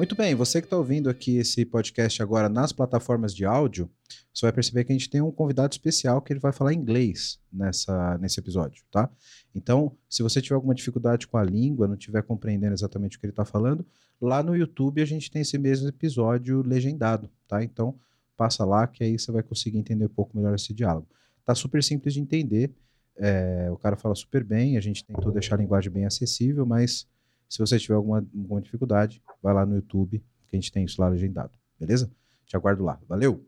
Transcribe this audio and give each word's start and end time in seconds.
Muito 0.00 0.14
bem, 0.14 0.34
você 0.34 0.62
que 0.62 0.66
está 0.66 0.78
ouvindo 0.78 1.10
aqui 1.10 1.36
esse 1.36 1.62
podcast 1.62 2.22
agora 2.22 2.48
nas 2.48 2.72
plataformas 2.72 3.34
de 3.34 3.44
áudio, 3.44 3.86
você 4.32 4.46
vai 4.46 4.52
perceber 4.54 4.82
que 4.84 4.92
a 4.92 4.96
gente 4.96 5.10
tem 5.10 5.20
um 5.20 5.30
convidado 5.30 5.74
especial 5.74 6.22
que 6.22 6.32
ele 6.32 6.40
vai 6.40 6.54
falar 6.54 6.72
inglês 6.72 7.38
nessa, 7.52 8.16
nesse 8.16 8.40
episódio, 8.40 8.82
tá? 8.90 9.10
Então, 9.54 9.94
se 10.08 10.22
você 10.22 10.40
tiver 10.40 10.54
alguma 10.54 10.74
dificuldade 10.74 11.26
com 11.28 11.36
a 11.36 11.44
língua, 11.44 11.86
não 11.86 11.96
estiver 11.96 12.22
compreendendo 12.22 12.72
exatamente 12.72 13.18
o 13.18 13.20
que 13.20 13.26
ele 13.26 13.32
está 13.32 13.44
falando, 13.44 13.84
lá 14.18 14.42
no 14.42 14.56
YouTube 14.56 15.02
a 15.02 15.04
gente 15.04 15.30
tem 15.30 15.42
esse 15.42 15.58
mesmo 15.58 15.86
episódio 15.86 16.62
legendado, 16.62 17.28
tá? 17.46 17.62
Então, 17.62 17.94
passa 18.38 18.64
lá 18.64 18.86
que 18.86 19.04
aí 19.04 19.18
você 19.18 19.30
vai 19.30 19.42
conseguir 19.42 19.76
entender 19.76 20.06
um 20.06 20.08
pouco 20.08 20.34
melhor 20.34 20.54
esse 20.54 20.72
diálogo. 20.72 21.08
Tá 21.44 21.54
super 21.54 21.84
simples 21.84 22.14
de 22.14 22.20
entender, 22.20 22.72
é, 23.18 23.68
o 23.70 23.76
cara 23.76 23.96
fala 23.96 24.14
super 24.14 24.42
bem, 24.44 24.78
a 24.78 24.80
gente 24.80 25.04
tentou 25.04 25.30
deixar 25.30 25.56
a 25.56 25.58
linguagem 25.58 25.92
bem 25.92 26.06
acessível, 26.06 26.64
mas 26.64 27.06
se 27.50 27.58
você 27.58 27.78
tiver 27.80 27.94
alguma, 27.96 28.18
alguma 28.18 28.62
dificuldade, 28.62 29.20
vai 29.42 29.52
lá 29.52 29.66
no 29.66 29.74
YouTube, 29.74 30.22
que 30.46 30.56
a 30.56 30.56
gente 30.56 30.70
tem 30.70 30.84
isso 30.84 31.00
lá 31.00 31.08
legendado, 31.08 31.50
beleza? 31.78 32.08
Te 32.46 32.56
aguardo 32.56 32.84
lá. 32.84 32.98
Valeu! 33.08 33.44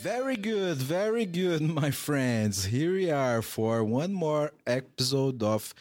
Very 0.00 0.36
good, 0.36 0.76
very 0.76 1.26
good, 1.26 1.60
my 1.82 1.90
friends. 1.90 2.64
Here 2.64 2.92
we 2.92 3.10
are 3.10 3.42
for 3.42 3.82
one 3.82 4.14
more 4.14 4.52
episode 4.64 5.44
of 5.44 5.74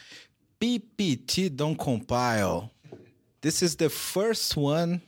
PPT 0.59 1.49
Don't 1.49 1.77
Compile. 1.77 2.71
This 3.41 3.61
is 3.61 3.75
the 3.75 3.89
first 3.89 4.57
one 4.57 5.01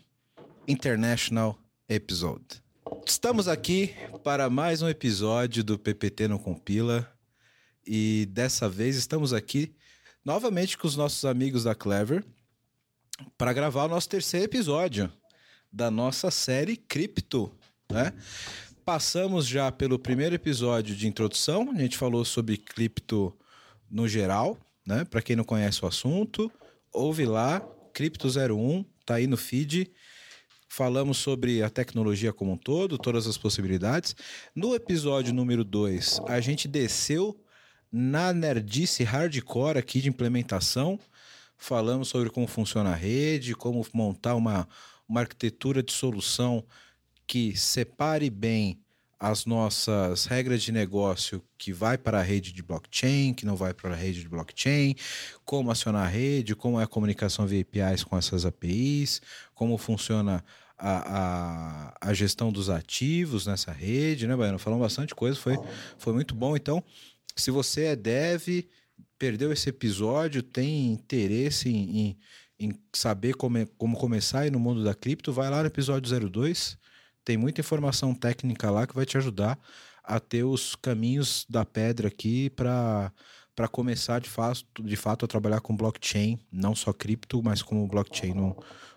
international 0.68 1.58
episode. 1.90 2.62
Estamos 3.06 3.48
aqui 3.48 3.94
para 4.24 4.50
mais 4.50 4.82
um 4.84 4.88
episódio 4.88 5.64
do 5.64 5.78
PPT 5.80 6.28
Não 6.28 6.38
Compila 6.38 7.12
e 7.86 8.28
dessa 8.32 8.70
vez 8.70 8.96
estamos 8.96 9.34
aqui 9.34 9.74
novamente 10.24 10.78
com 10.78 10.88
os 10.88 10.96
nossos 10.96 11.26
amigos 11.26 11.64
da 11.64 11.76
Clever 11.76 12.24
para 13.38 13.54
gravar 13.54 13.86
o 13.86 13.90
nosso 13.90 14.10
terceiro 14.10 14.46
episódio 14.46 15.12
da 15.72 15.90
nossa 15.90 16.30
série 16.30 16.76
Cripto, 16.76 17.52
né? 17.90 18.14
Passamos 18.84 19.48
já 19.48 19.72
pelo 19.72 20.00
primeiro 20.00 20.36
episódio 20.36 20.96
de 20.96 21.08
introdução, 21.08 21.72
a 21.72 21.80
gente 21.80 21.98
falou 21.98 22.26
sobre 22.26 22.58
cripto 22.58 23.34
no 23.90 24.08
geral, 24.08 24.58
né? 24.86 25.06
Para 25.06 25.22
quem 25.22 25.36
não 25.36 25.44
conhece 25.44 25.84
o 25.86 25.88
assunto, 25.88 26.52
ouve 26.92 27.26
lá, 27.26 27.62
Cripto 27.94 28.28
01, 28.28 28.84
tá 29.06 29.16
aí 29.16 29.28
no 29.28 29.38
feed. 29.38 29.92
Falamos 30.68 31.18
sobre 31.18 31.62
a 31.62 31.70
tecnologia 31.70 32.32
como 32.32 32.54
um 32.54 32.58
todo, 32.58 32.98
todas 32.98 33.28
as 33.28 33.38
possibilidades. 33.38 34.16
No 34.56 34.74
episódio 34.74 35.34
número 35.34 35.64
2, 35.64 36.22
a 36.28 36.40
gente 36.40 36.68
desceu 36.68 37.38
na 37.92 38.32
nerdice 38.32 39.04
hardcore 39.04 39.78
aqui 39.78 40.02
de 40.02 40.10
implementação. 40.10 41.00
Falamos 41.58 42.08
sobre 42.08 42.30
como 42.30 42.48
funciona 42.48 42.92
a 42.92 42.96
rede, 42.96 43.56
como 43.56 43.86
montar 43.94 44.36
uma, 44.36 44.68
uma 45.08 45.20
arquitetura 45.22 45.84
de 45.84 45.92
solução 45.92 46.64
que 47.28 47.56
separe 47.56 48.30
bem 48.30 48.80
as 49.20 49.46
nossas 49.46 50.26
regras 50.26 50.64
de 50.64 50.72
negócio 50.72 51.44
que 51.56 51.72
vai 51.72 51.96
para 51.96 52.20
a 52.20 52.24
rede 52.24 52.52
de 52.52 52.64
blockchain, 52.64 53.36
que 53.36 53.46
não 53.46 53.56
vai 53.56 53.72
para 53.72 53.94
a 53.94 53.96
rede 53.96 54.22
de 54.22 54.28
blockchain, 54.28 54.96
como 55.46 55.70
acionar 55.70 56.08
a 56.08 56.10
rede, 56.10 56.56
como 56.56 56.80
é 56.80 56.84
a 56.84 56.88
comunicação 56.88 57.46
via 57.46 57.62
APIs 57.62 58.04
com 58.04 58.18
essas 58.18 58.48
APIs, 58.48 59.22
como 59.54 59.78
funciona 59.78 60.44
a, 60.76 61.94
a, 62.02 62.10
a 62.10 62.14
gestão 62.16 62.52
dos 62.52 62.68
ativos 62.68 63.46
nessa 63.46 63.72
rede, 63.72 64.26
né, 64.26 64.36
Baiano? 64.36 64.58
Falamos 64.58 64.84
bastante 64.84 65.14
coisa, 65.14 65.40
foi, 65.40 65.56
foi 66.00 66.14
muito 66.14 66.34
bom. 66.34 66.56
Então, 66.56 66.84
se 67.36 67.52
você 67.52 67.86
é 67.86 67.96
dev, 67.96 68.66
perdeu 69.18 69.52
esse 69.52 69.70
episódio, 69.70 70.44
tem 70.44 70.92
interesse 70.92 71.70
em, 71.70 72.00
em, 72.00 72.20
em 72.60 72.74
saber 72.94 73.36
como, 73.36 73.58
é, 73.58 73.68
como 73.78 73.98
começar 73.98 74.42
aí 74.42 74.52
no 74.52 74.60
mundo 74.60 74.84
da 74.84 74.94
cripto, 74.94 75.32
vai 75.32 75.50
lá 75.50 75.62
no 75.62 75.68
episódio 75.68 76.30
02 76.30 76.80
tem 77.24 77.38
muita 77.38 77.62
informação 77.62 78.14
técnica 78.14 78.70
lá 78.70 78.88
que 78.88 78.96
vai 78.96 79.06
te 79.06 79.18
ajudar 79.18 79.60
a 80.04 80.20
ter 80.20 80.44
os 80.44 80.76
caminhos 80.76 81.46
da 81.50 81.66
pedra 81.66 82.08
aqui 82.08 82.50
para 82.50 83.12
para 83.54 83.68
começar 83.68 84.20
de 84.22 84.30
fato, 84.30 84.82
de 84.82 84.96
fato 84.96 85.26
a 85.26 85.28
trabalhar 85.28 85.60
com 85.60 85.76
blockchain, 85.76 86.40
não 86.50 86.74
só 86.74 86.94
cripto, 86.94 87.44
mas 87.44 87.62
como 87.62 87.86
blockchain 87.86 88.34
no, 88.34 88.56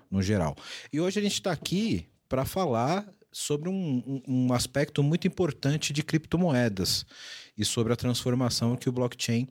no 0.09 0.23
geral. 0.23 0.56
E 0.93 1.00
hoje 1.00 1.19
a 1.19 1.23
gente 1.23 1.34
está 1.34 1.50
aqui 1.50 2.06
para 2.28 2.44
falar 2.44 3.05
sobre 3.37 3.69
um, 3.69 4.22
um, 4.27 4.53
aspecto 4.53 5.03
muito 5.03 5.27
importante 5.27 5.93
de 5.93 6.03
criptomoedas 6.03 7.05
e 7.59 7.65
sobre 7.65 7.93
a 7.93 7.97
transformação 7.97 8.77
que 8.77 8.89
o 8.89 8.93
blockchain 8.93 9.49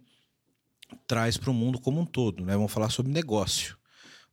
traz 1.06 1.38
para 1.38 1.52
o 1.52 1.54
mundo 1.54 1.80
como 1.80 2.00
um 2.00 2.06
todo. 2.06 2.44
Né? 2.46 2.56
Vamos 2.56 2.72
falar 2.72 2.90
sobre 2.90 3.12
negócio 3.12 3.78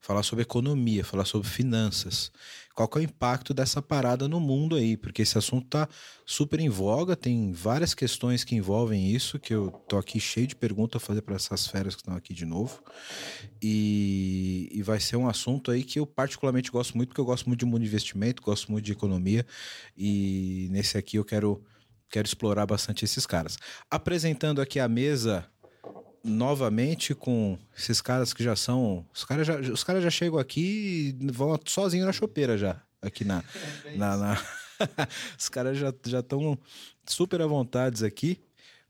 falar 0.00 0.22
sobre 0.22 0.43
economia, 0.43 1.05
falar 1.05 1.27
sobre 1.27 1.49
finanças. 1.49 2.33
Qual 2.80 2.88
que 2.88 2.96
é 2.96 3.00
o 3.02 3.04
impacto 3.04 3.52
dessa 3.52 3.82
parada 3.82 4.26
no 4.26 4.41
mundo 4.41 4.74
aí? 4.74 4.96
Porque 4.96 5.20
esse 5.20 5.36
assunto 5.36 5.66
tá 5.66 5.86
super 6.24 6.58
em 6.60 6.70
voga, 6.70 7.14
tem 7.14 7.52
várias 7.52 7.92
questões 7.92 8.42
que 8.42 8.54
envolvem 8.54 9.10
isso, 9.10 9.38
que 9.38 9.52
eu 9.52 9.70
tô 9.86 9.98
aqui 9.98 10.18
cheio 10.18 10.46
de 10.46 10.56
perguntas 10.56 11.02
a 11.02 11.04
fazer 11.04 11.20
para 11.20 11.34
essas 11.36 11.66
feras 11.66 11.94
que 11.94 12.00
estão 12.00 12.16
aqui 12.16 12.32
de 12.32 12.46
novo. 12.46 12.82
E, 13.60 14.70
e 14.72 14.82
vai 14.82 14.98
ser 14.98 15.16
um 15.16 15.28
assunto 15.28 15.70
aí 15.70 15.84
que 15.84 16.00
eu 16.00 16.06
particularmente 16.06 16.70
gosto 16.70 16.96
muito, 16.96 17.10
porque 17.10 17.20
eu 17.20 17.26
gosto 17.26 17.46
muito 17.48 17.60
de 17.60 17.66
mundo 17.66 17.82
de 17.82 17.86
investimento, 17.86 18.41
gosto 18.41 18.72
muito 18.72 18.86
de 18.86 18.92
economia, 18.92 19.44
e 19.94 20.66
nesse 20.70 20.97
aqui 20.97 21.18
eu 21.18 21.24
quero, 21.24 21.62
quero 22.08 22.26
explorar 22.26 22.64
bastante 22.64 23.04
esses 23.04 23.26
caras. 23.26 23.58
Apresentando 23.91 24.58
aqui 24.58 24.80
a 24.80 24.88
mesa 24.88 25.47
novamente 26.25 27.14
com 27.14 27.58
esses 27.76 28.00
caras 28.00 28.32
que 28.32 28.42
já 28.42 28.56
são. 28.56 29.04
Os 29.12 29.25
caras 29.25 29.47
já, 29.47 29.58
os 29.58 29.84
caras 29.84 30.03
já 30.03 30.10
chegam 30.10 30.38
aqui 30.38 31.16
e 31.20 31.31
vão 31.32 31.58
sozinho 31.64 32.06
na 32.06 32.12
chopeira 32.12 32.56
já. 32.56 32.81
Aqui 33.00 33.25
na. 33.25 33.42
É 33.84 33.97
na, 33.97 34.16
na... 34.16 34.42
os 35.38 35.48
caras 35.48 35.78
já 35.78 35.91
estão 36.20 36.59
super 37.06 37.41
à 37.41 37.47
vontade 37.47 38.04
aqui. 38.04 38.38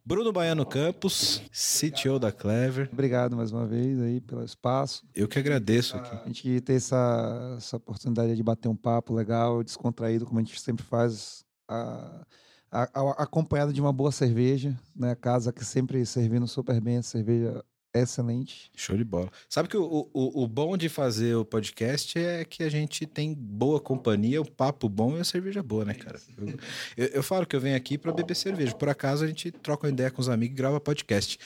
Bruno 0.05 0.33
Baiano 0.33 0.65
Campos, 0.65 1.43
CTO 1.53 2.19
da 2.19 2.33
Clever. 2.33 2.89
Obrigado 2.93 3.37
mais 3.37 3.53
uma 3.53 3.67
vez 3.67 4.01
aí 4.01 4.21
pelo 4.21 4.43
espaço. 4.43 5.05
Eu 5.15 5.29
que 5.29 5.39
agradeço 5.39 5.97
aqui. 5.97 6.17
A 6.17 6.27
gente 6.27 6.61
ter 6.63 6.75
essa, 6.75 7.55
essa 7.59 7.77
oportunidade 7.77 8.35
de 8.35 8.43
bater 8.43 8.69
um 8.69 8.75
papo 8.75 9.15
legal, 9.15 9.63
descontraído, 9.63 10.25
como 10.25 10.41
a 10.41 10.43
gente 10.43 10.61
sempre 10.61 10.85
faz. 10.85 11.45
A 11.69 12.25
a, 12.71 12.83
a, 12.83 13.23
acompanhado 13.23 13.73
de 13.73 13.81
uma 13.81 13.93
boa 13.93 14.13
cerveja, 14.13 14.79
né? 14.95 15.15
Casa 15.15 15.53
que 15.53 15.65
sempre 15.65 16.05
servindo 16.07 16.47
super 16.47 16.81
bem, 16.81 16.99
a 16.99 17.03
cerveja 17.03 17.65
excelente. 17.93 18.71
Show 18.77 18.97
de 18.97 19.05
bola. 19.05 19.31
Sabe 19.49 19.69
que 19.69 19.77
o, 19.77 20.09
o, 20.13 20.45
o 20.45 20.47
bom 20.47 20.77
de 20.77 20.89
fazer 20.89 21.35
o 21.35 21.45
podcast 21.45 22.19
é 22.19 22.45
que 22.45 22.63
a 22.63 22.69
gente 22.69 23.07
tem 23.07 23.35
boa 23.35 23.81
companhia, 23.81 24.41
o 24.41 24.49
papo 24.49 24.89
bom 24.89 25.17
e 25.17 25.21
a 25.21 25.25
cerveja 25.25 25.63
boa, 25.63 25.85
né, 25.85 25.95
cara? 25.95 26.21
Eu, 26.39 26.49
eu, 26.97 27.07
eu 27.15 27.23
falo 27.23 27.47
que 27.47 27.57
eu 27.57 27.61
venho 27.61 27.77
aqui 27.77 27.99
para 27.99 28.13
beber 28.13 28.37
cerveja. 28.37 28.75
Por 28.75 28.89
acaso 28.89 29.25
a 29.25 29.27
gente 29.27 29.51
troca 29.51 29.87
uma 29.87 29.93
ideia 29.93 30.11
com 30.11 30.21
os 30.21 30.29
amigos 30.29 30.55
e 30.55 30.57
grava 30.57 30.81
podcast. 30.81 31.39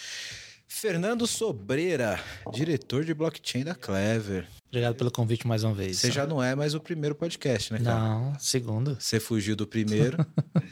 Fernando 0.67 1.27
Sobreira, 1.27 2.21
diretor 2.53 3.05
de 3.05 3.15
blockchain 3.15 3.65
da 3.65 3.75
Clever. 3.75 4.47
Obrigado 4.69 4.97
pelo 4.97 5.11
convite 5.11 5.47
mais 5.47 5.63
uma 5.63 5.73
vez. 5.73 5.99
Você 5.99 6.11
já 6.11 6.27
não 6.27 6.43
é 6.43 6.55
mais 6.55 6.75
o 6.75 6.81
primeiro 6.81 7.15
podcast, 7.15 7.73
né, 7.73 7.79
cara? 7.79 7.99
Não, 8.01 8.39
segundo. 8.39 8.97
Você 8.99 9.21
fugiu 9.21 9.55
do 9.55 9.67
primeiro. 9.67 10.17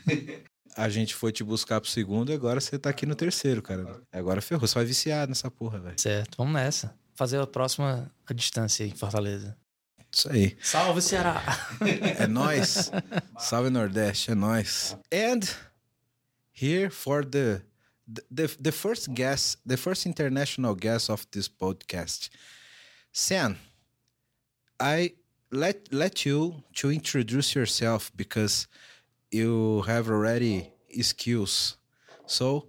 a 0.77 0.89
gente 0.89 1.15
foi 1.15 1.31
te 1.31 1.45
buscar 1.45 1.81
pro 1.81 1.89
segundo 1.89 2.33
e 2.33 2.35
agora 2.35 2.61
você 2.61 2.79
tá 2.79 2.91
aqui 2.91 3.07
no 3.07 3.15
terceiro, 3.15 3.63
cara. 3.63 4.01
Agora 4.13 4.41
ferrou, 4.41 4.67
você 4.67 4.75
vai 4.75 4.85
viciar 4.85 5.29
nessa 5.29 5.51
porra, 5.51 5.79
velho. 5.79 6.01
Certo, 6.01 6.37
vamos 6.37 6.55
nessa. 6.55 6.95
Fazer 7.15 7.41
a 7.41 7.47
próxima 7.47 8.11
a 8.27 8.33
distância 8.33 8.85
em 8.85 8.91
Fortaleza. 8.91 9.57
Isso 10.15 10.31
aí. 10.31 10.57
Salve, 10.61 11.01
Ceará! 11.01 11.43
é 12.19 12.27
nós. 12.27 12.91
Salve, 13.39 13.71
Nordeste, 13.71 14.31
é 14.31 14.35
nós. 14.35 14.97
And 15.13 15.41
here 16.61 16.91
for 16.91 17.25
the, 17.25 17.63
the, 18.07 18.55
the 18.61 18.73
first 18.73 19.15
guest, 19.15 19.59
the 19.67 19.77
first 19.77 20.07
international 20.07 20.75
guest 20.75 21.11
of 21.11 21.27
this 21.31 21.49
podcast. 21.49 22.31
Sam, 23.13 23.59
I 24.81 25.13
let 25.51 25.93
let 25.93 26.25
you 26.25 26.65
to 26.75 26.91
introduce 26.91 27.55
yourself 27.55 28.11
because 28.17 28.67
you 29.31 29.83
have 29.83 30.09
already 30.09 30.73
skills. 31.01 31.77
So, 32.27 32.69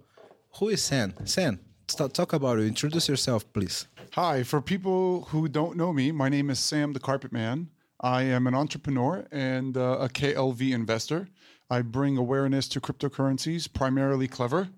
who 0.58 0.68
is 0.68 0.82
Sam? 0.82 1.14
Sam, 1.24 1.60
talk 1.86 2.32
about 2.32 2.58
it. 2.58 2.66
Introduce 2.66 3.08
yourself, 3.08 3.50
please. 3.52 3.86
Hi, 4.12 4.42
for 4.42 4.60
people 4.60 5.22
who 5.30 5.48
don't 5.48 5.76
know 5.76 5.92
me, 5.92 6.12
my 6.12 6.28
name 6.28 6.50
is 6.50 6.58
Sam 6.58 6.92
the 6.92 7.00
Carpet 7.00 7.32
Man. 7.32 7.70
I 8.00 8.22
am 8.22 8.46
an 8.46 8.54
entrepreneur 8.54 9.26
and 9.32 9.76
uh, 9.76 9.98
a 10.00 10.08
KLV 10.08 10.72
investor. 10.72 11.28
I 11.70 11.82
bring 11.82 12.16
awareness 12.16 12.68
to 12.68 12.80
cryptocurrencies, 12.80 13.72
primarily 13.72 14.28
clever. 14.28 14.68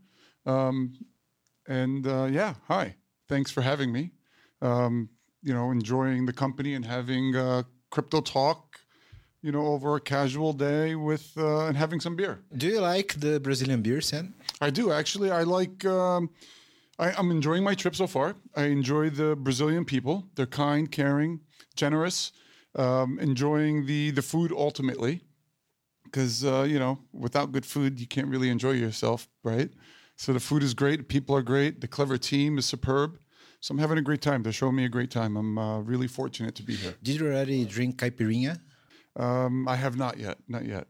Um, 0.47 0.95
and 1.69 2.07
uh, 2.07 2.29
yeah, 2.31 2.55
hi. 2.69 2.97
Thanks 3.29 3.51
for 3.51 3.61
having 3.63 3.93
me. 3.93 4.13
Um, 4.63 5.11
you 5.43 5.53
know, 5.53 5.71
enjoying 5.71 6.27
the 6.27 6.33
company 6.33 6.75
and 6.75 6.85
having 6.85 7.37
uh, 7.37 7.65
crypto 7.91 8.21
talk 8.21 8.81
you 9.47 9.53
know, 9.53 9.65
over 9.67 9.95
a 9.95 10.01
casual 10.01 10.53
day 10.53 10.97
with 10.97 11.33
uh, 11.37 11.67
and 11.67 11.77
having 11.77 12.01
some 12.01 12.17
beer. 12.17 12.41
Do 12.57 12.67
you 12.67 12.81
like 12.81 13.15
the 13.21 13.39
Brazilian 13.39 13.81
beer, 13.81 14.01
Sam? 14.01 14.35
I 14.61 14.71
do 14.71 14.91
actually. 14.91 15.31
I 15.31 15.45
like 15.45 15.85
um, 15.85 16.31
I, 16.99 17.13
I'm 17.13 17.31
enjoying 17.31 17.63
my 17.63 17.75
trip 17.75 17.95
so 17.95 18.09
far. 18.09 18.35
I 18.57 18.65
enjoy 18.65 19.11
the 19.11 19.37
Brazilian 19.37 19.85
people. 19.85 20.25
They're 20.35 20.47
kind, 20.47 20.91
caring, 20.91 21.43
generous. 21.77 22.33
Um, 22.75 23.21
enjoying 23.21 23.87
the 23.87 24.11
the 24.11 24.21
food 24.21 24.51
ultimately, 24.53 25.21
because 26.05 26.45
uh, 26.45 26.67
you 26.69 26.81
know, 26.81 26.99
without 27.13 27.53
good 27.53 27.65
food, 27.65 28.01
you 28.01 28.07
can't 28.09 28.27
really 28.27 28.51
enjoy 28.51 28.73
yourself, 28.73 29.29
right? 29.45 29.71
So 30.17 30.33
the 30.33 30.41
food 30.41 30.63
is 30.63 30.75
great. 30.75 31.09
People 31.09 31.37
are 31.37 31.43
great. 31.43 31.81
The 31.81 31.89
clever 31.89 32.19
team 32.19 32.59
is 32.59 32.67
superb. 32.67 33.19
So 33.61 33.73
I'm 33.73 33.79
having 33.79 33.99
a 33.99 34.03
great 34.03 34.23
time. 34.23 34.43
They're 34.43 34.53
showing 34.53 34.77
me 34.77 34.85
a 34.85 34.89
great 34.89 35.11
time. 35.11 35.37
I'm 35.37 35.59
uh, 35.59 35.81
really 35.81 36.09
fortunate 36.09 36.55
to 36.57 36.63
be 36.63 36.75
here. 36.75 36.95
Did 37.03 37.21
you 37.21 37.27
already 37.27 37.65
drink 37.65 37.99
caipirinha? 37.99 38.61
Um, 39.17 39.67
I 39.69 39.77
have 39.77 39.97
not 39.97 40.19
yet. 40.19 40.39
Not 40.49 40.65
yet. 40.65 40.87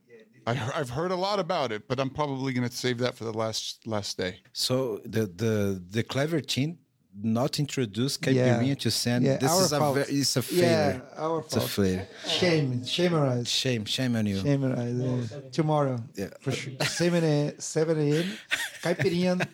I, 0.47 0.71
I've 0.75 0.91
heard 0.91 1.11
a 1.11 1.17
lot 1.17 1.41
about 1.41 1.73
it, 1.73 1.89
but 1.89 1.99
I'm 1.99 2.11
probably 2.11 2.53
going 2.53 2.69
to 2.69 2.75
save 2.75 2.99
that 2.99 3.17
for 3.17 3.25
the 3.25 3.33
last 3.33 3.87
last 3.87 4.17
day. 4.17 4.41
So 4.53 5.01
the 5.05 5.27
the 5.27 5.83
the 5.91 6.03
clever 6.03 6.41
team 6.41 6.79
not 7.23 7.59
introduced 7.59 8.27
Yeah. 8.27 8.75
to 8.75 8.91
Sen. 8.91 9.23
Yeah, 9.23 9.37
this 9.39 9.51
our 9.51 9.63
is 9.65 9.73
a 9.73 9.79
fault. 9.79 9.97
ve- 9.97 10.21
it's 10.21 10.37
a 10.37 10.43
failure. 10.43 11.03
Yeah, 11.17 11.23
our 11.25 11.41
It's 11.41 11.57
a 11.57 11.61
fault. 11.61 11.71
failure. 11.71 12.09
Shame, 12.27 12.85
shame 12.85 13.15
arise. 13.15 13.49
Shame, 13.49 13.85
shame 13.87 14.17
on 14.17 14.27
you. 14.27 14.41
Shame 14.41 14.65
arise. 14.65 14.95
yeah. 14.97 15.51
Tomorrow. 15.53 15.97
Yeah. 16.15 16.29
For 16.41 16.53
sure. 16.53 16.73
7 16.81 17.25
a.m. 17.25 17.53
7 17.59 17.99
a.m. 17.99 18.25
Caipirinha 18.83 19.47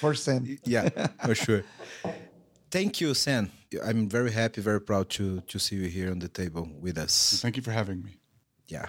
for 0.00 0.14
Sam. 0.14 0.58
Yeah, 0.64 0.88
for 1.24 1.34
sure. 1.34 1.62
Thank 2.70 3.00
you, 3.00 3.14
Sen. 3.14 3.50
I'm 3.84 4.08
very 4.08 4.30
happy, 4.32 4.60
very 4.60 4.80
proud 4.80 5.08
to 5.10 5.40
to 5.46 5.58
see 5.58 5.76
you 5.76 5.88
here 5.88 6.10
on 6.10 6.18
the 6.18 6.28
table 6.28 6.68
with 6.80 6.98
us. 6.98 7.40
Thank 7.42 7.56
you 7.56 7.62
for 7.62 7.72
having 7.72 8.02
me. 8.02 8.18
Yeah. 8.68 8.86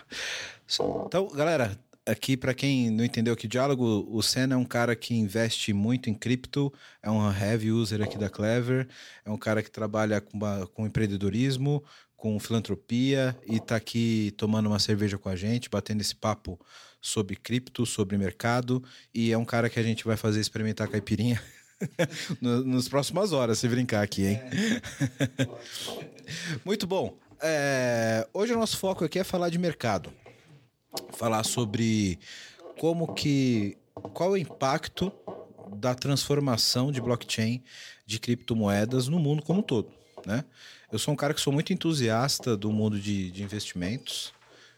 So, 0.68 1.06
então, 1.08 1.28
galera, 1.36 1.78
aqui 2.06 2.38
para 2.38 2.54
quem 2.54 2.90
não 2.90 3.04
entendeu 3.04 3.36
que 3.36 3.48
diálogo, 3.48 4.08
o 4.10 4.22
Sen 4.22 4.52
é 4.52 4.56
um 4.56 4.64
cara 4.64 4.96
que 4.96 5.16
investe 5.16 5.74
muito 5.74 6.10
em 6.10 6.14
cripto, 6.14 6.72
é 7.02 7.10
um 7.10 7.32
heavy 7.32 7.72
user 7.72 8.02
aqui 8.02 8.18
da 8.18 8.30
Clever, 8.30 8.88
é 9.26 9.32
um 9.32 9.38
cara 9.38 9.64
que 9.64 9.72
trabalha 9.72 10.22
com, 10.22 10.40
com 10.74 10.86
empreendedorismo, 10.86 11.84
com 12.16 12.40
filantropia 12.40 13.36
e 13.48 13.60
tá 13.60 13.76
aqui 13.76 14.34
tomando 14.38 14.68
uma 14.68 14.80
cerveja 14.80 15.18
com 15.18 15.30
a 15.30 15.36
gente, 15.36 15.70
batendo 15.70 16.02
esse 16.02 16.16
papo 16.16 16.60
sobre 17.02 17.36
cripto, 17.36 17.86
sobre 17.86 18.18
mercado, 18.18 18.84
e 19.14 19.32
é 19.32 19.38
um 19.38 19.46
cara 19.46 19.70
que 19.70 19.80
a 19.80 19.84
gente 19.84 20.06
vai 20.06 20.18
fazer 20.18 20.40
experimentar 20.40 20.88
caipirinha 20.88 21.42
nas 22.42 22.88
próximas 22.88 23.32
horas, 23.32 23.60
se 23.60 23.68
brincar 23.68 24.02
aqui, 24.02 24.26
hein? 24.26 24.40
Muito 26.66 26.88
bom. 26.88 27.18
É, 27.42 28.28
hoje 28.34 28.54
o 28.54 28.58
nosso 28.58 28.78
foco 28.78 29.04
aqui 29.04 29.20
é 29.20 29.24
falar 29.24 29.50
de 29.50 29.60
mercado. 29.60 30.12
Falar 31.14 31.44
sobre 31.44 32.20
como 32.80 33.14
que. 33.14 33.78
qual 34.14 34.32
o 34.32 34.38
impacto 34.38 35.12
da 35.78 35.94
transformação 35.96 36.92
de 36.92 37.02
blockchain 37.02 37.64
de 38.06 38.20
criptomoedas 38.20 39.08
no 39.08 39.20
mundo 39.20 39.42
como 39.44 39.60
um 39.60 39.64
todo. 39.64 39.92
Né? 40.26 40.44
Eu 40.92 40.98
sou 41.00 41.14
um 41.14 41.18
cara 41.18 41.34
que 41.34 41.42
sou 41.42 41.52
muito 41.52 41.74
entusiasta 41.74 42.56
do 42.56 42.72
mundo 42.72 43.00
de, 43.00 43.32
de 43.32 43.44
investimentos. 43.44 44.34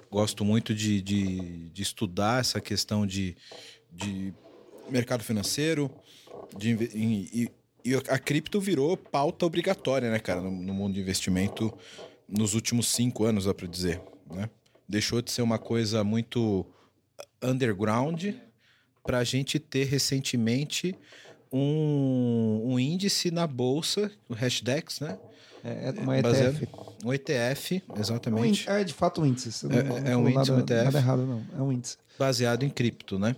Gosto 0.10 0.46
muito 0.46 0.74
de, 0.74 1.02
de, 1.02 1.70
de 1.70 1.82
estudar 1.82 2.40
essa 2.40 2.62
questão 2.62 3.06
de, 3.06 3.36
de 3.92 4.34
mercado 4.90 5.24
financeiro. 5.24 5.92
De, 6.58 6.70
e, 6.94 7.44
e- 7.44 7.52
e 7.86 7.96
a 7.96 8.20
cripto 8.20 8.60
virou 8.60 8.98
pauta 8.98 9.46
obrigatória, 9.46 10.12
né, 10.12 10.20
cara, 10.20 10.42
no, 10.42 10.52
no 10.52 10.74
mundo 10.74 10.96
de 10.96 11.00
investimento 11.00 11.74
nos 12.28 12.54
últimos 12.54 12.90
cinco 12.90 13.24
anos, 13.24 13.46
dá 13.46 13.54
para 13.54 13.66
dizer, 13.68 14.02
né? 14.30 14.50
Deixou 14.88 15.22
de 15.22 15.32
ser 15.32 15.42
uma 15.42 15.58
coisa 15.60 16.04
muito 16.04 16.66
underground 17.42 18.26
para 19.04 19.20
a 19.20 19.24
gente 19.24 19.60
ter 19.60 19.86
recentemente 19.86 20.96
um, 21.52 22.62
um 22.66 22.80
índice 22.80 23.32
na 23.32 23.48
bolsa, 23.48 24.12
o 24.28 24.34
Hashdex, 24.34 25.00
né? 25.00 25.18
É, 25.64 25.90
é 25.98 26.02
uma 26.02 26.18
ETF. 26.20 26.68
Um 27.04 27.14
ETF, 27.14 27.84
um 27.90 28.00
exatamente, 28.00 28.70
é 28.70 28.84
de 28.84 28.94
fato 28.94 29.22
um 29.22 29.26
índice. 29.26 29.66
É- 29.66 29.84
não- 29.84 29.98
é 29.98 30.18
um 30.18 30.30
índice, 30.30 30.52
um 30.52 30.58
nada, 30.58 30.74
ETF. 30.74 30.86
nada 30.86 30.98
errado, 31.00 31.26
não. 31.26 31.46
É 31.58 31.62
um 31.62 31.72
índice. 31.72 31.98
baseado 32.18 32.64
em 32.64 32.70
cripto, 32.70 33.20
né? 33.20 33.36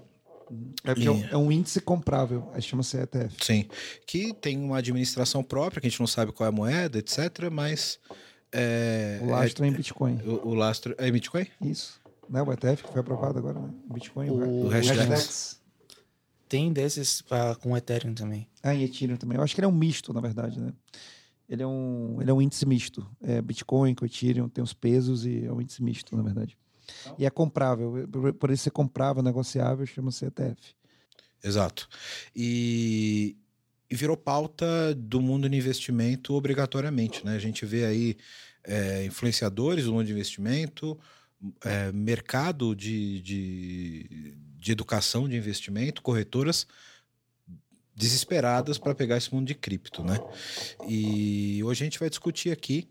É 0.84 0.92
é 0.92 1.12
um- 1.12 1.20
E- 1.20 1.30
é 1.32 1.38
um 1.38 1.52
índice 1.52 1.80
comprável. 1.82 2.50
Aí 2.54 2.62
chama-se 2.62 2.98
ETF. 2.98 3.36
Sim, 3.44 3.66
que 4.08 4.34
tem 4.34 4.58
uma 4.58 4.78
administração 4.78 5.44
própria, 5.44 5.82
que 5.82 5.88
a 5.88 5.90
gente 5.90 6.00
não 6.00 6.08
sabe 6.08 6.32
qual 6.32 6.46
é 6.46 6.50
a 6.50 6.52
moeda, 6.52 6.98
etc, 6.98 7.50
mas 7.52 8.00
é, 8.52 9.20
O 9.22 9.28
lastro 9.30 9.64
é 9.66 9.68
em 9.68 9.72
Bitcoin. 9.74 10.20
o, 10.26 10.50
o 10.50 10.54
lastro 10.54 10.96
é 10.98 11.10
Bitcoin? 11.12 11.48
Isso. 11.62 12.00
Né? 12.30 12.42
O 12.42 12.52
ETF 12.52 12.84
que 12.84 12.92
foi 12.92 13.02
aprovado 13.02 13.40
agora, 13.40 13.60
né? 13.60 13.70
Bitcoin. 13.92 14.30
O- 14.30 14.66
o. 14.66 14.70
Tem 16.48 16.74
desses 16.74 17.22
pra, 17.22 17.56
com 17.56 17.78
Ethereum 17.78 18.14
também. 18.14 18.48
Ah, 18.64 18.74
em 18.74 18.84
Ethereum 18.84 19.18
também. 19.18 19.38
Eu 19.38 19.44
acho 19.44 19.54
que 19.54 19.62
ele 19.62 19.66
é 19.66 19.70
um 19.70 19.72
misto, 19.76 20.12
na 20.14 20.20
verdade, 20.22 20.60
né? 20.60 20.74
Ele 21.48 21.62
é 21.64 21.68
um, 21.68 22.18
ele 22.22 22.30
é 22.30 22.34
um 22.34 22.42
índice 22.42 22.66
misto. 22.66 23.08
É 23.22 23.42
Bitcoin 23.42 23.94
com 23.96 24.06
Ethereum, 24.06 24.50
tem 24.50 24.64
os 24.64 24.74
pesos 24.74 25.26
e 25.26 25.46
é 25.46 25.52
um 25.52 25.62
índice 25.62 25.82
misto, 25.84 26.16
na 26.16 26.24
verdade. 26.24 26.58
E 27.18 27.26
é 27.26 27.30
comprável. 27.30 28.08
Por, 28.12 28.34
por 28.34 28.52
isso 28.52 28.64
ser 28.64 28.72
comprável, 28.72 29.22
negociável, 29.22 29.86
chama-se 29.86 30.26
ETF. 30.26 30.76
Exato. 31.44 31.88
E, 32.36 33.38
e 33.90 33.96
virou 33.96 34.16
pauta 34.16 34.94
do 34.96 35.20
mundo 35.20 35.50
de 35.50 35.58
investimento 35.58 36.34
obrigatoriamente, 36.34 37.26
né? 37.26 37.36
A 37.36 37.40
gente 37.40 37.66
vê 37.66 37.86
aí 37.86 38.18
é, 38.64 39.04
influenciadores 39.06 39.86
do 39.86 39.94
mundo 39.94 40.06
de 40.06 40.12
investimento, 40.12 41.00
é, 41.64 41.92
mercado 41.92 42.76
de, 42.76 43.22
de, 43.22 44.36
de 44.58 44.72
educação 44.72 45.28
de 45.28 45.36
investimento, 45.36 46.02
corretoras 46.02 46.68
desesperadas 47.96 48.78
para 48.78 48.96
pegar 48.96 49.18
esse 49.18 49.34
mundo 49.34 49.48
de 49.48 49.56
cripto, 49.56 50.04
né? 50.04 50.18
E 50.88 51.62
hoje 51.64 51.84
a 51.84 51.86
gente 51.86 52.00
vai 52.00 52.10
discutir 52.10 52.52
aqui 52.52 52.88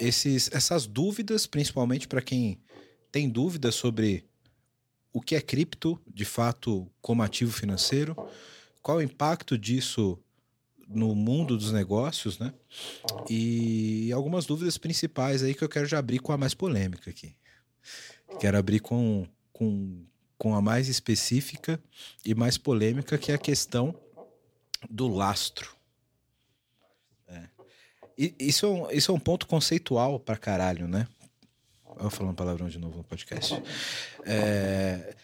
esses, 0.00 0.50
essas 0.52 0.86
dúvidas, 0.86 1.46
principalmente 1.46 2.08
para 2.08 2.22
quem 2.22 2.58
tem 3.12 3.28
dúvidas 3.28 3.74
sobre 3.74 4.24
o 5.12 5.20
que 5.20 5.36
é 5.36 5.40
cripto, 5.40 6.00
de 6.06 6.24
fato, 6.24 6.90
como 7.00 7.22
ativo 7.22 7.52
financeiro, 7.52 8.16
qual 8.82 8.98
o 8.98 9.02
impacto 9.02 9.56
disso 9.56 10.18
no 10.88 11.14
mundo 11.14 11.56
dos 11.56 11.70
negócios, 11.70 12.38
né? 12.38 12.52
E 13.28 14.10
algumas 14.12 14.46
dúvidas 14.46 14.78
principais 14.78 15.42
aí 15.42 15.54
que 15.54 15.62
eu 15.62 15.68
quero 15.68 15.86
já 15.86 15.98
abrir 15.98 16.18
com 16.18 16.32
a 16.32 16.38
mais 16.38 16.54
polêmica 16.54 17.10
aqui. 17.10 17.36
Quero 18.40 18.56
abrir 18.56 18.80
com, 18.80 19.26
com, 19.52 20.04
com 20.38 20.54
a 20.54 20.62
mais 20.62 20.88
específica 20.88 21.80
e 22.24 22.34
mais 22.34 22.56
polêmica, 22.56 23.18
que 23.18 23.30
é 23.30 23.34
a 23.34 23.38
questão 23.38 23.94
do 24.88 25.08
lastro. 25.08 25.76
É. 27.26 27.48
E 28.16 28.34
isso, 28.38 28.64
é 28.64 28.68
um, 28.68 28.90
isso 28.90 29.10
é 29.10 29.14
um 29.14 29.20
ponto 29.20 29.46
conceitual 29.46 30.18
pra 30.18 30.36
caralho, 30.36 30.88
né? 30.88 31.06
Eu 32.00 32.10
falando 32.10 32.36
palavrão 32.36 32.68
de 32.68 32.78
novo 32.78 32.98
no 32.98 33.04
podcast. 33.04 33.60
É, 34.24 35.16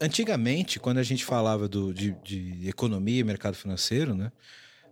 antigamente, 0.00 0.78
quando 0.78 0.98
a 0.98 1.02
gente 1.02 1.24
falava 1.24 1.68
do, 1.68 1.92
de, 1.92 2.12
de 2.22 2.68
economia 2.68 3.20
e 3.20 3.24
mercado 3.24 3.54
financeiro, 3.54 4.14
né? 4.14 4.30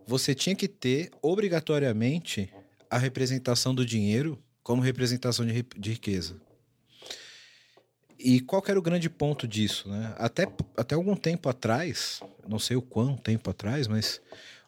Você 0.07 0.35
tinha 0.35 0.55
que 0.55 0.69
ter 0.69 1.11
obrigatoriamente 1.23 2.53
a 2.91 2.99
representação 2.99 3.75
do 3.75 3.85
dinheiro 3.85 4.39
como 4.63 4.83
representação 4.83 5.47
de, 5.47 5.65
de 5.77 5.91
riqueza. 5.93 6.37
E 8.19 8.41
qual 8.41 8.63
era 8.67 8.79
o 8.79 8.83
grande 8.83 9.11
ponto 9.11 9.47
disso, 9.47 9.89
né? 9.89 10.15
Até, 10.17 10.47
até 10.77 10.95
algum 10.95 11.17
tempo 11.17 11.49
atrás, 11.49 12.21
não 12.49 12.59
sei 12.59 12.77
o 12.77 12.83
quão 12.83 13.17
tempo 13.17 13.51
atrás, 13.51 13.87
mas 13.87 14.21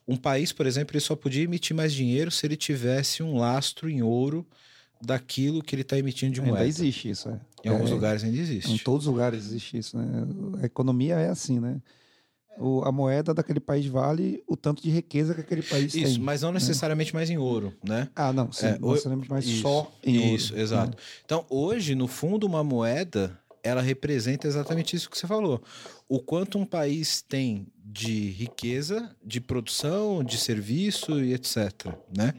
um 0.07 0.15
país, 0.15 0.51
por 0.51 0.65
exemplo, 0.65 0.95
ele 0.95 1.03
só 1.03 1.15
podia 1.15 1.43
emitir 1.43 1.75
mais 1.75 1.93
dinheiro 1.93 2.29
se 2.29 2.45
ele 2.45 2.55
tivesse 2.55 3.23
um 3.23 3.37
lastro 3.37 3.89
em 3.89 4.01
ouro 4.01 4.45
daquilo 5.01 5.61
que 5.61 5.75
ele 5.75 5.81
está 5.81 5.97
emitindo 5.97 6.33
de 6.33 6.39
Ainda 6.41 6.51
moeda. 6.51 6.67
existe 6.67 7.09
isso, 7.09 7.29
é. 7.29 7.39
Em 7.67 7.69
alguns 7.73 7.89
É, 7.91 7.93
lugares 7.93 8.23
ainda 8.23 8.37
Em 8.37 8.39
existe. 8.39 8.83
todos 8.83 9.05
os 9.07 9.11
lugares 9.13 9.45
existe 9.45 9.77
isso, 9.77 9.97
né? 9.97 10.05
A 10.61 10.65
economia 10.65 11.15
é 11.15 11.29
assim, 11.29 11.59
né? 11.59 11.81
O, 12.59 12.81
a 12.83 12.91
moeda 12.91 13.33
daquele 13.35 13.59
país 13.59 13.85
vale 13.85 14.43
o 14.47 14.57
tanto 14.57 14.81
de 14.81 14.89
riqueza 14.89 15.35
que 15.35 15.41
aquele 15.41 15.61
país 15.61 15.93
Isso, 15.93 16.15
tem. 16.15 16.19
mas 16.23 16.41
não 16.41 16.51
necessariamente 16.51 17.13
mais 17.13 17.29
em 17.29 17.37
ouro, 17.37 17.71
né? 17.87 18.09
Ah, 18.15 18.33
não, 18.33 18.51
sim. 18.51 18.65
É, 18.65 18.79
não 18.79 18.89
necessariamente 18.89 19.29
mais 19.29 19.45
Isso, 19.45 19.61
só 19.61 19.91
em 20.03 20.17
ouro. 20.17 20.35
Isso, 20.35 20.55
né? 20.55 20.61
exato. 20.61 20.97
Então, 21.23 21.45
hoje, 21.51 21.93
no 21.93 22.07
fundo, 22.07 22.47
uma 22.47 22.63
moeda, 22.63 23.39
ela 23.61 23.79
representa 23.81 24.47
exatamente 24.47 24.95
isso 24.95 25.07
que 25.07 25.15
você 25.17 25.27
falou. 25.27 25.61
O 26.09 26.19
quanto 26.19 26.57
um 26.57 26.65
país 26.65 27.21
tem 27.21 27.67
de 27.85 28.31
riqueza, 28.31 29.15
de 29.23 29.39
produção, 29.39 30.23
de 30.23 30.37
serviço 30.39 31.19
e 31.23 31.33
etc, 31.35 31.93
né? 32.17 32.33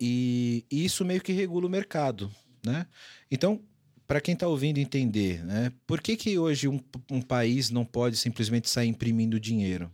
E, 0.00 0.64
e 0.70 0.84
isso 0.84 1.04
meio 1.04 1.20
que 1.20 1.32
regula 1.32 1.66
o 1.66 1.70
mercado, 1.70 2.30
né? 2.64 2.86
Então, 3.30 3.60
para 4.08 4.20
quem 4.22 4.32
está 4.32 4.48
ouvindo 4.48 4.78
entender, 4.78 5.44
né? 5.44 5.70
Por 5.86 6.00
que 6.00 6.16
que 6.16 6.38
hoje 6.38 6.66
um, 6.66 6.80
um 7.10 7.20
país 7.22 7.70
não 7.70 7.84
pode 7.84 8.16
simplesmente 8.16 8.68
sair 8.68 8.88
imprimindo 8.88 9.38
dinheiro? 9.38 9.90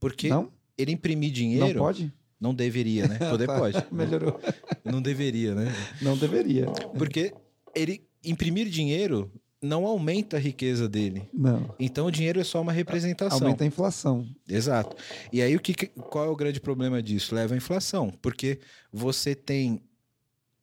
Porque 0.00 0.28
Não? 0.28 0.52
ele 0.76 0.92
imprimir 0.92 1.28
Não 1.30 1.34
dinheiro 1.34 1.78
pode? 1.78 2.12
não 2.40 2.52
deveria, 2.52 3.06
né? 3.06 3.18
Poder 3.30 3.46
Tá, 3.46 3.56
pode. 3.58 3.78
Melhorou. 3.90 4.38
Não 4.84 5.00
deveria, 5.00 5.54
né? 5.54 5.72
Não 6.02 6.18
deveria. 6.18 6.66
Porque 6.98 7.32
ele 7.74 8.04
imprimir 8.24 8.68
dinheiro 8.68 9.30
não 9.62 9.86
aumenta 9.86 10.36
a 10.36 10.40
riqueza 10.40 10.88
dele. 10.88 11.28
Não. 11.32 11.74
Então 11.78 12.06
o 12.06 12.10
dinheiro 12.10 12.38
é 12.40 12.44
só 12.44 12.60
uma 12.60 12.72
representação. 12.72 13.38
Aumenta 13.38 13.62
a 13.64 13.66
inflação. 13.66 14.28
Exato. 14.48 14.96
E 15.32 15.40
aí 15.40 15.54
o 15.56 15.60
que, 15.60 15.72
que- 15.72 15.86
qual 15.86 16.24
é 16.26 16.28
o 16.28 16.36
grande 16.36 16.60
problema 16.60 17.00
disso? 17.02 17.34
Leva 17.34 17.54
à 17.54 17.56
inflação, 17.56 18.10
porque 18.20 18.58
você 18.92 19.34
tem 19.34 19.80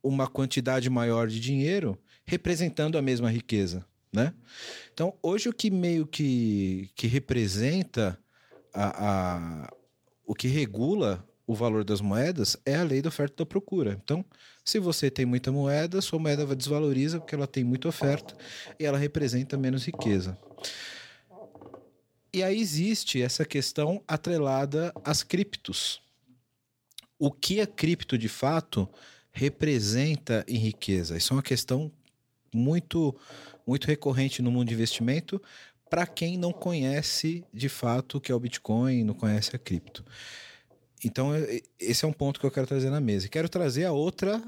uma 0.04 0.28
quantidade 0.28 0.90
maior 0.90 1.28
de 1.28 1.40
dinheiro 1.40 1.98
representando 2.26 2.98
a 2.98 3.02
mesma 3.02 3.30
riqueza, 3.30 3.86
né? 4.12 4.34
Então, 4.94 5.14
hoje 5.22 5.50
o 5.50 5.54
que 5.54 5.70
meio 5.70 6.06
que, 6.06 6.90
que 6.96 7.08
representa 7.08 8.18
a, 8.74 9.66
a- 9.68 9.74
o 10.26 10.34
que 10.34 10.48
regula 10.48 11.28
o 11.46 11.54
valor 11.54 11.84
das 11.84 12.00
moedas 12.00 12.56
é 12.66 12.76
a 12.76 12.84
lei 12.84 13.02
da 13.02 13.10
oferta 13.10 13.34
e 13.34 13.38
da 13.38 13.46
procura. 13.46 14.00
Então, 14.04 14.24
se 14.64 14.80
você 14.80 15.12
tem 15.12 15.26
muita 15.26 15.52
moeda, 15.52 16.02
sua 16.02 16.18
moeda 16.18 16.46
vai 16.46 16.56
desvaloriza 16.56 17.20
porque 17.20 17.36
ela 17.36 17.46
tem 17.48 17.64
muita 17.64 17.90
oferta 17.90 18.34
e 18.80 18.86
ela 18.86 18.98
representa 18.98 19.58
menos 19.58 19.86
riqueza. 19.86 20.38
E 22.32 22.42
aí 22.42 22.60
existe 22.60 23.22
essa 23.22 23.46
questão 23.46 24.02
atrelada 24.08 24.94
às 25.04 25.22
criptos. 25.22 26.02
O 27.20 27.30
que 27.32 27.60
a 27.62 27.68
cripto 27.68 28.18
de 28.18 28.30
fato 28.30 28.90
representa 29.32 30.44
em 30.48 30.58
riqueza? 30.58 31.18
Isso 31.18 31.34
é 31.34 31.36
uma 31.36 31.44
questão 31.44 31.92
muito 32.58 33.16
muito 33.66 33.86
recorrente 33.88 34.42
no 34.42 34.52
mundo 34.52 34.68
de 34.68 34.74
investimento 34.74 35.42
para 35.90 36.06
quem 36.08 36.38
não 36.38 36.52
conhece 36.52 37.46
de 37.54 37.70
fato 37.70 38.18
o 38.18 38.22
que 38.22 38.32
é 38.32 38.36
o 38.36 38.40
Bitcoin, 38.40 39.04
não 39.04 39.14
conhece 39.14 39.56
a 39.56 39.60
cripto. 39.60 40.04
Então, 41.06 41.32
esse 41.80 42.04
é 42.04 42.08
um 42.08 42.14
ponto 42.14 42.40
que 42.40 42.46
eu 42.46 42.52
quero 42.52 42.66
trazer 42.66 42.90
na 42.90 43.00
mesa. 43.00 43.28
Quero 43.30 43.48
trazer 43.48 43.86
a 43.86 43.92
outra, 43.92 44.42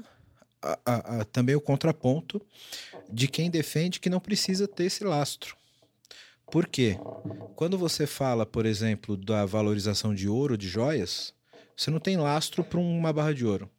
a- 0.60 0.78
a- 0.84 1.20
a- 1.20 1.24
também 1.26 1.54
o 1.54 1.60
contraponto 1.60 2.40
de 3.12 3.28
quem 3.28 3.50
defende 3.50 4.00
que 4.00 4.10
não 4.10 4.18
precisa 4.18 4.66
ter 4.66 4.84
esse 4.86 5.04
lastro. 5.04 5.56
Por 6.50 6.66
quê? 6.66 6.98
Quando 7.54 7.76
você 7.78 8.06
fala, 8.06 8.44
por 8.46 8.66
exemplo, 8.66 9.16
da 9.16 9.44
valorização 9.44 10.14
de 10.14 10.28
ouro, 10.28 10.56
de 10.56 10.68
joias, 10.68 11.34
você 11.76 11.90
não 11.90 12.00
tem 12.00 12.16
lastro 12.16 12.64
para 12.64 12.80
uma 12.80 13.12
barra 13.12 13.34
de 13.34 13.44
ouro. 13.44 13.70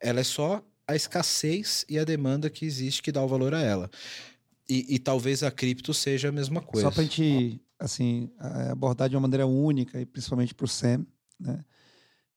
Ela 0.00 0.20
é 0.20 0.24
só 0.24 0.62
a 0.92 0.96
escassez 0.96 1.84
e 1.88 1.98
a 1.98 2.04
demanda 2.04 2.48
que 2.48 2.64
existe 2.64 3.02
que 3.02 3.12
dá 3.12 3.22
o 3.22 3.28
valor 3.28 3.54
a 3.54 3.60
ela. 3.60 3.90
E, 4.68 4.94
e 4.94 4.98
talvez 4.98 5.42
a 5.42 5.50
cripto 5.50 5.92
seja 5.92 6.28
a 6.28 6.32
mesma 6.32 6.60
coisa. 6.62 6.88
Só 6.88 6.90
para 6.90 7.02
a 7.02 7.04
gente 7.04 7.60
assim, 7.82 8.30
abordar 8.70 9.08
de 9.08 9.16
uma 9.16 9.22
maneira 9.22 9.46
única, 9.46 10.00
e 10.00 10.06
principalmente 10.06 10.54
para 10.54 10.64
o 10.64 10.68
Sam, 10.68 11.04
né, 11.38 11.64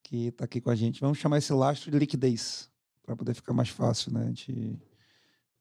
que 0.03 0.27
está 0.27 0.45
aqui 0.45 0.59
com 0.59 0.71
a 0.71 0.75
gente. 0.75 0.99
Vamos 0.99 1.19
chamar 1.19 1.37
esse 1.37 1.53
lastro 1.53 1.91
de 1.91 1.99
liquidez, 1.99 2.69
para 3.03 3.15
poder 3.15 3.35
ficar 3.35 3.53
mais 3.53 3.69
fácil 3.69 4.11
né, 4.11 4.23
a 4.23 4.27
gente 4.27 4.79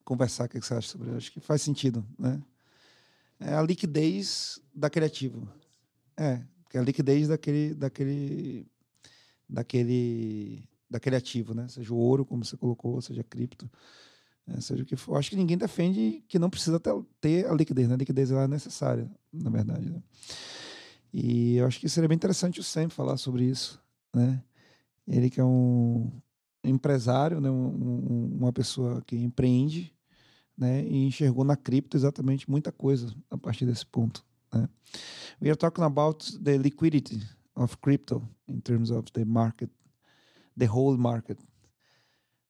conversar. 0.05 0.47
O 0.47 0.49
que 0.49 0.59
que 0.59 0.67
você 0.67 0.75
acha 0.75 0.89
sobre 0.89 1.09
isso? 1.09 1.17
Acho 1.19 1.33
que 1.33 1.41
faz 1.41 1.61
sentido. 1.61 2.05
Né? 2.19 2.43
É 3.39 3.55
a 3.55 3.63
liquidez 3.63 4.59
daquele 4.75 5.07
ativo. 5.07 5.47
É, 6.17 6.41
que 6.71 6.79
é 6.79 6.81
a 6.81 6.85
liquidez 6.85 7.29
daquele, 7.29 7.75
daquele, 7.75 8.67
daquele, 9.49 10.67
daquele 10.95 11.17
ativo, 11.17 11.55
né? 11.55 11.67
Seja 11.69 11.93
o 11.93 11.97
ouro, 11.97 12.25
como 12.25 12.45
você 12.45 12.57
colocou, 12.57 13.01
seja 13.01 13.25
cripto. 13.25 13.69
É, 14.47 14.61
seja 14.61 14.83
o 14.83 14.87
que 14.87 14.95
for. 14.95 15.17
Acho 15.17 15.31
que 15.31 15.37
ninguém 15.37 15.59
defende 15.59 16.23
que 16.29 16.39
não 16.39 16.49
precisa 16.49 16.79
ter, 17.21 17.47
a 17.47 17.55
liquidez, 17.55 17.89
né? 17.89 17.95
A 17.95 17.99
liquidez 17.99 18.31
é 18.31 18.47
necessária, 18.47 19.11
na 19.33 19.51
verdade. 19.51 19.91
Né? 19.91 20.03
E 21.13 21.57
eu 21.57 21.67
acho 21.67 21.81
que 21.81 21.89
seria 21.89 22.09
bem 22.09 22.15
interessante 22.17 22.61
o 22.61 22.63
Sam 22.63 22.89
falar 22.89 23.17
sobre 23.17 23.45
isso, 23.45 23.83
né? 24.15 24.43
Ele 25.09 25.29
que 25.31 25.41
é 25.41 25.45
um 25.45 26.11
empresário, 26.63 27.41
né? 27.41 27.51
Um- 27.51 27.67
um- 27.67 28.37
uma 28.39 28.53
pessoa 28.53 29.03
que 29.07 29.17
empreende, 29.17 29.93
né? 30.57 30.85
E 30.85 31.07
enxergou 31.07 31.45
na 31.45 31.57
cripto 31.57 31.97
exatamente 31.97 32.49
muita 32.49 32.71
coisa 32.71 33.13
a 33.31 33.37
partir 33.37 33.67
desse 33.67 33.85
ponto, 33.87 34.25
né? 34.53 34.69
We 35.43 35.49
are 35.49 35.57
talking 35.57 35.83
about 35.85 36.39
the 36.43 36.57
liquidity 36.57 37.21
of 37.57 37.77
crypto 37.79 38.23
in 38.47 38.61
terms 38.61 38.91
of 38.91 39.11
the 39.13 39.25
market, 39.25 39.71
the 40.57 40.67
whole 40.67 40.97
market. 40.97 41.39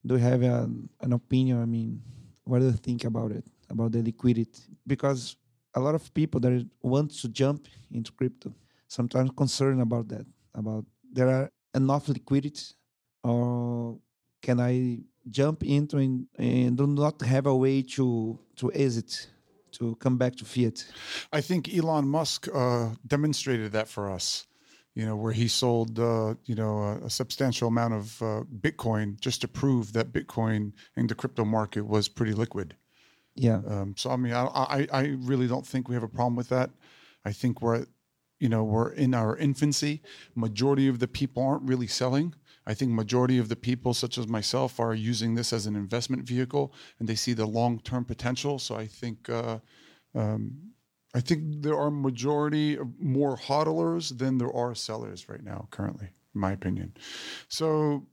do 0.06 0.14
you 0.14 0.20
have 0.20 0.42
a, 0.42 0.68
an 1.00 1.12
opinion? 1.12 1.62
I 1.62 1.64
mean, 1.64 2.02
what 2.44 2.58
do 2.61 2.66
you 2.66 2.73
think 2.73 3.04
about 3.04 3.32
it, 3.32 3.44
about 3.70 3.92
the 3.92 4.02
liquidity? 4.02 4.62
Because 4.87 5.37
a 5.75 5.80
lot 5.80 5.94
of 5.94 6.12
people 6.12 6.40
that 6.40 6.66
want 6.82 7.11
to 7.23 7.28
jump 7.28 7.66
into 7.90 8.12
crypto 8.12 8.52
sometimes 8.88 9.30
concerned 9.37 9.80
about 9.80 10.08
that, 10.08 10.26
about 10.54 10.84
there 11.11 11.28
are 11.28 11.50
enough 11.75 12.08
liquidity, 12.08 12.75
or 13.23 13.99
can 14.42 14.61
I 14.61 15.00
jump 15.30 15.64
into 15.64 15.96
and, 15.96 16.26
and 16.37 16.76
do 16.76 16.87
not 16.87 17.20
have 17.23 17.46
a 17.46 17.56
way 17.56 17.82
to 17.96 18.38
to 18.56 18.73
exit, 18.73 19.28
to 19.73 19.96
come 19.96 20.18
back 20.18 20.37
to 20.37 20.44
fiat? 20.44 20.84
I 21.32 21.40
think 21.40 21.75
Elon 21.75 22.06
Musk 22.06 22.49
uh, 22.54 22.90
demonstrated 23.06 23.73
that 23.73 23.88
for 23.88 24.11
us. 24.11 24.46
You 24.95 25.07
know, 25.07 25.17
where 25.17 25.33
he 25.33 25.49
sold, 25.49 25.99
uh, 25.99 26.35
you 26.45 26.55
know, 26.55 26.79
a, 26.79 27.07
a 27.07 27.11
substantial 27.11 27.67
amount 27.67 27.95
of 27.95 28.23
uh, 28.23 28.43
Bitcoin 28.61 29.19
just 29.21 29.41
to 29.41 29.49
prove 29.49 29.93
that 29.93 30.13
Bitcoin 30.13 30.73
in 30.97 31.09
the 31.09 31.17
crypto 31.17 31.45
market 31.45 31.85
was 31.85 32.09
pretty 32.09 32.33
liquid. 32.33 32.77
Yeah, 33.35 33.63
Um, 33.67 33.95
so 33.97 34.11
I 34.11 34.17
mean, 34.17 34.33
I, 34.33 34.45
I 34.47 34.87
I 34.93 35.17
really 35.19 35.49
don't 35.49 35.67
think 35.67 35.89
we 35.89 35.95
have 35.95 36.05
a 36.05 36.09
problem 36.09 36.37
with 36.37 36.49
that. 36.51 36.71
I 37.25 37.33
think 37.33 37.61
we're, 37.61 37.87
you 38.39 38.49
know, 38.49 38.63
we're 38.63 38.93
in 38.93 39.15
our 39.15 39.37
infancy. 39.37 40.03
Majority 40.37 40.87
of 40.87 41.01
the 41.01 41.09
people 41.09 41.43
aren't 41.43 41.69
really 41.69 41.89
selling. 41.89 42.35
I 42.67 42.75
think 42.75 42.93
majority 42.93 43.39
of 43.39 43.49
the 43.49 43.57
people, 43.57 43.93
such 43.95 44.17
as 44.17 44.29
myself, 44.29 44.79
are 44.79 44.95
using 44.95 45.35
this 45.35 45.53
as 45.53 45.67
an 45.67 45.75
investment 45.75 46.23
vehicle, 46.23 46.73
and 46.99 47.09
they 47.09 47.17
see 47.17 47.33
the 47.33 47.47
long 47.47 47.81
term 47.81 48.05
potential. 48.05 48.59
So 48.59 48.77
I 48.77 48.87
think. 48.87 49.29
Uh, 49.29 49.59
um, 50.15 50.74
I 51.14 51.21
think 51.21 51.62
there 51.62 51.78
are 51.78 51.90
majority 51.90 52.76
of 52.76 52.88
more 52.99 53.37
hodlers 53.37 54.18
than 54.18 54.38
there 54.38 54.52
are 54.52 54.75
sellers 54.75 55.28
right 55.28 55.42
now, 55.42 55.68
currently, 55.71 56.09
in 56.35 56.40
my 56.40 56.52
opinion. 56.52 56.97
So, 57.49 58.06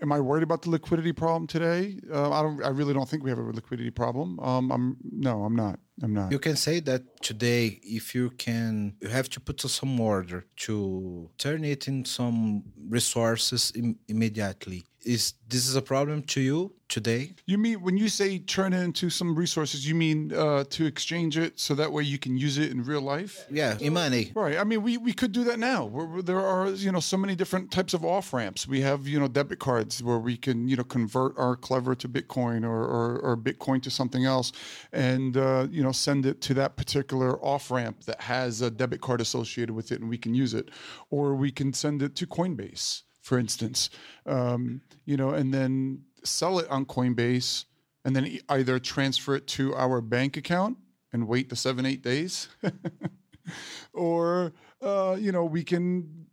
am 0.00 0.10
I 0.10 0.20
worried 0.20 0.42
about 0.42 0.62
the 0.62 0.70
liquidity 0.70 1.12
problem 1.12 1.46
today? 1.46 1.98
Uh, 2.10 2.30
I 2.30 2.42
don't. 2.42 2.64
I 2.64 2.70
really 2.70 2.94
don't 2.94 3.08
think 3.08 3.22
we 3.22 3.30
have 3.30 3.38
a 3.38 3.42
liquidity 3.42 3.90
problem. 3.90 4.40
Um, 4.40 4.72
I'm 4.72 4.96
no, 5.02 5.44
I'm 5.44 5.54
not. 5.54 5.78
I'm 6.02 6.14
not. 6.14 6.32
You 6.32 6.38
can 6.38 6.56
say 6.56 6.80
that 6.80 7.22
today, 7.22 7.78
if 7.82 8.14
you 8.14 8.30
can, 8.30 8.96
you 9.02 9.08
have 9.08 9.28
to 9.30 9.40
put 9.40 9.60
some 9.60 10.00
order 10.00 10.46
to 10.66 11.30
turn 11.36 11.62
it 11.64 11.88
in 11.88 12.04
some 12.04 12.64
resources 12.88 13.72
Im- 13.76 13.98
immediately. 14.08 14.84
Is 15.04 15.34
this 15.48 15.68
is 15.68 15.76
a 15.76 15.82
problem 15.82 16.22
to 16.22 16.40
you 16.40 16.72
today? 16.88 17.34
You 17.46 17.58
mean 17.58 17.82
when 17.82 17.96
you 17.96 18.08
say 18.08 18.38
turn 18.38 18.72
it 18.72 18.82
into 18.82 19.10
some 19.10 19.34
resources, 19.34 19.86
you 19.86 19.94
mean 19.94 20.32
uh, 20.32 20.64
to 20.70 20.86
exchange 20.86 21.36
it 21.36 21.58
so 21.58 21.74
that 21.74 21.90
way 21.90 22.02
you 22.02 22.18
can 22.18 22.36
use 22.36 22.58
it 22.58 22.70
in 22.70 22.84
real 22.84 23.00
life? 23.00 23.44
Yeah, 23.50 23.76
in 23.80 23.94
money. 23.94 24.30
Right. 24.34 24.58
I 24.58 24.64
mean, 24.64 24.82
we, 24.82 24.98
we 24.98 25.12
could 25.12 25.32
do 25.32 25.44
that 25.44 25.58
now. 25.58 25.84
Where, 25.84 26.06
where 26.06 26.22
there 26.22 26.40
are 26.40 26.68
you 26.70 26.92
know 26.92 27.00
so 27.00 27.16
many 27.16 27.34
different 27.34 27.70
types 27.70 27.94
of 27.94 28.04
off 28.04 28.32
ramps. 28.32 28.68
We 28.68 28.80
have 28.82 29.08
you 29.08 29.18
know 29.18 29.28
debit 29.28 29.58
cards 29.58 30.02
where 30.02 30.18
we 30.18 30.36
can 30.36 30.68
you 30.68 30.76
know 30.76 30.84
convert 30.84 31.36
our 31.38 31.56
clever 31.56 31.94
to 31.96 32.08
Bitcoin 32.08 32.64
or 32.64 32.84
or, 32.84 33.18
or 33.20 33.36
Bitcoin 33.36 33.82
to 33.82 33.90
something 33.90 34.24
else, 34.24 34.52
and 34.92 35.36
uh, 35.36 35.66
you 35.70 35.82
know 35.82 35.92
send 35.92 36.26
it 36.26 36.40
to 36.42 36.54
that 36.54 36.76
particular 36.76 37.42
off 37.42 37.70
ramp 37.70 38.04
that 38.04 38.20
has 38.20 38.60
a 38.60 38.70
debit 38.70 39.00
card 39.00 39.20
associated 39.20 39.74
with 39.74 39.92
it, 39.92 40.00
and 40.00 40.08
we 40.08 40.18
can 40.18 40.34
use 40.34 40.54
it, 40.54 40.70
or 41.10 41.34
we 41.34 41.50
can 41.50 41.72
send 41.72 42.02
it 42.02 42.14
to 42.16 42.26
Coinbase, 42.26 43.02
for 43.22 43.38
instance. 43.38 43.88
Um, 44.26 44.82
you 45.06 45.16
know, 45.16 45.30
and 45.30 45.54
then 45.54 46.02
sell 46.24 46.58
it 46.58 46.68
on 46.68 46.84
Coinbase, 46.84 47.64
and 48.04 48.14
then 48.14 48.38
either 48.50 48.78
transfer 48.78 49.36
it 49.36 49.46
to 49.48 49.74
our 49.74 50.00
bank 50.00 50.36
account 50.36 50.76
and 51.12 51.26
wait 51.26 51.48
the 51.48 51.56
seven 51.56 51.86
eight 51.86 52.02
days. 52.02 52.48
or 53.94 54.52
uh, 54.82 55.16
you 55.18 55.32
know 55.32 55.44
we 55.44 55.64
can 55.64 56.26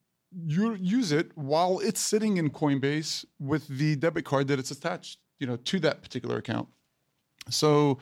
use 0.46 1.12
it 1.12 1.31
while 1.36 1.79
it's 1.79 2.00
sitting 2.00 2.38
in 2.38 2.50
Coinbase 2.50 3.25
with 3.39 3.67
the 3.67 3.96
debit 3.96 4.25
card 4.25 4.48
that 4.48 4.60
it's 4.60 4.72
attached, 4.72 5.19
you 5.39 5.48
know, 5.48 5.55
to 5.55 5.79
that 5.79 6.03
particular 6.03 6.38
account. 6.38 6.67
So 7.50 7.98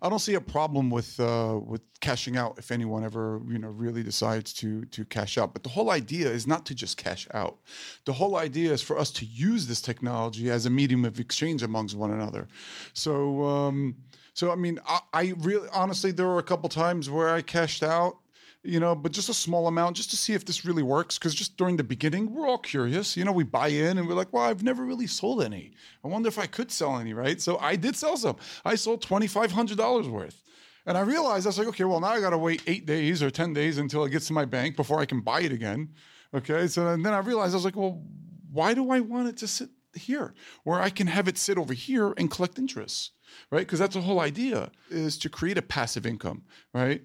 I 0.00 0.08
don't 0.08 0.18
see 0.18 0.34
a 0.34 0.40
problem 0.40 0.90
with 0.90 1.18
uh, 1.18 1.58
with 1.64 1.82
cashing 2.00 2.36
out 2.36 2.58
if 2.58 2.70
anyone 2.70 3.04
ever 3.04 3.40
you 3.48 3.58
know 3.58 3.68
really 3.68 4.02
decides 4.02 4.52
to 4.54 4.84
to 4.86 5.04
cash 5.04 5.38
out. 5.38 5.52
But 5.52 5.62
the 5.62 5.68
whole 5.68 5.90
idea 5.90 6.28
is 6.28 6.46
not 6.46 6.66
to 6.66 6.74
just 6.74 6.96
cash 6.96 7.26
out. 7.34 7.58
The 8.04 8.12
whole 8.12 8.36
idea 8.36 8.72
is 8.72 8.82
for 8.82 8.98
us 8.98 9.10
to 9.12 9.24
use 9.24 9.66
this 9.66 9.80
technology 9.80 10.50
as 10.50 10.66
a 10.66 10.70
medium 10.70 11.04
of 11.04 11.20
exchange 11.20 11.62
amongst 11.62 11.96
one 11.96 12.10
another. 12.10 12.48
So 12.94 13.44
um, 13.44 13.96
so 14.34 14.50
I 14.50 14.56
mean 14.56 14.78
I, 14.86 15.00
I 15.12 15.34
really 15.38 15.68
honestly 15.72 16.10
there 16.10 16.26
were 16.26 16.38
a 16.38 16.44
couple 16.44 16.68
times 16.68 17.08
where 17.08 17.28
I 17.28 17.42
cashed 17.42 17.82
out 17.82 18.18
you 18.64 18.78
know, 18.78 18.94
but 18.94 19.12
just 19.12 19.28
a 19.28 19.34
small 19.34 19.66
amount 19.66 19.96
just 19.96 20.10
to 20.10 20.16
see 20.16 20.34
if 20.34 20.44
this 20.44 20.64
really 20.64 20.82
works. 20.82 21.18
Because 21.18 21.34
just 21.34 21.56
during 21.56 21.76
the 21.76 21.84
beginning, 21.84 22.32
we're 22.32 22.46
all 22.46 22.58
curious. 22.58 23.16
You 23.16 23.24
know, 23.24 23.32
we 23.32 23.44
buy 23.44 23.68
in 23.68 23.98
and 23.98 24.06
we're 24.06 24.14
like, 24.14 24.32
well, 24.32 24.44
I've 24.44 24.62
never 24.62 24.84
really 24.84 25.06
sold 25.06 25.42
any. 25.42 25.72
I 26.04 26.08
wonder 26.08 26.28
if 26.28 26.38
I 26.38 26.46
could 26.46 26.70
sell 26.70 26.98
any, 26.98 27.12
right? 27.12 27.40
So 27.40 27.58
I 27.58 27.76
did 27.76 27.96
sell 27.96 28.16
some. 28.16 28.36
I 28.64 28.76
sold 28.76 29.04
$2,500 29.04 30.08
worth. 30.08 30.42
And 30.86 30.98
I 30.98 31.00
realized 31.02 31.46
I 31.46 31.50
was 31.50 31.58
like, 31.58 31.68
okay, 31.68 31.84
well, 31.84 32.00
now 32.00 32.08
I 32.08 32.20
got 32.20 32.30
to 32.30 32.38
wait 32.38 32.62
eight 32.66 32.86
days 32.86 33.22
or 33.22 33.30
10 33.30 33.52
days 33.52 33.78
until 33.78 34.04
it 34.04 34.10
gets 34.10 34.26
to 34.28 34.32
my 34.32 34.44
bank 34.44 34.76
before 34.76 35.00
I 35.00 35.06
can 35.06 35.20
buy 35.20 35.42
it 35.42 35.52
again. 35.52 35.90
Okay. 36.34 36.66
So 36.66 36.86
and 36.88 37.04
then 37.04 37.12
I 37.12 37.18
realized 37.18 37.54
I 37.54 37.56
was 37.56 37.64
like, 37.64 37.76
well, 37.76 38.02
why 38.50 38.74
do 38.74 38.90
I 38.90 39.00
want 39.00 39.28
it 39.28 39.36
to 39.38 39.48
sit 39.48 39.70
here 39.94 40.34
where 40.64 40.80
I 40.80 40.90
can 40.90 41.06
have 41.06 41.28
it 41.28 41.38
sit 41.38 41.58
over 41.58 41.72
here 41.72 42.14
and 42.16 42.30
collect 42.30 42.58
interest? 42.58 43.12
right? 43.50 43.60
Because 43.60 43.78
that's 43.78 43.94
the 43.94 44.00
whole 44.00 44.20
idea 44.20 44.70
is 44.90 45.18
to 45.18 45.28
create 45.28 45.58
a 45.58 45.62
passive 45.62 46.06
income, 46.06 46.42
right? 46.74 47.02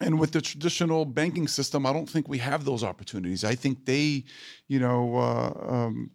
And 0.00 0.18
with 0.20 0.32
the 0.32 0.40
traditional 0.40 1.04
banking 1.04 1.48
system, 1.48 1.86
I 1.86 1.92
don't 1.92 2.08
think 2.08 2.28
we 2.28 2.38
have 2.38 2.64
those 2.64 2.84
opportunities. 2.84 3.44
I 3.44 3.54
think 3.54 3.86
they, 3.86 4.24
you 4.68 4.78
know, 4.78 5.16
uh, 5.16 5.72
um, 5.72 6.10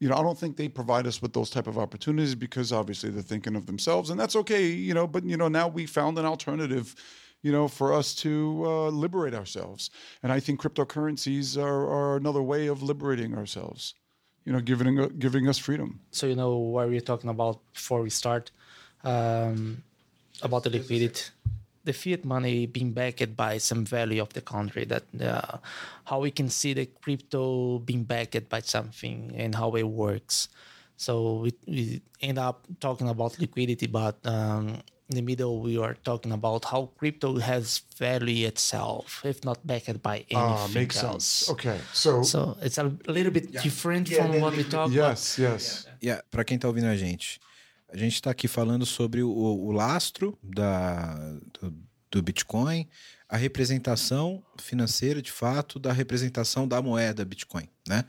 you 0.00 0.08
know, 0.08 0.16
I 0.16 0.22
don't 0.22 0.38
think 0.38 0.56
they 0.56 0.68
provide 0.68 1.06
us 1.06 1.20
with 1.20 1.34
those 1.34 1.50
type 1.50 1.66
of 1.66 1.78
opportunities 1.78 2.34
because 2.34 2.72
obviously 2.72 3.10
they're 3.10 3.22
thinking 3.22 3.54
of 3.54 3.66
themselves, 3.66 4.08
and 4.08 4.18
that's 4.18 4.34
okay, 4.34 4.66
you 4.66 4.94
know. 4.94 5.06
But 5.06 5.24
you 5.24 5.36
know, 5.36 5.48
now 5.48 5.68
we 5.68 5.84
found 5.84 6.18
an 6.18 6.24
alternative, 6.24 6.94
you 7.42 7.52
know, 7.52 7.68
for 7.68 7.92
us 7.92 8.14
to 8.16 8.62
uh, 8.64 8.88
liberate 8.88 9.34
ourselves, 9.34 9.90
and 10.22 10.32
I 10.32 10.40
think 10.40 10.62
cryptocurrencies 10.62 11.62
are, 11.62 11.86
are 11.86 12.16
another 12.16 12.40
way 12.40 12.66
of 12.66 12.82
liberating 12.82 13.36
ourselves, 13.36 13.94
you 14.46 14.54
know, 14.54 14.60
giving 14.60 15.18
giving 15.18 15.46
us 15.46 15.58
freedom. 15.58 16.00
So 16.12 16.26
you 16.26 16.34
know 16.34 16.56
what 16.56 16.88
we 16.88 16.94
were 16.94 17.00
talking 17.00 17.28
about 17.28 17.60
before 17.74 18.00
we 18.00 18.08
start 18.08 18.50
um, 19.04 19.82
about 20.40 20.62
the 20.62 20.70
liquidity 20.70 21.24
the 21.90 21.98
fiat 22.02 22.24
money 22.24 22.66
being 22.66 22.92
backed 22.92 23.34
by 23.36 23.58
some 23.58 23.84
value 23.84 24.22
of 24.22 24.30
the 24.32 24.40
country 24.54 24.84
that 24.86 25.04
uh, 25.20 25.58
how 26.10 26.18
we 26.20 26.30
can 26.30 26.48
see 26.48 26.72
the 26.74 26.86
crypto 27.02 27.78
being 27.88 28.04
backed 28.04 28.48
by 28.48 28.60
something 28.62 29.18
and 29.36 29.54
how 29.54 29.70
it 29.76 29.86
works. 30.06 30.48
So 30.96 31.12
we, 31.44 31.50
we 31.66 32.00
end 32.20 32.38
up 32.38 32.56
talking 32.78 33.08
about 33.08 33.38
liquidity 33.40 33.86
but 33.86 34.16
um, 34.24 34.82
in 35.08 35.14
the 35.16 35.22
middle 35.22 35.60
we 35.60 35.74
are 35.78 35.96
talking 36.04 36.30
about 36.32 36.64
how 36.66 36.90
crypto 36.98 37.38
has 37.40 37.80
value 37.96 38.46
itself 38.46 39.22
if 39.24 39.42
not 39.44 39.58
backed 39.66 39.98
by 40.02 40.16
anything 40.30 40.36
Ah, 40.38 40.68
makes 40.74 41.02
else 41.02 41.24
sense. 41.24 41.50
Okay, 41.50 41.78
so, 41.92 42.22
so 42.22 42.56
it's 42.62 42.78
a 42.78 42.84
little 43.08 43.32
bit 43.32 43.50
different 43.62 44.06
from 44.08 44.40
what 44.40 44.54
we 44.56 44.62
talk 44.64 44.86
about. 44.92 44.94
yes, 44.94 45.38
yes. 45.38 45.86
Yeah, 46.00 46.20
para 46.30 46.44
quem 46.44 46.58
tá 46.58 46.68
ouvindo 46.68 46.86
a 46.88 46.96
gente, 46.96 47.40
a 47.92 47.96
gente 47.96 48.14
está 48.14 48.30
aqui 48.30 48.48
falando 48.48 48.86
sobre 48.86 49.22
o, 49.22 49.30
o 49.30 49.72
lastro 49.72 50.38
da, 50.42 51.14
do, 51.60 51.74
do 52.10 52.22
Bitcoin, 52.22 52.88
a 53.28 53.36
representação 53.36 54.42
financeira, 54.58 55.22
de 55.22 55.30
fato, 55.30 55.78
da 55.78 55.92
representação 55.92 56.66
da 56.66 56.80
moeda 56.82 57.24
Bitcoin, 57.24 57.68
né? 57.86 58.04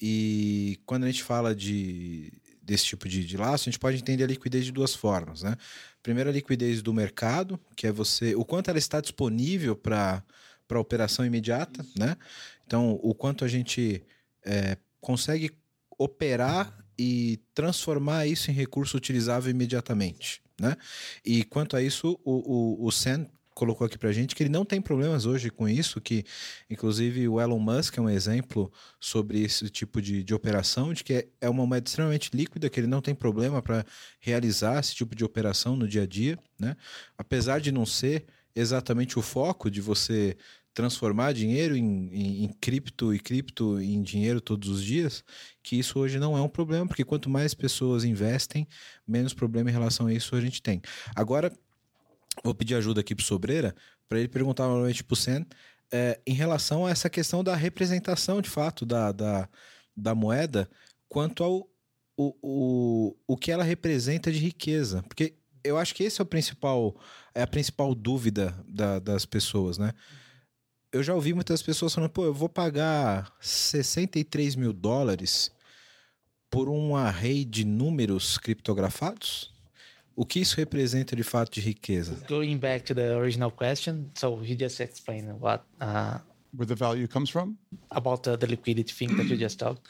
E 0.00 0.78
quando 0.84 1.04
a 1.04 1.06
gente 1.06 1.22
fala 1.22 1.54
de, 1.54 2.32
desse 2.62 2.84
tipo 2.84 3.08
de, 3.08 3.24
de 3.24 3.36
laço, 3.36 3.68
a 3.68 3.70
gente 3.70 3.78
pode 3.78 3.98
entender 3.98 4.24
a 4.24 4.28
liquidez 4.28 4.64
de 4.64 4.72
duas 4.72 4.94
formas, 4.94 5.42
né? 5.42 5.56
Primeiro, 6.02 6.30
a 6.30 6.32
liquidez 6.32 6.82
do 6.82 6.92
mercado, 6.92 7.58
que 7.74 7.86
é 7.86 7.92
você, 7.92 8.34
o 8.34 8.44
quanto 8.44 8.68
ela 8.68 8.78
está 8.78 9.00
disponível 9.00 9.74
para 9.74 10.22
para 10.66 10.80
operação 10.80 11.24
imediata, 11.24 11.86
né? 11.96 12.16
Então, 12.66 12.98
o 13.02 13.14
quanto 13.14 13.44
a 13.44 13.48
gente 13.48 14.04
é, 14.44 14.76
consegue 15.00 15.52
operar 15.98 16.84
e 16.98 17.40
transformar 17.54 18.26
isso 18.26 18.50
em 18.50 18.54
recurso 18.54 18.96
utilizável 18.96 19.50
imediatamente, 19.50 20.40
né? 20.60 20.76
E 21.24 21.44
quanto 21.44 21.76
a 21.76 21.82
isso, 21.82 22.18
o, 22.24 22.82
o, 22.82 22.86
o 22.86 22.90
Sam 22.90 23.26
colocou 23.56 23.86
aqui 23.86 23.96
pra 23.96 24.12
gente 24.12 24.34
que 24.34 24.42
ele 24.42 24.50
não 24.50 24.66
tem 24.66 24.82
problemas 24.82 25.24
hoje 25.24 25.50
com 25.50 25.66
isso, 25.66 25.98
que 25.98 26.24
inclusive 26.68 27.26
o 27.26 27.40
Elon 27.40 27.58
Musk 27.58 27.96
é 27.96 28.02
um 28.02 28.10
exemplo 28.10 28.70
sobre 29.00 29.40
esse 29.42 29.70
tipo 29.70 30.02
de, 30.02 30.22
de 30.22 30.34
operação, 30.34 30.92
de 30.92 31.02
que 31.02 31.14
é, 31.14 31.28
é 31.40 31.48
uma 31.48 31.66
moeda 31.66 31.88
extremamente 31.88 32.30
líquida, 32.34 32.68
que 32.68 32.78
ele 32.78 32.86
não 32.86 33.00
tem 33.00 33.14
problema 33.14 33.62
para 33.62 33.82
realizar 34.20 34.78
esse 34.78 34.94
tipo 34.94 35.16
de 35.16 35.24
operação 35.24 35.74
no 35.74 35.88
dia 35.88 36.02
a 36.02 36.06
dia, 36.06 36.38
né? 36.60 36.76
Apesar 37.16 37.58
de 37.58 37.72
não 37.72 37.86
ser 37.86 38.26
exatamente 38.54 39.18
o 39.18 39.22
foco 39.22 39.70
de 39.70 39.80
você 39.80 40.36
transformar 40.76 41.32
dinheiro 41.32 41.74
em, 41.74 42.10
em, 42.12 42.44
em, 42.44 42.48
cripto 42.48 43.14
e 43.14 43.18
cripto 43.18 43.80
em 43.80 44.02
dinheiro 44.02 44.42
todos 44.42 44.68
os 44.68 44.84
dias, 44.84 45.24
que 45.62 45.74
isso 45.74 45.98
hoje 45.98 46.18
não 46.18 46.36
é 46.36 46.42
um 46.42 46.50
problema, 46.50 46.86
porque 46.86 47.02
quanto 47.02 47.30
mais 47.30 47.54
pessoas 47.54 48.04
investem, 48.04 48.68
menos 49.08 49.32
problema 49.32 49.70
em 49.70 49.72
relação 49.72 50.06
a 50.06 50.12
isso 50.12 50.36
a 50.36 50.40
gente 50.40 50.60
tem. 50.60 50.82
Agora, 51.14 51.50
vou 52.44 52.54
pedir 52.54 52.74
ajuda 52.74 53.00
aqui 53.00 53.14
para 53.14 53.24
Sobreira, 53.24 53.74
para 54.06 54.18
ele 54.18 54.28
perguntar 54.28 54.68
novamente 54.68 55.02
para 55.02 55.14
o 55.14 55.16
Sen, 55.16 55.46
é, 55.90 56.20
em 56.26 56.34
relação 56.34 56.84
a 56.84 56.90
essa 56.90 57.08
questão 57.08 57.42
da 57.42 57.56
representação, 57.56 58.42
de 58.42 58.50
fato, 58.50 58.84
da, 58.84 59.12
da, 59.12 59.48
da 59.96 60.14
moeda, 60.14 60.68
quanto 61.08 61.42
ao 61.42 61.70
o, 62.18 62.34
o, 62.42 63.16
o 63.26 63.36
que 63.36 63.50
ela 63.50 63.64
representa 63.64 64.30
de 64.30 64.38
riqueza. 64.38 65.02
Porque 65.04 65.36
eu 65.64 65.78
acho 65.78 65.94
que 65.94 66.04
esse 66.04 66.20
é 66.20 66.22
o 66.22 66.26
principal, 66.26 66.94
é 67.34 67.40
a 67.40 67.46
principal 67.46 67.94
dúvida 67.94 68.54
da, 68.68 68.98
das 68.98 69.24
pessoas, 69.24 69.78
né? 69.78 69.92
Eu 70.96 71.02
já 71.02 71.14
ouvi 71.14 71.34
muitas 71.34 71.60
pessoas 71.62 71.94
falando, 71.94 72.10
pô, 72.10 72.24
eu 72.24 72.32
vou 72.32 72.48
pagar 72.48 73.30
63 73.40 74.56
mil 74.56 74.72
dólares 74.72 75.50
por 76.50 76.68
um 76.70 76.96
array 76.96 77.44
de 77.44 77.64
números 77.64 78.38
criptografados? 78.38 79.54
O 80.14 80.24
que 80.24 80.40
isso 80.40 80.56
representa 80.56 81.14
de 81.14 81.22
fato 81.22 81.52
de 81.52 81.60
riqueza? 81.60 82.24
going 82.26 82.56
back 82.56 82.82
to 82.86 82.94
the 82.94 83.14
original 83.14 83.50
question 83.50 84.06
so 84.14 84.40
he 84.42 84.56
just 84.58 84.80
explained 84.80 85.30
what 85.38 85.62
uh, 85.82 86.18
Where 86.56 86.66
the 86.66 86.74
value 86.74 87.06
comes 87.06 87.28
from? 87.28 87.56
about 87.90 88.22
the, 88.22 88.38
the 88.38 88.46
liquidity 88.46 88.90
thing 88.92 89.14
that 89.16 89.26
you 89.28 89.36
just 89.36 89.58
talked. 89.58 89.82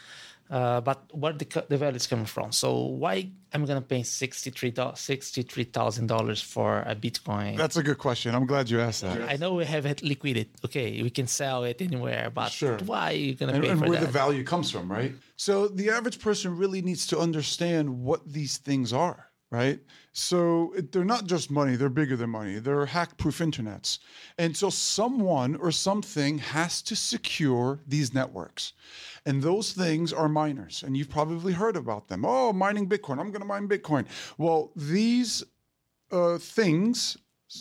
Uh, 0.50 0.80
but 0.80 0.98
where 1.12 1.32
the, 1.32 1.64
the 1.68 1.76
value 1.76 1.96
is 1.96 2.06
coming 2.06 2.26
from. 2.26 2.52
So 2.52 2.76
why 2.76 3.14
am 3.52 3.62
I'm 3.62 3.64
gonna 3.66 3.80
pay 3.80 4.02
sixty-three 4.02 4.72
sixty-three 4.94 5.64
thousand 5.64 6.06
dollars 6.06 6.40
for 6.40 6.80
a 6.86 6.94
Bitcoin? 6.94 7.56
That's 7.56 7.76
a 7.76 7.82
good 7.82 7.98
question. 7.98 8.34
I'm 8.34 8.46
glad 8.46 8.70
you 8.70 8.80
asked 8.80 9.02
that. 9.02 9.28
I 9.28 9.36
know 9.36 9.54
we 9.54 9.64
have 9.64 9.86
it 9.86 10.02
liquidity. 10.02 10.50
Okay, 10.64 11.02
we 11.02 11.10
can 11.10 11.26
sell 11.26 11.64
it 11.64 11.82
anywhere, 11.82 12.30
but 12.32 12.50
Sure. 12.52 12.78
why 12.84 13.12
are 13.12 13.16
you 13.16 13.34
gonna 13.34 13.54
and, 13.54 13.62
pay 13.64 13.70
and 13.70 13.80
for 13.80 13.88
where 13.88 13.98
that? 14.00 14.06
the 14.06 14.12
value 14.12 14.44
comes 14.44 14.70
from, 14.70 14.90
right? 14.90 15.12
So 15.36 15.68
the 15.68 15.90
average 15.90 16.20
person 16.20 16.56
really 16.56 16.82
needs 16.82 17.06
to 17.08 17.18
understand 17.18 18.02
what 18.02 18.20
these 18.30 18.58
things 18.58 18.92
are, 18.92 19.30
right? 19.50 19.80
So 20.12 20.72
it- 20.76 20.92
they're 20.92 21.04
not 21.04 21.26
just 21.26 21.50
money, 21.50 21.76
they're 21.76 21.88
bigger 21.90 22.16
than 22.16 22.30
money. 22.30 22.58
They're 22.58 22.86
hack 22.86 23.16
proof 23.18 23.38
internets. 23.38 23.98
And 24.38 24.56
so 24.56 24.70
someone 24.70 25.56
or 25.56 25.72
something 25.72 26.38
has 26.38 26.82
to 26.82 26.96
secure 26.96 27.80
these 27.86 28.14
networks. 28.14 28.72
And 29.26 29.42
those 29.42 29.72
things 29.72 30.12
are 30.12 30.28
miners. 30.28 30.84
And 30.86 30.96
you've 30.96 31.10
probably 31.10 31.52
heard 31.52 31.76
about 31.76 32.08
them. 32.08 32.24
Oh, 32.24 32.52
mining 32.52 32.88
Bitcoin. 32.88 33.18
I'm 33.18 33.32
going 33.32 33.40
to 33.40 33.44
mine 33.44 33.68
Bitcoin. 33.68 34.06
Well, 34.38 34.70
these 34.76 35.42
uh, 36.12 36.38
things, 36.38 37.18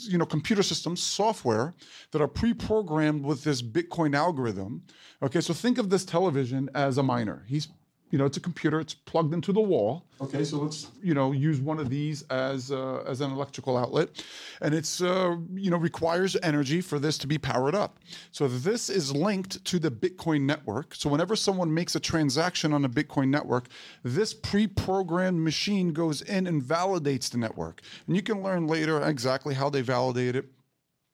you 0.07 0.17
know, 0.19 0.25
computer 0.25 0.63
systems, 0.63 1.01
software 1.01 1.73
that 2.11 2.21
are 2.21 2.27
pre-programmed 2.27 3.25
with 3.25 3.43
this 3.43 3.63
Bitcoin 3.63 4.15
algorithm. 4.15 4.83
Okay, 5.23 5.41
so 5.41 5.53
think 5.53 5.79
of 5.79 5.89
this 5.89 6.05
television 6.05 6.69
as 6.75 6.99
a 6.99 7.03
miner. 7.03 7.43
He's, 7.47 7.67
you 8.11 8.17
know, 8.17 8.25
it's 8.25 8.37
a 8.37 8.41
computer. 8.41 8.79
It's 8.79 8.93
plugged 8.93 9.33
into 9.33 9.51
the 9.51 9.61
wall. 9.61 10.05
Okay, 10.21 10.45
so 10.45 10.57
let's, 10.57 10.87
you 11.03 11.13
know, 11.13 11.31
use 11.31 11.59
one 11.59 11.79
of 11.79 11.89
these 11.89 12.21
as 12.29 12.71
uh, 12.71 13.03
as 13.05 13.19
an 13.21 13.31
electrical 13.31 13.75
outlet, 13.75 14.23
and 14.61 14.73
it's, 14.73 15.01
uh, 15.01 15.35
you 15.53 15.69
know, 15.69 15.77
requires 15.77 16.37
energy 16.41 16.79
for 16.81 16.99
this 16.99 17.17
to 17.17 17.27
be 17.27 17.37
powered 17.37 17.75
up. 17.75 17.99
So 18.31 18.47
this 18.47 18.89
is 18.89 19.13
linked 19.13 19.65
to 19.65 19.79
the 19.79 19.91
Bitcoin 19.91 20.41
network. 20.41 20.95
So 20.95 21.09
whenever 21.09 21.35
someone 21.35 21.73
makes 21.73 21.95
a 21.95 21.99
transaction 21.99 22.71
on 22.71 22.85
a 22.85 22.89
Bitcoin 22.89 23.29
network, 23.29 23.67
this 24.03 24.33
pre-programmed 24.33 25.43
machine 25.43 25.91
goes 25.91 26.21
in 26.21 26.47
and 26.47 26.63
validates 26.63 27.29
the 27.29 27.37
network, 27.37 27.81
and 28.07 28.15
you 28.15 28.21
can 28.21 28.41
learn 28.41 28.67
later 28.67 29.01
exactly 29.01 29.55
how 29.55 29.69
they 29.69 29.81
validate 29.81 30.35
it 30.35 30.45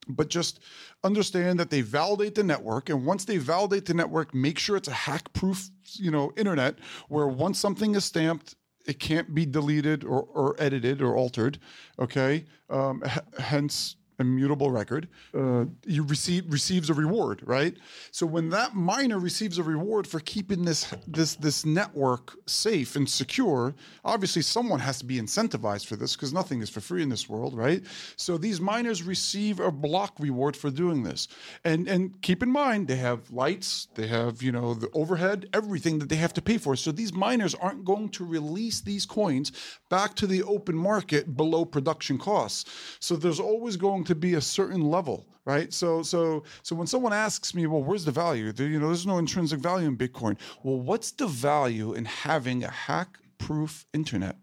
but 0.07 0.29
just 0.29 0.59
understand 1.03 1.59
that 1.59 1.69
they 1.69 1.81
validate 1.81 2.35
the 2.35 2.43
network 2.43 2.89
and 2.89 3.05
once 3.05 3.25
they 3.25 3.37
validate 3.37 3.85
the 3.85 3.93
network 3.93 4.33
make 4.33 4.57
sure 4.57 4.75
it's 4.75 4.87
a 4.87 4.93
hack 4.93 5.31
proof 5.33 5.69
you 5.93 6.11
know 6.11 6.31
internet 6.37 6.75
where 7.07 7.27
once 7.27 7.59
something 7.59 7.95
is 7.95 8.03
stamped 8.05 8.55
it 8.87 8.99
can't 8.99 9.33
be 9.33 9.45
deleted 9.45 10.03
or, 10.03 10.23
or 10.23 10.55
edited 10.59 11.01
or 11.01 11.15
altered 11.15 11.59
okay? 11.99 12.45
Um, 12.69 13.03
h- 13.05 13.19
hence 13.39 13.95
immutable 14.21 14.71
record 14.71 15.07
uh, 15.33 15.65
you 15.85 16.03
receive 16.03 16.43
receives 16.47 16.89
a 16.89 16.93
reward 16.93 17.41
right? 17.45 17.75
So 18.11 18.25
when 18.25 18.49
that 18.49 18.75
miner 18.75 19.19
receives 19.19 19.57
a 19.57 19.63
reward 19.63 20.07
for 20.07 20.19
keeping 20.19 20.63
this 20.63 20.93
this 21.07 21.35
this 21.35 21.65
network 21.65 22.37
safe 22.47 22.95
and 22.95 23.09
secure 23.09 23.75
obviously 24.05 24.41
someone 24.41 24.79
has 24.79 24.99
to 24.99 25.05
be 25.05 25.19
incentivized 25.19 25.85
for 25.85 25.95
this 25.95 26.15
because 26.15 26.33
nothing 26.33 26.61
is 26.61 26.69
for 26.69 26.81
free 26.81 27.03
in 27.03 27.09
this 27.09 27.27
world 27.27 27.57
right? 27.57 27.83
So 28.15 28.37
these 28.37 28.61
miners 28.61 29.03
receive 29.03 29.59
a 29.59 29.71
block 29.71 30.13
reward 30.19 30.55
for 30.55 30.69
doing 30.69 31.03
this. 31.03 31.27
And 31.65 31.87
and 31.87 32.21
keep 32.21 32.43
in 32.43 32.51
mind 32.51 32.87
they 32.87 32.97
have 32.97 33.29
lights 33.31 33.87
they 33.95 34.07
have 34.07 34.41
you 34.41 34.51
know 34.51 34.73
the 34.73 34.89
overhead 34.93 35.49
everything 35.53 35.99
that 35.99 36.09
they 36.09 36.15
have 36.15 36.33
to 36.33 36.41
pay 36.41 36.57
for. 36.57 36.75
So 36.75 36.91
these 36.91 37.13
miners 37.13 37.55
aren't 37.55 37.85
going 37.85 38.09
to 38.09 38.25
release 38.25 38.81
these 38.81 39.05
coins 39.05 39.51
back 39.89 40.15
to 40.15 40.27
the 40.27 40.43
open 40.43 40.75
market 40.75 41.35
below 41.35 41.65
production 41.65 42.17
costs. 42.17 42.65
So 42.99 43.15
there's 43.15 43.39
always 43.39 43.77
going 43.77 44.03
to 44.05 44.10
be 44.15 44.35
a 44.35 44.41
certain 44.41 44.81
level 44.81 45.27
right? 45.45 45.73
So 45.73 46.03
so 46.03 46.43
so 46.63 46.75
when 46.75 46.87
someone 46.87 47.13
asks 47.13 47.53
me 47.53 47.65
well 47.67 47.83
where's 47.83 48.05
the 48.05 48.11
value? 48.11 48.51
You 48.55 48.79
know 48.79 48.87
there's 48.87 49.07
no 49.07 49.17
intrinsic 49.17 49.59
value 49.59 49.87
in 49.87 49.97
bitcoin. 49.97 50.37
Well 50.63 50.79
what's 50.79 51.11
the 51.11 51.27
value 51.27 51.93
in 51.93 52.05
having 52.05 52.63
a 52.63 52.69
hack 52.69 53.17
proof 53.37 53.85
internet 53.93 54.37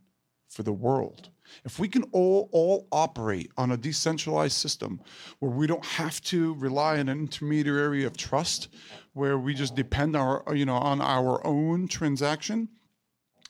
for 0.49 0.63
the 0.63 0.73
world? 0.73 1.31
If 1.65 1.79
we 1.79 1.89
can 1.89 2.03
all 2.13 2.49
all 2.53 2.89
operate 2.93 3.51
on 3.57 3.71
a 3.71 3.77
decentralized 3.77 4.57
system 4.57 5.01
where 5.39 5.51
we 5.51 5.67
don't 5.67 5.85
have 5.85 6.21
to 6.23 6.55
rely 6.55 6.99
on 6.99 7.09
an 7.09 7.19
intermediary 7.21 8.05
of 8.05 8.17
trust 8.17 8.69
where 9.15 9.39
we 9.39 9.55
just 9.55 9.75
depend 9.75 10.17
our 10.17 10.43
you 10.55 10.67
know 10.67 10.77
on 10.77 11.01
our 11.01 11.45
own 11.47 11.89
transaction 11.89 12.69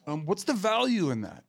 um, 0.06 0.24
what's 0.24 0.44
the 0.44 0.54
value 0.54 1.10
in 1.10 1.20
that 1.22 1.44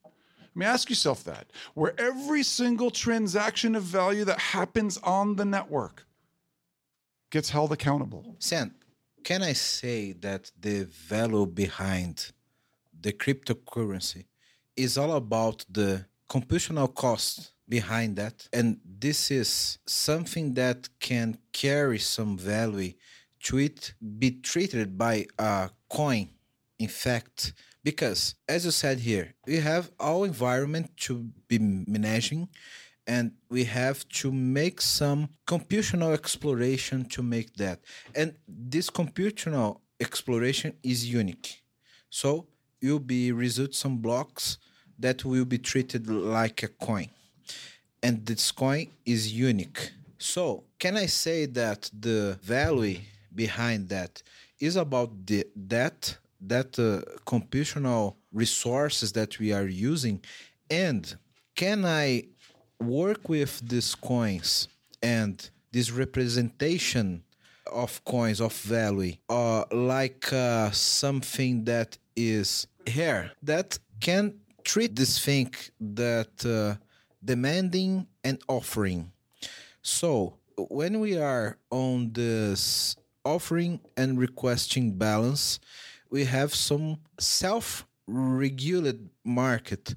I 0.62 0.66
ask 0.66 0.90
yourself 0.90 1.24
that. 1.26 1.52
Where 1.74 1.94
every 2.00 2.44
single 2.44 2.92
transaction 2.92 3.76
of 3.76 3.84
value 3.84 4.26
that 4.26 4.40
happens 4.40 4.98
on 4.98 5.36
the 5.36 5.46
network 5.46 6.06
gets 7.32 7.50
held 7.50 7.72
accountable. 7.72 8.36
Sam, 8.40 8.74
can 9.24 9.44
I 9.44 9.54
say 9.54 10.14
that 10.14 10.52
the 10.60 10.86
value 10.86 11.46
behind 11.46 12.32
the 13.00 13.14
cryptocurrency 13.14 14.26
is 14.76 14.98
all 14.98 15.14
about 15.14 15.66
the 15.70 16.06
computational 16.30 16.94
cost 16.94 17.52
behind 17.68 18.16
that? 18.18 18.48
And 18.52 18.80
this 18.84 19.32
is 19.32 19.78
something 19.86 20.54
that 20.56 20.90
can 21.00 21.38
carry 21.54 22.00
some 22.00 22.38
value 22.38 22.94
to 23.44 23.58
it 23.60 23.94
be 24.18 24.32
treated 24.32 24.98
by 24.98 25.28
a 25.38 25.70
coin, 25.90 26.30
in 26.78 26.88
fact. 26.88 27.54
Because, 27.90 28.36
as 28.48 28.66
you 28.66 28.72
said 28.84 29.00
here, 29.00 29.34
we 29.48 29.56
have 29.72 29.90
our 30.00 30.24
environment 30.24 30.96
to 31.08 31.14
be 31.48 31.58
managing 31.58 32.48
and 33.08 33.32
we 33.50 33.64
have 33.64 34.08
to 34.20 34.32
make 34.32 34.80
some 34.80 35.30
computational 35.48 36.14
exploration 36.14 37.06
to 37.06 37.24
make 37.24 37.56
that. 37.56 37.80
And 38.14 38.36
this 38.48 38.92
computational 38.92 39.80
exploration 40.00 40.76
is 40.84 41.00
unique. 41.12 41.64
So 42.12 42.46
you'll 42.80 43.08
be 43.18 43.32
result 43.32 43.74
some 43.74 43.98
blocks 43.98 44.60
that 45.00 45.26
will 45.26 45.46
be 45.46 45.58
treated 45.58 46.08
like 46.08 46.62
a 46.62 46.68
coin. 46.68 47.10
And 48.04 48.24
this 48.24 48.52
coin 48.52 48.86
is 49.04 49.34
unique. 49.34 49.94
So 50.20 50.66
can 50.78 50.96
i 50.96 51.08
say 51.08 51.48
that 51.48 51.90
the 52.08 52.38
value 52.44 53.00
behind 53.34 53.90
that 53.90 54.22
is 54.60 54.76
about 54.76 55.10
the 55.26 55.48
that 55.56 56.20
that 56.42 56.78
uh, 56.80 57.02
computational 57.26 58.16
resources 58.32 59.12
that 59.14 59.40
we 59.40 59.52
are 59.54 59.68
using? 59.68 60.22
And 60.70 61.16
can 61.56 61.84
i 61.86 62.24
work 62.80 63.28
with 63.28 63.60
these 63.68 63.94
coins 63.96 64.70
and 65.02 65.50
this 65.72 65.92
representation 65.92 67.24
of 67.72 68.04
coins 68.06 68.40
of 68.40 68.54
value 68.54 69.14
uh, 69.30 69.64
like 69.72 70.32
uh, 70.32 70.72
something 70.72 71.64
that 71.66 71.98
is 72.16 72.68
here 72.86 73.32
that 73.44 73.78
can 74.00 74.34
treat 74.64 74.96
this 74.96 75.24
thing 75.24 75.54
that 75.80 76.46
uh, 76.46 76.76
demanding 77.24 78.08
and 78.24 78.42
offering? 78.48 79.12
So 79.82 80.38
when 80.56 81.00
we 81.00 81.18
are 81.18 81.58
on 81.70 82.12
this 82.14 82.96
offering 83.26 83.80
and 83.98 84.18
requesting 84.18 84.94
balance 84.98 85.60
we 86.10 86.26
have 86.26 86.54
some 86.54 86.98
self-regulated 87.20 89.10
market 89.24 89.96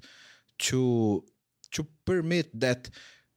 to 0.59 1.23
to 1.71 1.87
permit 2.05 2.47
that 2.59 2.89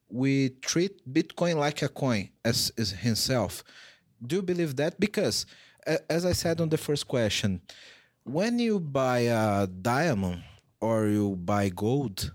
we 0.09 0.51
treat 0.61 1.03
Bitcoin 1.13 1.57
like 1.57 1.83
a 1.83 1.89
coin 1.89 2.29
as, 2.45 2.71
himself. 3.01 3.65
Do 4.25 4.37
you 4.37 4.43
believe 4.43 4.77
that? 4.77 5.01
Because, 5.01 5.47
as 6.09 6.25
I 6.27 6.33
said 6.33 6.61
on 6.61 6.69
the 6.69 6.77
first 6.77 7.09
question, 7.09 7.63
when 8.25 8.59
you 8.59 8.79
buy 8.79 9.21
a 9.21 9.67
diamond 9.67 10.43
or 10.81 11.07
you 11.07 11.37
buy 11.37 11.71
gold, 11.71 12.31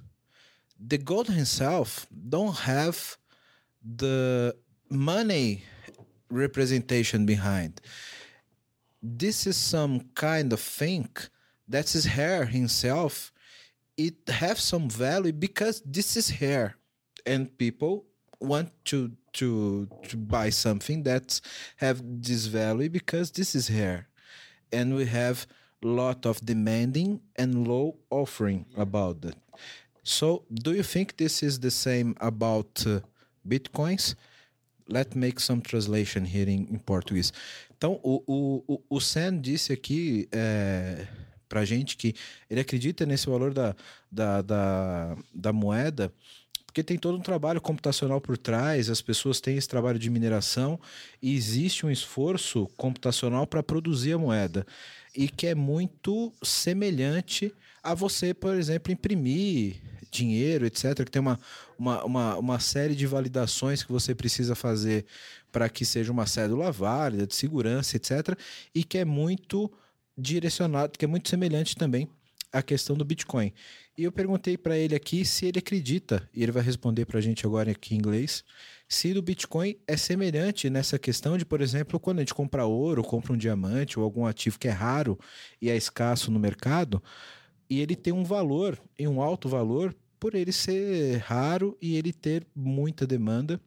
the 0.79 0.97
gold 0.97 1.27
himself 1.27 2.07
don't 2.29 2.57
have 2.57 3.17
the 3.83 4.55
money 4.89 5.63
representation 6.29 7.25
behind. 7.25 7.79
This 9.01 9.47
is 9.47 9.57
some 9.57 10.01
kind 10.13 10.53
of 10.53 10.59
thing 10.59 11.09
that 11.67 11.95
is 11.95 12.05
hair 12.05 12.45
himself. 12.45 13.31
It 13.97 14.15
have 14.27 14.59
some 14.59 14.89
value 14.89 15.33
because 15.33 15.81
this 15.85 16.15
is 16.15 16.29
hair, 16.29 16.75
and 17.25 17.55
people 17.57 18.05
want 18.39 18.69
to 18.85 19.11
to 19.33 19.87
to 20.09 20.17
buy 20.17 20.49
something 20.49 21.03
that 21.03 21.41
have 21.77 22.01
this 22.03 22.45
value 22.47 22.89
because 22.89 23.31
this 23.31 23.55
is 23.55 23.67
hair, 23.67 24.07
and 24.71 24.95
we 24.95 25.05
have 25.05 25.47
lot 25.83 26.25
of 26.25 26.43
demanding 26.45 27.21
and 27.35 27.67
low 27.67 27.95
offering 28.09 28.65
about 28.77 29.21
that. 29.21 29.35
so 30.03 30.43
do 30.53 30.73
you 30.73 30.83
think 30.83 31.17
this 31.17 31.43
is 31.43 31.59
the 31.59 31.71
same 31.71 32.15
about 32.19 32.83
uh, 32.87 32.99
bitcoins 33.47 34.15
let's 34.91 35.15
make 35.15 35.41
some 35.41 35.61
translation 35.61 36.23
here 36.25 36.51
in, 36.51 36.65
português. 36.79 37.31
Então 37.77 37.99
o, 38.03 38.23
o, 38.27 38.75
o, 38.75 38.81
o 38.97 38.99
Sam 38.99 39.39
disse 39.39 39.73
aqui 39.73 40.27
é, 40.31 41.07
pra 41.47 41.65
gente 41.65 41.97
que 41.97 42.13
ele 42.49 42.61
acredita 42.61 43.05
nesse 43.05 43.27
valor 43.27 43.53
da, 43.53 43.75
da, 44.11 44.41
da, 44.41 45.17
da 45.33 45.53
moeda 45.53 46.11
porque 46.71 46.83
tem 46.83 46.97
todo 46.97 47.17
um 47.17 47.21
trabalho 47.21 47.59
computacional 47.59 48.21
por 48.21 48.37
trás, 48.37 48.89
as 48.89 49.01
pessoas 49.01 49.41
têm 49.41 49.57
esse 49.57 49.67
trabalho 49.67 49.99
de 49.99 50.09
mineração 50.09 50.79
e 51.21 51.35
existe 51.35 51.85
um 51.85 51.91
esforço 51.91 52.65
computacional 52.77 53.45
para 53.45 53.61
produzir 53.61 54.13
a 54.13 54.17
moeda 54.17 54.65
e 55.13 55.27
que 55.27 55.47
é 55.47 55.53
muito 55.53 56.31
semelhante 56.41 57.53
a 57.83 57.93
você, 57.93 58.33
por 58.33 58.55
exemplo, 58.55 58.89
imprimir 58.89 59.81
dinheiro, 60.11 60.65
etc., 60.65 61.03
que 61.05 61.11
tem 61.11 61.21
uma, 61.21 61.39
uma, 61.77 62.03
uma, 62.03 62.37
uma 62.37 62.59
série 62.59 62.95
de 62.95 63.07
validações 63.07 63.83
que 63.83 63.91
você 63.91 64.13
precisa 64.13 64.53
fazer 64.53 65.05
para 65.51 65.69
que 65.69 65.85
seja 65.85 66.11
uma 66.11 66.25
cédula 66.25 66.71
válida, 66.71 67.25
de 67.25 67.35
segurança, 67.35 67.95
etc., 67.95 68.37
e 68.75 68.83
que 68.83 68.97
é 68.97 69.05
muito 69.05 69.71
direcionado, 70.17 70.97
que 70.97 71.05
é 71.05 71.07
muito 71.07 71.29
semelhante 71.29 71.75
também 71.75 72.07
à 72.51 72.61
questão 72.61 72.95
do 72.95 73.05
Bitcoin. 73.05 73.53
E 73.97 74.03
eu 74.03 74.11
perguntei 74.11 74.57
para 74.57 74.77
ele 74.77 74.95
aqui 74.95 75.23
se 75.23 75.45
ele 75.45 75.59
acredita, 75.59 76.27
e 76.33 76.43
ele 76.43 76.51
vai 76.51 76.63
responder 76.63 77.05
para 77.05 77.17
a 77.17 77.21
gente 77.21 77.45
agora 77.45 77.71
aqui 77.71 77.95
em 77.95 77.97
inglês, 77.97 78.43
se 78.87 79.17
o 79.17 79.21
Bitcoin 79.21 79.77
é 79.87 79.95
semelhante 79.95 80.69
nessa 80.69 80.99
questão 80.99 81.37
de, 81.37 81.45
por 81.45 81.61
exemplo, 81.61 81.99
quando 81.99 82.19
a 82.19 82.21
gente 82.21 82.33
compra 82.33 82.65
ouro, 82.65 83.03
compra 83.03 83.31
um 83.31 83.37
diamante 83.37 83.97
ou 83.97 84.03
algum 84.03 84.25
ativo 84.25 84.59
que 84.59 84.67
é 84.67 84.71
raro 84.71 85.17
e 85.61 85.69
é 85.69 85.77
escasso 85.77 86.29
no 86.29 86.39
mercado, 86.39 87.01
e 87.71 87.79
ele 87.79 87.95
tem 87.95 88.11
um 88.11 88.25
valor, 88.25 88.77
e 88.99 89.07
um 89.07 89.21
alto 89.21 89.47
valor, 89.47 89.95
por 90.19 90.35
ele 90.35 90.51
ser 90.51 91.19
raro 91.19 91.77
e 91.81 91.95
ele 91.95 92.11
ter 92.11 92.45
muita 92.53 93.07
demanda 93.07 93.61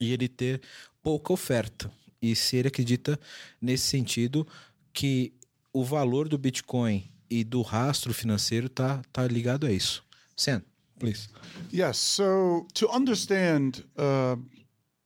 e 0.00 0.10
ele 0.10 0.26
ter 0.26 0.62
pouca 1.02 1.30
oferta. 1.30 1.92
E 2.22 2.34
se 2.34 2.56
ele 2.56 2.68
acredita 2.68 3.20
nesse 3.60 3.88
sentido 3.88 4.46
que 4.90 5.34
o 5.70 5.84
valor 5.84 6.30
do 6.30 6.38
Bitcoin 6.38 7.12
e 7.28 7.44
do 7.44 7.60
rastro 7.60 8.14
financeiro 8.14 8.70
tá, 8.70 9.02
tá 9.12 9.26
ligado 9.28 9.66
a 9.66 9.70
isso. 9.70 10.02
Sam, 10.34 10.62
please. 10.98 11.28
Yes. 11.70 11.98
So 11.98 12.66
to 12.72 12.88
understand, 12.90 13.84
uh, 13.98 14.42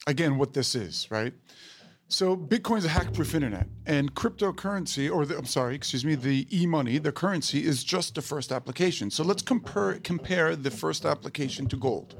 again, 0.06 0.38
what 0.38 0.52
this 0.52 0.76
is, 0.76 1.08
right? 1.10 1.36
So 2.14 2.36
Bitcoin 2.36 2.78
is 2.78 2.84
a 2.84 2.90
hack-proof 2.90 3.34
internet, 3.34 3.66
and 3.86 4.14
cryptocurrency, 4.14 5.12
or 5.12 5.26
the, 5.26 5.36
I'm 5.36 5.46
sorry, 5.46 5.74
excuse 5.74 6.04
me, 6.04 6.14
the 6.14 6.46
e-money, 6.56 6.98
the 6.98 7.10
currency, 7.10 7.66
is 7.66 7.82
just 7.82 8.14
the 8.14 8.22
first 8.22 8.52
application. 8.52 9.10
So 9.10 9.24
let's 9.24 9.42
compare 9.42 9.98
compare 9.98 10.54
the 10.54 10.70
first 10.70 11.04
application 11.04 11.66
to 11.66 11.76
gold. 11.76 12.14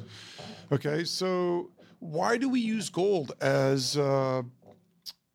Okay. 0.73 1.05
So 1.05 1.71
why 2.01 2.37
do 2.39 2.49
we 2.49 2.59
use 2.59 2.91
gold 2.91 3.35
as 3.41 3.97
uh, 3.97 4.43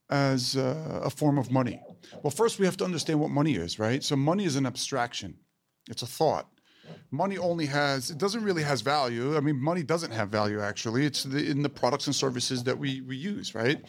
as 0.10 0.58
uh, 0.58 1.04
a 1.06 1.10
form 1.10 1.38
of 1.38 1.50
money? 1.52 1.82
Well, 2.22 2.32
first 2.32 2.60
we 2.60 2.66
have 2.66 2.76
to 2.78 2.84
understand 2.84 3.22
what 3.22 3.30
money 3.30 3.56
is, 3.56 3.80
right? 3.80 4.04
So 4.04 4.18
money 4.18 4.44
is 4.44 4.58
an 4.58 4.66
abstraction. 4.66 5.38
It's 5.90 6.02
a 6.02 6.08
thought. 6.08 6.50
Money 7.12 7.38
only 7.38 7.66
has 7.66 8.10
it 8.10 8.18
doesn't 8.18 8.44
really 8.44 8.64
has 8.64 8.82
value. 8.82 9.36
I 9.36 9.40
mean, 9.40 9.62
money 9.62 9.84
doesn't 9.84 10.12
have 10.12 10.30
value 10.30 10.62
actually. 10.62 11.06
It's 11.06 11.24
the, 11.24 11.50
in 11.50 11.62
the 11.64 11.70
products 11.70 12.08
and 12.08 12.16
services 12.16 12.64
that 12.64 12.78
we 12.78 13.02
we 13.02 13.16
use, 13.16 13.56
right? 13.56 13.84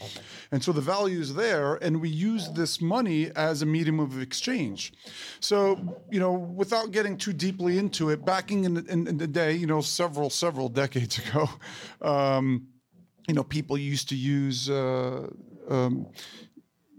And 0.52 0.62
so 0.62 0.72
the 0.72 0.80
value 0.80 1.20
is 1.20 1.34
there, 1.34 1.76
and 1.76 2.00
we 2.00 2.08
use 2.08 2.50
this 2.52 2.80
money 2.80 3.30
as 3.36 3.62
a 3.62 3.66
medium 3.66 4.00
of 4.00 4.20
exchange. 4.20 4.92
So 5.40 6.00
you 6.10 6.20
know, 6.20 6.32
without 6.32 6.90
getting 6.90 7.16
too 7.16 7.32
deeply 7.32 7.78
into 7.78 8.10
it, 8.10 8.24
backing 8.24 8.64
in 8.64 8.74
the, 8.74 8.84
in, 8.86 9.06
in 9.06 9.18
the 9.18 9.26
day, 9.26 9.52
you 9.54 9.66
know, 9.66 9.80
several 9.80 10.30
several 10.30 10.68
decades 10.68 11.18
ago, 11.22 11.48
um, 12.02 12.68
you 13.28 13.34
know, 13.34 13.44
people 13.44 13.76
used 13.76 14.08
to 14.10 14.16
use. 14.16 14.70
Uh, 14.70 15.28
um, 15.68 16.06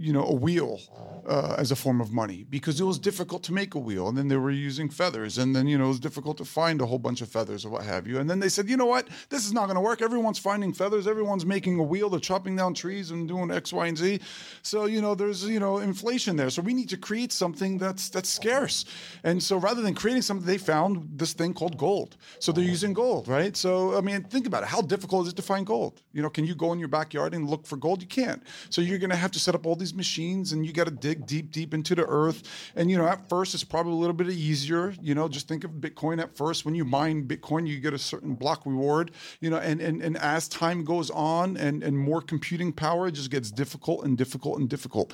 you 0.02 0.14
know, 0.14 0.26
a 0.26 0.34
wheel 0.34 0.80
uh, 1.28 1.56
as 1.58 1.72
a 1.72 1.76
form 1.76 2.02
of 2.02 2.12
money 2.12 2.46
because 2.50 2.80
it 2.80 2.84
was 2.84 2.98
difficult 2.98 3.44
to 3.44 3.54
make 3.54 3.76
a 3.76 3.80
wheel. 3.80 4.08
And 4.08 4.18
then 4.18 4.28
they 4.28 4.38
were 4.38 4.52
using 4.52 4.90
feathers. 4.90 5.38
And 5.38 5.56
then, 5.56 5.68
you 5.68 5.78
know, 5.78 5.86
it 5.86 5.90
was 5.90 6.00
difficult 6.00 6.38
to 6.38 6.46
find 6.46 6.82
a 6.82 6.86
whole 6.86 7.00
bunch 7.00 7.22
of 7.22 7.30
feathers 7.30 7.64
or 7.66 7.70
what 7.70 7.84
have 7.84 8.08
you. 8.08 8.20
And 8.20 8.30
then 8.30 8.40
they 8.40 8.50
said, 8.50 8.70
you 8.70 8.78
know 8.78 8.86
what? 8.86 9.08
This 9.30 9.46
is 9.46 9.54
not 9.54 9.66
going 9.66 9.76
to 9.76 9.82
work. 9.82 10.02
Everyone's 10.02 10.40
finding 10.40 10.74
feathers. 10.74 11.08
Everyone's 11.08 11.46
making 11.46 11.80
a 11.80 11.84
wheel. 11.84 12.10
They're 12.10 12.20
chopping 12.20 12.56
down 12.56 12.74
trees 12.74 13.12
and 13.12 13.28
doing 13.28 13.52
X, 13.52 13.72
Y, 13.72 13.88
and 13.88 13.98
Z. 13.98 14.20
So, 14.64 14.86
you 14.86 15.02
know, 15.02 15.14
there's, 15.16 15.44
you 15.46 15.60
know, 15.60 15.78
inflation 15.78 16.36
there. 16.36 16.50
So 16.50 16.62
we 16.62 16.74
need 16.74 16.90
to 16.90 16.98
create 16.98 17.32
something 17.32 17.78
that's, 17.78 18.10
that's 18.10 18.30
scarce. 18.30 18.86
And 19.24 19.42
so 19.42 19.58
rather 19.58 19.82
than 19.82 19.94
creating 19.94 20.24
something, 20.24 20.48
they 20.48 20.58
found 20.58 21.08
this 21.16 21.34
thing 21.34 21.54
called 21.54 21.78
gold. 21.78 22.18
So 22.40 22.52
they're 22.52 22.64
using 22.64 22.94
gold, 22.94 23.28
right? 23.28 23.56
So, 23.56 23.98
I 23.98 24.02
mean, 24.02 24.24
think 24.24 24.48
about 24.48 24.64
it. 24.64 24.70
How 24.70 24.82
difficult 24.82 25.28
is 25.28 25.34
it 25.34 25.36
to 25.36 25.42
find 25.42 25.66
gold? 25.66 26.02
You 26.14 26.22
know, 26.22 26.30
can 26.30 26.46
you 26.46 26.56
go 26.56 26.74
in 26.74 26.80
your 26.80 26.88
backyard 26.88 27.34
and 27.34 27.50
look 27.50 27.66
for 27.68 27.78
gold? 27.78 28.02
You 28.02 28.08
can't. 28.08 28.42
So 28.70 28.82
you're 28.82 29.00
going 29.00 29.12
to 29.12 29.16
have 29.16 29.32
to 29.32 29.40
set 29.40 29.56
up 29.56 29.66
all 29.66 29.76
these 29.76 29.90
these 29.91 29.97
machines 29.97 30.54
and 30.54 30.65
you 30.65 30.73
got 30.73 30.86
to 30.86 30.91
dig 30.91 31.25
deep, 31.25 31.51
deep 31.51 31.73
into 31.73 31.95
the 31.95 32.06
earth. 32.06 32.71
And, 32.75 32.89
you 32.89 32.97
know, 32.97 33.08
at 33.08 33.27
first 33.30 33.54
it's 33.54 33.63
probably 33.63 33.93
a 33.93 33.95
little 33.95 34.13
bit 34.13 34.30
easier. 34.30 34.93
You 35.01 35.15
know, 35.15 35.27
just 35.27 35.47
think 35.47 35.63
of 35.63 35.71
Bitcoin 35.71 36.21
at 36.21 36.36
first. 36.36 36.65
When 36.65 36.75
you 36.75 36.86
mine 36.86 37.27
Bitcoin, 37.27 37.67
you 37.67 37.80
get 37.80 37.93
a 37.93 37.99
certain 37.99 38.36
block 38.36 38.65
reward, 38.65 39.12
you 39.39 39.49
know, 39.49 39.58
and, 39.58 39.82
and, 39.82 40.01
and 40.01 40.17
as 40.17 40.47
time 40.47 40.84
goes 40.84 41.10
on 41.12 41.58
and, 41.58 41.84
and 41.84 41.97
more 41.97 42.21
computing 42.21 42.71
power, 42.71 43.08
it 43.08 43.12
just 43.12 43.32
gets 43.32 43.51
difficult 43.51 44.06
and 44.06 44.17
difficult 44.17 44.60
and 44.60 44.69
difficult. 44.69 45.13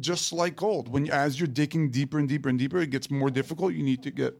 Just 0.00 0.32
like 0.32 0.56
gold, 0.56 0.88
when 0.88 1.10
as 1.10 1.40
you're 1.40 1.46
digging 1.46 1.90
deeper 1.90 2.18
and 2.18 2.28
deeper 2.28 2.48
and 2.48 2.58
deeper, 2.58 2.80
it 2.80 2.90
gets 2.90 3.10
more 3.10 3.30
difficult. 3.30 3.74
You 3.74 3.82
need 3.82 4.02
to 4.02 4.10
get 4.10 4.38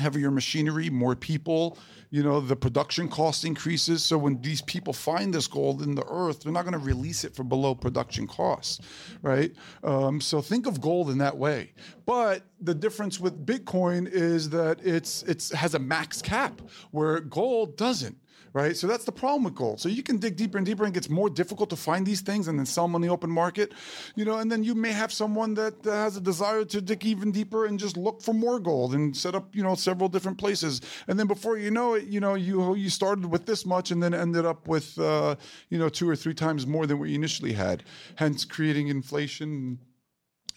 heavier 0.00 0.30
machinery, 0.30 0.90
more 0.90 1.14
people, 1.14 1.78
you 2.10 2.22
know, 2.22 2.40
the 2.40 2.56
production 2.56 3.08
cost 3.08 3.44
increases. 3.44 4.02
So 4.02 4.18
when 4.18 4.40
these 4.40 4.62
people 4.62 4.92
find 4.92 5.32
this 5.32 5.46
gold 5.46 5.82
in 5.82 5.94
the 5.94 6.04
earth, 6.08 6.42
they're 6.42 6.52
not 6.52 6.64
going 6.64 6.72
to 6.72 6.78
release 6.78 7.22
it 7.24 7.34
for 7.36 7.44
below 7.44 7.74
production 7.74 8.26
costs, 8.26 8.80
right? 9.22 9.52
Um, 9.84 10.20
so 10.20 10.40
think 10.40 10.66
of 10.66 10.80
gold 10.80 11.10
in 11.10 11.18
that 11.18 11.36
way. 11.36 11.72
But 12.06 12.42
the 12.60 12.74
difference 12.74 13.20
with 13.20 13.46
Bitcoin 13.46 14.10
is 14.10 14.50
that 14.50 14.84
it's 14.84 15.22
it's 15.22 15.52
has 15.52 15.74
a 15.74 15.78
max 15.78 16.20
cap 16.20 16.60
where 16.90 17.20
gold 17.20 17.76
doesn't 17.76 18.18
right? 18.52 18.76
So 18.76 18.86
that's 18.86 19.04
the 19.04 19.12
problem 19.12 19.44
with 19.44 19.54
gold. 19.54 19.80
So 19.80 19.88
you 19.88 20.02
can 20.02 20.18
dig 20.18 20.36
deeper 20.36 20.58
and 20.58 20.66
deeper 20.66 20.84
and 20.84 20.94
it 20.94 20.94
gets 20.94 21.08
more 21.08 21.30
difficult 21.30 21.70
to 21.70 21.76
find 21.76 22.06
these 22.06 22.20
things 22.20 22.48
and 22.48 22.58
then 22.58 22.66
sell 22.66 22.84
them 22.84 22.94
on 22.94 23.00
the 23.00 23.08
open 23.08 23.30
market, 23.30 23.72
you 24.16 24.24
know, 24.24 24.38
and 24.38 24.50
then 24.50 24.64
you 24.64 24.74
may 24.74 24.92
have 24.92 25.12
someone 25.12 25.54
that 25.54 25.74
has 25.84 26.16
a 26.16 26.20
desire 26.20 26.64
to 26.64 26.80
dig 26.80 27.04
even 27.04 27.30
deeper 27.30 27.66
and 27.66 27.78
just 27.78 27.96
look 27.96 28.20
for 28.22 28.34
more 28.34 28.58
gold 28.58 28.94
and 28.94 29.16
set 29.16 29.34
up, 29.34 29.54
you 29.54 29.62
know, 29.62 29.74
several 29.74 30.08
different 30.08 30.38
places. 30.38 30.80
And 31.06 31.18
then 31.18 31.26
before 31.26 31.58
you 31.58 31.70
know 31.70 31.94
it, 31.94 32.04
you 32.04 32.20
know, 32.20 32.34
you 32.34 32.74
you 32.74 32.90
started 32.90 33.26
with 33.26 33.46
this 33.46 33.64
much 33.64 33.90
and 33.90 34.02
then 34.02 34.14
ended 34.14 34.44
up 34.44 34.66
with, 34.66 34.98
uh, 34.98 35.36
you 35.68 35.78
know, 35.78 35.88
two 35.88 36.08
or 36.08 36.16
three 36.16 36.34
times 36.34 36.66
more 36.66 36.86
than 36.86 36.98
what 36.98 37.08
you 37.08 37.14
initially 37.14 37.52
had, 37.52 37.84
hence 38.16 38.44
creating 38.44 38.88
inflation 38.88 39.78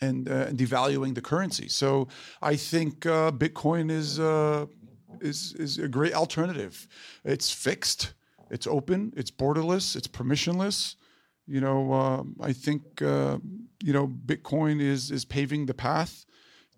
and, 0.02 0.30
uh, 0.30 0.48
devaluing 0.48 1.16
the 1.16 1.22
currency. 1.22 1.68
So 1.68 2.08
I 2.42 2.56
think 2.56 3.06
uh, 3.06 3.32
Bitcoin 3.32 3.90
is 3.90 4.20
uh, 4.20 4.66
is 5.22 5.54
is 5.54 5.78
a 5.78 5.88
great 5.88 6.14
alternative. 6.14 6.88
It's 7.24 7.52
fixed, 7.52 8.14
it's 8.50 8.68
open, 8.68 9.14
it's 9.16 9.32
borderless, 9.32 9.96
it's 9.96 10.08
permissionless. 10.08 10.96
You 11.46 11.62
know, 11.62 11.94
uh, 11.94 12.24
I 12.42 12.54
think 12.54 13.02
uh, 13.02 13.38
you 13.84 13.94
know 13.94 14.08
Bitcoin 14.08 14.82
is 14.82 15.12
is 15.12 15.26
paving 15.26 15.66
the 15.66 15.74
path 15.74 16.26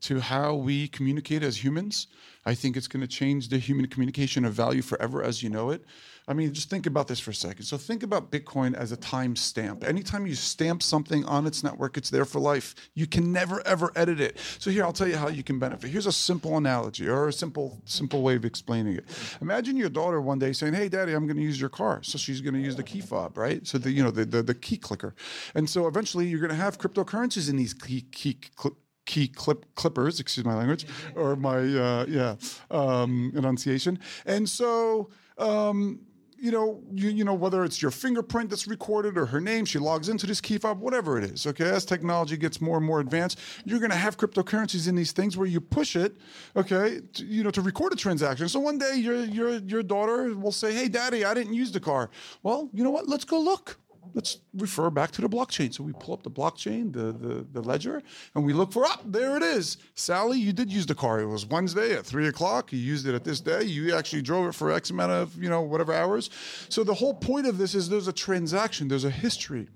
to 0.02 0.20
how 0.20 0.56
we 0.56 0.88
communicate 0.88 1.44
as 1.44 1.64
humans. 1.64 2.08
I 2.46 2.54
think 2.54 2.78
it's 2.78 2.88
going 2.88 3.02
to 3.02 3.08
change 3.08 3.50
the 3.50 3.58
human 3.58 3.88
communication 3.88 4.46
of 4.46 4.54
value 4.54 4.82
forever 4.82 5.24
as 5.24 5.42
you 5.42 5.50
know 5.50 5.72
it. 5.72 5.84
I 6.28 6.34
mean, 6.34 6.54
just 6.54 6.70
think 6.70 6.88
about 6.88 7.08
this 7.08 7.20
for 7.20 7.32
a 7.32 7.36
second. 7.36 7.66
So 7.66 7.78
think 7.78 8.02
about 8.02 8.32
Bitcoin 8.32 8.74
as 8.74 8.92
a 8.92 8.98
time 8.98 9.36
stamp. 9.36 9.84
Anytime 9.84 10.26
you 10.26 10.34
stamp 10.34 10.82
something 10.82 11.24
on 11.26 11.46
its 11.46 11.64
network, 11.64 11.98
it's 11.98 12.10
there 12.10 12.26
for 12.26 12.40
life. 12.40 12.74
You 12.96 13.06
can 13.06 13.32
never 13.32 13.66
ever 13.66 13.92
edit 13.96 14.20
it. 14.20 14.38
So 14.58 14.72
here, 14.72 14.84
I'll 14.84 14.94
tell 14.94 15.08
you 15.08 15.18
how 15.18 15.28
you 15.28 15.44
can 15.44 15.60
benefit. 15.60 15.92
Here's 15.92 16.08
a 16.08 16.12
simple 16.12 16.58
analogy 16.58 17.08
or 17.08 17.28
a 17.28 17.34
simple 17.34 17.80
simple 17.86 18.24
way 18.24 18.36
of 18.36 18.44
explaining 18.44 18.96
it. 18.96 19.06
Imagine 19.40 19.78
your 19.78 19.90
daughter 19.90 20.20
one 20.20 20.40
day 20.40 20.52
saying, 20.52 20.74
"Hey, 20.74 20.90
Daddy, 20.90 21.14
I'm 21.14 21.28
going 21.28 21.38
to 21.38 21.44
use 21.44 21.60
your 21.60 21.70
car." 21.70 22.02
So 22.02 22.18
she's 22.18 22.42
going 22.42 22.56
to 22.56 22.60
use 22.62 22.76
the 22.76 22.84
key 22.84 23.02
fob, 23.02 23.38
right? 23.38 23.66
So 23.68 23.78
the 23.78 23.92
you 23.92 24.04
know 24.04 24.12
the 24.12 24.26
the, 24.26 24.42
the 24.42 24.56
key 24.56 24.78
clicker, 24.78 25.14
and 25.54 25.70
so 25.70 25.88
eventually 25.88 26.28
you're 26.28 26.40
going 26.40 26.50
to 26.50 26.56
have 26.56 26.80
cryptocurrencies 26.80 27.50
in 27.50 27.58
these 27.58 27.74
key 27.74 28.02
key. 28.12 28.40
Cl- 28.60 28.78
key 29.06 29.28
clip 29.28 29.68
clippers 29.76 30.20
excuse 30.20 30.44
my 30.44 30.56
language 30.56 30.88
or 31.16 31.36
my 31.36 31.58
uh, 31.58 32.06
yeah 32.08 32.36
um, 32.72 33.32
enunciation 33.36 34.00
and 34.26 34.50
so 34.50 35.12
um, 35.38 36.00
you 36.46 36.52
know, 36.52 36.80
you, 36.94 37.10
you 37.10 37.24
know, 37.24 37.34
whether 37.34 37.64
it's 37.64 37.82
your 37.82 37.90
fingerprint 37.90 38.52
that's 38.52 38.68
recorded 38.68 39.18
or 39.18 39.26
her 39.26 39.42
name, 39.42 39.66
she 39.66 39.80
logs 39.80 40.10
into 40.10 40.28
this 40.28 40.40
key 40.40 40.60
fob, 40.60 40.80
whatever 40.80 41.18
it 41.18 41.24
is. 41.24 41.48
Okay, 41.48 41.68
as 41.68 41.86
technology 41.86 42.38
gets 42.38 42.62
more 42.62 42.78
and 42.78 42.86
more 42.86 43.00
advanced, 43.00 43.40
you're 43.66 43.80
going 43.80 43.90
to 43.90 43.98
have 43.98 44.16
cryptocurrencies 44.16 44.88
in 44.88 44.94
these 44.94 45.12
things 45.12 45.38
where 45.38 45.48
you 45.48 45.60
push 45.60 45.96
it, 45.96 46.18
okay, 46.56 47.02
to, 47.14 47.26
you 47.26 47.44
know, 47.44 47.50
to 47.50 47.62
record 47.62 47.94
a 47.94 47.96
transaction. 47.96 48.48
So 48.48 48.60
one 48.60 48.78
day 48.78 48.96
your 48.96 49.26
your 49.26 49.54
your 49.56 49.82
daughter 49.82 50.36
will 50.36 50.52
say, 50.52 50.72
"Hey, 50.72 50.88
Daddy, 50.88 51.26
I 51.26 51.34
didn't 51.34 51.56
use 51.56 51.72
the 51.72 51.80
car." 51.80 52.12
Well, 52.44 52.70
you 52.74 52.84
know 52.84 52.92
what? 52.92 53.10
Let's 53.10 53.26
go 53.26 53.40
look 53.40 53.80
let's 54.14 54.40
refer 54.54 54.90
back 54.90 55.12
to 55.12 55.22
the 55.22 55.30
blockchain. 55.30 55.74
So 55.74 55.84
we 55.84 55.94
pull 55.94 56.14
up 56.14 56.24
the 56.24 56.32
blockchain, 56.32 56.94
the, 56.94 57.12
the, 57.12 57.46
the 57.52 57.62
ledger, 57.62 58.02
and 58.34 58.46
we 58.46 58.54
look 58.54 58.72
for, 58.72 58.86
up 58.86 59.02
oh, 59.04 59.10
there 59.10 59.38
it 59.38 59.44
is. 59.44 59.78
Sally, 59.96 60.40
you 60.40 60.54
did 60.54 60.72
use 60.72 60.86
the 60.86 60.96
car. 60.96 61.20
It 61.20 61.26
was 61.26 61.46
Wednesday 61.46 61.94
at 61.94 62.06
three 62.06 62.28
o'clock. 62.28 62.72
You 62.72 62.80
used 62.80 63.08
it 63.08 63.16
at 63.16 63.24
this 63.24 63.42
day. 63.42 63.64
You 63.64 63.96
actually 63.96 64.22
drove 64.22 64.48
it 64.48 64.56
for 64.56 64.72
X 64.72 64.90
amount 64.90 65.12
of, 65.12 65.42
you 65.42 65.50
know, 65.50 65.62
whatever 65.62 65.94
hours. 65.94 66.30
So 66.70 66.84
the 66.84 66.94
whole 66.94 67.14
point 67.14 67.48
of 67.48 67.58
this 67.58 67.76
is 67.76 67.90
there's 67.90 68.08
a 68.08 68.14
transaction, 68.14 68.88
there's 68.88 69.06
a 69.06 69.10
history. 69.10 69.68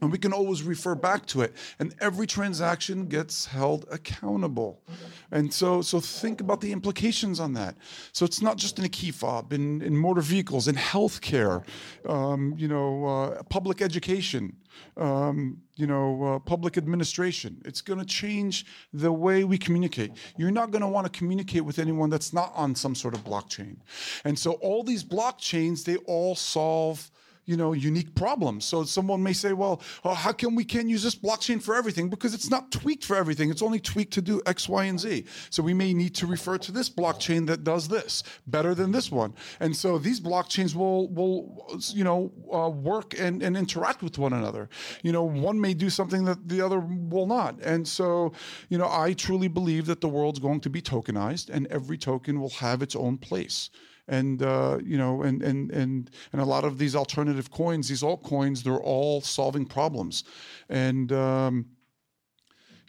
And 0.00 0.10
we 0.10 0.18
can 0.18 0.32
always 0.32 0.62
refer 0.64 0.96
back 0.96 1.24
to 1.26 1.42
it. 1.42 1.54
And 1.78 1.94
every 2.00 2.26
transaction 2.26 3.06
gets 3.06 3.46
held 3.46 3.86
accountable. 3.92 4.82
And 5.30 5.54
so, 5.54 5.82
so 5.82 6.00
think 6.00 6.40
about 6.40 6.60
the 6.60 6.72
implications 6.72 7.38
on 7.38 7.52
that. 7.54 7.76
So 8.12 8.24
it's 8.24 8.42
not 8.42 8.56
just 8.56 8.78
in 8.78 8.84
a 8.84 8.88
key 8.88 9.12
fob, 9.12 9.52
in, 9.52 9.82
in 9.82 9.96
motor 9.96 10.20
vehicles, 10.20 10.66
in 10.66 10.74
healthcare, 10.74 11.64
um, 12.08 12.54
you 12.58 12.66
know, 12.66 13.06
uh, 13.06 13.42
public 13.44 13.80
education, 13.80 14.56
um, 14.96 15.62
you 15.76 15.86
know, 15.86 16.24
uh, 16.24 16.38
public 16.40 16.76
administration. 16.76 17.62
It's 17.64 17.80
going 17.80 18.00
to 18.00 18.04
change 18.04 18.66
the 18.92 19.12
way 19.12 19.44
we 19.44 19.58
communicate. 19.58 20.10
You're 20.36 20.50
not 20.50 20.72
going 20.72 20.82
to 20.82 20.88
want 20.88 21.06
to 21.06 21.16
communicate 21.16 21.64
with 21.64 21.78
anyone 21.78 22.10
that's 22.10 22.32
not 22.32 22.52
on 22.56 22.74
some 22.74 22.96
sort 22.96 23.14
of 23.14 23.22
blockchain. 23.22 23.76
And 24.24 24.36
so 24.36 24.54
all 24.54 24.82
these 24.82 25.04
blockchains, 25.04 25.84
they 25.84 25.96
all 25.98 26.34
solve 26.34 27.12
you 27.46 27.56
know, 27.56 27.72
unique 27.72 28.14
problems. 28.14 28.64
So 28.64 28.84
someone 28.84 29.22
may 29.22 29.32
say, 29.32 29.52
well, 29.52 29.80
oh, 30.04 30.14
how 30.14 30.32
can 30.32 30.54
we 30.54 30.64
can't 30.64 30.88
use 30.88 31.02
this 31.02 31.14
blockchain 31.14 31.62
for 31.62 31.74
everything? 31.74 32.08
Because 32.08 32.34
it's 32.34 32.50
not 32.50 32.70
tweaked 32.70 33.04
for 33.04 33.16
everything. 33.16 33.50
It's 33.50 33.62
only 33.62 33.80
tweaked 33.80 34.12
to 34.14 34.22
do 34.22 34.40
X, 34.46 34.68
Y, 34.68 34.84
and 34.84 34.98
Z. 34.98 35.24
So 35.50 35.62
we 35.62 35.74
may 35.74 35.92
need 35.94 36.14
to 36.16 36.26
refer 36.26 36.58
to 36.58 36.72
this 36.72 36.88
blockchain 36.88 37.46
that 37.46 37.64
does 37.64 37.88
this 37.88 38.22
better 38.46 38.74
than 38.74 38.92
this 38.92 39.10
one. 39.10 39.34
And 39.60 39.76
so 39.76 39.98
these 39.98 40.20
blockchains 40.20 40.74
will, 40.74 41.08
will 41.08 41.80
you 41.92 42.04
know, 42.04 42.32
uh, 42.52 42.70
work 42.70 43.18
and, 43.18 43.42
and 43.42 43.56
interact 43.56 44.02
with 44.02 44.18
one 44.18 44.32
another. 44.32 44.68
You 45.02 45.12
know, 45.12 45.24
one 45.24 45.60
may 45.60 45.74
do 45.74 45.90
something 45.90 46.24
that 46.24 46.48
the 46.48 46.60
other 46.60 46.80
will 46.80 47.26
not. 47.26 47.60
And 47.62 47.86
so, 47.86 48.32
you 48.68 48.78
know, 48.78 48.88
I 48.90 49.12
truly 49.12 49.48
believe 49.48 49.86
that 49.86 50.00
the 50.00 50.08
world's 50.08 50.38
going 50.38 50.60
to 50.60 50.70
be 50.70 50.80
tokenized 50.80 51.50
and 51.50 51.66
every 51.68 51.98
token 51.98 52.40
will 52.40 52.50
have 52.50 52.82
its 52.82 52.96
own 52.96 53.18
place 53.18 53.70
and 54.08 54.42
uh, 54.42 54.78
you 54.84 54.98
know, 54.98 55.22
and 55.22 55.42
and 55.42 55.70
and 55.70 56.10
and 56.32 56.40
a 56.40 56.44
lot 56.44 56.64
of 56.64 56.78
these 56.78 56.94
alternative 56.94 57.50
coins, 57.50 57.88
these 57.88 58.02
altcoins, 58.02 58.62
they're 58.62 58.80
all 58.80 59.20
solving 59.20 59.64
problems, 59.66 60.24
and 60.68 61.12
um, 61.12 61.66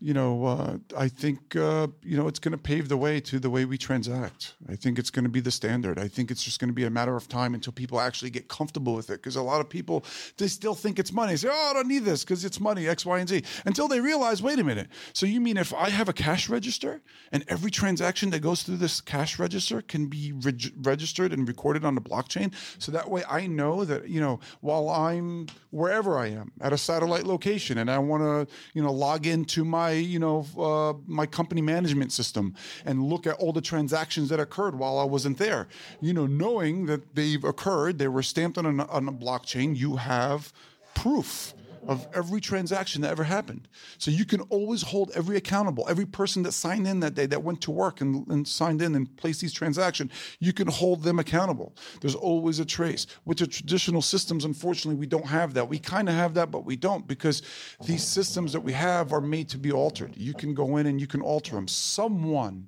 you 0.05 0.13
know, 0.13 0.45
uh, 0.45 0.77
I 0.95 1.07
think 1.07 1.55
uh, 1.55 1.87
you 2.03 2.15
know 2.15 2.27
it's 2.27 2.37
going 2.37 2.51
to 2.51 2.59
pave 2.59 2.89
the 2.89 2.97
way 2.97 3.19
to 3.21 3.39
the 3.39 3.49
way 3.49 3.65
we 3.65 3.75
transact. 3.75 4.53
I 4.69 4.75
think 4.75 4.99
it's 4.99 5.09
going 5.09 5.23
to 5.23 5.31
be 5.31 5.39
the 5.39 5.49
standard. 5.49 5.97
I 5.97 6.07
think 6.07 6.29
it's 6.29 6.43
just 6.43 6.59
going 6.59 6.69
to 6.69 6.75
be 6.75 6.83
a 6.83 6.91
matter 6.91 7.15
of 7.15 7.27
time 7.27 7.55
until 7.55 7.73
people 7.73 7.99
actually 7.99 8.29
get 8.29 8.47
comfortable 8.47 8.93
with 8.93 9.09
it. 9.09 9.13
Because 9.13 9.35
a 9.35 9.41
lot 9.41 9.61
of 9.61 9.67
people 9.67 10.05
they 10.37 10.47
still 10.47 10.75
think 10.75 10.99
it's 10.99 11.11
money. 11.11 11.33
They 11.33 11.37
say, 11.37 11.49
"Oh, 11.51 11.69
I 11.71 11.73
don't 11.73 11.87
need 11.87 12.05
this 12.05 12.23
because 12.23 12.45
it's 12.45 12.59
money 12.59 12.87
X, 12.87 13.03
Y, 13.03 13.17
and 13.17 13.27
Z." 13.27 13.45
Until 13.65 13.87
they 13.87 13.99
realize, 13.99 14.43
wait 14.43 14.59
a 14.59 14.63
minute. 14.63 14.89
So 15.13 15.25
you 15.25 15.41
mean 15.41 15.57
if 15.57 15.73
I 15.73 15.89
have 15.89 16.07
a 16.07 16.13
cash 16.13 16.49
register 16.49 17.01
and 17.31 17.43
every 17.47 17.71
transaction 17.71 18.29
that 18.29 18.41
goes 18.41 18.61
through 18.61 18.77
this 18.77 19.01
cash 19.01 19.39
register 19.39 19.81
can 19.81 20.05
be 20.05 20.33
reg- 20.33 20.71
registered 20.83 21.33
and 21.33 21.47
recorded 21.47 21.83
on 21.83 21.95
the 21.95 22.01
blockchain, 22.01 22.53
so 22.77 22.91
that 22.91 23.09
way 23.09 23.23
I 23.27 23.47
know 23.47 23.83
that 23.85 24.07
you 24.07 24.21
know 24.21 24.39
while 24.61 24.87
I'm 24.87 25.47
wherever 25.71 26.19
I 26.19 26.27
am 26.27 26.51
at 26.61 26.73
a 26.73 26.77
satellite 26.77 27.23
location 27.23 27.79
and 27.79 27.89
I 27.89 27.97
want 27.97 28.21
to 28.21 28.53
you 28.75 28.83
know 28.83 28.91
log 28.91 29.25
into 29.25 29.65
my 29.65 29.94
my 29.94 29.94
you 30.01 30.19
know 30.19 30.45
uh, 30.57 30.93
my 31.07 31.25
company 31.25 31.61
management 31.61 32.11
system 32.11 32.55
and 32.85 33.03
look 33.03 33.27
at 33.27 33.35
all 33.35 33.53
the 33.53 33.61
transactions 33.61 34.29
that 34.29 34.39
occurred 34.39 34.77
while 34.77 34.97
I 34.97 35.03
wasn't 35.03 35.37
there. 35.37 35.67
You 36.01 36.13
know, 36.13 36.25
knowing 36.25 36.85
that 36.87 37.15
they've 37.15 37.43
occurred, 37.43 37.99
they 37.99 38.07
were 38.07 38.23
stamped 38.23 38.57
on 38.57 38.79
a, 38.79 38.85
on 38.87 39.07
a 39.07 39.11
blockchain. 39.11 39.75
You 39.75 39.97
have 39.97 40.53
proof 40.93 41.53
of 41.87 42.07
every 42.13 42.41
transaction 42.41 43.01
that 43.01 43.11
ever 43.11 43.23
happened. 43.23 43.67
So 43.97 44.11
you 44.11 44.25
can 44.25 44.41
always 44.41 44.81
hold 44.81 45.11
every 45.15 45.37
accountable. 45.37 45.85
Every 45.87 46.05
person 46.05 46.43
that 46.43 46.53
signed 46.53 46.87
in 46.87 46.99
that 47.01 47.13
day, 47.13 47.25
that 47.27 47.43
went 47.43 47.61
to 47.61 47.71
work 47.71 48.01
and, 48.01 48.27
and 48.27 48.47
signed 48.47 48.81
in 48.81 48.95
and 48.95 49.15
placed 49.17 49.41
these 49.41 49.53
transactions, 49.53 50.11
you 50.39 50.53
can 50.53 50.67
hold 50.67 51.03
them 51.03 51.19
accountable. 51.19 51.75
There's 52.01 52.15
always 52.15 52.59
a 52.59 52.65
trace. 52.65 53.07
With 53.25 53.39
the 53.39 53.47
traditional 53.47 54.01
systems, 54.01 54.45
unfortunately, 54.45 54.99
we 54.99 55.07
don't 55.07 55.27
have 55.27 55.53
that. 55.53 55.67
We 55.67 55.79
kind 55.79 56.09
of 56.09 56.15
have 56.15 56.33
that, 56.35 56.51
but 56.51 56.65
we 56.65 56.75
don't 56.75 57.07
because 57.07 57.41
these 57.85 58.03
systems 58.03 58.53
that 58.53 58.61
we 58.61 58.73
have 58.73 59.13
are 59.13 59.21
made 59.21 59.49
to 59.49 59.57
be 59.57 59.71
altered. 59.71 60.15
You 60.15 60.33
can 60.33 60.53
go 60.53 60.77
in 60.77 60.87
and 60.87 60.99
you 60.99 61.07
can 61.07 61.21
alter 61.21 61.55
them. 61.55 61.67
Someone 61.67 62.67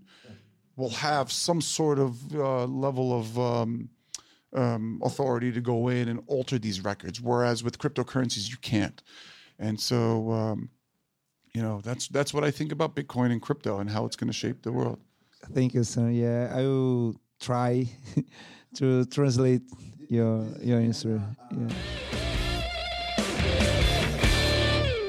will 0.76 0.92
have 0.92 1.32
some 1.32 1.60
sort 1.60 2.00
of 2.00 2.36
uh, 2.36 2.66
level 2.66 3.20
of 3.20 3.40
um, 3.40 3.90
um, 4.58 5.00
authority 5.04 5.52
to 5.52 5.62
go 5.62 5.88
in 5.88 6.08
and 6.10 6.20
alter 6.28 6.58
these 6.58 6.84
records, 6.84 7.22
whereas 7.22 7.64
with 7.64 7.78
cryptocurrencies 7.78 8.50
you 8.50 8.58
can't. 8.58 9.02
And 9.60 9.80
so, 9.80 10.32
um, 10.32 10.70
you 11.54 11.62
know, 11.62 11.82
that's 11.84 12.08
that's 12.08 12.34
what 12.34 12.44
I 12.44 12.52
think 12.52 12.72
about 12.72 12.96
Bitcoin 12.96 13.32
and 13.32 13.42
crypto 13.42 13.80
and 13.80 13.90
how 13.90 14.06
it's 14.06 14.16
going 14.16 14.28
to 14.28 14.34
shape 14.34 14.64
the 14.64 14.72
world. 14.72 15.00
Thank 15.54 15.74
you, 15.74 15.84
son. 15.84 16.14
Yeah, 16.14 16.52
I 16.54 16.62
will 16.64 17.16
try 17.40 17.88
to 18.76 19.06
translate 19.06 19.62
your 20.10 20.46
your 20.62 20.80
answer. 20.80 21.22
Yeah. 21.52 21.70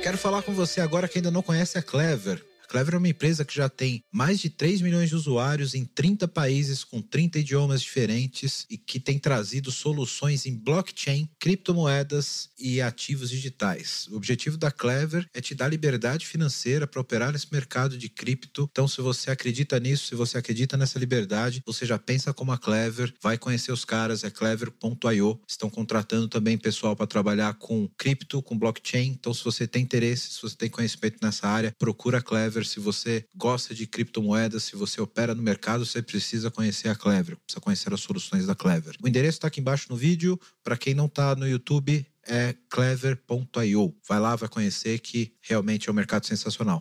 Quero 0.03 0.17
falar 0.17 0.43
com 0.43 0.55
você 0.55 0.81
agora 0.81 1.07
que 1.07 1.19
ainda 1.19 1.31
não 1.31 1.43
conhece 1.43 1.77
a 1.77 1.83
Clever. 1.83 2.43
Clever 2.69 2.95
é 2.95 2.99
uma 2.99 3.09
empresa 3.09 3.45
que 3.45 3.55
já 3.55 3.69
tem 3.69 4.05
mais 4.13 4.39
de 4.39 4.51
3 4.51 4.83
milhões 4.83 5.09
de 5.09 5.17
usuários 5.17 5.75
em 5.75 5.85
30 5.85 6.29
países 6.29 6.85
com 6.85 7.01
30 7.01 7.39
idiomas 7.39 7.81
diferentes 7.81 8.67
e 8.69 8.77
que 8.77 9.01
tem 9.01 9.19
trazido 9.19 9.73
soluções 9.73 10.45
em 10.45 10.55
blockchain, 10.55 11.29
criptomoedas 11.41 12.51
e 12.59 12.81
ativos 12.81 13.31
digitais. 13.31 14.07
O 14.11 14.17
objetivo 14.17 14.59
da 14.59 14.71
Clever 14.71 15.27
é 15.33 15.41
te 15.41 15.55
dar 15.55 15.69
liberdade 15.69 16.27
financeira 16.27 16.87
para 16.87 17.01
operar 17.01 17.33
nesse 17.33 17.47
mercado 17.51 17.97
de 17.97 18.09
cripto. 18.09 18.69
Então, 18.71 18.87
se 18.87 19.01
você 19.01 19.31
acredita 19.31 19.81
nisso, 19.81 20.07
se 20.07 20.15
você 20.15 20.37
acredita 20.37 20.77
nessa 20.77 20.99
liberdade, 20.99 21.63
você 21.65 21.87
já 21.87 21.99
pensa 21.99 22.35
como 22.35 22.53
a 22.53 22.59
Clever, 22.59 23.15
vai 23.23 23.39
conhecer 23.39 23.73
os 23.73 23.85
caras, 23.85 24.25
é 24.25 24.31
clever.io. 24.31 25.41
Estão 25.49 25.71
contratando 25.71 26.29
também 26.29 26.59
pessoal 26.59 26.95
para 26.95 27.07
trabalhar 27.07 27.55
com 27.55 27.89
cripto, 27.97 28.43
com 28.43 28.59
blockchain. 28.59 29.09
Então, 29.09 29.33
se 29.33 29.43
você 29.43 29.67
tem 29.67 29.83
interesse, 29.83 30.33
se 30.33 30.43
você 30.43 30.57
tem 30.57 30.69
conhecimento 30.69 31.19
nessa 31.23 31.49
área, 31.49 31.75
procura 31.79 32.19
a 32.19 32.23
Clever. 32.23 32.58
Se 32.65 32.81
você 32.81 33.25
gosta 33.35 33.75
de 33.75 33.87
criptomoedas, 33.87 34.65
se 34.65 34.77
você 34.77 35.01
opera 35.01 35.35
no 35.35 35.43
mercado, 35.43 35.85
você 35.85 36.03
precisa 36.03 36.51
conhecer 36.51 36.89
a 36.89 36.95
Clever, 36.95 37.37
precisa 37.37 37.61
conhecer 37.61 37.93
as 37.93 38.01
soluções 38.01 38.47
da 38.47 38.55
Clever. 38.55 38.95
O 39.03 39.09
endereço 39.09 39.39
está 39.39 39.49
aqui 39.49 39.61
embaixo 39.61 39.87
no 39.91 39.97
vídeo. 39.97 40.39
Para 40.63 40.77
quem 40.77 40.95
não 40.95 41.07
está 41.07 41.35
no 41.35 41.47
YouTube, 41.49 42.07
é 42.27 42.55
clever.io. 42.69 43.95
Vai 44.07 44.21
lá, 44.21 44.37
vai 44.37 44.49
conhecer 44.49 44.99
que 45.01 45.33
realmente 45.41 45.89
é 45.89 45.93
um 45.93 45.95
mercado 45.95 46.27
sensacional. 46.27 46.79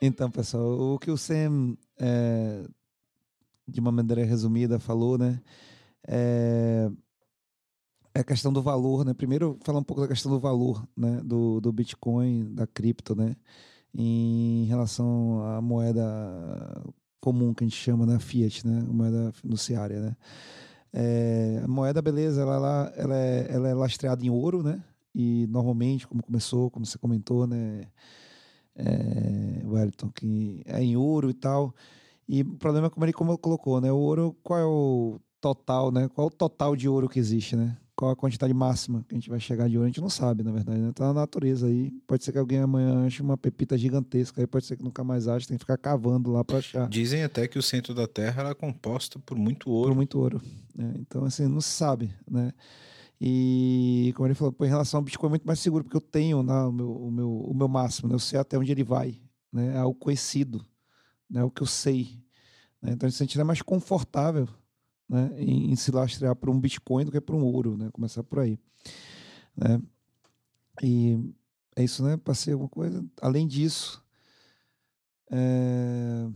Então, 0.00 0.30
pessoal, 0.30 0.94
o 0.94 0.98
que 0.98 1.10
o 1.10 1.16
Sam, 1.16 1.76
é, 1.98 2.64
de 3.68 3.78
uma 3.80 3.92
maneira 3.92 4.24
resumida, 4.24 4.78
falou, 4.80 5.16
né? 5.16 5.40
É 6.06 6.90
a 8.20 8.24
questão 8.24 8.52
do 8.52 8.62
valor, 8.62 9.04
né? 9.04 9.14
Primeiro, 9.14 9.58
falar 9.62 9.78
um 9.78 9.82
pouco 9.84 10.02
da 10.02 10.08
questão 10.08 10.30
do 10.30 10.38
valor, 10.38 10.86
né? 10.96 11.20
Do, 11.24 11.60
do 11.60 11.72
Bitcoin, 11.72 12.54
da 12.54 12.66
cripto, 12.66 13.14
né? 13.14 13.36
Em 13.94 14.64
relação 14.66 15.42
à 15.44 15.60
moeda 15.60 16.02
comum 17.20 17.54
que 17.54 17.64
a 17.64 17.66
gente 17.66 17.76
chama, 17.76 18.04
né? 18.04 18.18
Fiat, 18.18 18.66
né? 18.66 18.82
Moeda 18.88 19.32
fiduciária, 19.32 20.00
né? 20.00 20.16
É, 20.92 21.62
a 21.64 21.68
moeda, 21.68 22.02
beleza, 22.02 22.42
ela, 22.42 22.54
ela, 22.54 22.92
ela, 22.96 23.16
é, 23.16 23.46
ela 23.50 23.68
é 23.68 23.74
lastreada 23.74 24.24
em 24.24 24.30
ouro, 24.30 24.62
né? 24.62 24.82
E 25.14 25.46
normalmente, 25.48 26.06
como 26.06 26.22
começou, 26.22 26.70
como 26.70 26.84
você 26.84 26.98
comentou, 26.98 27.46
né? 27.46 27.86
É, 28.74 29.62
Wellington, 29.66 30.10
que 30.10 30.62
é 30.66 30.82
em 30.82 30.96
ouro 30.96 31.30
e 31.30 31.34
tal. 31.34 31.74
E 32.28 32.42
o 32.42 32.56
problema 32.56 32.86
é 32.88 32.90
como 32.90 33.04
ele 33.04 33.12
como 33.12 33.36
colocou, 33.38 33.80
né? 33.80 33.92
O 33.92 33.96
ouro, 33.96 34.36
qual 34.42 34.58
é 34.58 34.64
o 34.64 35.20
total, 35.42 35.90
né? 35.90 36.08
Qual 36.14 36.28
o 36.28 36.30
total 36.30 36.76
de 36.76 36.88
ouro 36.88 37.08
que 37.08 37.18
existe, 37.18 37.56
né? 37.56 37.76
Qual 37.96 38.10
a 38.10 38.16
quantidade 38.16 38.54
máxima 38.54 39.04
que 39.06 39.14
a 39.14 39.18
gente 39.18 39.28
vai 39.28 39.40
chegar 39.40 39.68
de 39.68 39.76
ouro? 39.76 39.84
A 39.84 39.88
gente 39.88 40.00
não 40.00 40.08
sabe, 40.08 40.42
na 40.42 40.52
verdade, 40.52 40.80
né? 40.80 40.92
Tá 40.94 41.08
na 41.08 41.12
natureza 41.12 41.66
aí. 41.66 41.90
Pode 42.06 42.24
ser 42.24 42.32
que 42.32 42.38
alguém 42.38 42.60
amanhã 42.60 43.04
ache 43.04 43.20
uma 43.20 43.36
pepita 43.36 43.76
gigantesca, 43.76 44.40
aí 44.40 44.46
pode 44.46 44.64
ser 44.64 44.76
que 44.76 44.84
nunca 44.84 45.02
mais 45.02 45.26
ache, 45.26 45.46
tem 45.46 45.58
que 45.58 45.64
ficar 45.64 45.76
cavando 45.76 46.30
lá 46.30 46.44
para 46.44 46.58
achar. 46.58 46.88
Dizem 46.88 47.24
até 47.24 47.46
que 47.48 47.58
o 47.58 47.62
centro 47.62 47.92
da 47.92 48.06
Terra 48.06 48.48
é 48.48 48.54
composto 48.54 49.18
por 49.18 49.36
muito 49.36 49.68
ouro. 49.68 49.88
Por 49.88 49.96
muito 49.96 50.18
ouro. 50.18 50.40
Né? 50.74 50.94
Então, 51.00 51.24
assim, 51.24 51.46
não 51.48 51.60
se 51.60 51.70
sabe, 51.70 52.14
né? 52.30 52.52
E, 53.20 54.12
como 54.16 54.26
ele 54.26 54.34
falou, 54.34 54.54
em 54.62 54.66
relação 54.66 54.98
ao 54.98 55.04
Bitcoin 55.04 55.28
é 55.28 55.30
muito 55.30 55.46
mais 55.46 55.58
seguro, 55.58 55.84
porque 55.84 55.96
eu 55.96 56.00
tenho 56.00 56.42
né, 56.42 56.54
o, 56.62 56.72
meu, 56.72 56.90
o, 56.90 57.10
meu, 57.10 57.30
o 57.30 57.54
meu 57.54 57.68
máximo, 57.68 58.08
né? 58.08 58.14
eu 58.14 58.18
sei 58.18 58.38
até 58.38 58.58
onde 58.58 58.72
ele 58.72 58.82
vai, 58.82 59.20
né? 59.52 59.74
é 59.74 59.78
algo 59.78 59.96
conhecido, 59.96 60.64
né? 61.30 61.40
é 61.40 61.44
o 61.44 61.50
que 61.50 61.62
eu 61.62 61.66
sei. 61.66 62.18
Né? 62.80 62.92
Então, 62.92 63.06
ele 63.06 63.12
se 63.12 63.18
sentiria 63.18 63.44
mais 63.44 63.62
confortável 63.62 64.48
né? 65.12 65.30
em, 65.36 65.70
em 65.70 65.76
se 65.76 65.92
lastrear 65.92 66.34
por 66.34 66.48
um 66.48 66.58
Bitcoin 66.58 67.04
do 67.04 67.12
que 67.12 67.20
por 67.20 67.36
um 67.36 67.44
ouro, 67.44 67.76
né? 67.76 67.90
começar 67.92 68.22
por 68.22 68.38
aí. 68.38 68.58
Né? 69.54 69.80
E 70.82 71.34
é 71.76 71.84
isso, 71.84 72.02
né? 72.02 72.16
Passei 72.16 72.54
alguma 72.54 72.70
coisa. 72.70 73.04
Além 73.20 73.46
disso, 73.46 74.02
é... 75.30 76.28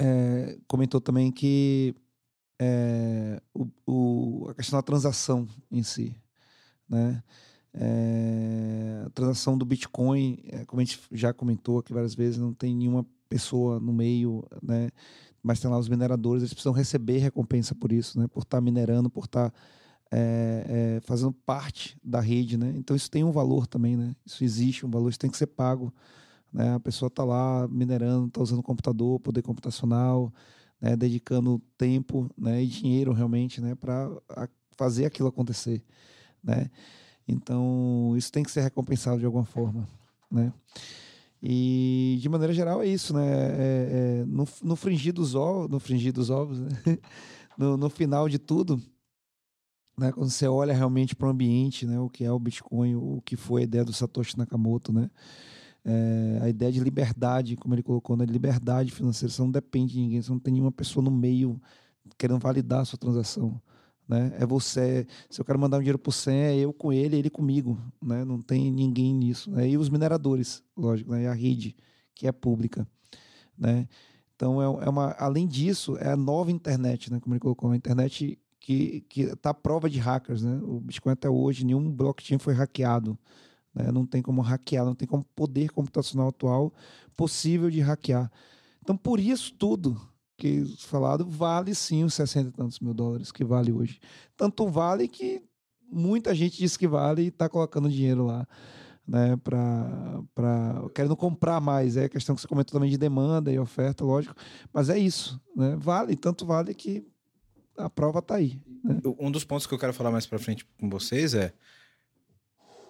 É, 0.00 0.58
comentou 0.68 1.00
também 1.00 1.32
que 1.32 1.92
é, 2.56 3.42
o, 3.52 3.68
o, 3.84 4.48
a 4.48 4.54
questão 4.54 4.78
da 4.78 4.82
transação 4.82 5.48
em 5.70 5.82
si, 5.82 6.16
né? 6.88 7.20
É, 7.74 9.02
a 9.06 9.10
transação 9.10 9.58
do 9.58 9.64
Bitcoin, 9.64 10.40
é, 10.44 10.64
como 10.64 10.80
a 10.80 10.84
gente 10.84 11.00
já 11.10 11.32
comentou 11.32 11.80
aqui 11.80 11.92
várias 11.92 12.14
vezes, 12.14 12.38
não 12.38 12.54
tem 12.54 12.76
nenhuma 12.76 13.04
pessoa 13.28 13.78
no 13.80 13.92
meio, 13.92 14.44
né? 14.62 14.90
Mas 15.42 15.60
tem 15.60 15.70
lá 15.70 15.78
os 15.78 15.88
mineradores, 15.88 16.42
eles 16.42 16.52
precisam 16.52 16.72
receber 16.72 17.18
recompensa 17.18 17.74
por 17.74 17.92
isso, 17.92 18.18
né? 18.18 18.26
Por 18.26 18.42
estar 18.42 18.58
tá 18.58 18.60
minerando, 18.60 19.08
por 19.08 19.24
estar 19.24 19.50
tá, 19.50 19.56
é, 20.10 21.00
fazendo 21.02 21.32
parte 21.32 21.96
da 22.02 22.20
rede, 22.20 22.56
né? 22.56 22.72
Então 22.76 22.96
isso 22.96 23.10
tem 23.10 23.24
um 23.24 23.32
valor 23.32 23.66
também, 23.66 23.96
né? 23.96 24.14
Isso 24.26 24.42
existe 24.44 24.84
um 24.84 24.90
valor, 24.90 25.10
isso 25.10 25.18
tem 25.18 25.30
que 25.30 25.36
ser 25.36 25.46
pago, 25.46 25.92
né? 26.52 26.74
A 26.74 26.80
pessoa 26.80 27.08
está 27.08 27.24
lá 27.24 27.68
minerando, 27.68 28.26
está 28.26 28.42
usando 28.42 28.62
computador, 28.62 29.20
poder 29.20 29.42
computacional, 29.42 30.32
né, 30.80 30.96
dedicando 30.96 31.60
tempo 31.76 32.30
né, 32.36 32.62
e 32.62 32.66
dinheiro 32.66 33.12
realmente 33.12 33.60
né, 33.60 33.74
para 33.74 34.10
fazer 34.76 35.06
aquilo 35.06 35.28
acontecer. 35.28 35.82
Né? 36.42 36.70
Então, 37.26 38.14
isso 38.16 38.30
tem 38.32 38.42
que 38.42 38.50
ser 38.50 38.60
recompensado 38.60 39.18
de 39.18 39.26
alguma 39.26 39.44
forma. 39.44 39.86
Né? 40.30 40.52
E, 41.42 42.18
de 42.20 42.28
maneira 42.28 42.52
geral, 42.52 42.82
é 42.82 42.86
isso. 42.86 43.14
Né? 43.14 43.26
É, 43.26 44.20
é, 44.20 44.24
no, 44.24 44.46
no 44.62 44.76
fringir 44.76 45.12
dos 45.12 45.34
ovos, 45.34 45.68
no 45.68 45.78
fringir 45.78 46.12
dos 46.12 46.30
ovos 46.30 46.58
né? 46.58 46.68
no, 47.56 47.76
no 47.76 47.88
final 47.90 48.28
de 48.28 48.38
tudo, 48.38 48.80
né, 49.98 50.12
quando 50.12 50.30
você 50.30 50.46
olha 50.46 50.72
realmente 50.72 51.16
para 51.16 51.26
o 51.26 51.30
ambiente, 51.30 51.84
né, 51.84 51.98
o 51.98 52.08
que 52.08 52.24
é 52.24 52.30
o 52.30 52.38
Bitcoin, 52.38 52.94
o 52.94 53.20
que 53.24 53.36
foi 53.36 53.62
a 53.62 53.64
ideia 53.64 53.84
do 53.84 53.92
Satoshi 53.92 54.38
Nakamoto, 54.38 54.92
né, 54.92 55.10
é, 55.84 56.38
a 56.42 56.48
ideia 56.48 56.70
de 56.70 56.80
liberdade, 56.80 57.56
como 57.56 57.74
ele 57.74 57.82
colocou, 57.82 58.16
né? 58.16 58.26
liberdade 58.26 58.90
financeira. 58.90 59.32
Você 59.32 59.40
não 59.40 59.50
depende 59.50 59.94
de 59.94 60.00
ninguém, 60.00 60.20
você 60.20 60.30
não 60.30 60.38
tem 60.38 60.52
nenhuma 60.52 60.72
pessoa 60.72 61.02
no 61.02 61.10
meio 61.10 61.60
querendo 62.18 62.38
validar 62.38 62.80
a 62.80 62.84
sua 62.84 62.98
transação. 62.98 63.60
Né? 64.08 64.32
É 64.38 64.46
você, 64.46 65.06
se 65.28 65.40
eu 65.40 65.44
quero 65.44 65.58
mandar 65.58 65.76
um 65.76 65.80
dinheiro 65.80 65.98
para 65.98 66.08
o 66.08 66.12
Sam, 66.12 66.32
é 66.32 66.56
eu 66.56 66.72
com 66.72 66.92
ele, 66.92 67.16
ele 67.16 67.28
comigo. 67.28 67.78
Né? 68.02 68.24
Não 68.24 68.40
tem 68.40 68.72
ninguém 68.72 69.14
nisso. 69.14 69.50
Né? 69.50 69.68
E 69.68 69.76
os 69.76 69.90
mineradores, 69.90 70.62
lógico, 70.76 71.12
né? 71.12 71.24
e 71.24 71.26
a 71.26 71.34
rede, 71.34 71.76
que 72.14 72.26
é 72.26 72.32
pública. 72.32 72.88
Né? 73.56 73.86
Então, 74.34 74.62
é, 74.62 74.86
é 74.86 74.88
uma, 74.88 75.12
além 75.18 75.46
disso, 75.46 75.98
é 75.98 76.10
a 76.10 76.16
nova 76.16 76.50
internet, 76.50 77.12
né? 77.12 77.20
como 77.20 77.34
ele 77.34 77.40
colocou, 77.40 77.70
a 77.70 77.76
internet 77.76 78.38
que 78.60 79.04
está 79.14 79.50
à 79.50 79.54
prova 79.54 79.88
de 79.88 79.98
hackers. 79.98 80.42
Né? 80.42 80.58
O 80.62 80.80
Bitcoin 80.80 81.12
até 81.12 81.28
hoje, 81.28 81.64
nenhum 81.64 81.90
blockchain 81.90 82.38
foi 82.38 82.54
hackeado. 82.54 83.18
Né? 83.74 83.92
Não 83.92 84.06
tem 84.06 84.22
como 84.22 84.40
hackear, 84.40 84.84
não 84.84 84.94
tem 84.94 85.06
como 85.06 85.24
poder 85.34 85.70
computacional 85.70 86.28
atual 86.28 86.72
possível 87.16 87.70
de 87.70 87.80
hackear. 87.80 88.30
Então, 88.80 88.96
por 88.96 89.20
isso 89.20 89.52
tudo 89.54 90.00
que 90.38 90.64
falado 90.78 91.28
vale 91.28 91.74
sim 91.74 92.04
os 92.04 92.14
60 92.14 92.48
e 92.48 92.52
tantos 92.52 92.78
mil 92.78 92.94
dólares 92.94 93.32
que 93.32 93.44
vale 93.44 93.72
hoje. 93.72 94.00
Tanto 94.36 94.68
vale 94.68 95.08
que 95.08 95.42
muita 95.90 96.34
gente 96.34 96.56
diz 96.56 96.76
que 96.76 96.86
vale 96.86 97.22
e 97.24 97.26
está 97.26 97.48
colocando 97.48 97.90
dinheiro 97.90 98.24
lá. 98.24 98.46
Né, 99.06 99.38
para 99.42 100.84
querendo 100.94 101.16
comprar 101.16 101.60
mais. 101.62 101.96
É 101.96 102.04
a 102.04 102.08
questão 102.10 102.34
que 102.34 102.42
você 102.42 102.46
comentou 102.46 102.74
também 102.74 102.90
de 102.90 102.98
demanda 102.98 103.50
e 103.50 103.58
oferta, 103.58 104.04
lógico. 104.04 104.34
Mas 104.70 104.90
é 104.90 104.98
isso. 104.98 105.40
Né? 105.56 105.76
Vale, 105.80 106.14
tanto 106.14 106.44
vale 106.44 106.74
que 106.74 107.06
a 107.76 107.88
prova 107.88 108.18
está 108.18 108.34
aí. 108.34 108.60
Né? 108.84 109.00
Um 109.18 109.30
dos 109.30 109.44
pontos 109.44 109.66
que 109.66 109.72
eu 109.72 109.78
quero 109.78 109.94
falar 109.94 110.10
mais 110.10 110.26
para 110.26 110.38
frente 110.38 110.66
com 110.78 110.90
vocês 110.90 111.32
é 111.32 111.54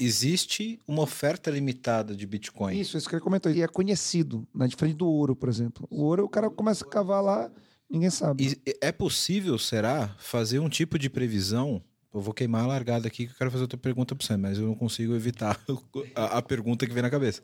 existe 0.00 0.80
uma 0.86 1.02
oferta 1.02 1.50
limitada 1.50 2.14
de 2.14 2.26
Bitcoin. 2.26 2.78
Isso, 2.78 2.96
isso 2.96 3.08
que 3.08 3.14
ele 3.14 3.22
comentou. 3.22 3.50
E 3.50 3.62
é 3.62 3.68
conhecido, 3.68 4.46
né? 4.54 4.66
diferente 4.66 4.96
do 4.96 5.08
ouro, 5.08 5.34
por 5.34 5.48
exemplo. 5.48 5.86
O 5.90 6.04
ouro, 6.04 6.24
o 6.24 6.28
cara 6.28 6.50
começa 6.50 6.84
a 6.84 6.88
cavar 6.88 7.22
lá, 7.22 7.50
ninguém 7.90 8.10
sabe. 8.10 8.60
E 8.66 8.76
é 8.80 8.92
possível, 8.92 9.58
será, 9.58 10.14
fazer 10.18 10.58
um 10.58 10.68
tipo 10.68 10.98
de 10.98 11.10
previsão? 11.10 11.82
Eu 12.12 12.20
vou 12.20 12.32
queimar 12.32 12.64
a 12.64 12.66
largada 12.66 13.06
aqui 13.06 13.26
que 13.26 13.32
eu 13.32 13.36
quero 13.36 13.50
fazer 13.50 13.62
outra 13.62 13.78
pergunta 13.78 14.14
para 14.14 14.26
você, 14.26 14.36
mas 14.36 14.58
eu 14.58 14.66
não 14.66 14.74
consigo 14.74 15.14
evitar 15.14 15.60
a, 16.14 16.38
a 16.38 16.42
pergunta 16.42 16.86
que 16.86 16.92
vem 16.92 17.02
na 17.02 17.10
cabeça. 17.10 17.42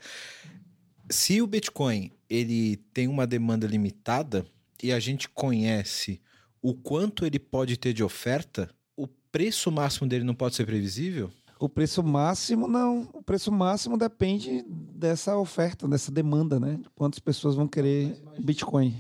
Se 1.11 1.43
o 1.43 1.47
Bitcoin 1.47 2.11
ele 2.31 2.77
tem 2.93 3.07
uma 3.09 3.27
demanda 3.27 3.67
limitada 3.67 4.47
e 4.83 4.93
a 4.93 4.99
gente 4.99 5.29
conhece 5.29 6.21
o 6.63 6.75
quanto 6.75 7.27
ele 7.27 7.39
pode 7.39 7.77
ter 7.77 7.93
de 7.93 8.03
oferta, 8.03 8.71
o 8.97 9.07
preço 9.07 9.71
máximo 9.71 10.09
dele 10.09 10.25
não 10.25 10.35
pode 10.35 10.57
ser 10.57 10.65
previsível? 10.65 11.31
O 11.59 11.69
preço 11.69 12.03
máximo 12.03 12.67
não. 12.67 13.09
O 13.13 13.23
preço 13.23 13.51
máximo 13.51 13.97
depende 13.97 14.65
dessa 14.69 15.37
oferta, 15.37 15.87
dessa 15.89 16.11
demanda, 16.11 16.59
né? 16.59 16.81
Quantas 16.95 17.19
pessoas 17.19 17.55
vão 17.55 17.67
querer 17.67 18.21
Bitcoin. 18.39 18.95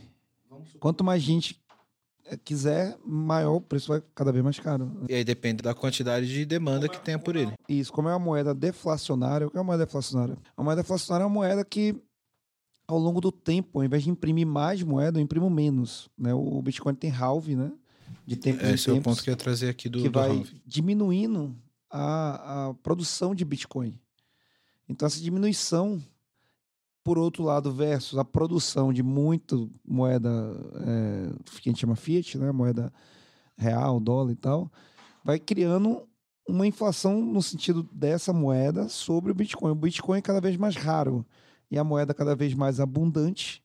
Quanto 0.78 1.02
mais 1.02 1.22
gente 1.22 1.61
eh, 2.26 2.38
quiser, 2.42 2.96
maior 3.05 3.57
o 3.57 3.61
preço 3.61 3.88
vai 3.88 4.02
cada 4.14 4.32
vez 4.32 4.44
mais 4.44 4.59
caro. 4.59 4.90
E 5.09 5.14
aí 5.14 5.24
depende 5.24 5.62
da 5.62 5.74
quantidade 5.74 6.26
de 6.26 6.44
demanda 6.44 6.88
que 6.88 7.00
tenha 7.00 7.18
por 7.18 7.36
ele. 7.36 7.52
Isso, 7.68 7.92
como 7.92 8.09
é 8.09 8.12
uma 8.12 8.18
moeda 8.18 8.55
deflacionária, 8.55 9.46
o 9.46 9.50
que 9.50 9.57
é 9.57 9.61
uma 9.61 9.64
moeda 9.64 9.84
deflacionária? 9.84 10.36
A 10.57 10.62
moeda 10.62 10.82
deflacionária 10.82 11.24
é 11.24 11.26
uma 11.26 11.32
moeda 11.34 11.64
que, 11.64 11.96
ao 12.86 12.98
longo 12.98 13.20
do 13.20 13.32
tempo, 13.32 13.78
ao 13.78 13.84
invés 13.84 14.02
de 14.02 14.11
imprimir 14.11 14.46
mais 14.46 14.82
moeda, 14.82 15.18
eu 15.18 15.22
imprimo 15.22 15.50
menos. 15.50 16.09
Né? 16.16 16.32
O 16.32 16.61
Bitcoin 16.62 16.94
tem 16.94 17.11
halve, 17.11 17.57
né? 17.57 17.72
de 18.26 18.36
tempos 18.36 18.68
em 18.68 18.74
Esse 18.74 18.88
é 18.88 18.92
o 18.92 18.96
tempos, 18.96 19.12
ponto 19.12 19.22
que 19.22 19.30
eu 19.30 19.32
ia 19.32 19.36
trazer 19.36 19.68
aqui 19.68 19.88
do, 19.88 20.02
que 20.02 20.09
do 20.09 20.18
vai 20.18 20.44
diminuindo 20.66 21.55
a, 21.91 22.68
a 22.68 22.74
produção 22.74 23.35
de 23.35 23.45
Bitcoin. 23.45 23.99
Então, 24.89 25.07
essa 25.07 25.20
diminuição, 25.20 26.03
por 27.03 27.18
outro 27.18 27.43
lado, 27.43 27.72
versus 27.72 28.18
a 28.18 28.24
produção 28.24 28.93
de 28.93 29.03
muito 29.03 29.70
moeda 29.85 30.30
é, 30.74 31.61
que 31.61 31.68
a 31.68 31.72
gente 31.72 31.80
chama 31.80 31.97
fiat, 31.97 32.39
né? 32.39 32.53
moeda 32.53 32.93
real, 33.57 34.01
dólar 34.01 34.32
e 34.32 34.37
tal, 34.37 34.70
vai 35.24 35.39
criando 35.39 36.07
uma 36.47 36.66
inflação 36.66 37.24
no 37.24 37.43
sentido 37.43 37.89
dessa 37.93 38.32
moeda 38.32 38.89
sobre 38.89 39.32
o 39.32 39.35
Bitcoin. 39.35 39.72
O 39.72 39.76
Bitcoin 39.76 40.18
é 40.18 40.22
cada 40.22 40.41
vez 40.41 40.57
mais 40.57 40.76
raro 40.76 41.24
e 41.70 41.78
a 41.78 41.85
moeda 41.85 42.12
cada 42.12 42.37
vez 42.37 42.55
mais 42.55 42.80
abundante. 42.80 43.64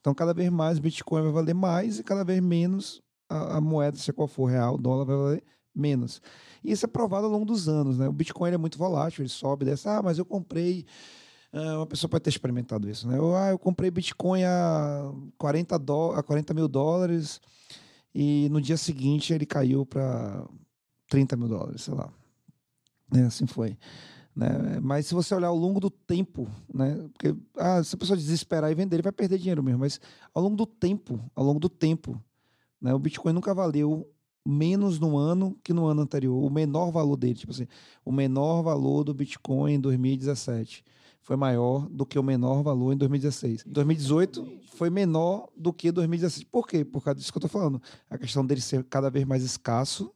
Então, 0.00 0.14
cada 0.14 0.34
vez 0.34 0.50
mais 0.50 0.78
o 0.78 0.82
Bitcoin 0.82 1.22
vai 1.22 1.32
valer 1.32 1.54
mais 1.54 1.98
e 1.98 2.02
cada 2.02 2.24
vez 2.24 2.40
menos 2.40 3.00
a, 3.28 3.56
a 3.56 3.60
moeda, 3.60 3.96
seja 3.96 4.12
qual 4.12 4.28
for, 4.28 4.46
real, 4.46 4.76
dólar, 4.76 5.04
vai 5.04 5.16
valer 5.16 5.44
menos. 5.74 6.20
E 6.62 6.72
isso 6.72 6.84
é 6.84 6.88
provado 6.88 7.26
ao 7.26 7.32
longo 7.32 7.44
dos 7.44 7.68
anos, 7.68 7.98
né? 7.98 8.08
O 8.08 8.12
Bitcoin 8.12 8.52
é 8.52 8.58
muito 8.58 8.78
volátil, 8.78 9.22
ele 9.22 9.28
sobe, 9.28 9.64
desce. 9.64 9.88
Ah, 9.88 10.02
mas 10.02 10.18
eu 10.18 10.24
comprei. 10.24 10.86
ah, 11.52 11.78
uma 11.78 11.86
pessoa 11.86 12.08
pode 12.08 12.24
ter 12.24 12.30
experimentado 12.30 12.88
isso, 12.88 13.08
né? 13.08 13.18
Eu, 13.18 13.34
ah, 13.36 13.50
eu 13.50 13.58
comprei 13.58 13.90
Bitcoin 13.90 14.44
a 14.44 15.12
40, 15.38 15.78
dó 15.78 16.12
a 16.12 16.22
40 16.22 16.54
mil 16.54 16.68
dólares 16.68 17.40
e 18.14 18.48
no 18.50 18.60
dia 18.60 18.76
seguinte 18.76 19.32
ele 19.32 19.46
caiu 19.46 19.86
para 19.86 20.46
30 21.08 21.36
mil 21.36 21.48
dólares, 21.48 21.82
sei 21.82 21.94
lá. 21.94 22.12
É, 23.14 23.22
assim 23.22 23.46
foi. 23.46 23.76
Né? 24.34 24.80
Mas 24.80 25.06
se 25.06 25.14
você 25.14 25.34
olhar 25.34 25.48
ao 25.48 25.56
longo 25.56 25.78
do 25.78 25.90
tempo, 25.90 26.48
né? 26.72 26.96
Porque 27.12 27.34
ah, 27.56 27.82
se 27.82 27.94
a 27.94 27.98
pessoa 27.98 28.16
desesperar 28.16 28.70
e 28.70 28.74
vender, 28.74 28.96
ele 28.96 29.02
vai 29.02 29.12
perder 29.12 29.38
dinheiro 29.38 29.62
mesmo. 29.62 29.80
Mas 29.80 30.00
ao 30.34 30.42
longo 30.42 30.56
do 30.56 30.66
tempo, 30.66 31.20
ao 31.34 31.44
longo 31.44 31.60
do 31.60 31.68
tempo, 31.68 32.22
né? 32.80 32.94
O 32.94 32.98
Bitcoin 32.98 33.32
nunca 33.32 33.54
valeu 33.54 34.10
menos 34.44 34.98
no 34.98 35.16
ano 35.16 35.56
que 35.62 35.72
no 35.72 35.86
ano 35.86 36.02
anterior. 36.02 36.42
O 36.42 36.50
menor 36.50 36.90
valor 36.90 37.16
dele, 37.16 37.34
tipo 37.34 37.52
assim, 37.52 37.66
o 38.04 38.12
menor 38.12 38.62
valor 38.62 39.04
do 39.04 39.14
Bitcoin 39.14 39.74
em 39.74 39.80
2017 39.80 40.84
foi 41.20 41.36
maior 41.36 41.88
do 41.88 42.04
que 42.04 42.18
o 42.18 42.22
menor 42.22 42.62
valor 42.62 42.92
em 42.92 42.96
2016. 42.96 43.64
2018 43.66 44.60
foi 44.74 44.90
menor 44.90 45.48
do 45.56 45.72
que 45.72 45.92
2016. 45.92 46.44
Por 46.44 46.66
quê? 46.66 46.84
Por 46.84 47.02
causa 47.02 47.18
disso 47.18 47.32
que 47.32 47.38
eu 47.38 47.42
tô 47.42 47.48
falando. 47.48 47.80
A 48.10 48.18
questão 48.18 48.44
dele 48.44 48.60
ser 48.60 48.82
cada 48.84 49.08
vez 49.08 49.24
mais 49.24 49.42
escasso 49.44 50.12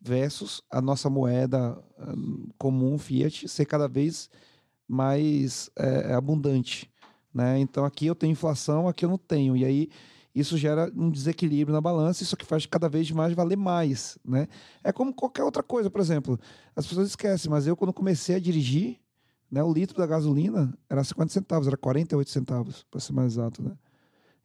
versus 0.00 0.62
a 0.70 0.80
nossa 0.80 1.08
moeda 1.08 1.78
hum, 1.98 2.48
comum, 2.58 2.98
fiat, 2.98 3.48
ser 3.48 3.64
cada 3.64 3.88
vez 3.88 4.28
mais 4.86 5.70
é, 5.76 6.12
abundante. 6.14 6.90
Né? 7.32 7.58
Então 7.60 7.84
aqui 7.84 8.06
eu 8.06 8.14
tenho 8.14 8.32
inflação, 8.32 8.88
aqui 8.88 9.04
eu 9.04 9.08
não 9.08 9.18
tenho. 9.18 9.56
E 9.56 9.64
aí 9.64 9.88
isso 10.34 10.56
gera 10.56 10.90
um 10.94 11.10
desequilíbrio 11.10 11.74
na 11.74 11.80
balança, 11.80 12.22
isso 12.22 12.36
que 12.36 12.44
faz 12.44 12.66
cada 12.66 12.88
vez 12.88 13.10
mais 13.10 13.32
valer 13.32 13.56
mais. 13.56 14.18
Né? 14.24 14.46
É 14.84 14.92
como 14.92 15.12
qualquer 15.12 15.42
outra 15.42 15.62
coisa, 15.62 15.90
por 15.90 16.00
exemplo. 16.00 16.38
As 16.74 16.86
pessoas 16.86 17.08
esquecem, 17.08 17.50
mas 17.50 17.66
eu, 17.66 17.76
quando 17.76 17.92
comecei 17.92 18.36
a 18.36 18.38
dirigir, 18.38 18.98
né, 19.50 19.62
o 19.62 19.72
litro 19.72 19.96
da 19.96 20.06
gasolina 20.06 20.72
era 20.88 21.02
50 21.02 21.32
centavos, 21.32 21.66
era 21.66 21.76
48 21.76 22.30
centavos, 22.30 22.86
para 22.90 23.00
ser 23.00 23.12
mais 23.12 23.32
exato. 23.32 23.62
Né? 23.62 23.72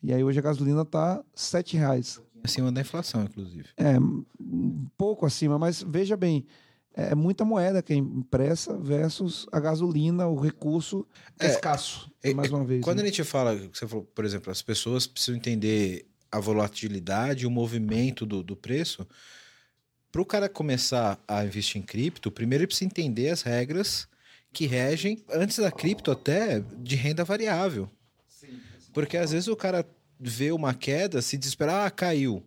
E 0.02 0.14
aí 0.14 0.24
hoje 0.24 0.40
a 0.40 0.42
gasolina 0.42 0.82
está 0.82 1.24
7 1.36 1.78
reais. 1.78 2.22
Acima 2.44 2.72
da 2.72 2.82
inflação, 2.82 3.24
inclusive. 3.24 3.70
É, 3.78 4.00
um 4.00 4.86
pouco 4.98 5.26
acima, 5.26 5.58
mas 5.58 5.82
veja 5.82 6.16
bem, 6.16 6.46
é 6.96 7.14
muita 7.14 7.44
moeda 7.44 7.84
que 7.84 7.92
é 7.92 7.96
impressa 7.98 8.78
versus 8.78 9.46
a 9.52 9.60
gasolina, 9.60 10.28
o 10.28 10.40
recurso 10.40 11.06
é, 11.38 11.48
É, 11.48 11.50
escasso, 11.50 12.10
é, 12.24 12.34
mais 12.34 12.50
uma 12.50 12.64
vez. 12.64 12.82
Quando 12.82 13.00
né? 13.00 13.04
a 13.04 13.08
gente 13.08 13.24
fala, 13.26 13.56
você 13.56 13.86
falou, 13.86 14.06
por 14.06 14.24
exemplo, 14.24 14.50
as 14.50 14.62
pessoas 14.62 15.06
precisam 15.06 15.36
entender 15.36 16.06
a 16.32 16.40
volatilidade, 16.40 17.46
o 17.46 17.52
movimento 17.52 18.26
do, 18.26 18.42
do 18.42 18.56
preço. 18.56 19.06
Para 20.10 20.22
o 20.22 20.26
cara 20.26 20.48
começar 20.48 21.20
a 21.28 21.44
investir 21.44 21.82
em 21.82 21.86
cripto, 21.86 22.32
primeiro 22.32 22.62
ele 22.62 22.68
precisa 22.68 22.86
entender 22.86 23.30
as 23.30 23.42
regras 23.42 24.08
que 24.54 24.66
regem, 24.66 25.22
antes 25.30 25.60
da 25.60 25.70
cripto 25.70 26.12
até, 26.12 26.62
de 26.78 26.96
renda 26.96 27.26
variável. 27.26 27.90
Porque 28.94 29.18
às 29.18 29.32
vezes 29.32 29.50
o 29.50 29.56
cara 29.56 29.86
vê 30.18 30.54
uma 30.54 30.74
queda, 30.74 31.22
se 31.22 31.38
desesperar, 31.38 31.86
ah, 31.86 31.92
caiu. 31.92 32.42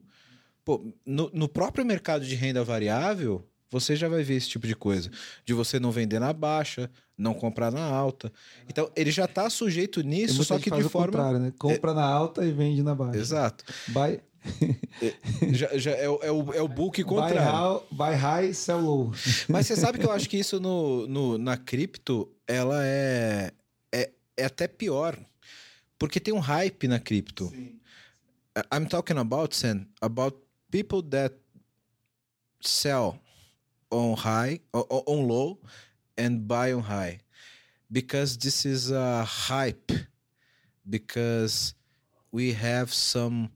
Pô, 0.65 0.83
no, 1.05 1.31
no 1.35 1.47
próprio 1.47 1.85
mercado 1.85 2.25
de 2.25 2.35
renda 2.35 2.65
variável, 2.65 3.47
você 3.71 3.95
já 3.97 4.09
vai 4.09 4.23
ver 4.23 4.35
esse 4.35 4.49
tipo 4.49 4.67
de 4.67 4.75
coisa. 4.75 5.11
De 5.45 5.53
você 5.53 5.79
não 5.81 5.91
vender 5.91 6.19
na 6.19 6.33
baixa, 6.33 6.91
não 7.17 7.35
comprar 7.35 7.71
na 7.71 7.83
alta. 7.85 8.33
Então, 8.69 8.91
ele 8.97 9.11
já 9.11 9.25
está 9.27 9.49
sujeito 9.51 10.01
nisso, 10.03 10.43
só 10.45 10.59
que 10.59 10.71
de 10.71 10.83
forma. 10.85 11.07
contrário, 11.09 11.39
né? 11.39 11.53
Compra 11.59 11.93
na 11.95 12.05
alta 12.05 12.45
e 12.45 12.53
vende 12.53 12.83
na 12.83 12.95
baixa. 12.95 13.19
Exato. 13.19 13.65
Buy, 13.89 14.21
Já, 15.53 15.77
já 15.77 15.91
é, 15.91 16.09
o- 16.09 16.21
é 16.23 16.31
o, 16.31 16.53
é 16.55 16.63
o 16.63 16.69
book 16.69 17.03
buy, 17.03 17.09
contrário. 17.09 17.41
high, 17.41 17.81
buy 17.91 18.15
high, 18.15 18.55
sell 18.55 18.79
low. 18.81 19.13
Mas 19.49 19.67
você 19.67 19.77
sabe 19.77 19.99
que 19.99 20.07
eu 20.07 20.13
acho 20.13 20.29
que 20.29 20.37
isso 20.39 20.59
no, 20.61 21.07
no- 21.07 21.37
na 21.39 21.57
cripto, 21.57 22.31
ela 22.47 22.81
é, 22.87 23.53
é, 23.93 24.11
é 24.37 24.45
até 24.45 24.67
pior. 24.69 25.19
Porque 25.99 26.21
tem 26.21 26.33
um 26.33 26.39
hype 26.39 26.87
na 26.87 27.01
cripto. 27.01 27.53
I'm 28.73 28.87
talking 28.89 29.19
about, 29.19 29.55
Sam, 29.57 29.85
about 30.01 30.37
people 30.71 31.03
that 31.11 31.35
sell 32.61 33.19
on 33.91 34.17
high, 34.17 34.61
on 34.73 35.29
low, 35.29 35.59
and 36.17 36.47
buy 36.47 36.73
on 36.73 36.83
high. 36.83 37.21
Because 37.91 38.37
this 38.37 38.65
is 38.65 38.91
a 38.91 39.25
hype. 39.25 39.93
Because 40.89 41.75
we 42.31 42.53
have 42.53 42.93
some 42.93 43.51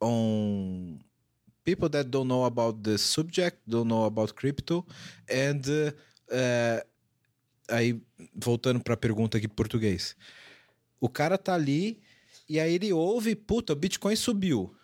on 0.00 1.00
people 1.64 1.88
that 1.88 2.10
don't 2.10 2.28
know 2.28 2.44
about 2.44 2.82
the 2.82 2.96
subject, 2.96 3.58
don't 3.68 3.88
know 3.88 4.04
about 4.04 4.34
crypto, 4.34 4.86
and 5.28 5.66
uh, 5.68 5.90
uh, 6.32 6.80
aí 7.68 8.00
voltando 8.34 8.80
para 8.80 8.94
a 8.94 8.96
pergunta 8.96 9.36
aqui 9.36 9.46
em 9.46 9.50
português, 9.50 10.16
o 11.00 11.08
cara 11.08 11.36
tá 11.36 11.54
ali 11.54 12.00
e 12.48 12.60
aí 12.60 12.74
ele 12.74 12.92
ouve, 12.92 13.34
puta, 13.34 13.72
o 13.72 13.76
Bitcoin 13.76 14.14
subiu, 14.14 14.74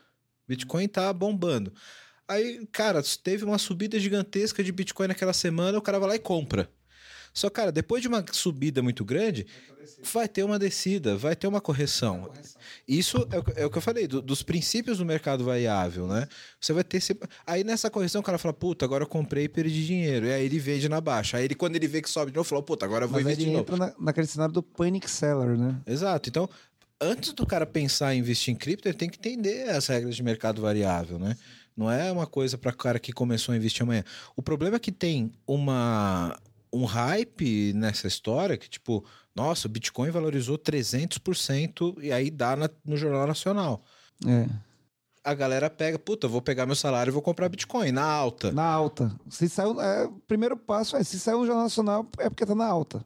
Bitcoin 0.47 0.89
tá 0.89 1.13
bombando. 1.13 1.73
Aí, 2.33 2.67
cara, 2.73 3.03
teve 3.23 3.45
uma 3.45 3.59
subida 3.59 3.99
gigantesca 3.99 4.63
de 4.65 4.73
Bitcoin 4.73 5.09
naquela 5.09 5.33
semana, 5.33 5.77
o 5.79 5.83
cara 5.83 5.99
vai 5.99 6.09
lá 6.11 6.17
e 6.17 6.19
compra. 6.19 6.69
Só, 7.35 7.49
cara, 7.49 7.73
depois 7.73 8.03
de 8.03 8.09
uma 8.09 8.23
subida 8.31 8.83
muito 8.83 9.05
grande, 9.07 9.47
vai 10.13 10.29
ter 10.29 10.43
uma 10.45 10.59
descida, 10.59 11.17
vai 11.17 11.35
ter 11.35 11.47
uma 11.47 11.63
correção. 11.63 12.31
Isso 12.87 13.27
é 13.31 13.39
o, 13.39 13.43
que- 13.45 13.61
é 13.61 13.65
o 13.67 13.71
que 13.71 13.79
eu 13.79 13.83
falei, 13.83 14.07
do- 14.07 14.21
dos 14.21 14.43
princípios 14.43 14.99
do 14.99 15.05
mercado 15.07 15.43
variável, 15.43 16.07
né? 16.07 16.29
Você 16.61 16.75
vai 16.75 16.85
ter. 16.85 17.01
Aí 17.47 17.65
nessa 17.65 17.89
correção 17.91 18.21
o 18.21 18.25
cara 18.25 18.37
fala, 18.37 18.53
puta, 18.53 18.85
agora 18.85 19.05
eu 19.05 19.09
comprei 19.09 19.45
e 19.45 19.49
perdi 19.49 19.87
dinheiro. 19.87 20.27
E 20.27 20.33
aí 20.33 20.45
ele 20.45 20.59
vende 20.59 20.89
na 20.91 21.01
baixa. 21.01 21.39
Aí 21.39 21.45
ele, 21.47 21.55
quando 21.55 21.75
ele 21.77 21.89
vê 21.89 22.03
que 22.03 22.11
sobe 22.11 22.31
de 22.33 22.37
novo, 22.37 22.47
fala, 22.49 22.63
puta, 22.63 22.85
agora 22.85 23.07
eu 23.07 23.09
vou 23.09 23.17
Mas 23.19 23.25
investir 23.25 23.45
ele 23.49 23.51
de 23.53 23.57
novo. 23.57 23.75
entra 23.75 23.87
na, 23.99 24.05
naquele 24.05 24.27
cenário 24.27 24.53
do 24.53 24.63
panic 24.63 25.09
seller, 25.11 25.57
né? 25.57 25.81
Exato. 25.87 26.29
Então, 26.29 26.47
antes 27.01 27.33
do 27.33 27.47
cara 27.47 27.65
pensar 27.65 28.15
em 28.15 28.19
investir 28.19 28.53
em 28.53 28.57
cripto, 28.59 28.89
ele 28.89 28.97
tem 28.99 29.09
que 29.09 29.17
entender 29.19 29.71
as 29.71 29.87
regras 29.87 30.15
de 30.15 30.23
mercado 30.23 30.61
variável, 30.61 31.19
né? 31.19 31.35
Não 31.77 31.91
é 31.91 32.11
uma 32.13 32.27
coisa 32.27 32.57
para 32.59 32.73
cara 32.73 32.99
que 32.99 33.13
começou 33.13 33.53
a 33.53 33.57
investir 33.57 33.83
amanhã. 33.83 34.05
O 34.37 34.43
problema 34.43 34.77
é 34.77 34.79
que 34.81 34.93
tem 34.93 35.31
uma 35.47 36.39
um 36.75 36.85
hype 36.87 37.73
nessa 37.75 38.07
história 38.07 38.57
que 38.57 38.69
tipo, 38.69 39.05
nossa, 39.37 39.69
o 39.69 39.71
Bitcoin 39.71 40.11
valorizou 40.11 40.57
300% 40.57 41.97
e 42.03 42.11
aí 42.13 42.31
dá 42.31 42.57
na- 42.57 42.71
no 42.85 42.97
Jornal 42.97 43.27
Nacional. 43.27 43.83
É. 44.27 44.49
A 45.25 45.35
galera 45.35 45.71
pega, 45.71 45.99
puta, 45.99 46.27
vou 46.27 46.43
pegar 46.43 46.67
meu 46.67 46.75
salário 46.75 47.11
e 47.11 47.13
vou 47.13 47.23
comprar 47.23 47.49
Bitcoin 47.49 47.93
na 47.93 48.03
alta. 48.05 48.51
Na 48.53 48.65
alta. 48.65 49.15
Se 49.31 49.49
saiu, 49.49 49.81
é, 49.81 50.05
o 50.07 50.13
primeiro 50.27 50.57
passo 50.57 50.97
é, 50.97 51.05
se 51.05 51.21
saiu 51.21 51.41
no 51.41 51.47
Jornal 51.47 51.65
Nacional, 51.65 52.07
é 52.19 52.29
porque 52.29 52.45
tá 52.47 52.55
na 52.55 52.67
alta. 52.67 53.05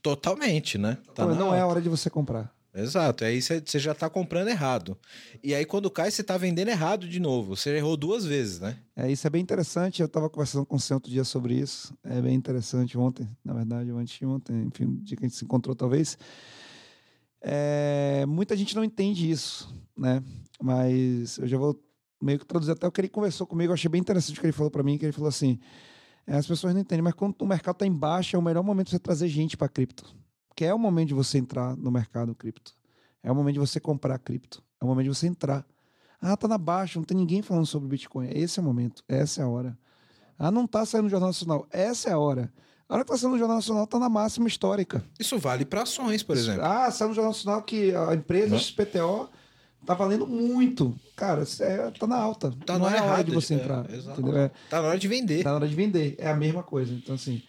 Totalmente, 0.00 0.78
né? 0.78 0.96
Tá 1.14 1.24
Pô, 1.26 1.30
na 1.32 1.34
não 1.34 1.54
é 1.54 1.58
a 1.58 1.62
alta. 1.64 1.72
hora 1.72 1.80
de 1.82 1.88
você 1.88 2.08
comprar. 2.08 2.50
Exato, 2.72 3.24
aí 3.24 3.42
você 3.42 3.78
já 3.78 3.92
tá 3.92 4.08
comprando 4.08 4.48
errado. 4.48 4.96
E 5.42 5.54
aí 5.54 5.64
quando 5.64 5.90
cai, 5.90 6.10
você 6.10 6.22
tá 6.22 6.36
vendendo 6.36 6.68
errado 6.68 7.08
de 7.08 7.18
novo. 7.18 7.56
Você 7.56 7.70
errou 7.76 7.96
duas 7.96 8.24
vezes, 8.24 8.60
né? 8.60 8.78
É, 8.94 9.10
isso 9.10 9.26
é 9.26 9.30
bem 9.30 9.42
interessante. 9.42 10.00
Eu 10.00 10.06
estava 10.06 10.30
conversando 10.30 10.64
com 10.64 10.78
você 10.78 10.94
outro 10.94 11.10
dia 11.10 11.24
sobre 11.24 11.54
isso. 11.54 11.92
É 12.04 12.20
bem 12.22 12.34
interessante 12.34 12.96
ontem, 12.96 13.28
na 13.44 13.54
verdade, 13.54 13.90
antes 13.90 14.16
de 14.16 14.24
ontem, 14.24 14.66
enfim, 14.66 15.00
dia 15.02 15.16
que 15.16 15.24
a 15.24 15.28
gente 15.28 15.36
se 15.36 15.44
encontrou, 15.44 15.74
talvez. 15.74 16.16
É, 17.42 18.24
muita 18.28 18.56
gente 18.56 18.76
não 18.76 18.84
entende 18.84 19.28
isso, 19.28 19.74
né? 19.96 20.22
Mas 20.62 21.38
eu 21.38 21.48
já 21.48 21.58
vou 21.58 21.82
meio 22.22 22.38
que 22.38 22.46
traduzir 22.46 22.72
até 22.72 22.86
o 22.86 22.92
que 22.92 23.00
ele 23.00 23.08
conversou 23.08 23.46
comigo. 23.46 23.70
Eu 23.70 23.74
achei 23.74 23.88
bem 23.88 24.00
interessante 24.00 24.38
o 24.38 24.40
que 24.40 24.46
ele 24.46 24.52
falou 24.52 24.70
para 24.70 24.82
mim, 24.82 24.96
que 24.96 25.04
ele 25.04 25.12
falou 25.12 25.28
assim: 25.28 25.58
é, 26.26 26.36
as 26.36 26.46
pessoas 26.46 26.72
não 26.72 26.80
entendem, 26.80 27.02
mas 27.02 27.14
quando 27.14 27.34
o 27.40 27.46
mercado 27.46 27.74
está 27.76 27.86
em 27.86 27.92
baixa, 27.92 28.36
é 28.36 28.38
o 28.38 28.42
melhor 28.42 28.62
momento 28.62 28.86
de 28.86 28.90
você 28.92 28.98
trazer 28.98 29.26
gente 29.28 29.56
para 29.56 29.68
cripto. 29.68 30.14
É 30.64 30.74
o 30.74 30.78
momento 30.78 31.08
de 31.08 31.14
você 31.14 31.38
entrar 31.38 31.76
no 31.76 31.90
mercado 31.90 32.34
cripto. 32.34 32.72
É 33.22 33.30
o 33.30 33.34
momento 33.34 33.54
de 33.54 33.60
você 33.60 33.78
comprar 33.80 34.18
cripto. 34.18 34.62
É 34.80 34.84
o 34.84 34.88
momento 34.88 35.04
de 35.10 35.14
você 35.14 35.26
entrar. 35.26 35.64
Ah, 36.20 36.36
tá 36.36 36.46
na 36.48 36.58
baixa, 36.58 36.98
não 36.98 37.04
tem 37.04 37.16
ninguém 37.16 37.42
falando 37.42 37.66
sobre 37.66 37.88
Bitcoin. 37.88 38.28
Esse 38.30 38.58
é 38.58 38.62
o 38.62 38.64
momento, 38.64 39.02
essa 39.08 39.40
é 39.40 39.44
a 39.44 39.48
hora. 39.48 39.78
Ah, 40.38 40.50
não 40.50 40.66
tá 40.66 40.84
saindo 40.84 41.04
no 41.04 41.10
Jornal 41.10 41.28
Nacional. 41.30 41.66
Essa 41.70 42.10
é 42.10 42.12
a 42.12 42.18
hora. 42.18 42.52
A 42.88 42.94
hora 42.94 43.04
que 43.04 43.10
tá 43.10 43.16
saindo 43.16 43.32
no 43.32 43.38
Jornal 43.38 43.56
Nacional 43.58 43.86
tá 43.86 43.98
na 43.98 44.08
máxima 44.08 44.48
histórica. 44.48 45.04
Isso 45.18 45.38
vale 45.38 45.64
para 45.64 45.82
ações, 45.82 46.22
por 46.22 46.36
exemplo. 46.36 46.62
Ah, 46.64 46.90
saiu 46.90 47.08
no 47.10 47.14
Jornal 47.14 47.32
Nacional 47.32 47.62
que 47.62 47.94
a 47.94 48.14
empresa 48.14 48.50
Né? 48.54 48.58
XPTO 48.58 49.28
tá 49.86 49.94
valendo 49.94 50.26
muito. 50.26 50.94
Cara, 51.16 51.44
é, 51.60 51.90
tá 51.92 52.06
na 52.06 52.16
alta. 52.16 52.50
Tá 52.66 52.78
não 52.78 52.90
na 52.90 52.96
é 52.96 53.00
hora 53.02 53.24
de 53.24 53.30
você 53.30 53.54
é, 53.54 53.56
entrar. 53.58 53.84
entendeu? 53.90 54.36
É, 54.36 54.50
Tá 54.68 54.82
na 54.82 54.88
hora 54.88 54.98
de 54.98 55.08
vender. 55.08 55.42
tá 55.42 55.50
na 55.50 55.56
hora 55.56 55.68
de 55.68 55.74
vender. 55.74 56.16
É 56.18 56.28
a 56.30 56.34
mesma 56.36 56.62
coisa. 56.62 56.92
Então, 56.92 57.14
assim, 57.14 57.42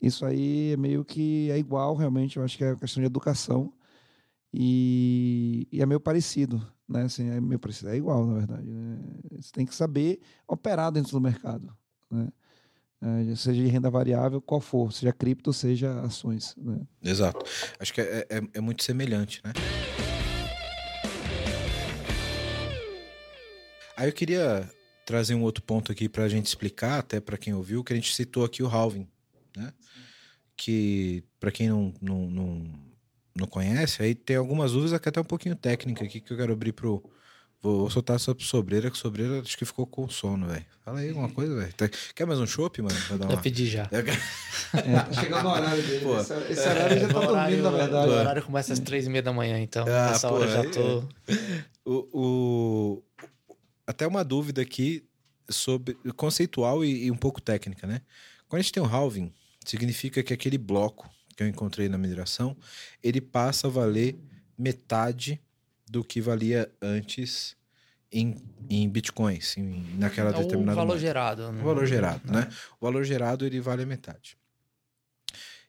isso 0.00 0.24
aí 0.24 0.72
é 0.72 0.76
meio 0.76 1.04
que 1.04 1.50
é 1.50 1.58
igual, 1.58 1.94
realmente. 1.94 2.36
Eu 2.36 2.44
acho 2.44 2.56
que 2.56 2.64
é 2.64 2.76
questão 2.76 3.00
de 3.00 3.06
educação. 3.06 3.72
E, 4.52 5.68
e 5.70 5.82
é 5.82 5.86
meio 5.86 6.00
parecido, 6.00 6.66
né? 6.88 7.02
Assim, 7.02 7.28
é 7.28 7.40
meio 7.40 7.58
parecido. 7.58 7.90
É 7.90 7.96
igual, 7.96 8.26
na 8.26 8.34
verdade. 8.34 8.68
né? 8.68 8.98
Você 9.38 9.52
tem 9.52 9.66
que 9.66 9.74
saber 9.74 10.20
operar 10.46 10.90
dentro 10.90 11.12
do 11.12 11.20
mercado, 11.20 11.76
né? 12.10 12.28
É, 13.02 13.34
seja 13.36 13.62
de 13.62 13.68
renda 13.68 13.90
variável, 13.90 14.40
qual 14.40 14.60
for, 14.60 14.90
seja 14.90 15.12
cripto, 15.12 15.52
seja 15.52 16.00
ações. 16.00 16.54
Né? 16.56 16.80
Exato. 17.02 17.44
Acho 17.78 17.92
que 17.92 18.00
é, 18.00 18.26
é, 18.30 18.42
é 18.54 18.60
muito 18.60 18.82
semelhante, 18.82 19.42
né? 19.44 19.52
Aí 23.96 24.08
eu 24.08 24.12
queria 24.12 24.70
trazer 25.04 25.34
um 25.34 25.42
outro 25.42 25.62
ponto 25.62 25.92
aqui 25.92 26.08
pra 26.08 26.28
gente 26.28 26.46
explicar, 26.46 26.98
até 26.98 27.20
pra 27.20 27.36
quem 27.38 27.54
ouviu, 27.54 27.84
que 27.84 27.92
a 27.92 27.96
gente 27.96 28.14
citou 28.14 28.44
aqui 28.44 28.62
o 28.62 28.66
halving, 28.66 29.06
né? 29.56 29.72
Que 30.56 31.22
pra 31.40 31.50
quem 31.50 31.68
não, 31.68 31.92
não, 32.00 32.30
não, 32.30 32.64
não 33.34 33.46
conhece, 33.46 34.02
aí 34.02 34.14
tem 34.14 34.36
algumas 34.36 34.72
dúvidas 34.72 34.98
que 35.00 35.08
até 35.08 35.20
um 35.20 35.24
pouquinho 35.24 35.54
técnica 35.56 36.04
aqui 36.04 36.20
que 36.20 36.32
eu 36.32 36.36
quero 36.36 36.52
abrir 36.52 36.72
pro. 36.72 37.02
Vou, 37.62 37.80
vou 37.80 37.90
soltar 37.90 38.20
sobre 38.20 38.44
sobreira, 38.44 38.90
que 38.90 38.98
sobreira 38.98 39.40
acho 39.40 39.56
que 39.56 39.64
ficou 39.64 39.86
com 39.86 40.08
sono, 40.10 40.46
velho. 40.46 40.64
Fala 40.84 41.00
aí 41.00 41.08
alguma 41.08 41.30
coisa, 41.30 41.54
velho. 41.56 41.72
Tá- 41.72 41.88
Quer 42.14 42.26
mais 42.26 42.38
um 42.38 42.46
chopp, 42.46 42.80
mano? 42.82 42.94
Pra 43.08 43.16
dar 43.16 43.28
Já 43.28 43.34
uma... 43.34 43.42
pedi 43.42 43.66
já. 43.66 43.88
É, 43.90 44.02
tá 45.02 45.12
chegando 45.12 45.46
o 45.48 45.50
horário 45.50 45.82
dele. 45.82 46.04
Pô. 46.04 46.20
Esse, 46.20 46.32
esse 46.52 46.68
horário 46.68 47.00
já 47.00 47.08
tá 47.08 47.14
o, 47.18 47.28
horário, 47.28 47.56
dormindo, 47.56 47.62
na 47.62 47.70
verdade. 47.84 48.10
o 48.10 48.12
horário 48.14 48.42
começa 48.44 48.72
às 48.74 48.78
três 48.78 49.06
e 49.06 49.10
meia 49.10 49.22
da 49.22 49.32
manhã, 49.32 49.58
então 49.58 49.84
Ah, 49.88 50.10
nessa 50.12 50.28
pô, 50.28 50.34
hora 50.36 50.48
já 50.52 50.70
tô. 50.70 51.08
O, 51.84 52.08
o- 52.12 53.02
até 53.86 54.06
uma 54.06 54.22
dúvida 54.22 54.60
aqui 54.62 55.04
sobre 55.48 55.94
conceitual 56.14 56.84
e, 56.84 57.06
e 57.06 57.10
um 57.10 57.16
pouco 57.16 57.40
técnica, 57.40 57.86
né? 57.86 58.00
Quando 58.48 58.60
a 58.60 58.62
gente 58.62 58.72
tem 58.72 58.82
um 58.82 58.86
halving, 58.86 59.32
significa 59.70 60.22
que 60.22 60.32
aquele 60.32 60.58
bloco 60.58 61.10
que 61.36 61.42
eu 61.42 61.46
encontrei 61.48 61.88
na 61.88 61.98
mineração, 61.98 62.56
ele 63.02 63.20
passa 63.20 63.66
a 63.66 63.70
valer 63.70 64.18
metade 64.56 65.40
do 65.88 66.02
que 66.02 66.20
valia 66.20 66.72
antes 66.80 67.56
em, 68.10 68.36
em 68.70 68.88
bitcoins, 68.88 69.56
em, 69.56 69.84
naquela 69.98 70.30
É 70.30 70.36
o 70.36 70.42
determinada 70.42 70.76
valor 70.76 70.86
moeda. 70.88 71.00
gerado. 71.00 71.42
O 71.50 71.64
valor 71.64 71.86
gerado, 71.86 72.32
né? 72.32 72.48
O 72.80 72.86
valor 72.86 73.04
gerado 73.04 73.44
ele 73.44 73.60
vale 73.60 73.82
a 73.82 73.86
metade. 73.86 74.38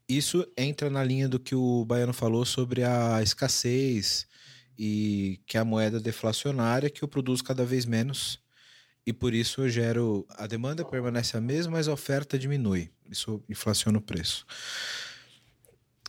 Isso 0.08 0.48
entra 0.58 0.90
na 0.90 1.04
linha 1.04 1.28
do 1.28 1.38
que 1.38 1.54
o 1.54 1.84
Baiano 1.84 2.14
falou 2.14 2.46
sobre 2.46 2.84
a 2.84 3.22
escassez 3.22 4.26
e 4.80 5.42
que 5.46 5.58
é 5.58 5.60
a 5.60 5.66
moeda 5.66 6.00
deflacionária 6.00 6.90
que 6.90 7.04
eu 7.04 7.08
produzo 7.10 7.44
cada 7.44 7.66
vez 7.66 7.86
menos 7.86 8.40
e 9.08 9.14
por 9.14 9.34
isso 9.34 9.62
eu 9.62 9.70
gero 9.70 10.28
a 10.32 10.46
demanda 10.46 10.84
permanece 10.84 11.38
a 11.38 11.42
mesma, 11.42 11.72
mas 11.72 11.88
a 11.88 11.94
oferta 11.94 12.38
diminui. 12.38 12.92
Isso 13.10 13.42
inflaciona 13.48 13.98
o 13.98 14.02
preço. 14.02 14.46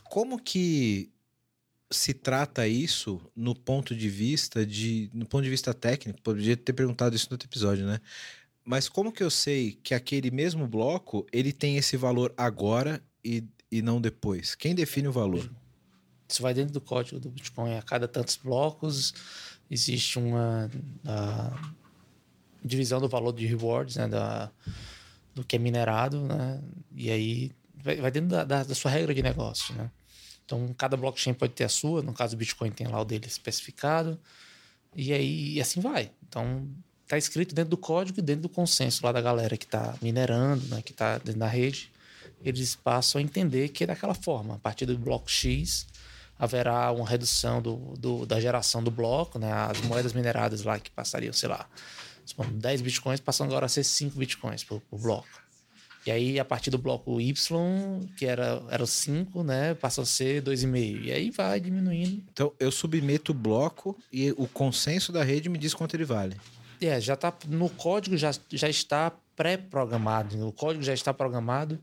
Como 0.03 0.37
que 0.37 1.09
se 1.89 2.13
trata 2.13 2.67
isso 2.67 3.21
no 3.37 3.55
ponto 3.55 3.95
de 3.95 4.09
vista 4.09 4.67
de 4.67 5.09
no 5.15 5.25
ponto 5.25 5.45
de 5.45 5.51
vista 5.51 5.73
técnico? 5.73 6.21
Podia 6.23 6.57
ter 6.57 6.73
perguntado 6.73 7.15
isso 7.15 7.29
no 7.31 7.35
outro 7.35 7.47
episódio, 7.47 7.87
né? 7.87 8.01
Mas 8.65 8.89
como 8.89 9.13
que 9.13 9.23
eu 9.23 9.31
sei 9.31 9.79
que 9.81 9.95
aquele 9.95 10.33
mesmo 10.33 10.67
bloco 10.67 11.25
ele 11.33 11.53
tem 11.53 11.77
esse 11.77 11.97
valor 11.97 12.35
agora 12.37 13.01
e, 13.25 13.45
e 13.71 13.81
não 13.81 14.01
depois? 14.01 14.57
Quem 14.57 14.75
define 14.75 15.07
o 15.07 15.13
valor? 15.13 15.49
Isso 16.29 16.43
vai 16.43 16.53
dentro 16.53 16.73
do 16.73 16.81
código 16.81 17.21
do 17.21 17.31
Bitcoin. 17.31 17.77
A 17.77 17.83
cada 17.83 18.09
tantos 18.09 18.37
blocos 18.37 19.15
existe 19.71 20.19
uma 20.19 20.69
divisão 22.65 23.01
do 23.01 23.09
valor 23.09 23.33
de 23.33 23.47
rewards, 23.47 23.97
né? 23.97 24.09
Da, 24.09 24.51
do 25.35 25.45
que 25.45 25.57
é 25.57 25.59
minerado, 25.59 26.21
né? 26.23 26.61
E 26.95 27.11
aí 27.11 27.53
vai, 27.77 27.97
vai 27.97 28.11
dentro 28.11 28.29
da, 28.31 28.45
da, 28.45 28.65
da 28.65 28.75
sua 28.75 28.91
regra 28.91 29.15
de 29.15 29.23
negócio, 29.23 29.75
né? 29.75 29.91
Então, 30.45 30.75
cada 30.79 30.97
blockchain 30.97 31.35
pode 31.35 31.53
ter 31.53 31.65
a 31.65 31.69
sua. 31.69 32.03
No 32.03 32.13
caso, 32.13 32.35
o 32.35 32.39
Bitcoin 32.39 32.71
tem 32.71 32.87
lá 32.87 33.01
o 33.01 33.05
dele 33.05 33.27
especificado. 33.27 34.19
E 34.97 35.13
aí, 35.13 35.53
e 35.55 35.61
assim 35.61 35.81
vai. 35.81 36.11
Então, 36.27 36.67
tá 37.07 37.19
escrito 37.19 37.55
dentro 37.55 37.71
do 37.71 37.77
código 37.77 38.19
e 38.19 38.23
dentro 38.23 38.43
do 38.43 38.49
consenso 38.49 39.05
lá 39.05 39.13
da 39.13 39.21
galera 39.21 39.57
que 39.59 39.67
tá 39.67 39.95
minerando, 40.01 40.67
né? 40.69 40.81
Que 40.83 40.93
tá 40.95 41.19
dentro 41.19 41.39
da 41.41 41.47
rede. 41.47 41.93
Eles 42.43 42.75
passam 42.75 43.19
a 43.19 43.23
entender 43.23 43.69
que 43.69 43.85
é 43.85 43.87
daquela 43.87 44.15
forma. 44.15 44.55
A 44.55 44.59
partir 44.59 44.87
do 44.87 44.97
bloco 44.97 45.31
X, 45.31 45.87
haverá 46.39 46.91
uma 46.93 47.07
redução 47.07 47.61
do, 47.61 47.77
do- 47.99 48.25
da 48.25 48.41
geração 48.41 48.83
do 48.83 48.91
bloco, 48.91 49.39
né? 49.39 49.53
As 49.53 49.81
moedas 49.83 50.13
mineradas 50.15 50.63
lá 50.63 50.79
que 50.79 50.91
passariam, 50.91 51.33
sei 51.33 51.49
lá, 51.51 51.69
supondo, 52.31 52.53
10 52.53 52.83
bitcoins 52.83 53.20
passam 53.20 53.47
agora 53.47 53.66
a 53.66 53.68
ser 53.68 53.85
5 53.85 54.18
bitcoins 54.18 54.64
por, 54.64 54.81
por 54.83 55.01
bloco. 55.01 55.29
E 56.07 56.11
aí, 56.11 56.41
a 56.41 56.45
partir 56.45 56.70
do 56.70 56.79
bloco 56.79 57.20
Y, 57.20 57.35
que 58.16 58.24
era, 58.24 58.62
era 58.70 58.87
5, 58.87 59.43
né? 59.43 59.74
Passou 59.74 60.03
a 60.03 60.07
ser 60.07 60.43
2,5. 60.43 61.05
E 61.05 61.12
aí 61.12 61.31
vai 61.31 61.61
diminuindo. 61.61 62.22
Então 62.33 62.53
eu 62.59 62.70
submeto 62.72 63.33
o 63.33 63.35
bloco 63.35 63.99
e 64.12 64.33
o 64.33 64.47
consenso 64.47 65.12
da 65.12 65.22
rede 65.22 65.49
me 65.49 65.59
diz 65.59 65.74
quanto 65.74 65.95
ele 65.95 66.05
vale. 66.05 66.37
É, 66.81 67.01
já 67.01 67.16
tá 67.16 67.35
no 67.49 67.68
código 67.68 68.16
já, 68.16 68.33
já 68.51 68.68
está 68.68 69.12
pré-programado. 69.37 70.47
O 70.47 70.53
código 70.53 70.83
já 70.83 70.95
está 70.95 71.12
programado 71.12 71.79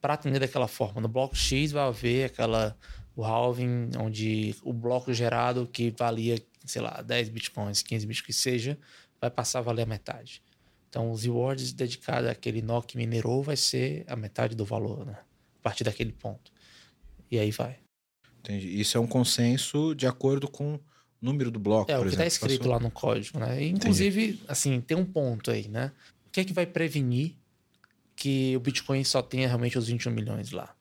para 0.00 0.14
atender 0.14 0.38
daquela 0.38 0.68
forma. 0.68 1.00
No 1.00 1.08
bloco 1.08 1.34
X 1.34 1.72
vai 1.72 1.88
haver 1.88 2.26
aquela 2.26 2.76
o 3.16 3.24
halving 3.24 3.90
onde 3.98 4.54
o 4.62 4.72
bloco 4.72 5.12
gerado 5.12 5.68
que 5.72 5.94
valia, 5.96 6.38
sei 6.64 6.82
lá, 6.82 7.00
10 7.02 7.28
bitcoins, 7.28 7.82
15 7.82 8.06
bitcoins 8.06 8.36
seja, 8.36 8.78
vai 9.20 9.30
passar 9.30 9.60
a 9.60 9.62
valer 9.62 9.82
a 9.82 9.86
metade. 9.86 10.42
Então 10.88 11.10
os 11.10 11.24
rewards 11.24 11.72
dedicados 11.72 12.28
àquele 12.30 12.62
nó 12.62 12.80
que 12.80 12.96
minerou 12.96 13.42
vai 13.42 13.56
ser 13.56 14.04
a 14.06 14.14
metade 14.14 14.54
do 14.54 14.64
valor, 14.64 15.04
né? 15.04 15.18
A 15.58 15.62
partir 15.62 15.82
daquele 15.84 16.12
ponto. 16.12 16.52
E 17.30 17.38
aí 17.38 17.50
vai. 17.50 17.78
Entendi. 18.40 18.80
Isso 18.80 18.96
é 18.96 19.00
um 19.00 19.06
consenso 19.06 19.94
de 19.94 20.06
acordo 20.06 20.48
com 20.48 20.74
o 20.74 20.80
número 21.20 21.50
do 21.50 21.58
bloco, 21.58 21.90
É, 21.90 21.98
o 21.98 22.02
que 22.02 22.08
está 22.10 22.24
exemplo. 22.26 22.28
escrito 22.28 22.58
Passou- 22.58 22.72
lá 22.74 22.78
no 22.80 22.90
código, 22.90 23.38
né? 23.38 23.62
E, 23.62 23.70
inclusive, 23.70 24.40
assim, 24.46 24.80
tem 24.80 24.96
um 24.96 25.04
ponto 25.06 25.50
aí, 25.50 25.66
né? 25.68 25.90
O 26.26 26.30
que 26.30 26.40
é 26.40 26.44
que 26.44 26.52
vai 26.52 26.66
prevenir 26.66 27.34
que 28.14 28.54
o 28.56 28.60
Bitcoin 28.60 29.02
só 29.02 29.22
tenha 29.22 29.48
realmente 29.48 29.78
os 29.78 29.86
21 29.88 30.12
milhões 30.12 30.50
lá? 30.52 30.74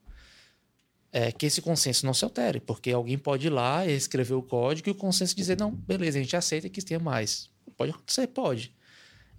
É 1.12 1.32
que 1.32 1.46
esse 1.46 1.62
consenso 1.62 2.06
não 2.06 2.14
se 2.14 2.24
altere, 2.26 2.60
porque 2.60 2.92
alguém 2.92 3.18
pode 3.18 3.48
ir 3.48 3.52
lá 3.52 3.86
e 3.86 3.92
escrever 3.96 4.34
o 4.34 4.42
código 4.42 4.90
e 4.90 4.92
o 4.92 4.96
consenso 4.96 5.36
dizer, 5.36 5.58
não, 5.58 5.72
beleza, 5.72 6.18
a 6.20 6.22
gente 6.22 6.36
aceita 6.36 6.68
que 6.70 6.82
tenha 6.82 7.00
mais. 7.00 7.50
Pode 7.78 7.92
acontecer? 7.92 8.28
Pode. 8.28 8.76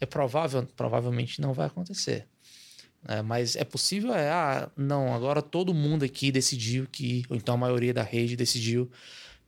É 0.00 0.06
provável? 0.06 0.66
Provavelmente 0.76 1.40
não 1.40 1.52
vai 1.52 1.66
acontecer. 1.66 2.26
É, 3.06 3.20
mas 3.20 3.54
é 3.54 3.64
possível? 3.64 4.14
É, 4.14 4.30
ah, 4.30 4.70
não, 4.76 5.14
agora 5.14 5.42
todo 5.42 5.74
mundo 5.74 6.04
aqui 6.04 6.32
decidiu 6.32 6.86
que, 6.90 7.24
ou 7.28 7.36
então 7.36 7.54
a 7.54 7.58
maioria 7.58 7.92
da 7.92 8.02
rede 8.02 8.34
decidiu 8.34 8.90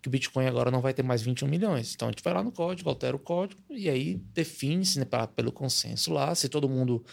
que 0.02 0.08
o 0.08 0.10
Bitcoin 0.10 0.46
agora 0.46 0.70
não 0.70 0.80
vai 0.80 0.92
ter 0.92 1.02
mais 1.02 1.22
21 1.22 1.48
milhões. 1.48 1.94
Então 1.94 2.08
a 2.08 2.10
gente 2.10 2.22
vai 2.22 2.34
lá 2.34 2.42
no 2.42 2.52
código, 2.52 2.88
altera 2.88 3.16
o 3.16 3.18
código 3.18 3.60
e 3.70 3.88
aí 3.88 4.16
define-se 4.34 4.98
né, 5.00 5.06
pelo 5.34 5.50
consenso 5.50 6.12
lá. 6.12 6.34
Se 6.34 6.48
todo 6.48 6.68
mundo, 6.68 7.04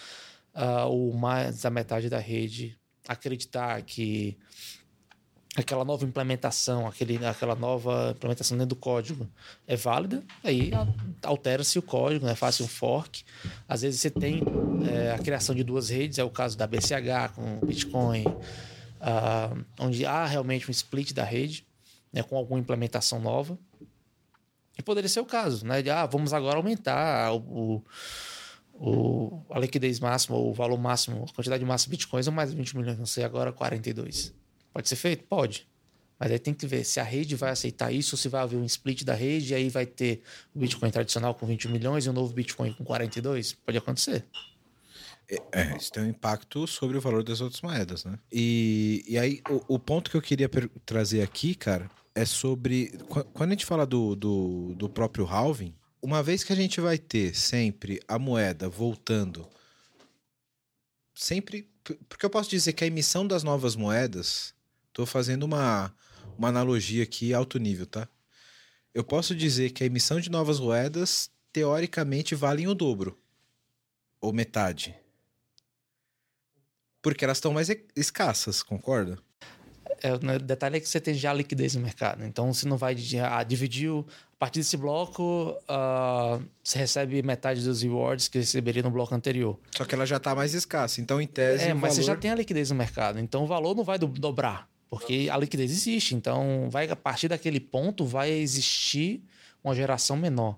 ah, 0.53 0.86
ou 0.86 1.14
mais 1.14 1.61
da 1.61 1.70
metade 1.70 2.09
da 2.09 2.20
rede, 2.20 2.78
acreditar 3.07 3.82
que 3.84 4.38
aquela 5.56 5.86
nova 5.86 6.04
implementação, 6.04 6.88
aquele, 6.88 7.24
aquela 7.26 7.56
nova 7.56 8.12
implementação 8.16 8.58
dentro 8.58 8.76
do 8.76 8.76
código 8.76 9.30
é 9.68 9.76
válida, 9.76 10.24
aí 10.43 10.72
altera-se 11.22 11.78
o 11.78 11.82
código, 11.82 12.26
né? 12.26 12.34
faz 12.36 12.60
um 12.60 12.68
fork. 12.68 13.24
Às 13.68 13.84
vezes 13.84 14.01
você 14.01 14.10
tem 14.10 14.41
é, 14.91 15.12
a 15.12 15.20
criação 15.20 15.54
de 15.54 15.64
duas 15.64 15.89
redes, 15.89 16.18
é 16.18 16.24
o 16.24 16.30
caso 16.30 16.58
da 16.58 16.66
BCH 16.66 17.34
com 17.36 17.66
Bitcoin, 17.66 18.26
ah, 18.99 19.56
onde 19.80 20.06
há 20.06 20.26
realmente 20.26 20.68
um 20.68 20.72
split 20.72 21.14
da 21.14 21.24
rede, 21.24 21.66
né? 22.12 22.24
com 22.24 22.36
alguma 22.36 22.60
implementação 22.60 23.20
nova. 23.20 23.58
E 24.76 24.82
poderia 24.82 25.10
ser 25.10 25.20
o 25.20 25.26
caso, 25.26 25.68
né? 25.68 25.84
De, 25.84 25.91
ah, 25.91 26.08
vamos 26.08 26.34
agora 26.34 26.58
aumentar 26.58 27.32
o, 27.32 27.84
o, 28.74 29.39
a 29.51 29.60
liquidez 29.60 29.99
máxima, 29.99 30.36
o 30.36 30.51
valor 30.51 30.80
máximo, 30.80 31.26
a 31.30 31.34
quantidade 31.34 31.64
máxima 31.64 31.91
de 31.91 31.97
bitcoins, 31.97 32.26
ou 32.26 32.34
mais 32.34 32.51
20 32.51 32.78
milhões, 32.78 32.97
não 32.97 33.06
sei, 33.06 33.24
agora 33.24 33.51
42. 33.51 34.34
Pode 34.74 34.89
ser 34.89 34.95
feito? 34.95 35.24
Pode. 35.26 35.67
Mas 36.19 36.32
aí 36.32 36.39
tem 36.39 36.53
que 36.53 36.65
ver 36.65 36.84
se 36.86 36.99
a 36.99 37.03
rede 37.03 37.36
vai 37.36 37.51
aceitar 37.51 37.91
isso, 37.91 38.15
se 38.15 38.30
vai 38.30 38.41
haver 38.41 38.57
um 38.57 38.65
split 38.65 39.03
da 39.03 39.13
rede, 39.13 39.51
e 39.51 39.55
aí 39.55 39.69
vai 39.69 39.86
ter 39.86 40.21
o 40.55 40.59
Bitcoin 40.59 40.89
tradicional 40.89 41.36
com 41.36 41.45
20 41.45 41.67
milhões 41.67 42.05
e 42.05 42.09
o 42.09 42.13
novo 42.13 42.34
Bitcoin 42.34 42.71
com 42.74 42.84
42. 42.84 43.53
Pode 43.53 43.78
acontecer. 43.78 44.26
É, 45.51 45.76
isso 45.78 45.91
tem 45.91 46.03
um 46.03 46.09
impacto 46.09 46.67
sobre 46.67 46.97
o 46.97 47.01
valor 47.01 47.24
das 47.24 47.41
outras 47.41 47.61
moedas, 47.61 48.03
né? 48.05 48.19
E, 48.32 49.03
e 49.07 49.17
aí, 49.17 49.41
o, 49.49 49.76
o 49.76 49.80
ponto 49.80 50.09
que 50.11 50.17
eu 50.17 50.21
queria 50.21 50.49
trazer 50.86 51.21
aqui, 51.21 51.55
cara, 51.55 51.89
é 52.13 52.26
sobre. 52.26 52.89
qu- 53.09 53.24
Quando 53.34 53.49
a 53.49 53.53
gente 53.53 53.65
fala 53.65 53.86
do, 53.86 54.15
do, 54.15 54.76
do 54.76 54.89
próprio 54.89 55.26
halving, 55.26 55.74
uma 56.01 56.21
vez 56.21 56.43
que 56.43 56.53
a 56.53 56.55
gente 56.55 56.80
vai 56.80 56.97
ter 56.97 57.36
sempre 57.36 58.01
a 58.07 58.19
moeda 58.19 58.69
voltando. 58.69 59.47
Sempre. 61.15 61.69
Porque 62.07 62.26
eu 62.26 62.30
posso 62.30 62.49
dizer 62.49 62.74
que 62.74 62.84
a 62.84 62.88
emissão 62.88 63.26
das 63.28 63.43
novas 63.43 63.76
moedas. 63.76 64.53
Tô 64.94 65.06
fazendo 65.06 65.44
uma, 65.44 65.94
uma 66.38 66.48
analogia 66.50 67.04
aqui 67.04 67.34
alto 67.34 67.58
nível, 67.60 67.86
tá? 67.86 68.08
eu 68.94 69.04
posso 69.04 69.36
dizer 69.36 69.72
que 69.72 69.84
a 69.84 69.88
emissão 69.88 70.20
de 70.20 70.30
novas 70.30 70.60
moedas, 70.60 71.32
teoricamente, 71.52 72.36
valem 72.36 72.68
o 72.68 72.76
dobro. 72.76 73.18
Ou 74.22 74.32
metade. 74.32 74.96
Porque 77.02 77.26
elas 77.26 77.38
estão 77.38 77.52
mais 77.52 77.70
escassas, 77.96 78.62
concorda? 78.62 79.18
É, 80.02 80.14
o 80.14 80.39
detalhe 80.39 80.78
é 80.78 80.80
que 80.80 80.88
você 80.88 81.00
tem 81.02 81.14
já 81.16 81.34
liquidez 81.34 81.74
no 81.76 81.82
mercado. 81.82 82.24
Então, 82.24 82.54
você 82.54 82.68
não 82.68 82.78
vai 82.78 82.96
ah, 83.32 83.44
dividir. 83.44 83.89
o- 83.89 84.06
A 84.36 84.38
partir 84.46 84.60
desse 84.60 84.78
bloco, 84.78 85.58
ah, 85.68 86.39
você 86.64 86.78
recebe 86.78 87.22
metade 87.24 87.64
dos 87.64 87.82
rewards 87.82 88.28
que 88.28 88.38
receberia 88.38 88.84
no 88.84 88.91
bloco 88.91 89.16
anterior. 89.16 89.60
Só 89.76 89.86
que 89.86 89.96
ela 89.96 90.06
já 90.06 90.20
tá 90.20 90.36
mais 90.36 90.54
escassa. 90.54 91.02
Então, 91.02 91.20
em 91.20 91.28
tese. 91.28 91.64
É, 91.66 91.74
mas 91.74 91.96
você 91.96 92.02
já 92.04 92.08
valor- 92.08 92.22
tem 92.22 92.30
a 92.32 92.36
liquidez 92.36 92.70
no 92.70 92.76
mercado. 92.76 93.18
Então, 93.20 93.44
o 93.44 93.48
valor 93.48 93.76
não 93.76 93.84
vai 93.84 93.98
do- 93.98 94.08
dobrar. 94.08 94.70
Porque 94.94 95.28
a 95.32 95.38
liquidez 95.38 95.72
existe. 95.72 96.14
Então, 96.14 96.68
vai 96.70 96.88
a 96.88 96.96
partir 96.96 97.28
daquele 97.28 97.60
ponto, 97.60 98.06
vai 98.06 98.30
existir 98.30 99.24
uma 99.64 99.74
geração 99.74 100.16
menor. 100.16 100.56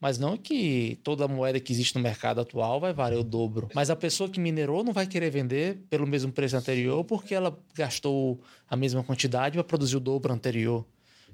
Mas 0.00 0.18
não 0.18 0.36
que 0.36 0.98
toda 1.04 1.28
moeda 1.28 1.60
que 1.60 1.72
existe 1.72 1.94
no 1.94 2.00
mercado 2.00 2.40
atual 2.40 2.80
vai 2.80 2.92
valer 2.92 3.16
o 3.16 3.22
dobro. 3.22 3.68
Mas 3.72 3.88
a 3.88 3.94
pessoa 3.94 4.28
que 4.28 4.40
minerou 4.40 4.82
não 4.82 4.92
vai 4.92 5.06
querer 5.06 5.30
vender 5.30 5.84
pelo 5.88 6.04
mesmo 6.04 6.32
preço 6.32 6.56
anterior 6.56 7.04
porque 7.04 7.32
ela 7.32 7.56
gastou 7.72 8.40
a 8.68 8.74
mesma 8.74 9.04
quantidade 9.04 9.54
para 9.54 9.62
produzir 9.62 9.96
o 9.96 10.00
dobro 10.00 10.32
anterior. 10.32 10.84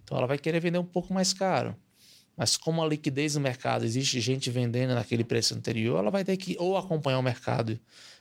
Então 0.05 0.19
ela 0.19 0.27
vai 0.27 0.37
querer 0.37 0.61
vender 0.61 0.79
um 0.79 0.85
pouco 0.85 1.15
mais 1.15 1.33
caro. 1.33 1.75
Mas 2.37 2.59
como 2.59 2.83
a 2.83 2.87
liquidez 2.87 3.35
no 3.35 3.41
mercado 3.41 3.87
existe 3.87 4.21
gente 4.21 4.51
vendendo 4.51 4.95
naquele 4.95 5.25
preço 5.25 5.55
anterior, 5.55 6.01
ela 6.01 6.11
vai 6.11 6.23
ter 6.23 6.37
que 6.37 6.55
ou 6.59 6.77
acompanhar 6.77 7.19
o 7.19 7.23
mercado 7.23 7.81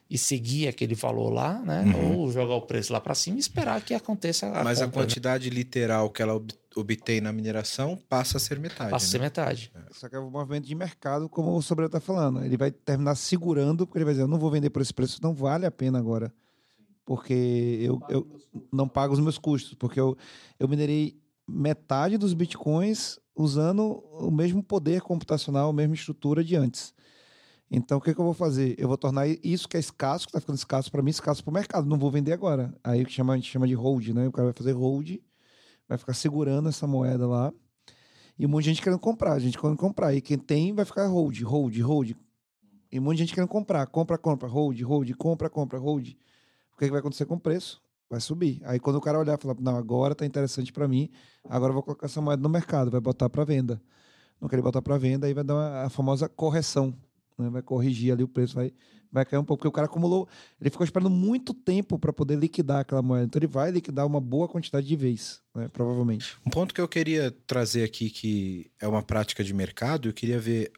e 0.09 0.17
seguir 0.17 0.67
aquele 0.67 0.93
valor 0.93 1.31
lá, 1.31 1.59
né? 1.61 1.83
Ou 2.13 2.31
jogar 2.31 2.53
o 2.55 2.61
preço 2.61 2.93
lá 2.93 3.01
para 3.01 3.15
cima 3.15 3.37
e 3.37 3.39
esperar 3.39 3.81
que 3.81 3.93
aconteça 3.93 4.45
a 4.47 4.63
Mas 4.63 4.79
a 4.79 4.85
compra, 4.85 5.01
né? 5.01 5.07
quantidade 5.07 5.49
literal 5.49 6.11
que 6.11 6.21
ela 6.21 6.35
ob- 6.35 6.51
obtém 6.75 7.19
na 7.19 7.31
mineração 7.33 7.97
passa 8.07 8.37
a 8.37 8.39
ser 8.39 8.59
metade. 8.59 8.91
Passa 8.91 9.05
a 9.07 9.09
ser 9.09 9.17
né? 9.17 9.23
metade. 9.25 9.71
Só 9.91 10.07
que 10.07 10.15
é 10.15 10.19
um 10.19 10.29
movimento 10.29 10.65
de 10.67 10.75
mercado, 10.75 11.27
como 11.27 11.55
o 11.55 11.61
Sobreiro 11.61 11.87
está 11.87 11.99
falando. 11.99 12.43
Ele 12.43 12.55
vai 12.55 12.69
terminar 12.69 13.15
segurando, 13.15 13.87
porque 13.87 13.97
ele 13.97 14.05
vai 14.05 14.13
dizer, 14.13 14.23
eu 14.23 14.27
não 14.27 14.37
vou 14.37 14.51
vender 14.51 14.69
por 14.69 14.81
esse 14.81 14.93
preço, 14.93 15.19
não 15.23 15.33
vale 15.33 15.65
a 15.65 15.71
pena 15.71 15.97
agora. 15.97 16.31
Porque 17.03 17.79
eu, 17.81 17.99
eu 18.09 18.27
não 18.71 18.87
pago 18.87 19.13
os 19.13 19.19
meus 19.19 19.37
custos, 19.37 19.73
porque 19.75 19.99
eu, 19.99 20.17
eu 20.59 20.67
minerei 20.67 21.15
metade 21.47 22.17
dos 22.17 22.33
bitcoins 22.33 23.19
usando 23.35 24.03
o 24.19 24.31
mesmo 24.31 24.63
poder 24.63 25.01
computacional, 25.01 25.69
a 25.69 25.73
mesma 25.73 25.93
estrutura 25.93 26.43
de 26.43 26.55
antes. 26.55 26.94
Então, 27.69 27.97
o 27.97 28.01
que, 28.01 28.13
que 28.13 28.19
eu 28.19 28.25
vou 28.25 28.33
fazer? 28.33 28.75
Eu 28.77 28.87
vou 28.87 28.97
tornar 28.97 29.27
isso 29.27 29.67
que 29.67 29.75
é 29.75 29.79
escasso, 29.79 30.25
que 30.25 30.29
está 30.29 30.39
ficando 30.39 30.57
escasso 30.57 30.91
para 30.91 31.01
mim, 31.01 31.09
escasso 31.09 31.43
para 31.43 31.51
o 31.51 31.53
mercado. 31.53 31.87
Não 31.87 31.97
vou 31.97 32.11
vender 32.11 32.31
agora. 32.31 32.73
Aí 32.83 33.01
o 33.01 33.05
que 33.05 33.11
chama, 33.11 33.33
a 33.33 33.35
gente 33.35 33.51
chama 33.51 33.67
de 33.67 33.73
hold, 33.73 34.09
né? 34.09 34.27
O 34.27 34.31
cara 34.31 34.45
vai 34.45 34.53
fazer 34.53 34.73
hold, 34.73 35.17
vai 35.87 35.97
ficar 35.97 36.13
segurando 36.13 36.69
essa 36.69 36.85
moeda 36.85 37.27
lá. 37.27 37.51
E 38.37 38.45
um 38.45 38.49
monte 38.49 38.65
de 38.65 38.69
gente 38.71 38.81
querendo 38.81 38.99
comprar, 38.99 39.39
gente 39.39 39.57
querendo 39.57 39.77
comprar. 39.77 40.13
E 40.13 40.21
quem 40.21 40.37
tem 40.37 40.73
vai 40.73 40.85
ficar 40.85 41.07
hold, 41.07 41.41
hold, 41.41 41.77
hold. 41.79 42.11
E 42.91 42.99
um 42.99 43.01
monte 43.01 43.17
de 43.17 43.23
gente 43.23 43.33
querendo 43.33 43.49
comprar. 43.49 43.87
Compra, 43.87 44.17
compra, 44.17 44.47
hold, 44.47 44.79
hold, 44.81 45.11
compra, 45.13 45.49
compra, 45.49 45.79
hold. 45.79 46.09
O 46.73 46.77
que, 46.77 46.85
que 46.85 46.91
vai 46.91 46.99
acontecer 46.99 47.25
com 47.25 47.35
o 47.35 47.39
preço? 47.39 47.81
Vai 48.09 48.19
subir. 48.19 48.61
Aí 48.65 48.79
quando 48.79 48.97
o 48.97 49.01
cara 49.01 49.17
olhar 49.17 49.37
e 49.37 49.41
falar, 49.41 49.55
não, 49.59 49.75
agora 49.75 50.13
tá 50.13 50.25
interessante 50.25 50.71
para 50.71 50.87
mim, 50.87 51.09
agora 51.49 51.71
eu 51.71 51.73
vou 51.73 51.81
colocar 51.81 52.05
essa 52.05 52.21
moeda 52.21 52.43
no 52.43 52.49
mercado, 52.49 52.91
vai 52.91 53.01
botar 53.01 53.29
para 53.29 53.43
venda. 53.43 53.81
Não 54.39 54.47
querer 54.47 54.61
botar 54.61 54.81
para 54.81 54.97
venda, 54.97 55.25
aí 55.25 55.33
vai 55.33 55.43
dar 55.43 55.55
uma, 55.55 55.83
a 55.83 55.89
famosa 55.89 56.29
correção. 56.29 56.93
Né? 57.37 57.49
Vai 57.49 57.61
corrigir 57.61 58.13
ali 58.13 58.23
o 58.23 58.27
preço, 58.27 58.55
vai, 58.55 58.71
vai 59.11 59.25
cair 59.25 59.39
um 59.39 59.43
pouco. 59.43 59.59
Porque 59.59 59.67
o 59.67 59.71
cara 59.71 59.85
acumulou, 59.85 60.27
ele 60.59 60.69
ficou 60.69 60.83
esperando 60.83 61.09
muito 61.09 61.53
tempo 61.53 61.99
para 61.99 62.11
poder 62.11 62.37
liquidar 62.37 62.79
aquela 62.79 63.01
moeda. 63.01 63.25
Então 63.25 63.39
ele 63.39 63.47
vai 63.47 63.71
liquidar 63.71 64.05
uma 64.05 64.21
boa 64.21 64.47
quantidade 64.47 64.87
de 64.87 64.95
vez, 64.95 65.41
né? 65.53 65.67
provavelmente. 65.67 66.37
Um 66.45 66.49
ponto 66.49 66.73
que 66.73 66.81
eu 66.81 66.87
queria 66.87 67.31
trazer 67.45 67.83
aqui, 67.83 68.09
que 68.09 68.71
é 68.79 68.87
uma 68.87 69.03
prática 69.03 69.43
de 69.43 69.53
mercado, 69.53 70.09
eu 70.09 70.13
queria 70.13 70.39
ver 70.39 70.71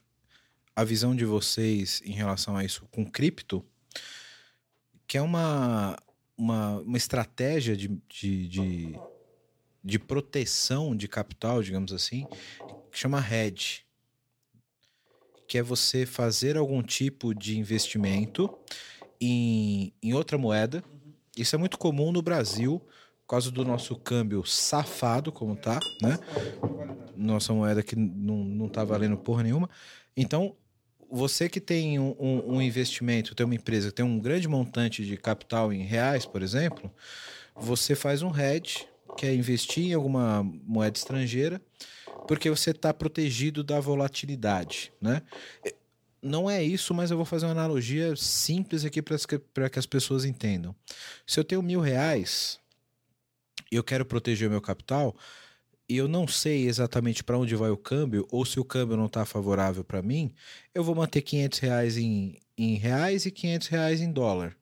a 0.76 0.84
visão 0.84 1.16
de 1.16 1.26
vocês 1.26 2.03
em 2.05 2.12
relação 2.12 2.55
a 2.55 2.64
isso 2.64 2.88
com 2.91 3.03
cripto, 3.03 3.66
que 5.08 5.18
é 5.18 5.22
uma, 5.22 5.97
uma, 6.38 6.80
uma 6.82 6.97
estratégia 6.97 7.76
de, 7.76 7.88
de, 8.08 8.47
de, 8.47 8.99
de 9.84 9.97
proteção 9.97 10.95
de 10.95 11.08
capital, 11.08 11.64
digamos 11.64 11.91
assim, 11.91 12.28
que 12.91 12.99
chama 12.99 13.26
hedge. 13.28 13.87
Que 15.48 15.58
é 15.60 15.64
você 15.64 16.06
fazer 16.06 16.58
algum 16.58 16.82
tipo 16.84 17.34
de 17.34 17.58
investimento 17.58 18.50
em, 19.20 19.93
em 20.04 20.14
outra 20.14 20.38
moeda. 20.38 20.84
Isso 21.38 21.56
é 21.56 21.60
muito 21.60 21.78
comum 21.78 22.12
no 22.12 22.22
Brasil, 22.22 22.80
por 23.22 23.28
causa 23.32 23.50
do 23.52 23.64
nosso 23.64 23.95
câmbio 23.95 24.43
safado, 24.45 25.32
como 25.32 25.56
tá, 25.56 25.80
né? 26.02 26.18
Nossa 27.16 27.54
moeda 27.54 27.82
que 27.82 27.95
não, 27.95 28.43
não 28.43 28.68
tá 28.70 28.84
valendo 28.84 29.18
porra 29.18 29.43
nenhuma. 29.43 29.70
Então, 30.16 30.56
você 31.10 31.48
que 31.48 31.62
tem 31.62 31.98
um, 32.00 32.16
um- 32.20 32.56
um 32.56 32.62
investimento, 32.62 33.34
tem 33.34 33.45
uma 33.45 33.56
empresa 33.56 33.88
que 33.89 33.95
tem 33.95 34.06
um 34.06 34.20
grande 34.20 34.48
montante 34.48 35.06
de 35.06 35.16
capital 35.16 35.72
em 35.72 35.84
reais, 35.84 36.26
por 36.26 36.41
exemplo, 36.41 36.91
você 37.56 37.95
faz 37.95 38.22
um 38.22 38.32
hedge, 38.38 38.86
que 39.16 39.26
é 39.26 39.34
investir 39.34 39.86
em 39.86 39.93
alguma 39.93 40.43
moeda 40.43 40.98
estrangeira, 40.98 41.62
porque 42.28 42.50
você 42.50 42.72
está 42.72 42.94
protegido 42.94 43.64
da 43.64 43.80
volatilidade, 43.80 44.92
né? 45.02 45.22
Não 46.22 46.50
é 46.50 46.64
isso, 46.64 46.94
mas 46.94 47.10
eu 47.10 47.18
vou 47.18 47.26
fazer 47.26 47.46
uma 47.46 47.52
analogia 47.52 48.16
simples 48.16 48.84
aqui 48.84 49.02
para 49.02 49.70
que 49.70 49.80
as 49.80 49.86
pessoas 49.86 50.26
entendam. 50.26 50.76
Se 51.26 51.40
eu 51.40 51.44
tenho 51.44 51.62
mil 51.62 51.80
reais 51.80 52.60
e 53.72 53.76
eu 53.76 53.84
quero 53.84 54.06
proteger 54.06 54.48
o 54.48 54.52
meu 54.52 54.62
capital, 54.62 55.16
e 55.90 55.96
eu 55.96 56.08
não 56.08 56.28
sei 56.28 56.68
exatamente 56.68 57.24
para 57.24 57.38
onde 57.38 57.56
vai 57.56 57.70
o 57.70 57.78
câmbio, 57.78 58.28
ou 58.30 58.46
se 58.46 58.60
o 58.60 58.66
câmbio 58.66 58.98
não 58.98 59.06
está 59.06 59.26
favorável 59.26 59.84
para 59.84 60.02
mim, 60.02 60.34
eu 60.76 60.84
vou 60.84 60.94
manter 60.94 61.22
500 61.22 61.60
reais 61.60 61.98
em, 61.98 62.38
em 62.58 62.76
reais 62.76 63.26
e 63.26 63.32
500 63.32 63.68
reais 63.68 64.02
em 64.02 64.12
dólar. 64.12 64.56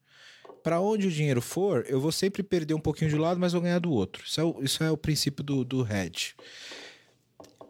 Para 0.61 0.79
onde 0.79 1.07
o 1.07 1.11
dinheiro 1.11 1.41
for, 1.41 1.85
eu 1.87 1.99
vou 1.99 2.11
sempre 2.11 2.43
perder 2.43 2.73
um 2.73 2.79
pouquinho 2.79 3.09
de 3.09 3.15
um 3.15 3.21
lado, 3.21 3.39
mas 3.39 3.53
vou 3.53 3.61
ganhar 3.61 3.79
do 3.79 3.91
outro. 3.91 4.23
Isso 4.25 4.41
é 4.41 4.43
o, 4.43 4.63
isso 4.63 4.83
é 4.83 4.91
o 4.91 4.97
princípio 4.97 5.43
do, 5.43 5.63
do 5.63 5.87
hedge. 5.87 6.35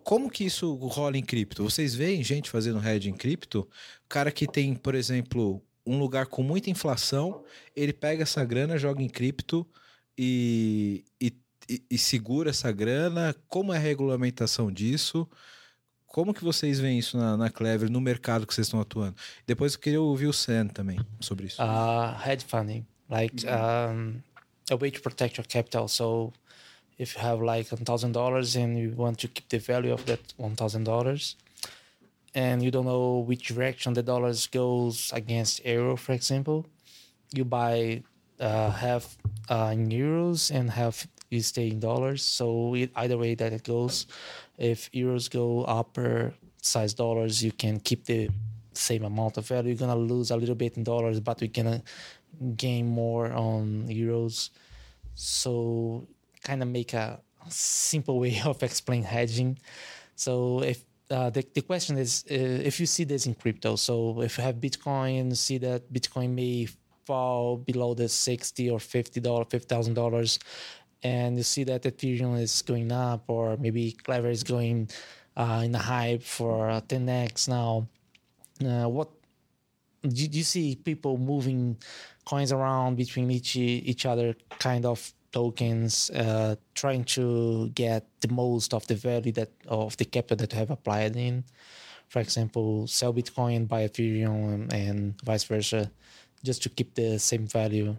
Como 0.05 0.29
que 0.29 0.43
isso 0.45 0.75
rola 0.75 1.17
em 1.17 1.23
cripto? 1.23 1.63
Vocês 1.63 1.95
veem 1.95 2.23
gente 2.23 2.47
fazendo 2.49 2.79
hedge 2.87 3.09
em 3.09 3.13
cripto? 3.15 3.67
Cara 4.07 4.31
que 4.31 4.45
tem, 4.47 4.75
por 4.75 4.93
exemplo, 4.93 5.59
um 5.83 5.97
lugar 5.97 6.27
com 6.27 6.43
muita 6.43 6.69
inflação, 6.69 7.43
ele 7.75 7.91
pega 7.91 8.21
essa 8.21 8.45
grana, 8.45 8.77
joga 8.77 9.01
em 9.01 9.09
cripto 9.09 9.67
e, 10.15 11.03
e, 11.19 11.33
e- 11.67 11.83
e 11.89 11.97
segura 11.97 12.51
essa 12.51 12.71
grana. 12.71 13.35
Como 13.47 13.73
é 13.73 13.77
a 13.77 13.79
regulamentação 13.79 14.71
disso? 14.71 15.27
Como 16.05 16.35
que 16.35 16.43
vocês 16.43 16.79
veem 16.79 16.99
isso 16.99 17.17
na, 17.17 17.35
na 17.35 17.49
Clever, 17.49 17.89
no 17.89 17.99
mercado 17.99 18.45
que 18.45 18.53
vocês 18.53 18.67
estão 18.67 18.79
atuando? 18.79 19.15
Depois 19.47 19.73
eu 19.73 19.79
queria 19.79 19.99
ouvir 20.01 20.27
o 20.27 20.33
Sam 20.33 20.67
também 20.67 20.99
sobre 21.19 21.47
isso. 21.47 21.59
uh, 21.61 22.15
hedge 22.29 22.45
funding, 22.45 22.85
like 23.09 23.43
um, 23.47 24.21
a 24.71 24.75
way 24.77 24.91
to 24.91 25.01
protect 25.01 25.39
your 25.39 25.47
capital. 25.47 25.87
So, 25.87 26.31
if 26.97 27.15
you 27.15 27.21
have 27.21 27.41
like 27.41 27.67
thousand 27.67 28.13
dollars 28.13 28.55
and 28.55 28.77
you 28.77 28.91
want 28.91 29.19
to 29.19 29.27
keep 29.27 29.49
the 29.49 29.59
value 29.59 29.93
of 29.93 30.05
that 30.05 30.33
one 30.37 30.55
thousand 30.55 30.85
dollars, 30.85 31.35
and 32.33 32.63
you 32.63 32.71
don't 32.71 32.85
know 32.85 33.19
which 33.19 33.47
direction 33.47 33.93
the 33.93 34.03
dollars 34.03 34.47
goes 34.47 35.11
against 35.13 35.65
euro, 35.65 35.95
for 35.95 36.13
example, 36.13 36.65
you 37.33 37.45
buy 37.45 38.03
uh, 38.39 38.71
half 38.71 39.17
uh, 39.49 39.71
in 39.73 39.89
euros 39.89 40.51
and 40.51 40.71
half 40.71 41.07
you 41.29 41.41
stay 41.41 41.67
in 41.67 41.79
dollars. 41.79 42.21
So 42.23 42.75
it, 42.75 42.91
either 42.95 43.17
way 43.17 43.35
that 43.35 43.51
it 43.53 43.63
goes, 43.63 44.07
if 44.57 44.91
euros 44.91 45.29
go 45.29 45.63
upper 45.63 46.33
size 46.61 46.93
dollars, 46.93 47.43
you 47.43 47.51
can 47.51 47.79
keep 47.79 48.05
the 48.05 48.29
same 48.73 49.03
amount 49.05 49.37
of 49.37 49.47
value. 49.47 49.69
You're 49.69 49.77
gonna 49.77 49.95
lose 49.95 50.31
a 50.31 50.37
little 50.37 50.55
bit 50.55 50.77
in 50.77 50.83
dollars, 50.83 51.19
but 51.19 51.41
you're 51.41 51.49
gonna 51.49 51.81
gain 52.55 52.87
more 52.87 53.31
on 53.31 53.87
euros. 53.87 54.49
So 55.13 56.07
kind 56.45 56.61
of 56.63 56.69
make 56.69 56.93
a 56.93 57.19
simple 57.49 58.19
way 58.19 58.39
of 58.45 58.63
explain 58.63 59.03
hedging. 59.03 59.57
So 60.15 60.61
if 60.63 60.85
uh, 61.11 61.29
the, 61.29 61.45
the 61.53 61.61
question 61.61 61.97
is 61.97 62.23
uh, 62.31 62.33
if 62.69 62.79
you 62.79 62.85
see 62.85 63.03
this 63.03 63.25
in 63.25 63.35
crypto, 63.35 63.75
so 63.75 64.21
if 64.21 64.37
you 64.37 64.43
have 64.43 64.55
Bitcoin, 64.55 65.35
see 65.35 65.57
that 65.59 65.91
Bitcoin 65.91 66.29
may 66.31 66.67
fall 67.05 67.57
below 67.57 67.93
the 67.93 68.09
sixty 68.09 68.69
or 68.69 68.79
fifty 68.79 69.19
dollar, 69.19 69.45
fifty 69.45 69.67
thousand 69.67 69.93
dollars, 69.93 70.39
and 71.03 71.37
you 71.37 71.43
see 71.43 71.63
that 71.65 71.83
Ethereum 71.83 72.39
is 72.39 72.61
going 72.61 72.91
up, 72.91 73.25
or 73.27 73.57
maybe 73.57 73.91
Clever 73.91 74.29
is 74.29 74.43
going 74.43 74.89
uh, 75.37 75.61
in 75.65 75.75
a 75.75 75.79
hype 75.79 76.23
for 76.23 76.69
uh, 76.69 76.81
10x 76.81 77.47
now. 77.49 77.87
Uh, 78.65 78.87
what 78.89 79.09
do 80.01 80.27
do 80.27 80.37
you 80.37 80.43
see 80.43 80.75
people 80.75 81.17
moving 81.17 81.77
coins 82.25 82.51
around 82.51 82.95
between 82.95 83.29
each 83.29 83.55
each 83.55 84.05
other 84.05 84.35
kind 84.59 84.85
of 84.85 85.13
tokens 85.39 86.09
uh, 86.11 86.55
trying 86.81 87.03
to 87.03 87.25
get 87.81 88.01
the 88.21 88.31
most 88.43 88.73
of 88.73 88.83
the 88.87 88.95
value 88.95 89.33
that 89.39 89.51
of 89.67 89.97
the 89.97 90.07
capital 90.15 90.37
that 90.37 90.51
you 90.53 90.59
have 90.59 90.71
applied 90.71 91.15
in 91.15 91.43
for 92.07 92.19
example 92.25 92.87
sell 92.87 93.13
bitcoin 93.13 93.67
buy 93.67 93.81
ethereum 93.87 94.71
and 94.71 94.97
vice 95.29 95.45
versa 95.51 95.91
just 96.47 96.63
to 96.63 96.69
keep 96.69 96.89
the 96.95 97.19
same 97.19 97.45
value 97.47 97.91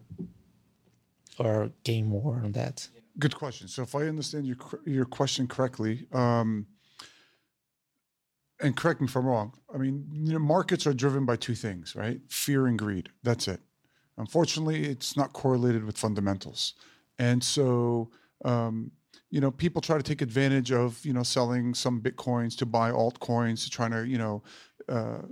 or 1.38 1.70
gain 1.84 2.06
more 2.06 2.36
on 2.44 2.52
that 2.52 2.88
Good 3.18 3.34
question. 3.34 3.66
So, 3.68 3.82
if 3.82 3.94
I 3.94 4.02
understand 4.08 4.46
your 4.46 4.56
your 4.84 5.06
question 5.06 5.46
correctly, 5.46 6.06
um, 6.12 6.66
and 8.60 8.76
correct 8.76 9.00
me 9.00 9.06
if 9.06 9.16
I'm 9.16 9.24
wrong. 9.24 9.54
I 9.74 9.78
mean, 9.78 10.06
you 10.12 10.34
know, 10.34 10.38
markets 10.38 10.86
are 10.86 10.92
driven 10.92 11.24
by 11.24 11.36
two 11.36 11.54
things, 11.54 11.96
right? 11.96 12.20
Fear 12.28 12.66
and 12.66 12.78
greed. 12.78 13.08
That's 13.22 13.48
it. 13.48 13.60
Unfortunately, 14.18 14.84
it's 14.84 15.16
not 15.16 15.32
correlated 15.32 15.84
with 15.84 15.96
fundamentals, 15.96 16.74
and 17.18 17.42
so 17.42 18.10
um, 18.44 18.90
you 19.30 19.40
know, 19.40 19.50
people 19.50 19.82
try 19.82 19.96
to 19.96 20.02
take 20.02 20.22
advantage 20.22 20.72
of 20.72 21.04
you 21.04 21.12
know 21.12 21.22
selling 21.22 21.74
some 21.74 22.00
bitcoins 22.00 22.56
to 22.58 22.66
buy 22.66 22.90
altcoins 22.90 23.64
to 23.64 23.70
try 23.70 23.88
to 23.88 24.06
you 24.06 24.18
know 24.18 24.42
uh, 24.88 25.22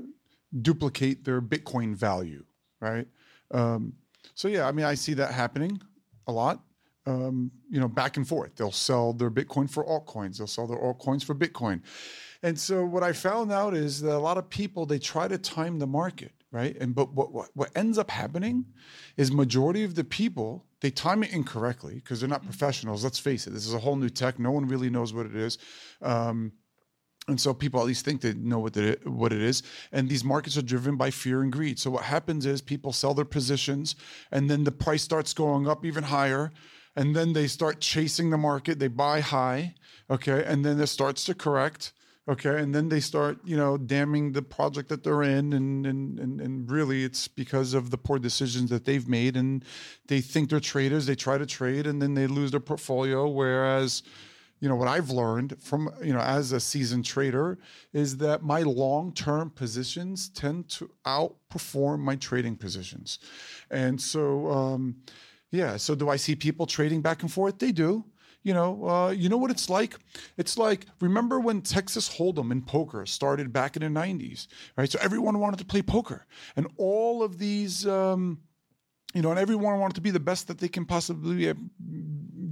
duplicate 0.63 1.25
their 1.25 1.41
Bitcoin 1.41 1.95
value, 1.95 2.45
right? 2.81 3.07
Um, 3.51 3.95
so 4.35 4.49
yeah, 4.49 4.67
I 4.67 4.73
mean, 4.73 4.87
I 4.87 4.95
see 4.95 5.15
that 5.15 5.33
happening 5.33 5.81
a 6.27 6.33
lot. 6.33 6.61
Um, 7.07 7.51
you 7.69 7.81
know, 7.81 7.89
back 7.89 8.17
and 8.17 8.27
forth. 8.27 8.57
They'll 8.57 8.73
sell 8.73 9.13
their 9.13 9.31
Bitcoin 9.31 9.69
for 9.69 9.85
altcoins. 9.85 10.39
They'll 10.39 10.47
sell 10.47 10.67
their 10.67 10.79
altcoins 10.79 11.23
for 11.23 11.35
Bitcoin. 11.35 11.83
And 12.43 12.59
so 12.59 12.85
what 12.85 13.03
I 13.03 13.13
found 13.13 13.53
out 13.53 13.75
is 13.75 14.01
that 14.01 14.15
a 14.15 14.19
lot 14.19 14.39
of 14.39 14.49
people 14.49 14.87
they 14.87 14.99
try 14.99 15.29
to 15.29 15.37
time 15.37 15.79
the 15.79 15.87
market, 15.87 16.33
right? 16.51 16.75
And 16.81 16.95
but 16.95 17.13
what 17.13 17.33
what, 17.33 17.51
what 17.55 17.71
ends 17.77 17.99
up 17.99 18.11
happening 18.11 18.65
is 19.19 19.31
majority 19.31 19.85
of 19.85 19.95
the 19.95 20.05
people 20.05 20.65
they 20.85 20.91
time 20.91 21.23
it 21.23 21.33
incorrectly 21.33 21.95
because 21.95 22.21
they're 22.21 22.29
not 22.29 22.45
professionals. 22.45 23.03
Let's 23.03 23.19
face 23.19 23.47
it, 23.47 23.55
this 23.55 23.67
is 23.67 23.73
a 23.73 23.79
whole 23.79 23.97
new 23.97 24.11
tech. 24.11 24.39
No 24.39 24.51
one 24.51 24.69
really 24.69 24.91
knows 24.91 25.15
what 25.15 25.25
it 25.25 25.35
is. 25.35 25.57
Um, 26.03 26.53
and 27.27 27.41
so 27.41 27.55
people 27.55 27.81
at 27.81 27.87
least 27.87 28.05
think 28.05 28.21
they 28.21 28.35
know 28.35 28.59
what 28.59 28.77
it, 28.77 29.07
what 29.07 29.33
it 29.33 29.41
is. 29.41 29.63
And 29.93 30.11
these 30.11 30.25
markets 30.25 30.59
are 30.59 30.63
driven 30.63 30.97
by 30.99 31.11
fear 31.11 31.41
and 31.41 31.51
greed. 31.51 31.79
So 31.79 31.91
what 31.91 32.05
happens 32.05 32.45
is 32.45 32.61
people 32.61 32.93
sell 32.93 33.15
their 33.15 33.25
positions, 33.25 33.97
and 34.31 34.51
then 34.51 34.65
the 34.65 34.73
price 34.73 35.03
starts 35.03 35.33
going 35.33 35.67
up 35.67 35.87
even 35.87 36.05
higher, 36.05 36.53
and 36.95 37.17
then 37.17 37.33
they 37.33 37.47
start 37.47 37.81
chasing 37.81 38.29
the 38.29 38.37
market. 38.37 38.79
They 38.79 38.89
buy 38.89 39.21
high, 39.21 39.77
okay, 40.11 40.45
and 40.45 40.67
then 40.67 40.79
it 40.79 40.89
starts 40.89 41.25
to 41.25 41.35
correct, 41.35 41.95
okay, 42.29 42.59
and 42.61 42.75
then 42.75 42.89
they 42.89 43.01
start 43.01 43.39
you 43.45 43.57
know 43.57 43.77
damning 43.77 44.33
the 44.33 44.43
project 44.43 44.89
that 44.89 45.05
they're 45.05 45.23
in, 45.23 45.53
and 45.53 45.87
and 45.87 46.19
and, 46.19 46.41
and 46.41 46.71
really 46.71 47.05
it's 47.05 47.29
because 47.29 47.75
of 47.75 47.91
the 47.91 47.99
poor 47.99 48.19
decisions 48.19 48.71
that 48.71 48.85
they've 48.85 49.09
made, 49.09 49.37
and 49.37 49.65
they 50.07 50.21
think 50.21 50.51
they're 50.51 50.61
traders. 50.61 51.07
They 51.07 51.15
try 51.15 51.39
to 51.39 51.47
trade, 51.47 51.87
and 51.87 52.01
then 52.01 52.15
they 52.15 52.27
lose 52.27 52.51
their 52.51 52.61
portfolio, 52.61 53.29
whereas 53.29 54.03
you 54.61 54.69
know 54.69 54.77
what 54.77 54.89
I've 54.89 55.11
learned 55.11 55.57
from 55.61 55.91
you 56.03 56.13
know 56.13 56.21
as 56.21 56.53
a 56.53 56.61
seasoned 56.61 57.05
trader 57.05 57.59
is 57.93 58.17
that 58.19 58.43
my 58.43 58.63
long-term 58.63 59.51
positions 59.51 60.31
tend 60.31 60.69
to 60.71 60.91
outperform 61.05 61.99
my 62.01 62.17
trading 62.17 62.57
positions, 62.57 63.19
and 63.71 64.01
so 64.01 64.51
um, 64.51 64.97
yeah. 65.51 65.77
So 65.77 65.95
do 65.95 66.09
I 66.09 66.17
see 66.17 66.35
people 66.35 66.67
trading 66.67 67.01
back 67.01 67.23
and 67.23 67.33
forth? 67.33 67.59
They 67.59 67.73
do. 67.73 68.05
You 68.45 68.53
know, 68.53 68.87
uh, 68.87 69.11
you 69.11 69.29
know 69.29 69.39
what 69.39 69.51
it's 69.51 69.69
like. 69.71 69.97
It's 70.37 70.57
like 70.59 70.87
remember 71.01 71.41
when 71.41 71.63
Texas 71.63 72.15
Hold'em 72.17 72.53
in 72.53 72.63
poker 72.63 73.07
started 73.07 73.53
back 73.53 73.75
in 73.75 73.83
the 73.83 74.01
'90s, 74.01 74.47
right? 74.77 74.91
So 74.91 74.99
everyone 75.03 75.41
wanted 75.41 75.59
to 75.59 75.65
play 75.65 75.83
poker, 75.83 76.27
and 76.55 76.69
all 76.77 77.23
of 77.23 77.39
these. 77.39 77.87
Um, 77.87 78.39
you 79.15 79.23
know, 79.23 79.31
and 79.31 79.39
everyone 79.39 79.79
wanted 79.79 79.95
to 79.95 80.01
be 80.01 80.11
the 80.11 80.21
best 80.21 80.49
that 80.49 80.59
they 80.59 80.69
can 80.69 80.85
possibly 80.85 81.37
be 81.37 81.49
at, 81.49 81.57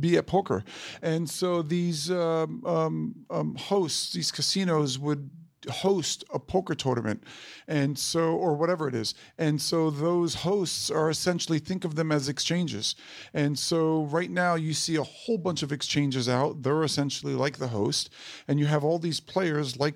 be 0.00 0.16
at 0.16 0.28
poker. 0.28 0.62
And 1.02 1.28
so 1.28 1.60
these 1.60 2.08
um, 2.08 2.62
um, 2.64 3.14
um, 3.30 3.56
hosts, 3.56 4.12
these 4.12 4.30
casinos 4.30 4.96
would 4.96 5.28
host 5.70 6.24
a 6.32 6.38
poker 6.38 6.74
tournament 6.74 7.22
and 7.68 7.98
so 7.98 8.32
or 8.34 8.54
whatever 8.54 8.88
it 8.88 8.94
is 8.94 9.14
and 9.38 9.60
so 9.60 9.90
those 9.90 10.34
hosts 10.34 10.90
are 10.90 11.08
essentially 11.10 11.58
think 11.58 11.84
of 11.84 11.94
them 11.94 12.10
as 12.10 12.28
exchanges 12.28 12.94
and 13.32 13.58
so 13.58 14.04
right 14.04 14.30
now 14.30 14.54
you 14.54 14.74
see 14.74 14.96
a 14.96 15.02
whole 15.02 15.38
bunch 15.38 15.62
of 15.62 15.72
exchanges 15.72 16.28
out 16.28 16.62
they're 16.62 16.82
essentially 16.82 17.34
like 17.34 17.58
the 17.58 17.68
host 17.68 18.10
and 18.48 18.58
you 18.58 18.66
have 18.66 18.82
all 18.84 18.98
these 18.98 19.20
players 19.20 19.78
like 19.78 19.94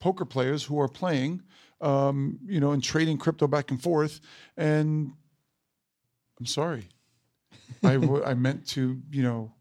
poker 0.00 0.24
players 0.24 0.64
who 0.64 0.80
are 0.80 0.88
playing 0.88 1.42
um, 1.80 2.38
you 2.46 2.60
know 2.60 2.72
and 2.72 2.82
trading 2.82 3.18
crypto 3.18 3.46
back 3.46 3.70
and 3.70 3.82
forth 3.82 4.20
and 4.56 5.12
I'm 6.38 6.46
sorry. 6.46 6.88
I, 7.82 7.94
w- 7.94 8.22
I 8.24 8.34
meant 8.34 8.66
to, 8.68 9.00
you 9.10 9.22
know, 9.22 9.52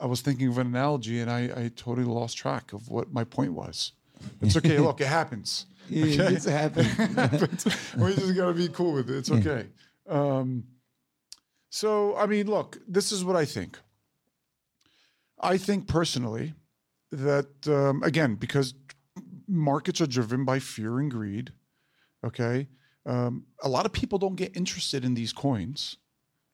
I 0.00 0.06
was 0.06 0.20
thinking 0.20 0.48
of 0.48 0.58
an 0.58 0.68
analogy 0.68 1.20
and 1.20 1.30
I, 1.30 1.50
I 1.54 1.70
totally 1.74 2.06
lost 2.06 2.36
track 2.36 2.72
of 2.72 2.88
what 2.88 3.12
my 3.12 3.24
point 3.24 3.52
was. 3.52 3.92
It's 4.40 4.56
okay. 4.56 4.78
Look, 4.88 5.00
it 5.00 5.06
happens. 5.06 5.66
It 5.90 6.20
Okay? 6.20 6.34
just 6.34 6.48
happened. 6.48 6.88
We 7.96 8.14
just 8.14 8.34
got 8.36 8.48
to 8.48 8.54
be 8.54 8.68
cool 8.68 8.92
with 8.92 9.08
it. 9.10 9.16
It's 9.16 9.30
okay. 9.30 9.66
Um, 10.08 10.64
so, 11.70 12.16
I 12.16 12.26
mean, 12.26 12.46
look, 12.46 12.78
this 12.86 13.12
is 13.12 13.24
what 13.24 13.36
I 13.36 13.44
think. 13.44 13.78
I 15.40 15.56
think 15.58 15.86
personally 15.86 16.54
that, 17.12 17.48
um, 17.68 18.02
again, 18.02 18.34
because 18.34 18.74
markets 19.46 20.00
are 20.00 20.06
driven 20.06 20.44
by 20.44 20.58
fear 20.58 20.98
and 20.98 21.10
greed, 21.10 21.52
okay? 22.24 22.68
Um, 23.06 23.46
a 23.62 23.68
lot 23.68 23.86
of 23.86 23.92
people 23.92 24.18
don't 24.18 24.36
get 24.36 24.56
interested 24.56 25.04
in 25.04 25.14
these 25.14 25.32
coins 25.32 25.96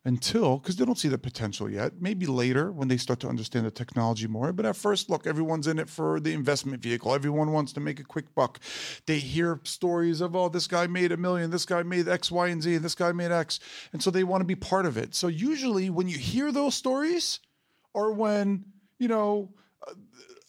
until 0.05 0.59
because 0.59 0.77
they 0.77 0.85
don't 0.85 0.99
see 0.99 1.09
the 1.09 1.19
potential 1.19 1.71
yet. 1.71 1.95
Maybe 2.01 2.27
later 2.27 2.71
when 2.71 2.89
they 2.89 2.97
start 2.97 3.21
to 3.21 3.29
understand 3.29 3.65
the 3.65 3.71
technology 3.71 4.27
more. 4.27 4.53
But 4.53 4.67
at 4.67 4.77
first, 4.77 5.09
look, 5.09 5.27
everyone's 5.27 5.67
in 5.67 5.79
it 5.79 5.89
for 5.89 6.21
the 6.21 6.33
investment 6.35 6.83
vehicle. 6.83 7.15
Everyone 7.15 7.53
wants 7.53 7.73
to 7.75 7.81
make 7.81 8.01
a 8.01 8.05
quick 8.05 8.35
buck. 8.35 8.61
They 9.07 9.19
hear 9.19 9.61
stories 9.65 10.21
of, 10.21 10.37
oh, 10.37 10.49
this 10.49 10.67
guy 10.67 10.87
made 10.87 11.13
a 11.13 11.17
million, 11.17 11.51
this 11.51 11.67
guy 11.67 11.83
made 11.83 12.09
X, 12.09 12.31
Y, 12.31 12.49
and 12.49 12.63
Z, 12.63 12.75
and 12.75 12.85
this 12.85 12.95
guy 12.95 13.13
made 13.13 13.33
X. 13.33 13.61
And 13.93 14.03
so 14.03 14.11
they 14.11 14.25
want 14.25 14.43
to 14.43 14.47
be 14.47 14.57
part 14.57 14.87
of 14.87 14.97
it. 14.97 15.15
So 15.15 15.29
usually 15.29 15.89
when 15.91 16.09
you 16.09 16.19
hear 16.19 16.53
those 16.53 16.75
stories, 16.75 17.41
or 17.95 18.13
when, 18.13 18.65
you 18.99 19.09
know, 19.09 19.55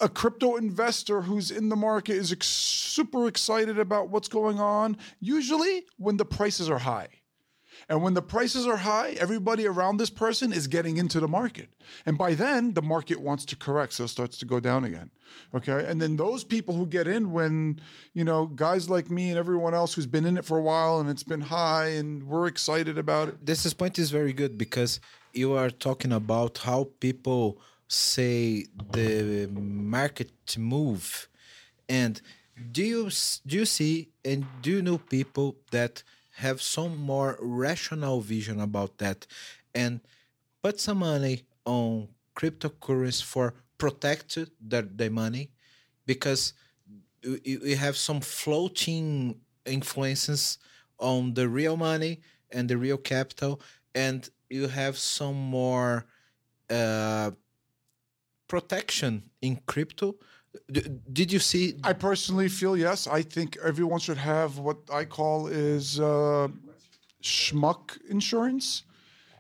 a 0.01 0.10
crypto 0.10 0.58
investor 0.58 1.22
who's 1.22 1.51
in 1.51 1.70
the 1.70 1.76
market 1.76 2.16
is 2.16 2.32
ex- 2.32 2.47
super 2.47 3.28
excited 3.28 3.80
about 3.80 4.10
what's 4.10 4.28
going 4.28 4.60
on, 4.60 4.97
usually 5.22 5.86
when 5.97 6.18
the 6.18 6.26
prices 6.26 6.70
are 6.70 6.80
high. 6.80 7.08
And 7.88 8.02
when 8.02 8.14
the 8.16 8.22
prices 8.22 8.66
are 8.66 8.78
high, 8.78 9.12
everybody 9.20 9.68
around 9.68 9.98
this 9.98 10.10
person 10.10 10.52
is 10.52 10.68
getting 10.68 10.98
into 10.98 11.20
the 11.20 11.28
market. 11.28 11.70
And 12.06 12.18
by 12.18 12.34
then, 12.34 12.74
the 12.74 12.82
market 12.82 13.20
wants 13.20 13.46
to 13.46 13.56
correct, 13.56 13.94
so 13.94 14.06
it 14.06 14.08
starts 14.08 14.38
to 14.40 14.46
go 14.46 14.60
down 14.60 14.84
again. 14.84 15.12
Okay. 15.54 15.86
And 15.88 16.02
then 16.02 16.16
those 16.16 16.44
people 16.44 16.76
who 16.76 16.86
get 16.86 17.08
in 17.08 17.32
when, 17.32 17.80
you 18.14 18.24
know, 18.24 18.48
guys 18.48 18.90
like 18.90 19.10
me 19.10 19.30
and 19.30 19.38
everyone 19.38 19.74
else 19.74 19.94
who's 19.94 20.08
been 20.08 20.26
in 20.26 20.38
it 20.38 20.46
for 20.46 20.58
a 20.58 20.62
while 20.62 21.00
and 21.00 21.10
it's 21.10 21.24
been 21.24 21.42
high 21.42 21.88
and 21.88 22.24
we're 22.24 22.48
excited 22.48 22.98
about 22.98 23.30
it. 23.30 23.46
this 23.46 23.74
point 23.74 24.00
is 24.00 24.12
very 24.12 24.34
good 24.34 24.58
because 24.58 25.00
you 25.34 25.54
are 25.54 25.70
talking 25.70 26.12
about 26.12 26.60
how 26.60 26.90
people 27.00 27.60
say 27.88 28.66
the 28.92 29.48
market 29.52 30.32
to 30.48 30.60
move 30.60 31.28
and 31.88 32.22
do 32.72 32.84
you 32.84 33.10
do 33.46 33.58
you 33.58 33.66
see 33.66 34.10
and 34.24 34.46
do 34.62 34.72
you 34.72 34.82
know 34.82 34.98
people 34.98 35.56
that 35.72 36.04
have 36.36 36.62
some 36.62 36.98
more 36.98 37.38
rational 37.40 38.22
vision 38.22 38.60
about 38.60 38.98
that 38.98 39.26
and 39.74 40.02
put 40.62 40.80
some 40.80 41.00
money 41.00 41.44
on 41.66 42.08
cryptocurrency 42.36 43.24
for 43.24 43.54
protect 43.78 44.38
their, 44.62 44.82
their 44.82 45.10
money 45.10 45.50
because 46.06 46.54
we 47.24 47.76
have 47.76 47.98
some 47.98 48.22
floating 48.22 49.36
influences 49.66 50.58
on 51.00 51.34
the 51.34 51.48
real 51.48 51.78
money 51.78 52.22
and 52.52 52.70
the 52.70 52.78
real 52.78 52.98
capital 52.98 53.62
and 53.94 54.30
you 54.50 54.68
have 54.68 54.98
some 54.98 55.36
more 55.36 56.06
uh, 56.70 57.32
protection 58.48 59.24
in 59.42 59.60
crypto 59.66 60.16
did 61.12 61.32
you 61.32 61.39
see 61.39 61.76
I 61.84 61.93
personally 61.93 62.49
feel 62.49 62.76
yes. 62.78 63.08
I 63.08 63.22
think 63.22 63.58
everyone 63.64 63.99
should 63.99 64.18
have 64.18 64.58
what 64.58 64.78
I 64.91 65.06
call 65.06 65.47
is 65.47 65.99
uh, 65.99 66.47
schmuck 67.22 67.97
insurance. 68.10 68.84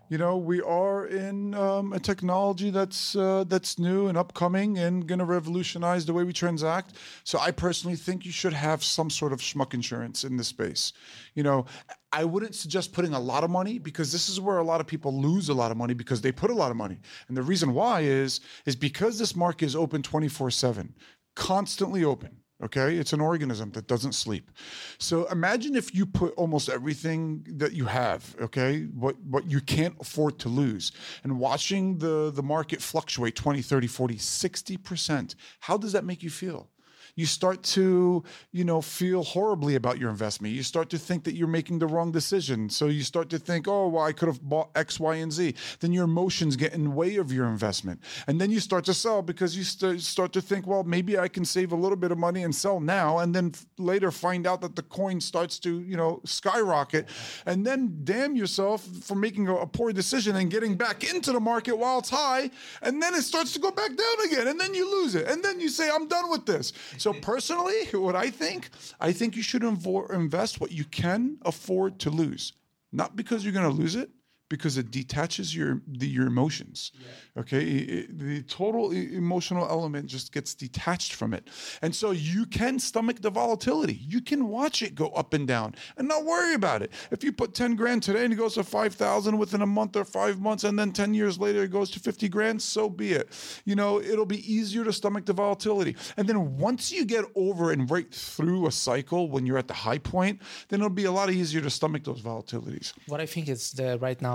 You 0.07 0.19
know, 0.19 0.37
we 0.37 0.61
are 0.61 1.07
in 1.07 1.55
um, 1.55 1.91
a 1.91 1.99
technology 1.99 2.69
that's 2.69 3.15
uh, 3.15 3.43
that's 3.47 3.79
new 3.79 4.05
and 4.07 4.15
upcoming 4.15 4.77
and 4.77 5.07
going 5.07 5.17
to 5.17 5.25
revolutionize 5.25 6.05
the 6.05 6.13
way 6.13 6.23
we 6.23 6.31
transact. 6.31 6.93
So 7.23 7.39
I 7.39 7.49
personally 7.49 7.95
think 7.95 8.23
you 8.23 8.31
should 8.31 8.53
have 8.53 8.83
some 8.83 9.09
sort 9.09 9.33
of 9.33 9.39
schmuck 9.39 9.73
insurance 9.73 10.23
in 10.23 10.37
this 10.37 10.47
space. 10.47 10.93
You 11.33 11.41
know, 11.41 11.65
I 12.11 12.23
wouldn't 12.23 12.53
suggest 12.53 12.93
putting 12.93 13.13
a 13.13 13.19
lot 13.19 13.43
of 13.43 13.49
money 13.49 13.79
because 13.79 14.11
this 14.11 14.29
is 14.29 14.39
where 14.39 14.57
a 14.57 14.63
lot 14.63 14.79
of 14.79 14.85
people 14.85 15.19
lose 15.19 15.49
a 15.49 15.55
lot 15.55 15.71
of 15.71 15.77
money 15.77 15.95
because 15.95 16.21
they 16.21 16.31
put 16.31 16.51
a 16.51 16.55
lot 16.55 16.69
of 16.69 16.77
money. 16.77 16.99
And 17.27 17.35
the 17.35 17.41
reason 17.41 17.73
why 17.73 18.01
is 18.01 18.41
is 18.67 18.75
because 18.75 19.17
this 19.17 19.35
market 19.35 19.65
is 19.65 19.75
open 19.75 20.03
24/7, 20.03 20.93
constantly 21.35 22.03
open. 22.03 22.37
Okay, 22.63 22.95
it's 22.95 23.11
an 23.11 23.19
organism 23.19 23.71
that 23.71 23.85
doesn't 23.87 24.13
sleep. 24.13 24.49
So 24.97 25.25
imagine 25.25 25.75
if 25.75 25.93
you 25.93 26.05
put 26.05 26.33
almost 26.35 26.69
everything 26.69 27.45
that 27.57 27.73
you 27.73 27.85
have, 27.85 28.33
okay, 28.39 28.83
what 28.85 29.19
what 29.25 29.51
you 29.51 29.59
can't 29.59 29.95
afford 29.99 30.39
to 30.39 30.49
lose, 30.49 30.93
and 31.25 31.37
watching 31.37 31.97
the 31.97 32.31
the 32.31 32.43
market 32.43 32.81
fluctuate 32.81 33.35
20, 33.35 33.61
30, 33.61 33.87
40, 33.87 34.15
60%. 34.15 35.35
How 35.59 35.77
does 35.77 35.91
that 35.91 36.05
make 36.05 36.23
you 36.23 36.29
feel? 36.29 36.69
You 37.15 37.25
start 37.25 37.63
to, 37.63 38.23
you 38.51 38.65
know, 38.65 38.81
feel 38.81 39.23
horribly 39.23 39.75
about 39.75 39.97
your 39.97 40.09
investment. 40.09 40.53
You 40.53 40.63
start 40.63 40.89
to 40.89 40.97
think 40.97 41.23
that 41.23 41.35
you're 41.35 41.47
making 41.47 41.79
the 41.79 41.87
wrong 41.87 42.11
decision. 42.11 42.69
So 42.69 42.87
you 42.87 43.03
start 43.03 43.29
to 43.29 43.39
think, 43.39 43.67
oh, 43.67 43.87
well, 43.87 44.03
I 44.03 44.11
could 44.11 44.27
have 44.27 44.41
bought 44.41 44.69
X, 44.75 44.99
Y, 44.99 45.15
and 45.15 45.31
Z. 45.31 45.55
Then 45.79 45.93
your 45.93 46.03
emotions 46.03 46.55
get 46.57 46.73
in 46.73 46.83
the 46.83 46.89
way 46.89 47.15
of 47.15 47.31
your 47.31 47.45
investment. 47.45 48.01
And 48.27 48.39
then 48.39 48.51
you 48.51 48.59
start 48.59 48.83
to 48.85 48.93
sell 48.93 49.21
because 49.21 49.55
you 49.55 49.63
st- 49.63 50.01
start 50.01 50.33
to 50.33 50.41
think, 50.41 50.67
well, 50.67 50.83
maybe 50.83 51.17
I 51.17 51.29
can 51.29 51.45
save 51.45 51.71
a 51.71 51.75
little 51.75 51.95
bit 51.95 52.11
of 52.11 52.17
money 52.17 52.43
and 52.43 52.53
sell 52.53 52.81
now. 52.81 53.19
And 53.19 53.33
then 53.33 53.51
f- 53.53 53.65
later 53.77 54.11
find 54.11 54.45
out 54.45 54.59
that 54.61 54.75
the 54.75 54.83
coin 54.83 55.21
starts 55.21 55.57
to, 55.59 55.79
you 55.81 55.95
know, 55.95 56.19
skyrocket. 56.25 57.07
And 57.45 57.65
then 57.65 58.01
damn 58.03 58.35
yourself 58.35 58.83
for 58.83 59.15
making 59.15 59.47
a, 59.47 59.55
a 59.55 59.67
poor 59.67 59.93
decision 59.93 60.35
and 60.35 60.51
getting 60.51 60.75
back 60.75 61.09
into 61.09 61.31
the 61.31 61.39
market 61.39 61.77
while 61.77 61.99
it's 61.99 62.09
high. 62.09 62.51
And 62.81 63.01
then 63.01 63.15
it 63.15 63.21
starts 63.21 63.53
to 63.53 63.59
go 63.59 63.71
back 63.71 63.95
down 63.95 64.25
again. 64.25 64.47
And 64.47 64.59
then 64.59 64.73
you 64.73 64.89
lose 64.91 65.15
it. 65.15 65.27
And 65.29 65.41
then 65.41 65.61
you 65.61 65.69
say, 65.69 65.89
I'm 65.89 66.09
done 66.09 66.29
with 66.29 66.45
this. 66.45 66.73
So 67.05 67.13
personally, 67.13 67.85
what 67.91 68.15
I 68.15 68.31
think, 68.31 68.71
I 68.99 69.11
think 69.11 69.35
you 69.35 69.43
should 69.43 69.61
invo- 69.61 70.11
invest 70.11 70.59
what 70.59 70.71
you 70.71 70.85
can 70.85 71.37
afford 71.45 71.99
to 71.99 72.09
lose. 72.09 72.53
Not 72.91 73.15
because 73.15 73.43
you're 73.43 73.53
going 73.53 73.69
to 73.69 73.79
lose 73.79 73.95
it, 73.95 74.09
because 74.49 74.77
it 74.77 74.91
detaches 74.91 75.55
your 75.55 75.81
the, 75.87 76.07
your 76.07 76.27
emotions. 76.27 76.91
Okay, 77.37 77.63
It- 77.63 77.89
it- 77.89 78.19
the 78.19 78.41
total 78.43 78.91
emotional 78.91 79.67
element 79.67 80.05
just 80.07 80.31
gets 80.31 80.53
detached 80.53 81.13
from 81.13 81.33
it, 81.33 81.47
and 81.81 81.93
so 81.95 82.11
you 82.11 82.45
can 82.45 82.79
stomach 82.79 83.21
the 83.21 83.29
volatility. 83.29 83.95
You 84.07 84.21
can 84.21 84.47
watch 84.47 84.81
it 84.81 84.93
go 84.95 85.07
up 85.09 85.33
and 85.33 85.47
down 85.47 85.75
and 85.97 86.07
not 86.07 86.25
worry 86.25 86.53
about 86.53 86.81
it. 86.81 86.91
If 87.11 87.23
you 87.23 87.31
put 87.33 87.53
ten 87.53 87.75
grand 87.75 88.03
today 88.03 88.23
and 88.23 88.31
it 88.33 88.37
goes 88.37 88.53
to 88.55 88.63
five 88.63 88.93
thousand 88.93 89.37
within 89.37 89.61
a 89.61 89.65
month 89.79 89.95
or 89.95 90.05
five 90.05 90.39
months, 90.39 90.63
and 90.63 90.77
then 90.77 90.91
ten 90.91 91.13
years 91.13 91.39
later 91.39 91.63
it 91.63 91.71
goes 91.71 91.89
to 91.91 91.99
fifty 91.99 92.29
grand, 92.29 92.61
so 92.61 92.89
be 92.89 93.13
it. 93.13 93.29
You 93.65 93.75
know, 93.75 93.99
it'll 94.01 94.25
be 94.25 94.41
easier 94.51 94.83
to 94.85 94.93
stomach 94.93 95.25
the 95.25 95.33
volatility, 95.33 95.95
and 96.17 96.27
then 96.29 96.57
once 96.57 96.91
you 96.91 97.03
get 97.05 97.25
over 97.35 97.71
and 97.71 97.89
right 97.89 98.13
through 98.13 98.67
a 98.67 98.71
cycle 98.71 99.29
when 99.29 99.45
you're 99.45 99.57
at 99.57 99.67
the 99.67 99.73
high 99.73 99.97
point, 99.97 100.39
then 100.69 100.79
it'll 100.81 100.89
be 101.03 101.05
a 101.05 101.11
lot 101.11 101.29
easier 101.31 101.61
to 101.61 101.69
stomach 101.69 102.03
those 102.03 102.21
volatilities. 102.21 102.93
what 103.07 103.19
I 103.19 103.25
think 103.25 103.49
is 103.49 103.71
that 103.73 104.01
right 104.01 104.21
now, 104.21 104.34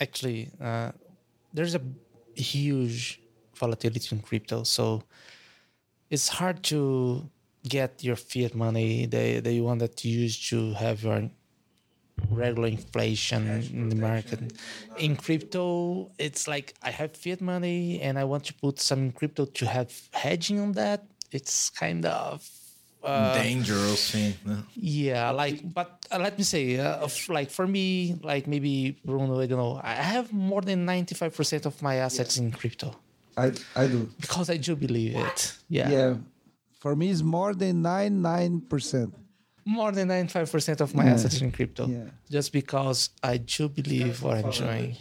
actually, 0.00 0.50
uh, 0.60 0.90
there's 1.52 1.74
a 1.74 1.82
huge 2.34 3.20
volatility 3.54 4.08
in 4.14 4.20
crypto. 4.22 4.64
So 4.64 5.02
it's 6.10 6.28
hard 6.28 6.62
to 6.72 6.80
get 7.76 8.02
your 8.02 8.16
fiat 8.16 8.54
money, 8.54 9.06
the, 9.06 9.40
the 9.40 9.60
one 9.60 9.78
that 9.78 10.04
you 10.04 10.20
use 10.24 10.36
to 10.50 10.74
have 10.74 11.02
your 11.02 11.30
regular 12.30 12.68
inflation 12.68 13.42
in 13.72 13.88
the 13.88 13.96
market. 13.96 14.40
In 14.98 15.16
crypto, 15.16 16.10
it's 16.18 16.46
like 16.46 16.74
I 16.82 16.90
have 16.90 17.16
fiat 17.16 17.40
money 17.40 18.00
and 18.00 18.18
I 18.18 18.24
want 18.24 18.44
to 18.50 18.54
put 18.54 18.80
some 18.80 19.12
crypto 19.12 19.44
to 19.44 19.66
have 19.66 19.90
hedging 20.12 20.58
on 20.60 20.72
that. 20.72 21.04
It's 21.30 21.70
kind 21.70 22.04
of 22.04 22.48
Dangerous 23.34 24.10
thing. 24.12 24.34
né? 24.44 24.62
yeah, 24.76 25.30
like, 25.32 25.60
but 25.74 25.88
uh, 26.10 26.18
let 26.18 26.36
me 26.38 26.44
say, 26.44 26.78
uh, 26.78 27.06
like 27.28 27.50
for 27.50 27.66
me, 27.66 28.14
like 28.22 28.46
maybe 28.46 28.96
Bruno, 29.04 29.40
I 29.40 29.46
don't 29.46 29.58
know, 29.58 29.80
I 29.82 29.94
have 29.94 30.32
more 30.32 30.62
than 30.62 30.84
ninety 30.84 31.14
five 31.14 31.34
percent 31.34 31.66
of 31.66 31.80
my 31.82 31.96
assets 31.96 32.38
in 32.38 32.52
crypto 32.52 32.94
I, 33.36 33.52
I 33.74 33.86
do. 33.88 34.08
because 34.20 34.50
I 34.50 34.56
do 34.58 34.76
believe 34.76 35.16
it. 35.16 35.54
Yeah, 35.68 35.90
Yeah. 35.90 36.14
For 36.80 36.94
me, 36.96 37.10
it's 37.10 37.22
more 37.22 37.54
than 37.54 37.82
99%. 37.82 39.12
more 39.64 39.92
than 39.92 40.08
ninety 40.08 40.32
five 40.32 40.50
percent 40.50 40.80
of 40.80 40.94
my 40.94 41.04
assets 41.06 41.40
in 41.40 41.50
crypto, 41.52 41.86
Yeah. 41.88 42.10
just 42.30 42.52
because 42.52 43.10
I 43.22 43.38
do 43.38 43.68
believe 43.68 44.20
what 44.22 44.36
I'm 44.38 44.50
doing. 44.50 44.96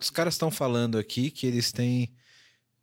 Os 0.00 0.10
caras 0.10 0.34
estão 0.34 0.50
falando 0.50 0.98
aqui 0.98 1.30
que 1.30 1.46
eles 1.46 1.72
têm 1.72 2.10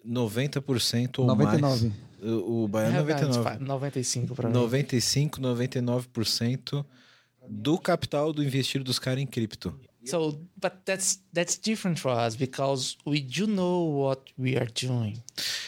90% 0.05 1.19
ou 1.19 1.27
99. 1.27 1.61
mais. 1.61 1.93
O, 2.21 2.67
Baiano 2.67 2.97
have 2.99 3.13
99. 3.13 3.65
95 3.65 4.35
para 4.35 4.49
mim. 4.49 4.53
95, 4.53 5.41
99% 5.41 6.85
do 7.47 7.77
capital 7.77 8.33
do 8.33 8.43
investido 8.43 8.83
dos 8.83 8.99
caras 8.99 9.21
em 9.21 9.27
cripto. 9.27 9.77
So, 10.05 10.39
but 10.55 10.73
that's 10.85 11.21
that's 11.33 11.57
different 11.57 11.99
for 11.99 12.11
us 12.11 12.35
because 12.35 12.97
we 13.05 13.19
do 13.19 13.45
know 13.45 13.83
what 13.83 14.31
we 14.37 14.55
are 14.55 14.69
doing. 14.71 15.21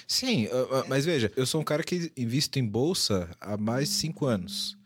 Sim, 0.08 0.48
uh, 0.48 0.80
uh, 0.80 0.84
mas 0.88 1.06
veja, 1.06 1.32
eu 1.36 1.46
sou 1.46 1.62
um 1.62 1.64
cara 1.64 1.84
que 1.84 2.12
invisto 2.16 2.58
em 2.58 2.66
bolsa 2.66 3.30
há 3.40 3.58
mais 3.58 3.90
de 3.90 3.96
5 3.96 4.26
anos. 4.26 4.78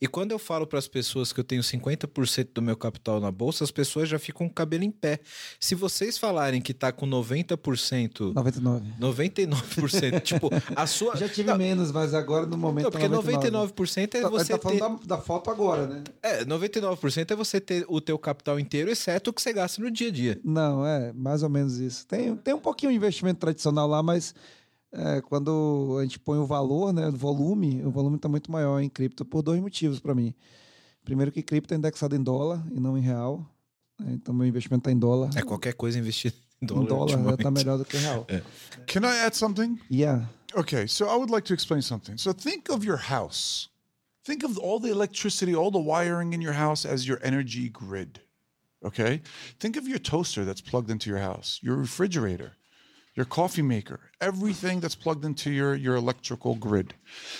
E 0.00 0.06
quando 0.06 0.32
eu 0.32 0.38
falo 0.38 0.66
para 0.66 0.78
as 0.78 0.86
pessoas 0.86 1.32
que 1.32 1.40
eu 1.40 1.44
tenho 1.44 1.62
50% 1.62 2.48
do 2.54 2.60
meu 2.60 2.76
capital 2.76 3.18
na 3.18 3.30
bolsa, 3.30 3.64
as 3.64 3.70
pessoas 3.70 4.08
já 4.08 4.18
ficam 4.18 4.46
com 4.46 4.52
o 4.52 4.54
cabelo 4.54 4.84
em 4.84 4.90
pé. 4.90 5.20
Se 5.58 5.74
vocês 5.74 6.18
falarem 6.18 6.60
que 6.60 6.74
tá 6.74 6.92
com 6.92 7.06
90%, 7.06 8.34
99. 8.34 8.92
99%, 9.00 10.20
tipo, 10.22 10.50
a 10.74 10.86
sua 10.86 11.16
Já 11.16 11.28
tive 11.28 11.50
Não, 11.50 11.56
menos, 11.56 11.90
mas 11.90 12.12
agora 12.12 12.44
no 12.44 12.58
momento. 12.58 12.84
Não, 12.84 12.90
porque 12.90 13.08
99. 13.08 13.72
99% 13.72 14.14
é 14.14 14.20
Tá- 14.20 14.28
você 14.28 14.52
tá 14.52 14.70
ter 14.70 14.78
falando 14.78 15.00
da, 15.06 15.16
da 15.16 15.22
foto 15.22 15.50
agora, 15.50 15.86
né? 15.86 16.04
É, 16.22 16.44
99% 16.44 17.30
é 17.30 17.34
você 17.36 17.58
ter 17.60 17.86
o 17.88 18.00
teu 18.00 18.18
capital 18.18 18.60
inteiro, 18.60 18.90
exceto 18.90 19.30
o 19.30 19.32
que 19.32 19.40
você 19.40 19.52
gasta 19.52 19.80
no 19.80 19.90
dia 19.90 20.08
a 20.08 20.12
dia. 20.12 20.40
Não, 20.44 20.84
é 20.86 21.12
mais 21.14 21.42
ou 21.42 21.48
menos 21.48 21.78
isso. 21.78 22.06
Tem, 22.06 22.36
tem 22.36 22.52
um 22.54 22.58
pouquinho 22.60 22.92
de 22.92 22.96
investimento 22.98 23.40
tradicional 23.40 23.88
lá, 23.88 24.02
mas 24.02 24.34
é, 24.96 25.20
quando 25.20 25.96
a 26.00 26.02
gente 26.02 26.18
põe 26.18 26.38
o 26.38 26.46
valor, 26.46 26.92
né, 26.92 27.08
o 27.08 27.12
volume, 27.12 27.84
o 27.84 27.90
volume 27.90 28.16
está 28.16 28.28
muito 28.28 28.50
maior 28.50 28.80
em 28.80 28.88
cripto 28.88 29.24
por 29.24 29.42
dois 29.42 29.60
motivos 29.60 30.00
para 30.00 30.14
mim. 30.14 30.34
Primeiro 31.04 31.30
que 31.30 31.42
cripto 31.42 31.74
é 31.74 31.76
indexado 31.76 32.16
em 32.16 32.22
dólar 32.22 32.66
e 32.72 32.80
não 32.80 32.96
em 32.96 33.00
real. 33.02 33.46
né, 34.00 34.12
Então 34.14 34.34
meu 34.34 34.46
investimento 34.46 34.80
está 34.88 34.90
em 34.92 34.98
dólar. 34.98 35.30
É 35.36 35.42
qualquer 35.42 35.74
coisa 35.74 35.98
investida 35.98 36.34
em 36.62 36.66
dólar. 36.66 36.82
em 36.84 36.86
dólar 36.86 37.34
está 37.34 37.50
melhor 37.50 37.78
do 37.78 37.84
que 37.84 37.96
real. 37.96 38.26
Can 38.86 39.02
I 39.02 39.18
add 39.24 39.36
something? 39.36 39.78
Yeah. 39.90 40.28
Okay, 40.54 40.86
so 40.88 41.04
I 41.06 41.16
would 41.16 41.30
like 41.30 41.46
to 41.48 41.54
explain 41.54 41.82
something. 41.82 42.16
So 42.16 42.32
think 42.32 42.70
of 42.72 42.84
your 42.84 42.96
house. 42.98 43.68
Think 44.24 44.42
of 44.44 44.58
all 44.58 44.80
the 44.80 44.90
electricity, 44.90 45.54
all 45.54 45.70
the 45.70 45.78
wiring 45.78 46.32
in 46.32 46.40
your 46.40 46.54
house 46.54 46.84
as 46.84 47.06
your 47.06 47.20
energy 47.22 47.68
grid. 47.68 48.20
Okay? 48.84 49.20
Think 49.60 49.76
of 49.76 49.86
your 49.86 49.98
toaster 50.00 50.44
that's 50.44 50.60
plugged 50.60 50.90
into 50.90 51.10
your 51.10 51.20
house, 51.20 51.60
your 51.62 51.76
refrigerator, 51.76 52.52
your 53.16 53.26
coffee 53.26 53.62
maker, 53.62 53.98
everything 54.20 54.78
that's 54.78 54.94
plugged 54.94 55.24
into 55.24 55.50
your, 55.50 55.74
your 55.74 55.96
electrical 55.96 56.54
grid. 56.54 56.94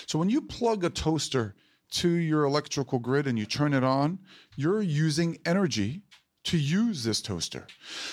So 0.07 0.19
when 0.19 0.29
you 0.29 0.41
plug 0.41 0.83
a 0.83 0.89
toaster 0.89 1.55
to 1.91 2.09
your 2.09 2.43
electrical 2.43 2.99
grid 2.99 3.27
and 3.27 3.39
you 3.39 3.45
turn 3.45 3.73
it 3.73 3.83
on, 3.83 4.19
you're 4.55 4.81
using 4.81 5.37
energy 5.45 6.01
to 6.45 6.57
use 6.57 7.03
this 7.03 7.21
toaster. 7.21 7.67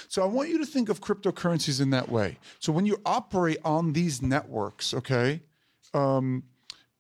So 0.09 0.23
I 0.23 0.27
want 0.27 0.51
you 0.51 0.59
to 0.59 0.67
think 0.67 0.89
of 0.89 1.01
cryptocurrencies 1.01 1.81
in 1.81 1.91
that 1.91 2.09
way. 2.09 2.39
So 2.59 2.73
when 2.73 2.85
you 2.85 3.01
operate 3.07 3.59
on 3.65 3.93
these 3.93 4.23
networks, 4.23 4.93
okay, 4.93 5.41
um, 5.95 6.43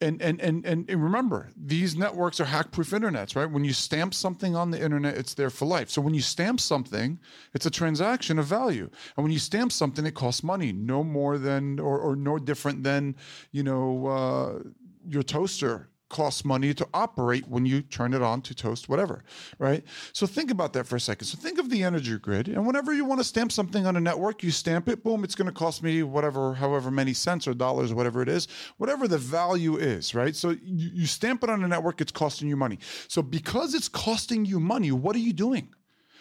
and, 0.04 0.22
and 0.22 0.40
and 0.40 0.64
and 0.66 0.88
remember, 1.02 1.50
these 1.56 1.96
networks 1.96 2.38
are 2.40 2.44
hack-proof 2.44 2.90
internets, 2.90 3.34
right? 3.34 3.50
When 3.50 3.64
you 3.64 3.72
stamp 3.72 4.14
something 4.14 4.54
on 4.54 4.70
the 4.70 4.80
internet, 4.80 5.16
it's 5.16 5.34
there 5.34 5.50
for 5.50 5.64
life. 5.64 5.90
So 5.90 6.00
when 6.02 6.14
you 6.14 6.20
stamp 6.20 6.60
something, 6.60 7.18
it's 7.54 7.66
a 7.66 7.70
transaction 7.70 8.38
of 8.38 8.46
value, 8.46 8.90
and 9.16 9.24
when 9.24 9.32
you 9.32 9.38
stamp 9.38 9.72
something, 9.72 10.06
it 10.06 10.14
costs 10.14 10.42
money, 10.42 10.72
no 10.72 11.02
more 11.02 11.38
than 11.38 11.80
or, 11.80 11.98
or 11.98 12.16
no 12.16 12.38
different 12.38 12.82
than 12.84 13.16
you 13.52 13.62
know 13.62 14.06
uh, 14.06 14.68
your 15.08 15.22
toaster 15.22 15.88
costs 16.14 16.44
money 16.44 16.72
to 16.72 16.86
operate 16.94 17.44
when 17.48 17.66
you 17.66 17.82
turn 17.82 18.14
it 18.14 18.22
on 18.22 18.40
to 18.40 18.54
toast 18.54 18.88
whatever, 18.88 19.24
right? 19.58 19.82
So 20.12 20.26
think 20.26 20.52
about 20.52 20.72
that 20.74 20.86
for 20.86 20.94
a 20.94 21.00
second. 21.00 21.26
So 21.26 21.36
think 21.36 21.58
of 21.58 21.70
the 21.70 21.82
energy 21.82 22.16
grid, 22.18 22.46
and 22.46 22.64
whenever 22.64 22.94
you 22.94 23.04
want 23.04 23.20
to 23.20 23.24
stamp 23.24 23.50
something 23.50 23.84
on 23.84 23.96
a 23.96 24.00
network, 24.00 24.44
you 24.44 24.52
stamp 24.52 24.88
it, 24.88 25.02
boom, 25.02 25.24
it's 25.24 25.34
going 25.34 25.48
to 25.48 25.52
cost 25.52 25.82
me 25.82 26.04
whatever, 26.04 26.54
however 26.54 26.92
many 26.92 27.14
cents 27.14 27.48
or 27.48 27.54
dollars, 27.54 27.92
whatever 27.92 28.22
it 28.22 28.28
is, 28.28 28.46
whatever 28.76 29.08
the 29.08 29.18
value 29.18 29.76
is, 29.76 30.14
right? 30.14 30.36
So 30.36 30.50
you, 30.50 30.90
you 31.00 31.06
stamp 31.06 31.42
it 31.42 31.50
on 31.50 31.64
a 31.64 31.68
network, 31.68 32.00
it's 32.00 32.12
costing 32.12 32.48
you 32.48 32.56
money. 32.56 32.78
So 33.08 33.20
because 33.20 33.74
it's 33.74 33.88
costing 33.88 34.44
you 34.44 34.60
money, 34.60 34.92
what 34.92 35.16
are 35.16 35.26
you 35.28 35.32
doing? 35.32 35.74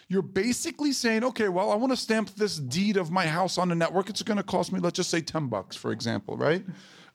You're 0.07 0.23
basically 0.23 0.91
saying, 0.91 1.23
okay, 1.23 1.49
well, 1.49 1.71
I 1.71 1.75
want 1.75 1.93
to 1.93 1.97
stamp 1.97 2.31
this 2.35 2.57
deed 2.57 2.97
of 2.97 3.11
my 3.11 3.27
house 3.27 3.57
on 3.57 3.69
the 3.69 3.75
network. 3.75 4.09
It's 4.09 4.23
going 4.23 4.37
to 4.37 4.43
cost 4.43 4.71
me, 4.73 4.79
let's 4.79 4.97
just 4.97 5.09
say, 5.09 5.21
ten 5.21 5.47
bucks, 5.47 5.75
for 5.75 5.91
example, 5.91 6.35
right? 6.35 6.65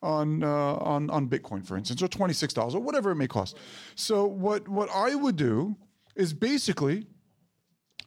On 0.00 0.44
uh, 0.44 0.74
on 0.74 1.10
on 1.10 1.28
Bitcoin, 1.28 1.66
for 1.66 1.76
instance, 1.76 2.00
or 2.02 2.08
twenty 2.08 2.32
six 2.32 2.54
dollars, 2.54 2.74
or 2.74 2.80
whatever 2.80 3.10
it 3.10 3.16
may 3.16 3.26
cost. 3.26 3.56
So 3.96 4.26
what 4.26 4.68
what 4.68 4.88
I 4.94 5.16
would 5.16 5.34
do 5.34 5.76
is 6.14 6.32
basically 6.32 7.06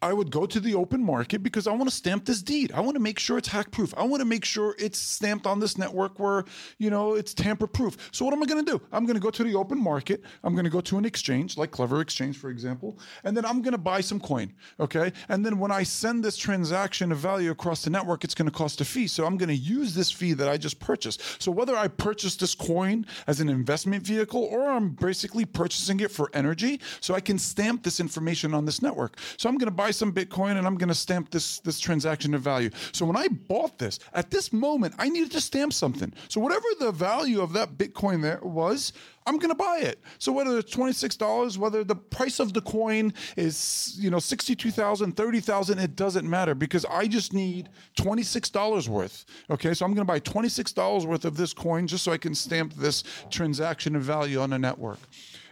I 0.02 0.14
would 0.14 0.32
go 0.32 0.46
to 0.46 0.60
the 0.60 0.76
open 0.76 1.04
market 1.04 1.44
because 1.44 1.68
I 1.68 1.72
want 1.72 1.90
to 1.90 1.96
stamp 1.96 2.26
this 2.26 2.42
deed. 2.42 2.72
I 2.74 2.82
want 2.82 2.96
to 2.96 3.02
make 3.02 3.20
sure 3.20 3.38
it's 3.38 3.48
hack 3.48 3.72
proof. 3.72 3.94
I 3.96 4.04
want 4.04 4.22
to 4.22 4.26
make 4.26 4.44
sure 4.44 4.76
it's 4.80 4.98
stamped 4.98 5.46
on 5.46 5.60
this 5.60 5.78
network 5.78 6.20
where, 6.20 6.44
you 6.80 6.90
know, 6.90 7.14
it's 7.14 7.34
tamper 7.34 7.68
proof. 7.68 7.98
So 8.12 8.26
what 8.26 8.34
am 8.34 8.42
I 8.42 8.46
going 8.48 8.66
to 8.66 8.72
do? 8.72 8.82
I'm 8.92 9.06
going 9.06 9.16
to 9.16 9.22
go 9.22 9.30
to 9.30 9.44
the 9.44 9.56
open 9.56 9.80
market. 9.80 10.24
I'm 10.44 10.54
going 10.54 10.66
to 10.66 10.72
go 10.72 10.82
to 10.82 10.98
an 10.98 11.06
exchange 11.06 11.58
like 11.58 11.72
Clever 11.72 12.02
Exchange, 12.02 12.38
for 12.38 12.50
example, 12.50 12.98
and 13.24 13.38
then 13.38 13.46
I'm 13.46 13.62
going 13.62 13.74
to 13.74 13.78
buy 13.78 14.02
some 14.02 14.20
coin. 14.20 14.54
Okay. 14.80 15.14
And 15.30 15.46
then 15.46 15.60
when 15.60 15.72
I 15.72 15.84
send 15.84 16.24
this 16.24 16.36
transaction 16.36 17.12
of 17.12 17.20
value 17.20 17.52
across 17.52 17.84
the 17.84 17.90
network, 17.90 18.24
it's 18.24 18.34
going 18.34 18.50
to 18.50 18.58
cost 18.58 18.82
a 18.82 18.86
fee. 18.86 19.08
So 19.08 19.26
I'm 19.26 19.38
going 19.38 19.50
to 19.50 19.56
use 19.56 19.94
this 19.94 20.12
fee 20.12 20.34
that 20.34 20.50
I 20.50 20.58
just 20.58 20.80
purchased. 20.80 21.22
So 21.42 21.52
whether 21.52 21.76
I 21.76 21.88
purchase 21.88 22.36
this 22.36 22.56
coin 22.56 23.06
as 23.28 23.40
an 23.40 23.50
investment 23.50 24.06
vehicle 24.06 24.44
or 24.46 24.68
I'm 24.70 24.90
basically 24.90 25.46
purchasing 25.46 26.00
it 26.00 26.10
for 26.10 26.32
energy, 26.34 26.80
so 27.02 27.14
I 27.14 27.20
can 27.20 27.38
stamp 27.38 27.84
this 27.84 28.00
information 28.00 28.54
on 28.54 28.66
this 28.66 28.82
network. 28.82 29.18
So 29.38 29.48
I'm 29.48 29.58
going 29.58 29.70
to 29.70 29.76
buy 29.76 29.91
buy 29.92 29.94
some 29.94 30.14
Bitcoin 30.14 30.58
and 30.58 30.66
I'm 30.66 30.76
going 30.76 30.90
to 30.90 30.96
stamp 30.96 31.32
this 31.32 31.60
this 31.60 31.80
transaction 31.80 32.34
of 32.34 32.42
value. 32.42 32.70
So 32.94 33.06
when 33.06 33.18
I 33.18 33.28
bought 33.28 33.78
this, 33.78 34.00
at 34.14 34.32
this 34.32 34.54
moment, 34.54 34.96
I 34.98 35.10
needed 35.10 35.32
to 35.32 35.42
stamp 35.42 35.74
something. 35.74 36.14
So 36.30 36.40
whatever 36.40 36.66
the 36.80 36.92
value 36.94 37.42
of 37.42 37.52
that 37.54 37.78
Bitcoin 37.78 38.22
there 38.22 38.40
was, 38.42 38.94
I'm 39.26 39.38
going 39.38 39.50
to 39.50 39.56
buy 39.56 39.80
it. 39.80 40.02
So 40.18 40.32
whether 40.32 40.58
it's 40.58 40.74
$26, 40.74 41.58
whether 41.58 41.84
the 41.84 41.96
price 41.96 42.40
of 42.40 42.54
the 42.54 42.62
coin 42.62 43.14
is, 43.36 43.98
you 44.00 44.10
know, 44.10 44.20
62,000, 44.20 45.12
30,000, 45.12 45.80
it 45.80 45.96
doesn't 45.96 46.28
matter 46.28 46.56
because 46.56 46.86
I 46.86 47.08
just 47.08 47.34
need 47.34 47.70
$26 47.98 48.88
worth. 48.88 49.26
Okay? 49.50 49.74
So 49.74 49.86
I'm 49.86 49.94
going 49.94 50.08
to 50.08 50.12
buy 50.12 50.22
$26 50.22 51.06
worth 51.06 51.26
of 51.26 51.36
this 51.36 51.54
coin 51.54 51.86
just 51.86 52.04
so 52.04 52.12
I 52.14 52.18
can 52.18 52.34
stamp 52.34 52.74
this 52.74 53.04
transaction 53.30 53.96
of 53.96 54.04
value 54.04 54.40
on 54.40 54.54
a 54.54 54.58
network. 54.58 55.00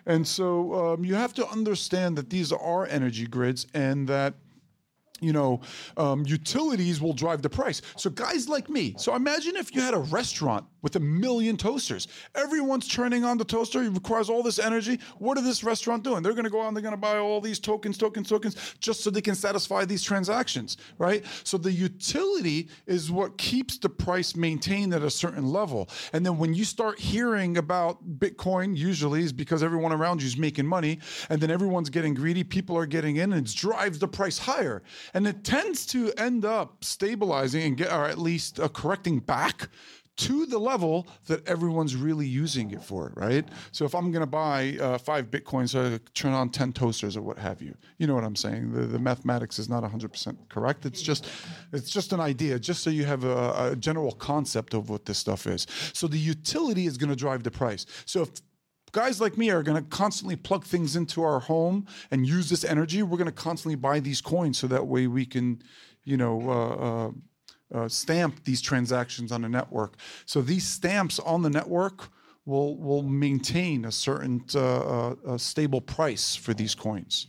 And 0.05 0.27
so 0.27 0.93
um, 0.93 1.05
you 1.05 1.15
have 1.15 1.33
to 1.35 1.47
understand 1.47 2.17
that 2.17 2.29
these 2.29 2.51
are 2.51 2.85
energy 2.87 3.27
grids 3.27 3.67
and 3.73 4.07
that 4.07 4.33
you 5.21 5.33
know, 5.33 5.59
um, 5.97 6.25
utilities 6.25 7.01
will 7.01 7.13
drive 7.13 7.41
the 7.41 7.49
price. 7.49 7.81
So 7.97 8.09
guys 8.09 8.47
like 8.47 8.69
me. 8.69 8.95
So 8.97 9.15
imagine 9.15 9.55
if 9.55 9.75
you 9.75 9.81
had 9.81 9.93
a 9.93 9.99
restaurant 9.99 10.65
with 10.81 10.95
a 10.95 10.99
million 10.99 11.57
toasters. 11.57 12.07
Everyone's 12.35 12.87
turning 12.87 13.23
on 13.23 13.37
the 13.37 13.45
toaster. 13.45 13.83
It 13.83 13.89
requires 13.89 14.29
all 14.29 14.43
this 14.43 14.59
energy. 14.59 14.99
What 15.17 15.37
are 15.37 15.41
this 15.41 15.63
restaurant 15.63 16.03
doing? 16.03 16.23
They're 16.23 16.33
going 16.33 16.45
to 16.45 16.49
go 16.49 16.61
out 16.61 16.67
and 16.67 16.75
they're 16.75 16.81
going 16.81 16.93
to 16.93 16.97
buy 16.97 17.17
all 17.17 17.41
these 17.41 17.59
tokens, 17.59 17.97
tokens, 17.97 18.29
tokens, 18.29 18.75
just 18.79 19.03
so 19.03 19.09
they 19.09 19.21
can 19.21 19.35
satisfy 19.35 19.85
these 19.85 20.03
transactions, 20.03 20.77
right? 20.97 21.23
So 21.43 21.57
the 21.57 21.71
utility 21.71 22.69
is 22.87 23.11
what 23.11 23.37
keeps 23.37 23.77
the 23.77 23.89
price 23.89 24.35
maintained 24.35 24.93
at 24.93 25.03
a 25.03 25.09
certain 25.09 25.45
level. 25.45 25.89
And 26.13 26.25
then 26.25 26.37
when 26.37 26.53
you 26.53 26.65
start 26.65 26.99
hearing 26.99 27.57
about 27.57 28.19
Bitcoin, 28.19 28.75
usually 28.75 29.23
is 29.23 29.33
because 29.33 29.63
everyone 29.63 29.91
around 29.91 30.21
you 30.21 30.27
is 30.27 30.37
making 30.37 30.65
money, 30.65 30.99
and 31.29 31.41
then 31.41 31.51
everyone's 31.51 31.89
getting 31.89 32.13
greedy. 32.13 32.43
People 32.43 32.77
are 32.77 32.85
getting 32.85 33.17
in, 33.17 33.33
and 33.33 33.47
it 33.47 33.53
drives 33.53 33.99
the 33.99 34.07
price 34.07 34.37
higher 34.37 34.81
and 35.13 35.27
it 35.27 35.43
tends 35.43 35.85
to 35.87 36.11
end 36.17 36.45
up 36.45 36.83
stabilizing 36.83 37.63
and 37.63 37.77
get, 37.77 37.91
or 37.91 38.05
at 38.05 38.17
least 38.17 38.59
uh, 38.59 38.67
correcting 38.67 39.19
back 39.19 39.69
to 40.19 40.45
the 40.45 40.59
level 40.59 41.07
that 41.27 41.47
everyone's 41.47 41.95
really 41.95 42.27
using 42.27 42.71
it 42.71 42.83
for, 42.83 43.13
right? 43.15 43.47
So 43.71 43.85
if 43.85 43.95
I'm 43.95 44.11
going 44.11 44.21
to 44.21 44.27
buy 44.27 44.77
uh, 44.81 44.97
five 44.97 45.31
bitcoins, 45.31 45.69
so 45.69 45.97
turn 46.13 46.33
on 46.33 46.49
ten 46.49 46.73
toasters 46.73 47.15
or 47.15 47.21
what 47.21 47.37
have 47.37 47.61
you, 47.61 47.73
you 47.97 48.07
know 48.07 48.15
what 48.15 48.25
I'm 48.25 48.35
saying? 48.35 48.73
The, 48.73 48.81
the 48.81 48.99
mathematics 48.99 49.59
is 49.59 49.69
not 49.69 49.83
100% 49.83 50.37
correct. 50.49 50.85
It's 50.85 51.01
just 51.01 51.29
it's 51.71 51.89
just 51.89 52.11
an 52.11 52.19
idea, 52.19 52.59
just 52.59 52.83
so 52.83 52.89
you 52.89 53.05
have 53.05 53.23
a, 53.23 53.71
a 53.71 53.75
general 53.75 54.11
concept 54.11 54.73
of 54.73 54.89
what 54.89 55.05
this 55.05 55.17
stuff 55.17 55.47
is. 55.47 55.65
So 55.93 56.07
the 56.07 56.19
utility 56.19 56.85
is 56.85 56.97
going 56.97 57.09
to 57.09 57.15
drive 57.15 57.43
the 57.43 57.51
price. 57.51 57.85
So 58.05 58.23
if 58.23 58.29
guys 58.91 59.21
like 59.21 59.37
me 59.37 59.49
are 59.49 59.63
going 59.63 59.81
to 59.81 59.89
constantly 59.89 60.35
plug 60.35 60.65
things 60.65 60.95
into 60.95 61.23
our 61.23 61.39
home 61.39 61.85
and 62.11 62.27
use 62.27 62.49
this 62.49 62.63
energy. 62.63 63.03
We're 63.03 63.17
going 63.17 63.27
to 63.27 63.31
constantly 63.31 63.75
buy 63.75 63.99
these 63.99 64.21
coins 64.21 64.57
so 64.57 64.67
that 64.67 64.87
way 64.87 65.07
we 65.07 65.25
can, 65.25 65.61
you 66.03 66.17
know, 66.17 66.41
uh, 66.49 67.07
uh, 67.07 67.11
uh, 67.73 67.87
stamp 67.87 68.43
these 68.43 68.61
transactions 68.61 69.31
on 69.31 69.45
a 69.45 69.49
network. 69.49 69.95
So 70.25 70.41
these 70.41 70.67
stamps 70.67 71.19
on 71.19 71.41
the 71.41 71.49
network 71.49 72.09
will 72.45 72.77
will 72.77 73.03
maintain 73.03 73.85
a 73.85 73.91
certain 73.91 74.43
uh, 74.55 75.09
uh, 75.11 75.37
stable 75.37 75.81
price 75.81 76.35
for 76.35 76.53
these 76.53 76.75
coins. 76.75 77.27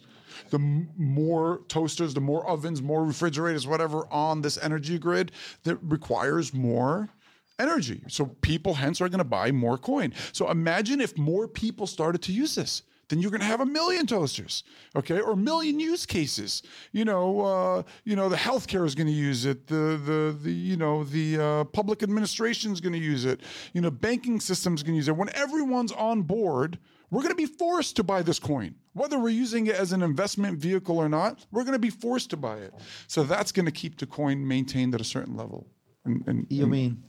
The 0.50 0.58
m- 0.58 0.88
more 0.96 1.60
toasters, 1.68 2.14
the 2.14 2.20
more 2.20 2.46
ovens, 2.48 2.80
more 2.80 3.04
refrigerators, 3.04 3.66
whatever 3.66 4.06
on 4.10 4.40
this 4.40 4.58
energy 4.58 4.98
grid 4.98 5.32
that 5.64 5.76
requires 5.82 6.54
more 6.54 7.10
energy. 7.58 8.02
So 8.08 8.26
people 8.40 8.74
hence 8.74 9.00
are 9.00 9.08
going 9.08 9.18
to 9.18 9.24
buy 9.24 9.52
more 9.52 9.76
coin. 9.76 10.14
So 10.32 10.50
imagine 10.50 11.00
if 11.00 11.16
more 11.18 11.46
people 11.46 11.86
started 11.86 12.22
to 12.22 12.32
use 12.32 12.54
this. 12.54 12.82
Then 13.10 13.20
you're 13.20 13.30
going 13.32 13.40
to 13.40 13.46
have 13.46 13.60
a 13.60 13.66
million 13.66 14.06
toasters, 14.06 14.62
okay, 14.94 15.20
or 15.20 15.32
a 15.32 15.36
million 15.36 15.80
use 15.80 16.06
cases. 16.06 16.62
You 16.92 17.04
know, 17.04 17.40
uh, 17.40 17.82
you 18.04 18.14
know, 18.14 18.28
the 18.28 18.36
healthcare 18.36 18.86
is 18.86 18.94
going 18.94 19.08
to 19.08 19.12
use 19.12 19.44
it. 19.44 19.66
The 19.66 20.00
the 20.02 20.38
the 20.40 20.52
you 20.52 20.76
know 20.76 21.02
the 21.02 21.38
uh, 21.38 21.64
public 21.64 22.02
administration 22.04 22.72
is 22.72 22.80
going 22.80 22.92
to 22.92 22.98
use 22.98 23.24
it. 23.24 23.40
You 23.74 23.80
know, 23.80 23.90
banking 23.90 24.38
systems 24.40 24.82
going 24.84 24.94
to 24.94 24.96
use 24.96 25.08
it. 25.08 25.16
When 25.16 25.28
everyone's 25.34 25.90
on 25.92 26.22
board, 26.22 26.78
we're 27.10 27.22
going 27.22 27.32
to 27.32 27.46
be 27.46 27.46
forced 27.46 27.96
to 27.96 28.04
buy 28.04 28.22
this 28.22 28.38
coin. 28.38 28.76
Whether 28.92 29.18
we're 29.18 29.30
using 29.30 29.66
it 29.66 29.74
as 29.74 29.90
an 29.92 30.02
investment 30.02 30.58
vehicle 30.58 30.96
or 30.96 31.08
not, 31.08 31.44
we're 31.50 31.64
going 31.64 31.72
to 31.72 31.80
be 31.80 31.90
forced 31.90 32.30
to 32.30 32.36
buy 32.36 32.58
it. 32.58 32.72
So 33.08 33.24
that's 33.24 33.50
going 33.50 33.66
to 33.66 33.72
keep 33.72 33.98
the 33.98 34.06
coin 34.06 34.46
maintained 34.46 34.94
at 34.94 35.00
a 35.00 35.04
certain 35.04 35.36
level. 35.36 35.66
And, 36.04 36.22
and, 36.28 36.46
You 36.48 36.62
and- 36.62 36.70
mean 36.70 37.02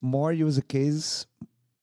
more 0.00 0.32
use 0.32 0.60
cases, 0.68 1.26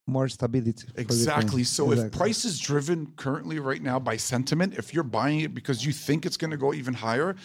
more 0.06 0.28
stability. 0.28 0.86
for 0.86 0.92
the 0.92 1.00
Exactly. 1.00 1.64
So 1.64 1.92
if 1.92 2.12
price 2.12 2.44
is 2.44 2.58
driven 2.58 3.12
currently 3.16 3.58
right 3.58 3.82
now 3.82 3.98
by 3.98 4.16
sentiment, 4.16 4.74
if 4.74 4.94
you're 4.94 5.04
buying 5.04 5.40
it 5.40 5.54
because 5.54 5.84
you 5.84 5.92
think 5.92 6.24
it's 6.26 6.36
going 6.36 6.52
to 6.52 6.56
go 6.56 6.72
even 6.72 6.94
higher, 6.94 7.36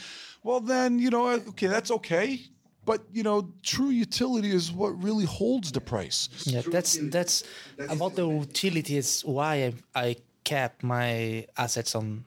well 0.43 0.59
then 0.59 0.99
you 0.99 1.09
know 1.09 1.27
okay 1.29 1.67
that's 1.67 1.91
okay. 1.91 2.41
But 2.83 3.03
you 3.11 3.23
know, 3.23 3.53
true 3.61 3.89
utility 3.89 4.51
is 4.51 4.71
what 4.71 5.01
really 5.03 5.25
holds 5.25 5.71
the 5.71 5.81
price. 5.81 6.29
Yeah, 6.45 6.61
that's 6.65 6.97
that's 6.97 7.43
about 7.77 8.15
the 8.15 8.27
utility 8.27 8.97
is 8.97 9.21
why 9.23 9.53
I, 9.65 9.73
I 9.93 10.15
kept 10.43 10.83
my 10.83 11.45
assets 11.57 11.93
on 11.93 12.25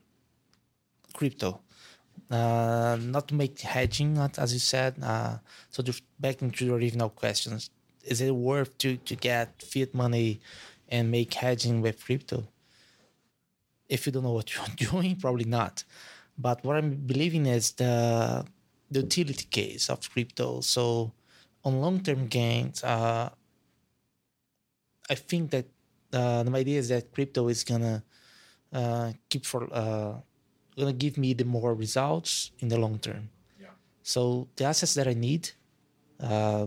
crypto. 1.12 1.60
Uh, 2.30 2.96
not 3.00 3.28
to 3.28 3.34
make 3.34 3.60
hedging, 3.60 4.14
not 4.14 4.38
as 4.38 4.52
you 4.52 4.58
said. 4.58 4.94
Uh, 5.02 5.38
so 5.70 5.82
to, 5.82 5.92
back 6.18 6.40
into 6.40 6.66
the 6.66 6.74
original 6.74 7.10
questions, 7.10 7.70
is 8.06 8.20
it 8.20 8.34
worth 8.34 8.76
to 8.78 8.96
to 8.96 9.14
get 9.16 9.62
fiat 9.62 9.94
money 9.94 10.40
and 10.88 11.10
make 11.10 11.34
hedging 11.34 11.82
with 11.82 12.04
crypto? 12.04 12.44
If 13.88 14.06
you 14.06 14.12
don't 14.12 14.24
know 14.24 14.32
what 14.32 14.54
you're 14.54 14.90
doing, 14.90 15.16
probably 15.16 15.44
not. 15.44 15.84
But 16.36 16.64
what 16.64 16.76
I'm 16.76 16.94
believing 16.94 17.46
is 17.46 17.72
the 17.72 18.44
the 18.90 19.00
utility 19.00 19.46
case 19.50 19.90
of 19.90 20.10
crypto. 20.10 20.60
So 20.60 21.12
on 21.64 21.80
long 21.80 22.00
term 22.00 22.26
gains, 22.26 22.82
uh, 22.84 23.30
I 25.10 25.14
think 25.14 25.50
that 25.50 25.66
uh, 26.12 26.42
the 26.42 26.52
idea 26.56 26.78
is 26.78 26.88
that 26.88 27.12
crypto 27.12 27.48
is 27.48 27.64
gonna 27.64 28.02
uh, 28.72 29.12
keep 29.28 29.44
for 29.44 29.68
uh, 29.72 30.14
gonna 30.76 30.92
give 30.92 31.18
me 31.18 31.34
the 31.34 31.44
more 31.44 31.74
results 31.74 32.50
in 32.58 32.68
the 32.68 32.78
long 32.78 32.98
term. 32.98 33.30
Yeah. 33.60 33.74
So 34.02 34.48
the 34.56 34.64
assets 34.64 34.94
that 34.94 35.08
I 35.08 35.14
need, 35.14 35.50
uh, 36.20 36.66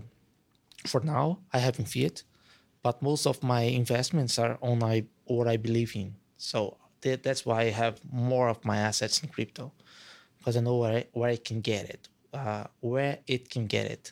for 0.87 1.01
now, 1.01 1.39
I 1.53 1.59
have 1.59 1.79
in 1.79 1.85
fiat, 1.85 2.23
but 2.81 3.01
most 3.01 3.27
of 3.27 3.43
my 3.43 3.61
investments 3.61 4.39
are 4.39 4.57
on 4.61 4.83
I 4.83 5.05
what 5.25 5.47
I 5.47 5.57
believe 5.57 5.95
in. 5.95 6.15
So 6.37 6.77
that, 7.01 7.23
that's 7.23 7.45
why 7.45 7.61
I 7.61 7.69
have 7.69 7.99
more 8.11 8.49
of 8.49 8.63
my 8.63 8.77
assets 8.77 9.21
in 9.21 9.29
crypto, 9.29 9.73
because 10.37 10.57
I 10.57 10.61
know 10.61 10.77
where 10.77 10.97
I, 10.99 11.05
where 11.11 11.29
I 11.29 11.37
can 11.37 11.61
get 11.61 11.89
it, 11.89 12.09
uh, 12.33 12.65
where 12.79 13.19
it 13.27 13.49
can 13.49 13.67
get 13.67 13.85
it. 13.85 14.11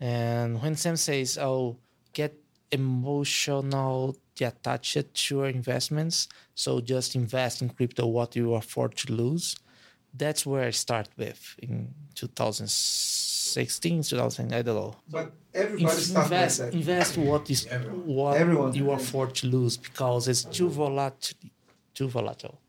And 0.00 0.60
when 0.62 0.76
Sam 0.76 0.96
says, 0.96 1.38
"Oh, 1.38 1.78
get 2.12 2.34
emotional 2.70 4.16
attached 4.40 5.14
to 5.14 5.34
your 5.34 5.48
investments, 5.48 6.28
so 6.54 6.80
just 6.80 7.16
invest 7.16 7.62
in 7.62 7.70
crypto 7.70 8.06
what 8.06 8.36
you 8.36 8.54
afford 8.54 8.96
to 8.98 9.12
lose," 9.12 9.56
that's 10.14 10.46
where 10.46 10.64
I 10.64 10.70
start 10.70 11.08
with 11.16 11.56
in 11.58 11.94
2016, 13.54 14.02
2000. 14.02 14.52
I 14.54 14.62
don't 14.62 14.74
know. 14.76 14.94
But 15.10 15.32
Inf- 15.54 15.80
invest 16.16 16.60
invest 16.60 17.16
what 17.18 17.50
is 17.50 17.66
what 18.04 18.36
Everyone. 18.36 18.74
you 18.74 18.90
afford 18.92 19.34
to 19.36 19.46
lose 19.46 19.76
because 19.76 20.28
it's 20.28 20.44
too 20.44 20.68
volatile 20.68 21.36
too 21.94 22.08
volatile 22.08 22.60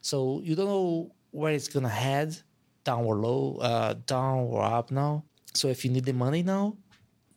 so 0.00 0.40
you 0.44 0.54
don't 0.54 0.66
know 0.68 1.10
where 1.30 1.52
it's 1.54 1.66
gonna 1.68 1.88
head 1.88 2.36
down 2.84 3.04
or 3.04 3.16
low 3.16 3.56
uh, 3.56 3.94
down 4.06 4.38
or 4.52 4.62
up 4.62 4.90
now 4.90 5.24
so 5.54 5.68
if 5.68 5.84
you 5.84 5.90
need 5.90 6.04
the 6.04 6.12
money 6.12 6.42
now 6.42 6.76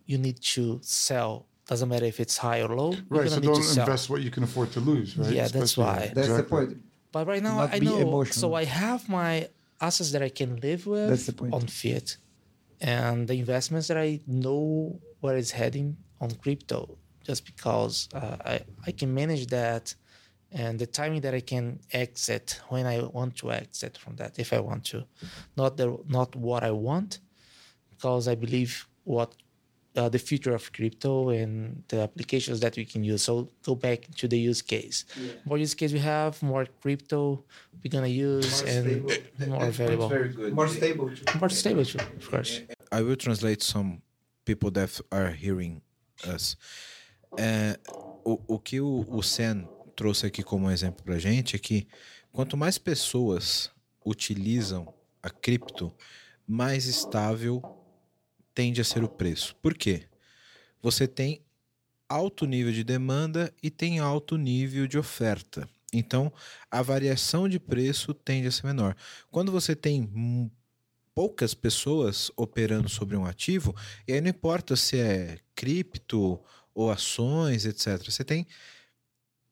you 0.06 0.18
need 0.18 0.40
to 0.42 0.80
sell 0.84 1.48
doesn't 1.68 1.90
matter 1.90 2.06
if 2.06 2.20
it's 2.20 2.38
high 2.38 2.62
or 2.62 2.76
low 2.76 2.94
Right. 3.10 3.30
So 3.30 3.40
don't 3.40 3.58
invest 3.78 4.10
what 4.10 4.22
you 4.22 4.30
can 4.32 4.44
afford 4.44 4.72
to 4.74 4.80
lose. 4.80 5.18
Right. 5.18 5.32
Yeah, 5.32 5.44
that's 5.48 5.56
Especially- 5.72 5.84
why. 5.84 6.12
That's 6.14 6.28
the 6.42 6.44
point. 6.44 6.78
but 7.12 7.26
right 7.28 7.42
now 7.42 7.58
Not 7.62 7.74
I 7.74 7.80
know 7.80 7.98
emotional. 7.98 8.42
so 8.52 8.54
I 8.54 8.66
have 8.66 9.10
my 9.10 9.50
assets 9.82 10.12
that 10.12 10.22
I 10.22 10.30
can 10.30 10.58
live 10.68 10.86
with 10.86 11.10
That's 11.10 11.26
the 11.26 11.34
point. 11.34 11.54
on 11.54 11.62
fiat 11.68 12.18
and 12.82 13.28
the 13.28 13.36
investments 13.36 13.88
that 13.88 13.98
I 13.98 14.20
know 14.28 15.00
where 15.22 15.38
it's 15.38 15.52
heading 15.52 15.98
on 16.22 16.32
crypto 16.32 16.98
just 17.24 17.46
because 17.46 18.08
uh, 18.14 18.38
I, 18.46 18.62
I 18.86 18.92
can 18.92 19.14
manage 19.14 19.48
that 19.48 19.94
and 20.52 20.80
the 20.80 20.88
timing 20.88 21.22
that 21.22 21.34
I 21.34 21.42
can 21.42 21.80
exit 21.92 22.62
when 22.70 22.86
I 22.86 23.02
want 23.02 23.36
to 23.38 23.52
exit 23.52 23.98
from 23.98 24.16
that 24.16 24.40
if 24.40 24.54
I 24.54 24.60
want 24.60 24.86
to. 24.86 25.06
Not 25.58 25.76
the 25.76 25.98
not 26.08 26.36
what 26.36 26.64
I 26.64 26.72
want 26.72 27.20
because 27.90 28.28
I 28.28 28.36
believe 28.36 28.88
what 29.04 29.36
uh, 29.98 30.08
the 30.10 30.20
future 30.20 30.54
of 30.54 30.72
crypto 30.72 31.30
and 31.30 31.84
the 31.90 32.02
applications 32.02 32.60
that 32.60 32.76
we 32.78 32.86
can 32.86 33.04
use. 33.04 33.24
So 33.24 33.50
go 33.64 33.76
back 33.76 34.08
to 34.18 34.28
the 34.28 34.38
use 34.38 34.62
case. 34.62 35.06
More 35.46 35.58
use 35.58 35.74
case 35.74 35.92
we 35.92 36.00
have, 36.00 36.42
more 36.42 36.66
crypto 36.82 37.44
we're 37.84 37.92
gonna 37.92 38.08
use, 38.08 38.62
and 38.64 39.02
more 39.48 39.70
valuable, 39.72 40.10
More 40.54 40.68
stable. 40.68 41.12
more 41.40 41.50
stable, 41.50 41.86
too, 41.86 42.00
of 42.00 42.30
course. 42.30 42.62
I 42.92 43.02
will 43.02 43.16
translate 43.16 43.62
some 43.64 44.02
people 44.46 44.72
that 44.72 45.00
are 45.12 45.32
hearing 45.32 45.82
us. 46.26 46.56
É, 47.38 47.78
o, 48.24 48.40
o 48.48 48.60
que 48.60 48.80
o, 48.80 49.06
o 49.08 49.22
Sen 49.22 49.68
trouxe 49.96 50.26
aqui 50.26 50.44
como 50.44 50.72
exemplo 50.72 51.04
pra 51.04 51.18
gente 51.20 51.56
é 51.56 51.60
que 51.60 51.88
quanto 52.32 52.56
mais 52.56 52.78
pessoas 52.78 53.70
utilizam 54.06 54.94
a 55.22 55.30
cripto, 55.30 55.94
mais 56.48 56.86
estável 56.86 57.62
tende 58.58 58.82
a 58.82 58.84
ser 58.84 59.04
o 59.04 59.08
preço. 59.08 59.56
Por 59.62 59.76
quê? 59.76 60.06
Você 60.82 61.08
tem 61.08 61.44
alto 62.10 62.44
nível 62.48 62.74
de 62.74 62.84
demanda 62.84 63.54
e 63.62 63.70
tem 63.70 64.00
alto 64.00 64.36
nível 64.36 64.88
de 64.88 64.98
oferta. 64.98 65.70
Então, 65.94 66.34
a 66.72 66.82
variação 66.82 67.48
de 67.48 67.60
preço 67.60 68.16
tende 68.16 68.48
a 68.48 68.52
ser 68.52 68.66
menor. 68.66 68.96
Quando 69.30 69.52
você 69.52 69.76
tem 69.76 70.52
poucas 71.14 71.54
pessoas 71.54 72.32
operando 72.36 72.90
sobre 72.90 73.16
um 73.16 73.28
ativo, 73.28 73.76
e 74.08 74.14
aí 74.14 74.22
não 74.22 74.30
importa 74.30 74.76
se 74.76 74.98
é 74.98 75.38
cripto 75.54 76.40
ou 76.74 76.90
ações, 76.90 77.64
etc. 77.64 78.04
Você 78.10 78.24
tem 78.24 78.48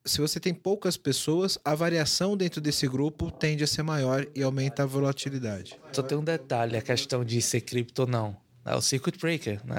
se 0.03 0.19
você 0.19 0.39
tem 0.39 0.53
poucas 0.53 0.97
pessoas, 0.97 1.59
a 1.63 1.75
variação 1.75 2.35
dentro 2.35 2.59
desse 2.59 2.87
grupo 2.87 3.29
tende 3.29 3.63
a 3.63 3.67
ser 3.67 3.83
maior 3.83 4.25
e 4.35 4.41
aumenta 4.41 4.83
a 4.83 4.85
volatilidade. 4.85 5.79
Só 5.91 6.01
tem 6.01 6.17
um 6.17 6.23
detalhe, 6.23 6.75
a 6.75 6.81
questão 6.81 7.23
de 7.23 7.39
ser 7.41 7.61
cripto 7.61 8.03
ou 8.03 8.07
não. 8.07 8.44
É 8.65 8.75
o 8.75 8.81
circuit 8.81 9.19
breaker, 9.19 9.61
né? 9.63 9.75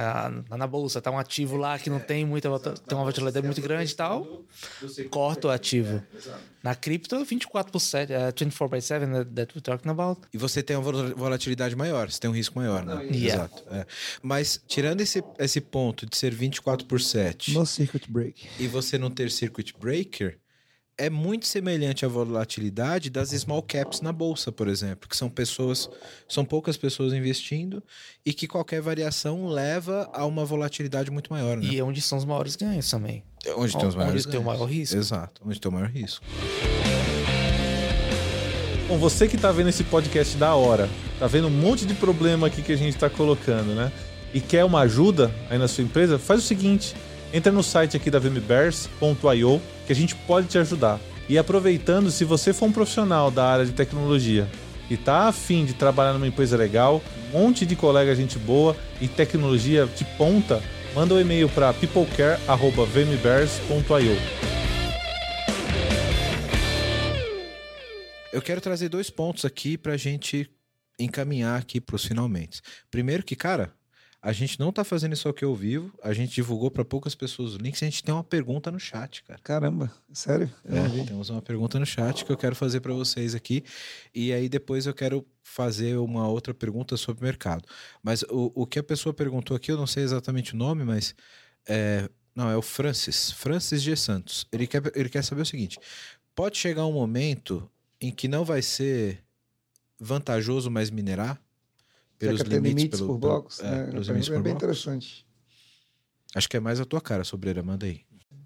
na 0.56 0.66
bolsa, 0.66 1.02
tá 1.02 1.10
um 1.10 1.18
ativo 1.18 1.56
lá 1.56 1.76
que 1.76 1.90
não 1.90 1.98
tem 1.98 2.24
muita 2.24 2.48
tem 2.60 2.96
uma 2.96 3.02
volatilidade 3.02 3.44
muito 3.44 3.60
grande 3.60 3.90
e 3.90 3.96
tal, 3.96 4.44
corta 5.10 5.48
o 5.48 5.50
ativo. 5.50 6.00
Na 6.62 6.74
cripto, 6.74 7.24
24 7.24 7.72
por 7.72 7.80
7, 7.80 8.12
uh, 8.12 8.16
24 8.36 8.68
by 8.68 8.80
7 8.80 9.06
that, 9.06 9.30
that 9.32 9.54
we're 9.54 9.60
talking 9.60 9.90
about. 9.90 10.20
E 10.32 10.38
você 10.38 10.62
tem 10.62 10.76
uma 10.76 10.92
volatilidade 11.14 11.74
maior, 11.74 12.10
você 12.10 12.20
tem 12.20 12.30
um 12.30 12.32
risco 12.32 12.58
maior, 12.58 12.84
né? 12.84 13.04
Yeah. 13.04 13.26
Exato. 13.26 13.64
É. 13.72 13.86
Mas 14.22 14.60
tirando 14.68 15.00
esse, 15.00 15.22
esse 15.38 15.60
ponto 15.60 16.06
de 16.06 16.16
ser 16.16 16.32
24 16.32 16.86
por 16.86 17.00
7 17.00 17.54
no 17.54 17.66
circuit 17.66 18.08
break 18.08 18.48
e 18.58 18.68
você 18.68 18.98
não 18.98 19.10
ter 19.10 19.30
circuit 19.30 19.74
breaker, 19.78 20.38
é 20.98 21.10
muito 21.10 21.46
semelhante 21.46 22.06
à 22.06 22.08
volatilidade 22.08 23.10
das 23.10 23.30
small 23.30 23.62
caps 23.62 24.00
na 24.00 24.12
bolsa, 24.12 24.50
por 24.50 24.66
exemplo, 24.66 25.08
que 25.08 25.16
são 25.16 25.28
pessoas, 25.28 25.90
são 26.26 26.44
poucas 26.44 26.76
pessoas 26.76 27.12
investindo 27.12 27.82
e 28.24 28.32
que 28.32 28.48
qualquer 28.48 28.80
variação 28.80 29.46
leva 29.46 30.08
a 30.12 30.24
uma 30.24 30.44
volatilidade 30.44 31.10
muito 31.10 31.30
maior. 31.30 31.58
Né? 31.58 31.66
E 31.66 31.78
é 31.78 31.84
onde 31.84 32.00
são 32.00 32.16
os 32.16 32.24
maiores 32.24 32.56
ganhos 32.56 32.88
também. 32.88 33.22
É 33.44 33.52
onde 33.54 33.76
tem 33.76 33.86
os 33.86 33.94
maiores 33.94 34.24
onde 34.24 34.32
tem 34.32 34.40
o 34.40 34.44
maior 34.44 34.64
risco. 34.64 34.96
Exato, 34.96 35.42
onde 35.44 35.60
tem 35.60 35.70
o 35.70 35.74
maior 35.74 35.90
risco. 35.90 36.24
Bom, 38.88 38.98
você 38.98 39.28
que 39.28 39.36
está 39.36 39.52
vendo 39.52 39.68
esse 39.68 39.84
podcast 39.84 40.36
da 40.36 40.54
hora, 40.54 40.88
tá 41.18 41.26
vendo 41.26 41.48
um 41.48 41.50
monte 41.50 41.84
de 41.84 41.92
problema 41.92 42.46
aqui 42.46 42.62
que 42.62 42.72
a 42.72 42.76
gente 42.76 42.94
está 42.94 43.10
colocando, 43.10 43.74
né? 43.74 43.92
E 44.32 44.40
quer 44.40 44.64
uma 44.64 44.80
ajuda 44.80 45.30
aí 45.50 45.58
na 45.58 45.68
sua 45.68 45.84
empresa, 45.84 46.18
faz 46.18 46.42
o 46.42 46.46
seguinte 46.46 46.94
Entra 47.32 47.52
no 47.52 47.62
site 47.62 47.96
aqui 47.96 48.10
da 48.10 48.18
vmbears.io 48.18 49.62
que 49.86 49.92
a 49.92 49.96
gente 49.96 50.14
pode 50.14 50.48
te 50.48 50.58
ajudar. 50.58 51.00
E 51.28 51.36
aproveitando, 51.36 52.10
se 52.10 52.24
você 52.24 52.52
for 52.52 52.66
um 52.66 52.72
profissional 52.72 53.30
da 53.30 53.44
área 53.44 53.66
de 53.66 53.72
tecnologia 53.72 54.48
e 54.88 54.96
tá 54.96 55.26
afim 55.28 55.64
de 55.64 55.74
trabalhar 55.74 56.12
numa 56.12 56.28
empresa 56.28 56.56
legal, 56.56 57.02
um 57.28 57.38
monte 57.38 57.66
de 57.66 57.74
colega 57.74 58.14
gente 58.14 58.38
boa 58.38 58.76
e 59.00 59.08
tecnologia 59.08 59.86
de 59.86 60.04
ponta, 60.16 60.62
manda 60.94 61.14
um 61.14 61.20
e-mail 61.20 61.48
para 61.48 61.74
peoplecare@vmbears.io. 61.74 64.16
Eu 68.32 68.42
quero 68.42 68.60
trazer 68.60 68.88
dois 68.88 69.10
pontos 69.10 69.44
aqui 69.44 69.76
para 69.76 69.94
a 69.94 69.96
gente 69.96 70.48
encaminhar 70.98 71.58
aqui 71.58 71.80
para 71.80 71.96
os 71.96 72.04
finalmente. 72.04 72.60
Primeiro 72.90 73.24
que, 73.24 73.34
cara, 73.34 73.72
a 74.20 74.32
gente 74.32 74.58
não 74.58 74.72
tá 74.72 74.82
fazendo 74.82 75.12
isso 75.12 75.28
aqui 75.28 75.44
ao 75.44 75.54
vivo. 75.54 75.92
A 76.02 76.12
gente 76.12 76.34
divulgou 76.34 76.70
para 76.70 76.84
poucas 76.84 77.14
pessoas 77.14 77.54
o 77.54 77.58
link. 77.58 77.74
A 77.74 77.88
gente 77.88 78.02
tem 78.02 78.12
uma 78.12 78.24
pergunta 78.24 78.70
no 78.70 78.80
chat, 78.80 79.22
cara. 79.22 79.38
Caramba, 79.42 79.92
sério? 80.12 80.50
É, 80.64 81.04
temos 81.04 81.30
uma 81.30 81.42
pergunta 81.42 81.78
no 81.78 81.86
chat 81.86 82.24
que 82.24 82.32
eu 82.32 82.36
quero 82.36 82.56
fazer 82.56 82.80
para 82.80 82.92
vocês 82.92 83.34
aqui. 83.34 83.62
E 84.14 84.32
aí 84.32 84.48
depois 84.48 84.86
eu 84.86 84.94
quero 84.94 85.24
fazer 85.42 85.96
uma 85.98 86.28
outra 86.28 86.52
pergunta 86.52 86.96
sobre 86.96 87.22
o 87.22 87.24
mercado. 87.24 87.64
Mas 88.02 88.22
o, 88.24 88.50
o 88.54 88.66
que 88.66 88.78
a 88.78 88.82
pessoa 88.82 89.14
perguntou 89.14 89.56
aqui, 89.56 89.70
eu 89.70 89.76
não 89.76 89.86
sei 89.86 90.02
exatamente 90.02 90.54
o 90.54 90.56
nome, 90.56 90.82
mas 90.82 91.14
é, 91.68 92.08
não, 92.34 92.50
é 92.50 92.56
o 92.56 92.62
Francis. 92.62 93.30
Francis 93.30 93.80
G. 93.80 93.96
Santos. 93.96 94.46
Ele 94.50 94.66
quer, 94.66 94.82
ele 94.94 95.08
quer 95.08 95.22
saber 95.22 95.42
o 95.42 95.46
seguinte: 95.46 95.78
pode 96.34 96.58
chegar 96.58 96.84
um 96.84 96.92
momento 96.92 97.68
em 98.00 98.10
que 98.10 98.28
não 98.28 98.44
vai 98.44 98.60
ser 98.60 99.24
vantajoso 99.98 100.70
mais 100.70 100.90
minerar? 100.90 101.40
Pelos 102.18 102.40
limites, 102.42 102.68
limites 102.68 103.00
pelo, 103.00 103.12
por 103.12 103.18
blocos. 103.18 103.56
Pelo, 103.58 103.68
é, 103.68 103.78
né? 103.78 103.86
pelos 103.90 104.08
limites 104.08 104.28
é 104.28 104.34
por 104.34 104.42
bem 104.42 104.52
blocos. 104.52 104.64
interessante. 104.64 105.26
Acho 106.34 106.48
que 106.48 106.56
é 106.56 106.60
mais 106.60 106.80
a 106.80 106.84
tua 106.84 107.00
cara, 107.00 107.24
Sobreira. 107.24 107.62
Manda 107.62 107.86
aí. 107.86 108.04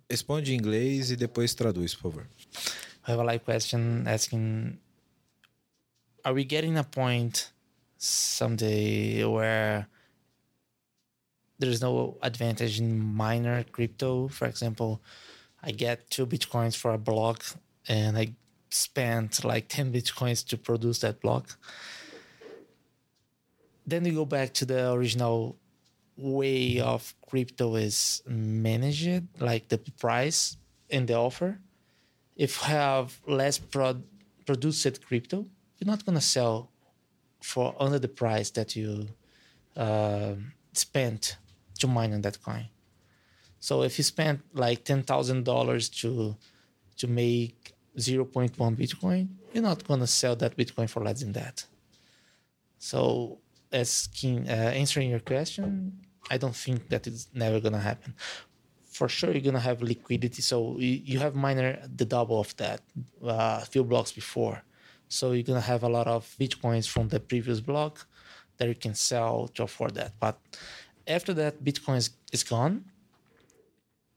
Responde 0.09 0.53
em 0.53 0.57
inglês 0.57 1.11
e 1.11 1.17
depois 1.17 1.55
traduz, 1.55 1.95
por 1.95 2.13
favor. 2.13 2.27
I 3.07 3.13
have 3.13 3.21
a 3.21 3.25
live 3.25 3.45
question 3.45 4.07
asking 4.07 4.79
Are 6.25 6.35
we 6.35 6.45
getting 6.45 6.77
a 6.77 6.85
point 6.85 7.51
someday 7.97 9.25
where 9.25 9.87
there's 11.59 11.81
no 11.81 12.19
advantage 12.23 12.81
in 12.81 12.99
minor 12.99 13.65
crypto? 13.65 14.29
For 14.29 14.47
example, 14.47 15.01
I 15.63 15.73
get 15.73 16.11
two 16.11 16.27
bitcoins 16.27 16.77
for 16.77 16.93
a 16.93 16.99
block 16.99 17.45
and 17.89 18.19
I 18.19 18.35
spent 18.71 19.45
like 19.45 19.69
10 19.69 19.93
bitcoins 19.93 20.47
to 20.49 20.57
produce 20.57 21.01
that 21.01 21.21
block. 21.21 21.57
Then 23.91 24.05
we 24.05 24.11
go 24.11 24.25
back 24.25 24.55
to 24.55 24.65
the 24.65 24.93
original 24.93 25.57
way 26.17 26.81
of 26.81 27.15
crypto 27.29 27.77
is 27.77 28.23
managed, 28.27 29.23
like 29.41 29.69
the 29.69 29.79
price 29.99 30.57
and 30.91 31.09
the 31.09 31.15
offer. 31.15 31.59
If 32.37 32.59
you 32.59 32.75
have 32.75 33.21
less 33.27 33.59
pro- 33.59 34.03
produced 34.47 35.05
crypto, 35.07 35.47
you're 35.79 35.87
not 35.87 36.05
gonna 36.05 36.21
sell 36.21 36.71
for 37.43 37.75
under 37.79 37.99
the 37.99 38.09
price 38.09 38.51
that 38.51 38.77
you 38.77 39.09
uh, 39.77 40.35
spent 40.73 41.37
to 41.79 41.87
mine 41.87 42.13
on 42.13 42.21
that 42.23 42.43
coin. 42.43 42.67
So 43.59 43.83
if 43.83 43.99
you 43.99 44.05
spent 44.05 44.41
like 44.55 44.85
ten 44.85 45.03
thousand 45.03 45.45
dollars 45.45 45.89
to 46.01 46.37
to 46.99 47.07
make 47.07 47.75
zero 47.99 48.25
point 48.25 48.59
one 48.59 48.77
Bitcoin, 48.77 49.29
you're 49.53 49.63
not 49.63 49.87
gonna 49.87 50.07
sell 50.07 50.37
that 50.37 50.57
Bitcoin 50.57 50.89
for 50.89 51.03
less 51.03 51.21
than 51.21 51.33
that. 51.33 51.65
So 52.79 53.39
asking 53.73 54.49
uh, 54.49 54.73
answering 54.83 55.11
your 55.11 55.21
question, 55.21 55.93
I 56.31 56.37
don't 56.39 56.57
think 56.57 56.89
that 56.89 57.07
it's 57.07 57.29
never 57.35 57.61
gonna 57.61 57.81
happen. 57.81 58.15
For 58.91 59.09
sure, 59.09 59.31
you're 59.33 59.41
gonna 59.41 59.61
have 59.61 59.83
liquidity. 59.83 60.43
So 60.43 60.77
you, 60.79 61.19
have 61.19 61.35
miner 61.35 61.79
the 61.97 62.05
double 62.05 62.41
of 62.41 62.57
that 62.57 62.81
uh, 63.25 63.61
few 63.61 63.85
blocks 63.85 64.13
before. 64.13 64.63
So 65.09 65.33
you're 65.33 65.45
gonna 65.45 65.61
have 65.61 65.83
a 65.83 65.89
lot 65.89 66.07
of 66.07 66.35
bitcoins 66.39 66.89
from 66.89 67.09
the 67.09 67.21
previous 67.21 67.61
block 67.61 68.07
that 68.61 68.69
you 68.69 68.75
can 68.75 68.95
sell 68.95 69.49
to 69.55 69.63
afford 69.65 69.95
that. 69.95 70.13
But 70.21 70.39
after 71.07 71.33
that, 71.35 71.65
Bitcoin 71.65 71.97
is, 71.97 72.11
is 72.31 72.45
gone. 72.45 72.85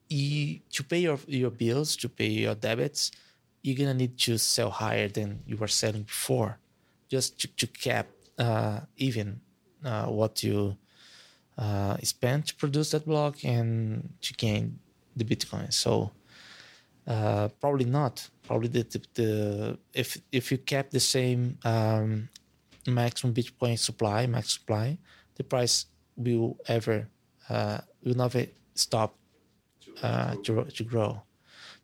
You, 0.10 0.60
to 0.74 0.84
pay 0.84 1.00
your, 1.00 1.18
your 1.28 1.50
bills, 1.50 1.96
to 1.98 2.10
pay 2.10 2.28
your 2.28 2.54
debits, 2.54 3.12
you're 3.64 3.78
gonna 3.78 3.94
need 3.94 4.18
to 4.20 4.38
sell 4.38 4.70
higher 4.70 5.08
than 5.08 5.42
you 5.48 5.56
were 5.56 5.70
selling 5.70 6.04
before, 6.04 6.60
just 7.10 7.40
to, 7.40 7.48
to 7.48 7.68
cap 7.68 8.08
even 8.98 9.42
uh, 9.86 10.06
what 10.06 10.44
you 10.44 10.78
uh, 11.58 11.98
spent 12.04 12.48
to 12.48 12.56
produce 12.56 12.92
that 12.92 13.06
block 13.06 13.44
and 13.44 14.10
to 14.22 14.34
gain 14.34 14.80
the 15.16 15.24
Bitcoin. 15.24 15.72
So 15.72 16.12
uh, 17.08 17.50
probably 17.60 17.86
not. 17.86 18.28
Probably 18.44 18.68
the, 18.70 18.84
the, 18.84 19.02
the, 19.14 19.78
if 19.94 20.18
if 20.32 20.52
you 20.52 20.58
kept 20.58 20.92
the 20.92 21.00
same 21.00 21.58
um, 21.64 22.30
maximum 22.88 23.34
Bitcoin 23.34 23.78
supply, 23.78 24.26
max 24.26 24.54
supply, 24.54 24.98
the 25.36 25.44
price 25.44 25.86
will 26.16 26.58
ever 26.68 27.08
uh, 27.50 27.80
will 28.04 28.16
never 28.16 28.46
stop 28.74 29.16
uh, 30.02 30.36
to 30.44 30.66
to 30.66 30.84
grow. 30.84 31.22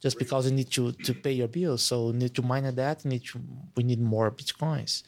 Just 0.01 0.17
because 0.17 0.49
you 0.49 0.55
need 0.55 0.71
to 0.71 0.91
to 0.91 1.13
pay 1.13 1.33
your 1.33 1.47
bills, 1.47 1.81
so 1.81 2.07
you 2.07 2.13
need 2.13 2.33
to 2.35 2.41
mine 2.41 2.63
that. 2.75 3.03
You 3.03 3.11
need 3.11 3.25
to 3.25 3.39
we 3.75 3.83
need 3.83 4.01
more 4.01 4.31
bitcoins 4.31 5.03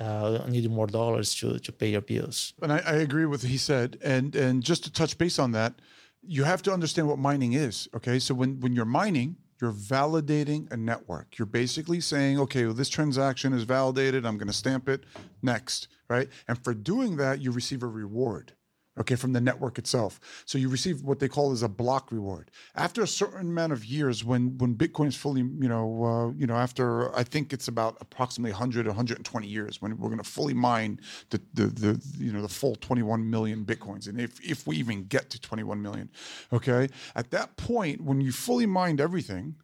uh, 0.00 0.44
need 0.48 0.68
more 0.70 0.86
dollars 0.86 1.34
to, 1.36 1.58
to 1.58 1.72
pay 1.72 1.90
your 1.90 2.00
bills. 2.00 2.54
And 2.62 2.72
I, 2.72 2.78
I 2.78 2.94
agree 2.94 3.26
with 3.26 3.42
what 3.42 3.50
he 3.50 3.58
said. 3.58 3.98
And 4.02 4.34
and 4.34 4.62
just 4.62 4.84
to 4.84 4.92
touch 4.92 5.16
base 5.18 5.38
on 5.38 5.52
that, 5.52 5.74
you 6.22 6.44
have 6.44 6.62
to 6.62 6.72
understand 6.72 7.08
what 7.08 7.18
mining 7.18 7.52
is. 7.52 7.88
Okay, 7.94 8.18
so 8.18 8.34
when 8.34 8.60
when 8.60 8.74
you're 8.74 8.84
mining, 8.84 9.36
you're 9.60 9.72
validating 9.72 10.70
a 10.72 10.76
network. 10.76 11.38
You're 11.38 11.46
basically 11.46 12.00
saying, 12.00 12.40
okay, 12.40 12.64
well, 12.64 12.74
this 12.74 12.88
transaction 12.88 13.52
is 13.52 13.64
validated. 13.64 14.26
I'm 14.26 14.36
going 14.36 14.48
to 14.48 14.54
stamp 14.54 14.88
it 14.88 15.04
next, 15.42 15.88
right? 16.08 16.28
And 16.48 16.62
for 16.62 16.74
doing 16.74 17.16
that, 17.16 17.40
you 17.40 17.52
receive 17.52 17.82
a 17.82 17.86
reward 17.86 18.52
okay, 18.98 19.16
from 19.16 19.32
the 19.32 19.40
network 19.40 19.78
itself. 19.78 20.20
So 20.44 20.58
you 20.58 20.68
receive 20.68 21.02
what 21.02 21.18
they 21.18 21.28
call 21.28 21.52
as 21.52 21.62
a 21.62 21.68
block 21.68 22.12
reward. 22.12 22.50
After 22.74 23.02
a 23.02 23.06
certain 23.06 23.48
amount 23.48 23.72
of 23.72 23.84
years, 23.84 24.24
when 24.24 24.56
when 24.58 24.74
Bitcoin 24.74 25.08
is 25.08 25.16
fully, 25.16 25.40
you 25.40 25.68
know, 25.68 26.04
uh, 26.04 26.30
you 26.38 26.46
know, 26.46 26.54
after 26.54 27.14
I 27.16 27.24
think 27.24 27.52
it's 27.52 27.68
about 27.68 27.96
approximately 28.00 28.52
100, 28.52 28.86
120 28.86 29.46
years, 29.46 29.82
when 29.82 29.96
we're 29.98 30.08
going 30.08 30.22
to 30.22 30.28
fully 30.28 30.54
mine 30.54 31.00
the, 31.30 31.40
the 31.54 31.66
the 31.66 32.06
you 32.18 32.32
know 32.32 32.42
the 32.42 32.48
full 32.48 32.76
21 32.76 33.28
million 33.28 33.64
Bitcoins, 33.64 34.08
and 34.08 34.20
if 34.20 34.40
if 34.44 34.66
we 34.66 34.76
even 34.76 35.04
get 35.04 35.30
to 35.30 35.40
21 35.40 35.80
million, 35.80 36.10
okay, 36.52 36.88
at 37.14 37.30
that 37.30 37.56
point 37.56 38.00
when 38.00 38.20
you 38.20 38.32
fully 38.32 38.66
mined 38.66 39.00
everything, 39.00 39.56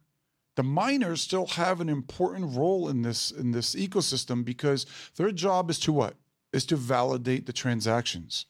the 0.55 0.63
miners 0.63 1.21
still 1.21 1.47
have 1.47 1.79
an 1.79 1.89
important 1.89 2.55
role 2.55 2.89
in 2.89 3.01
this 3.01 3.31
in 3.31 3.51
this 3.51 3.75
ecosystem 3.75 4.43
because 4.43 4.85
their 5.15 5.31
job 5.31 5.69
is 5.69 5.79
to 5.79 5.93
what 5.93 6.15
is 6.51 6.65
to 6.65 6.75
validate 6.75 7.45
the 7.45 7.53
transactions 7.53 8.45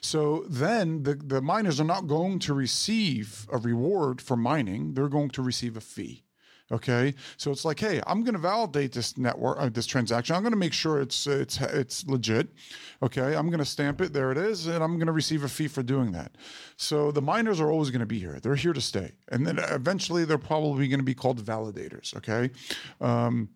so 0.00 0.44
then 0.48 1.02
the, 1.02 1.14
the 1.14 1.40
miners 1.40 1.80
are 1.80 1.84
not 1.84 2.06
going 2.06 2.38
to 2.40 2.54
receive 2.54 3.46
a 3.52 3.58
reward 3.58 4.20
for 4.20 4.36
mining. 4.36 4.94
They're 4.94 5.08
going 5.08 5.30
to 5.30 5.42
receive 5.42 5.76
a 5.76 5.80
fee 5.80 6.24
okay? 6.72 7.14
So 7.36 7.50
it's 7.50 7.64
like 7.64 7.80
hey 7.80 8.00
i'm 8.06 8.22
going 8.22 8.34
to 8.34 8.40
validate 8.40 8.92
this 8.92 9.16
network 9.18 9.58
uh, 9.60 9.68
this 9.68 9.86
transaction. 9.86 10.36
I'm 10.36 10.42
going 10.42 10.52
to 10.52 10.58
make 10.58 10.72
sure 10.72 11.00
it's 11.00 11.26
it's 11.26 11.60
it's 11.60 12.06
legit 12.06 12.48
okay? 13.02 13.34
I'm 13.34 13.48
going 13.48 13.58
to 13.58 13.64
stamp 13.64 14.00
it. 14.00 14.12
There 14.12 14.32
it 14.32 14.38
is 14.38 14.66
and 14.66 14.82
i'm 14.82 14.96
going 14.96 15.06
to 15.06 15.12
receive 15.12 15.44
a 15.44 15.48
fee 15.48 15.68
for 15.68 15.82
doing 15.82 16.12
that. 16.12 16.36
So 16.76 17.10
the 17.10 17.22
miners 17.22 17.60
are 17.60 17.70
always 17.70 17.90
going 17.90 18.00
to 18.00 18.06
be 18.06 18.18
here. 18.18 18.38
They're 18.40 18.54
here 18.54 18.72
to 18.72 18.80
stay. 18.80 19.12
And 19.28 19.46
then 19.46 19.58
eventually 19.58 20.24
they're 20.24 20.38
probably 20.38 20.88
going 20.88 21.00
to 21.00 21.04
be 21.04 21.14
called 21.14 21.44
validators 21.44 22.16
okay? 22.16 22.50
Um, 23.00 23.50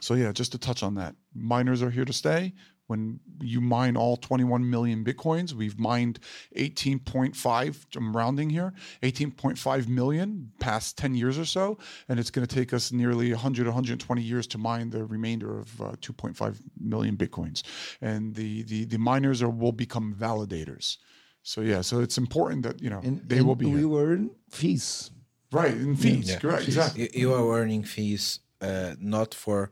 so 0.00 0.14
yeah 0.14 0.32
just 0.32 0.52
to 0.52 0.58
touch 0.58 0.82
on 0.82 0.94
that. 0.96 1.14
Miners 1.34 1.82
are 1.82 1.90
here 1.90 2.04
to 2.04 2.12
stay 2.12 2.52
when 2.86 3.18
you 3.40 3.60
mine 3.60 3.96
all 3.96 4.16
21 4.16 4.68
million 4.68 5.04
bitcoins 5.04 5.52
we've 5.52 5.78
mined 5.78 6.18
18.5 6.56 7.84
i'm 7.96 8.16
rounding 8.16 8.50
here 8.50 8.72
18.5 9.02 9.88
million 9.88 10.50
past 10.60 10.96
10 10.98 11.14
years 11.14 11.38
or 11.38 11.44
so 11.44 11.78
and 12.08 12.18
it's 12.20 12.30
going 12.30 12.46
to 12.46 12.54
take 12.54 12.72
us 12.72 12.92
nearly 12.92 13.30
100 13.32 13.66
120 13.66 14.22
years 14.22 14.46
to 14.46 14.58
mine 14.58 14.90
the 14.90 15.04
remainder 15.04 15.58
of 15.58 15.80
uh, 15.80 15.84
2.5 16.00 16.60
million 16.80 17.16
bitcoins 17.16 17.62
and 18.00 18.34
the 18.34 18.62
the, 18.64 18.84
the 18.84 18.98
miners 18.98 19.42
are 19.42 19.48
will 19.50 19.72
become 19.72 20.14
validators 20.14 20.98
so 21.42 21.60
yeah 21.60 21.80
so 21.80 22.00
it's 22.00 22.18
important 22.18 22.62
that 22.62 22.80
you 22.82 22.90
know 22.90 23.00
And, 23.02 23.20
they 23.26 23.38
and 23.38 23.46
will 23.46 23.56
be 23.56 23.66
we 23.66 23.80
here. 23.80 23.96
earn 23.98 24.30
fees. 24.50 25.10
right 25.52 25.74
in 25.74 25.96
fees 25.96 26.28
Yeah. 26.30 26.38
correct 26.38 26.64
exactly 26.68 27.02
You, 27.02 27.08
you 27.20 27.34
are 27.34 27.58
earning 27.58 27.82
fees 27.84 28.40
uh, 28.60 28.94
not 28.98 29.34
for 29.34 29.70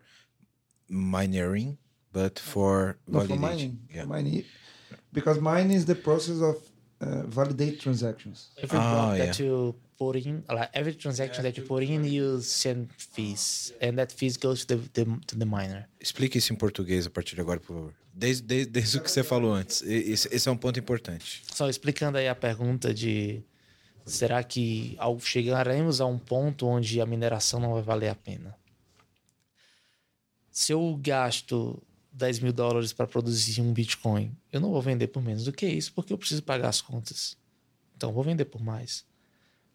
mining, 0.88 1.78
but 2.12 2.38
for 2.38 2.96
for 3.10 3.24
validation. 3.26 3.40
mining. 3.40 3.78
Yeah. 3.94 4.04
Mining, 4.06 4.44
because 5.12 5.40
mining 5.40 5.76
is 5.76 5.84
the 5.86 5.94
process 5.94 6.40
of 6.40 6.56
uh, 7.00 7.22
validate 7.26 7.80
transactions. 7.80 8.50
Every 8.58 8.78
Ah, 8.78 8.92
block 8.92 9.16
yeah. 9.18 9.26
that 9.26 9.38
you 9.42 9.74
put 9.98 10.16
in, 10.16 10.42
like 10.48 10.70
every 10.74 10.94
transaction 10.94 11.42
that 11.44 11.56
you 11.56 11.64
put 11.64 11.82
in, 11.82 12.04
you 12.04 12.40
send 12.40 12.88
fees, 12.96 13.72
and 13.80 13.96
that 13.98 14.12
fees 14.12 14.36
goes 14.36 14.64
to 14.64 14.76
the, 14.76 14.88
the 14.92 15.04
to 15.26 15.36
the 15.38 15.44
miner. 15.46 15.88
Explique 16.00 16.36
isso 16.38 16.52
em 16.52 16.56
português 16.56 17.06
a 17.06 17.10
partir 17.10 17.34
de 17.34 17.40
agora, 17.40 17.58
por 17.60 17.74
favor. 17.74 17.94
Desde, 18.14 18.42
desde, 18.42 18.70
desde 18.70 18.98
o 18.98 19.00
que 19.02 19.10
você 19.10 19.22
falou 19.22 19.54
antes. 19.54 19.80
Esse, 19.82 20.28
esse 20.30 20.46
é 20.48 20.52
um 20.52 20.56
ponto 20.56 20.78
importante. 20.78 21.42
Só 21.50 21.66
explicando 21.68 22.18
aí 22.18 22.28
a 22.28 22.34
pergunta 22.34 22.92
de 22.92 23.42
será 24.04 24.42
que 24.44 24.94
ao 24.98 25.18
chegaremos 25.18 25.98
a 26.00 26.04
um 26.06 26.18
ponto 26.18 26.66
onde 26.66 27.00
a 27.00 27.06
mineração 27.06 27.58
não 27.58 27.72
vai 27.72 27.82
valer 27.82 28.08
a 28.10 28.14
pena? 28.14 28.54
Se 30.50 30.72
eu 30.72 30.98
gasto 31.00 31.82
10 32.12 32.40
mil 32.40 32.52
dólares 32.52 32.92
para 32.92 33.06
produzir 33.06 33.60
um 33.60 33.72
Bitcoin, 33.72 34.36
eu 34.52 34.60
não 34.60 34.70
vou 34.70 34.82
vender 34.82 35.08
por 35.08 35.22
menos 35.22 35.44
do 35.44 35.52
que 35.52 35.66
isso 35.66 35.92
porque 35.92 36.12
eu 36.12 36.18
preciso 36.18 36.42
pagar 36.42 36.68
as 36.68 36.80
contas. 36.80 37.36
Então 37.96 38.12
vou 38.12 38.22
vender 38.22 38.44
por 38.44 38.62
mais. 38.62 39.04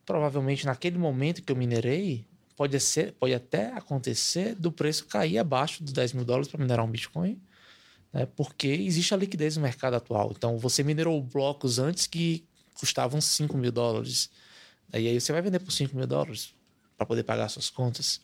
Provavelmente 0.06 0.66
naquele 0.66 0.98
momento 0.98 1.42
que 1.42 1.52
eu 1.52 1.56
minerei, 1.56 2.26
pode, 2.56 2.80
ser, 2.80 3.14
pode 3.14 3.34
até 3.34 3.74
acontecer 3.74 4.56
do 4.56 4.72
preço 4.72 5.06
cair 5.06 5.38
abaixo 5.38 5.84
dos 5.84 5.94
10 5.94 6.14
mil 6.14 6.26
dólares 6.26 6.48
para 6.48 6.60
minerar 6.60 6.86
um 6.86 6.92
Bitcoin 6.92 7.40
né? 8.18 8.26
porque 8.26 8.68
existe 8.68 9.14
a 9.14 9.18
liquidez 9.18 9.56
no 9.58 9.64
mercado 9.64 9.96
atual. 9.96 10.34
Então, 10.36 10.58
você 10.58 10.84
minerou 10.84 11.22
blocos 11.22 11.80
antes 11.80 12.08
que 12.08 12.46
custavam 12.74 13.20
5 13.20 13.58
mil 13.58 13.72
dólares. 13.72 14.30
E 14.94 15.08
aí 15.08 15.20
você 15.20 15.32
vai 15.32 15.42
vender 15.42 15.60
por 15.60 15.72
5 15.72 15.96
mil 15.96 16.08
dólares 16.08 16.54
para 16.96 17.06
poder 17.06 17.24
pagar 17.24 17.50
suas 17.50 17.70
contas. 17.70 18.22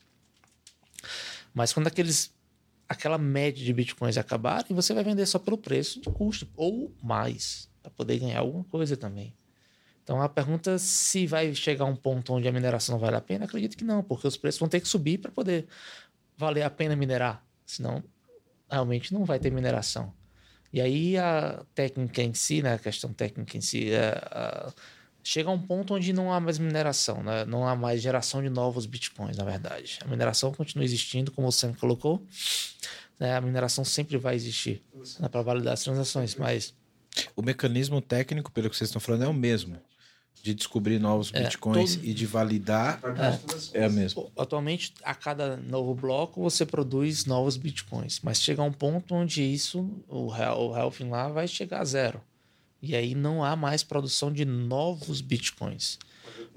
Mas 1.54 1.74
quando 1.74 1.88
aqueles, 1.88 2.34
aquela 2.88 3.18
média 3.18 3.64
de 3.64 3.74
bitcoins 3.74 4.18
acabar, 4.18 4.66
você 4.70 4.94
vai 4.94 5.04
vender 5.04 5.26
só 5.26 5.40
pelo 5.40 5.58
preço 5.58 6.02
de 6.02 6.10
custo, 6.10 6.48
ou 6.56 6.94
mais, 7.02 7.70
para 7.82 7.92
poder 7.92 8.20
ganhar 8.20 8.40
alguma 8.40 8.64
coisa 8.66 8.96
também. 8.98 9.34
Então 10.04 10.22
a 10.22 10.28
pergunta 10.28 10.78
se 10.78 11.26
vai 11.26 11.56
chegar 11.56 11.86
a 11.86 11.88
um 11.88 11.96
ponto 11.96 12.34
onde 12.34 12.48
a 12.48 12.52
mineração 12.52 12.94
não 12.94 13.00
vale 13.00 13.16
a 13.16 13.22
pena, 13.22 13.46
acredito 13.46 13.78
que 13.78 13.84
não, 13.86 14.04
porque 14.04 14.28
os 14.28 14.38
preços 14.38 14.60
vão 14.60 14.68
ter 14.70 14.82
que 14.82 14.88
subir 14.88 15.18
para 15.18 15.32
poder 15.32 15.68
valer 16.38 16.64
a 16.64 16.70
pena 16.70 16.96
minerar. 16.96 17.46
Senão, 17.66 18.04
realmente 18.70 19.14
não 19.14 19.24
vai 19.24 19.40
ter 19.40 19.52
mineração. 19.52 20.14
E 20.74 20.82
aí 20.82 21.18
a 21.18 21.64
técnica 21.74 22.22
em 22.22 22.34
si, 22.34 22.62
né, 22.62 22.74
a 22.74 22.80
questão 22.80 23.14
técnica 23.14 23.56
em 23.58 23.62
si, 23.62 23.92
é, 23.92 24.10
a- 24.10 24.74
chega 25.24 25.50
a 25.50 25.54
um 25.54 25.60
ponto 25.60 25.94
onde 25.96 26.12
não 26.14 26.32
há 26.34 26.40
mais 26.40 26.60
mineração, 26.60 27.24
né? 27.24 27.46
não 27.46 27.68
há 27.68 27.76
mais 27.76 28.02
geração 28.02 28.42
de 28.42 28.50
novos 28.50 28.86
bitcoins, 28.86 29.38
na 29.38 29.44
verdade. 29.46 29.98
A 30.04 30.08
mineração 30.08 30.52
continua 30.54 30.84
existindo, 30.84 31.32
como 31.32 31.48
o 31.48 31.52
Sam 31.52 31.74
colocou. 31.74 32.22
né, 33.20 33.36
a 33.36 33.42
mineração 33.42 33.86
sempre 33.86 34.18
vai 34.18 34.36
existir 34.36 34.82
né, 35.20 35.30
para 35.30 35.42
validar 35.42 35.74
as 35.74 35.84
transações, 35.84 36.36
mas 36.36 36.74
O 37.36 37.42
mecanismo 37.42 38.02
técnico, 38.02 38.52
pelo 38.52 38.70
que 38.70 38.76
vocês 38.76 38.90
estão 38.90 39.00
falando, 39.00 39.24
é 39.24 39.28
o 39.28 39.34
mesmo. 39.34 39.78
De 40.42 40.54
descobrir 40.54 41.00
novos 41.00 41.32
bitcoins 41.32 41.96
todo- 41.96 42.06
e 42.06 42.14
de 42.14 42.26
validar 42.26 43.00
é, 43.74 43.86
a 43.86 43.90
mesma. 43.90 44.26
Atualmente, 44.38 44.94
a 45.04 45.16
cada 45.16 45.56
novo 45.56 45.96
bloco, 45.96 46.42
você 46.42 46.66
produz 46.66 47.24
novos 47.26 47.56
bitcoins. 47.56 48.20
Mas 48.22 48.42
chega 48.42 48.62
a 48.62 48.66
um 48.66 48.72
ponto 48.74 49.16
onde 49.16 49.42
isso, 49.42 49.90
o, 50.10 50.26
o 50.28 50.74
halving 50.76 51.08
lá, 51.10 51.30
vai 51.30 51.48
chegar 51.48 51.80
a 51.82 51.86
zero. 51.86 52.20
E 52.86 52.98
aí 52.98 53.16
não 53.16 53.42
há 53.42 53.56
mais 53.56 53.82
produção 53.82 54.30
de 54.30 54.44
novos 54.44 55.22
bitcoins. 55.22 55.98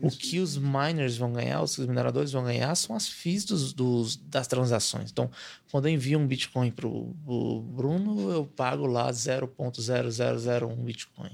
O 0.03 0.11
que 0.11 0.41
os 0.41 0.57
miners 0.59 1.17
vão 1.17 1.33
ganhar, 1.33 1.63
os 1.63 1.79
mineradores 1.79 2.33
vão 2.33 2.43
ganhar, 2.43 2.75
são 2.75 2.97
as 2.97 3.09
fees 3.09 3.45
dos, 3.45 3.73
dos- 3.73 4.17
das 4.17 4.49
transações. 4.49 5.11
Então, 5.13 5.31
quando 5.71 5.87
eu 5.87 5.93
envio 5.93 6.19
um 6.19 6.27
bitcoin 6.27 6.73
para 6.73 6.87
o 6.89 7.63
Bruno, 7.63 8.29
eu 8.33 8.45
pago 8.45 8.87
lá 8.87 9.09
0.0001 9.13 10.75
bitcoin. 10.83 11.31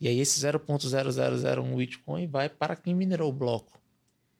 E 0.00 0.08
aí 0.08 0.18
esse 0.18 0.40
0.0001 0.40 1.76
bitcoin 1.76 2.26
vai 2.26 2.48
para 2.48 2.74
quem 2.74 2.94
minerou 2.94 3.30
o 3.30 3.32
bloco 3.32 3.80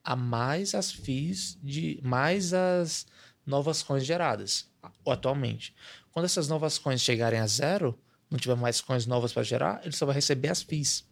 a 0.05 0.16
mais 0.16 0.74
as 0.74 0.90
FIIs 0.90 1.56
de 1.62 2.00
mais 2.02 2.52
as 2.52 3.06
novas 3.46 3.82
coins 3.82 4.05
geradas 4.05 4.66
atualmente. 5.06 5.74
Quando 6.10 6.24
essas 6.24 6.48
novas 6.48 6.78
coins 6.78 7.00
chegarem 7.00 7.38
a 7.40 7.46
zero, 7.46 7.98
não 8.30 8.38
tiver 8.38 8.56
mais 8.56 8.80
coins 8.80 9.06
novas 9.06 9.32
para 9.32 9.42
gerar, 9.42 9.80
ele 9.84 9.92
só 9.94 10.05
vai 10.06 10.14
receber 10.14 10.48
as 10.48 10.62
FIIs. 10.62 11.05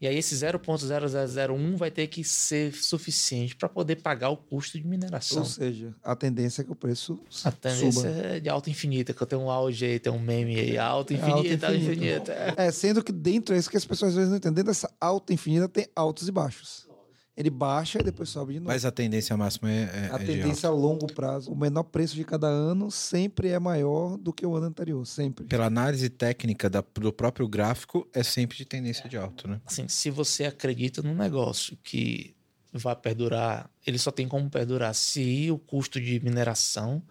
E 0.00 0.06
aí 0.08 0.16
esse 0.18 0.34
0.0001 0.34 1.76
vai 1.76 1.90
ter 1.90 2.08
que 2.08 2.24
ser 2.24 2.74
suficiente 2.74 3.54
para 3.54 3.68
poder 3.68 3.96
pagar 3.96 4.30
o 4.30 4.36
custo 4.36 4.76
de 4.78 4.84
mineração. 4.86 5.38
Ou 5.38 5.44
seja, 5.44 5.94
a 6.02 6.16
tendência 6.16 6.62
é 6.62 6.64
que 6.64 6.72
o 6.72 6.74
preço 6.74 7.20
A 7.44 7.52
tendência 7.52 7.92
suba. 8.02 8.08
é 8.08 8.40
de 8.40 8.48
alta 8.48 8.68
infinita, 8.68 9.14
que 9.14 9.22
eu 9.22 9.26
tenho 9.26 9.42
um 9.42 9.50
auge 9.50 9.84
aí, 9.84 9.98
tem 10.00 10.12
um 10.12 10.18
meme 10.18 10.58
aí, 10.58 10.76
alta 10.76 11.14
É 11.14 11.16
alta 11.20 11.30
infinita, 11.32 11.66
alta 11.68 11.78
infinita. 11.78 12.32
infinita. 12.32 12.32
É. 12.62 12.66
É, 12.66 12.72
sendo 12.72 13.02
que 13.02 13.12
dentro 13.12 13.54
é 13.54 13.58
isso 13.58 13.70
que 13.70 13.76
as 13.76 13.84
pessoas 13.84 14.10
às 14.10 14.16
vezes 14.16 14.30
não 14.30 14.36
entendem. 14.38 14.56
Dentro 14.56 14.72
dessa 14.72 14.90
alta 15.00 15.32
infinita 15.32 15.68
tem 15.68 15.86
altos 15.94 16.26
e 16.26 16.32
baixos. 16.32 16.88
Ele 17.36 17.50
baixa 17.50 17.98
e 18.00 18.02
depois 18.04 18.28
sobe 18.28 18.52
de 18.54 18.60
novo. 18.60 18.68
Mas 18.70 18.84
a 18.84 18.92
tendência 18.92 19.36
máxima 19.36 19.68
é, 19.68 19.82
é, 19.82 20.10
a 20.12 20.16
é 20.16 20.18
de 20.18 20.24
tendência 20.26 20.68
a 20.68 20.72
longo 20.72 21.06
prazo, 21.12 21.50
o 21.50 21.56
menor 21.56 21.82
preço 21.82 22.14
de 22.14 22.22
cada 22.24 22.46
ano 22.46 22.90
sempre 22.92 23.48
é 23.48 23.58
maior 23.58 24.16
do 24.16 24.32
que 24.32 24.46
o 24.46 24.54
ano 24.54 24.66
anterior, 24.66 25.04
sempre. 25.04 25.44
Pela 25.44 25.66
análise 25.66 26.08
técnica 26.08 26.70
da- 26.70 26.84
do 26.94 27.12
próprio 27.12 27.48
gráfico, 27.48 28.08
é 28.12 28.22
sempre 28.22 28.56
de 28.56 28.64
tendência 28.64 29.08
de 29.08 29.16
alto, 29.16 29.48
né? 29.48 29.60
assim, 29.66 29.88
se 29.88 30.10
você 30.10 30.44
acredita 30.44 31.02
num 31.02 31.14
negócio 31.16 31.76
que 31.82 32.36
vai 32.72 32.94
perdurar, 32.94 33.68
ele 33.84 33.98
só 33.98 34.12
tem 34.12 34.28
como 34.28 34.48
perdurar 34.48 34.94
se 34.94 35.50
o 35.50 35.58
custo 35.58 36.00
de 36.00 36.20
mineração 36.20 37.02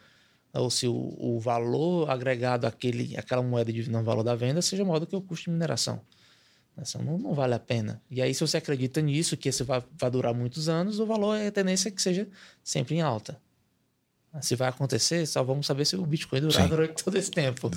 ou 0.54 0.70
se 0.70 0.88
o, 0.88 1.16
o 1.20 1.40
valor 1.40 2.10
agregado 2.10 2.66
àquele, 2.66 3.18
àquela 3.18 3.42
moeda 3.42 3.74
de 3.74 3.90
não 3.90 4.04
valor 4.04 4.24
da 4.24 4.36
venda 4.36 4.62
seja 4.62 4.86
maior 4.86 5.00
do 5.00 5.08
que 5.08 5.16
o 5.16 5.22
custo 5.22 5.46
de 5.46 5.52
mineração. 5.52 6.00
Assim, 6.76 6.98
não, 7.00 7.18
não 7.18 7.34
vale 7.34 7.54
a 7.54 7.60
pena. 7.60 8.02
E 8.10 8.22
aí, 8.22 8.34
se 8.34 8.42
você 8.42 8.58
acredita 8.58 9.02
nisso, 9.02 9.38
que 9.38 9.50
esse 9.50 9.64
vai, 9.64 9.84
vai 9.98 10.10
durar 10.10 10.34
muitos 10.34 10.68
anos, 10.68 11.00
o 11.00 11.06
valor 11.06 11.36
é 11.36 11.48
a 11.48 11.52
tendência 11.52 11.92
que 11.92 12.02
seja 12.02 12.28
sempre 12.64 12.96
em 12.96 13.02
alta. 13.02 13.40
Se 14.42 14.56
vai 14.56 14.68
acontecer, 14.68 15.28
só 15.28 15.44
vamos 15.44 15.68
saber 15.68 15.86
se 15.86 15.96
o 15.96 16.04
Bitcoin 16.04 16.42
durar 16.42 16.64
Sim. 16.64 16.70
durante 16.70 17.04
todo 17.04 17.16
esse 17.16 17.30
tempo. 17.30 17.70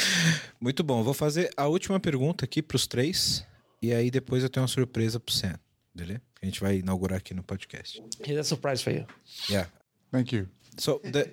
Muito 0.60 0.84
bom. 0.84 1.02
Vou 1.02 1.14
fazer 1.14 1.50
a 1.56 1.66
última 1.66 1.98
pergunta 1.98 2.44
aqui 2.44 2.60
para 2.60 2.76
os 2.76 2.86
três. 2.86 3.46
E 3.80 3.92
aí 3.92 4.10
depois 4.10 4.42
eu 4.42 4.50
tenho 4.50 4.62
uma 4.62 4.68
surpresa 4.68 5.18
pro 5.18 5.34
Sam. 5.34 5.58
Beleza? 5.94 6.20
A 6.42 6.44
gente 6.44 6.60
vai 6.60 6.78
inaugurar 6.78 7.18
aqui 7.18 7.32
no 7.32 7.42
podcast. 7.42 8.02
Here's 8.20 8.38
a 8.38 8.44
surprise 8.44 8.82
for 8.84 8.92
you. 8.92 9.06
Yeah. 9.48 9.70
Thank 10.10 10.36
you. 10.36 10.46
So, 10.76 10.98
the, 11.00 11.30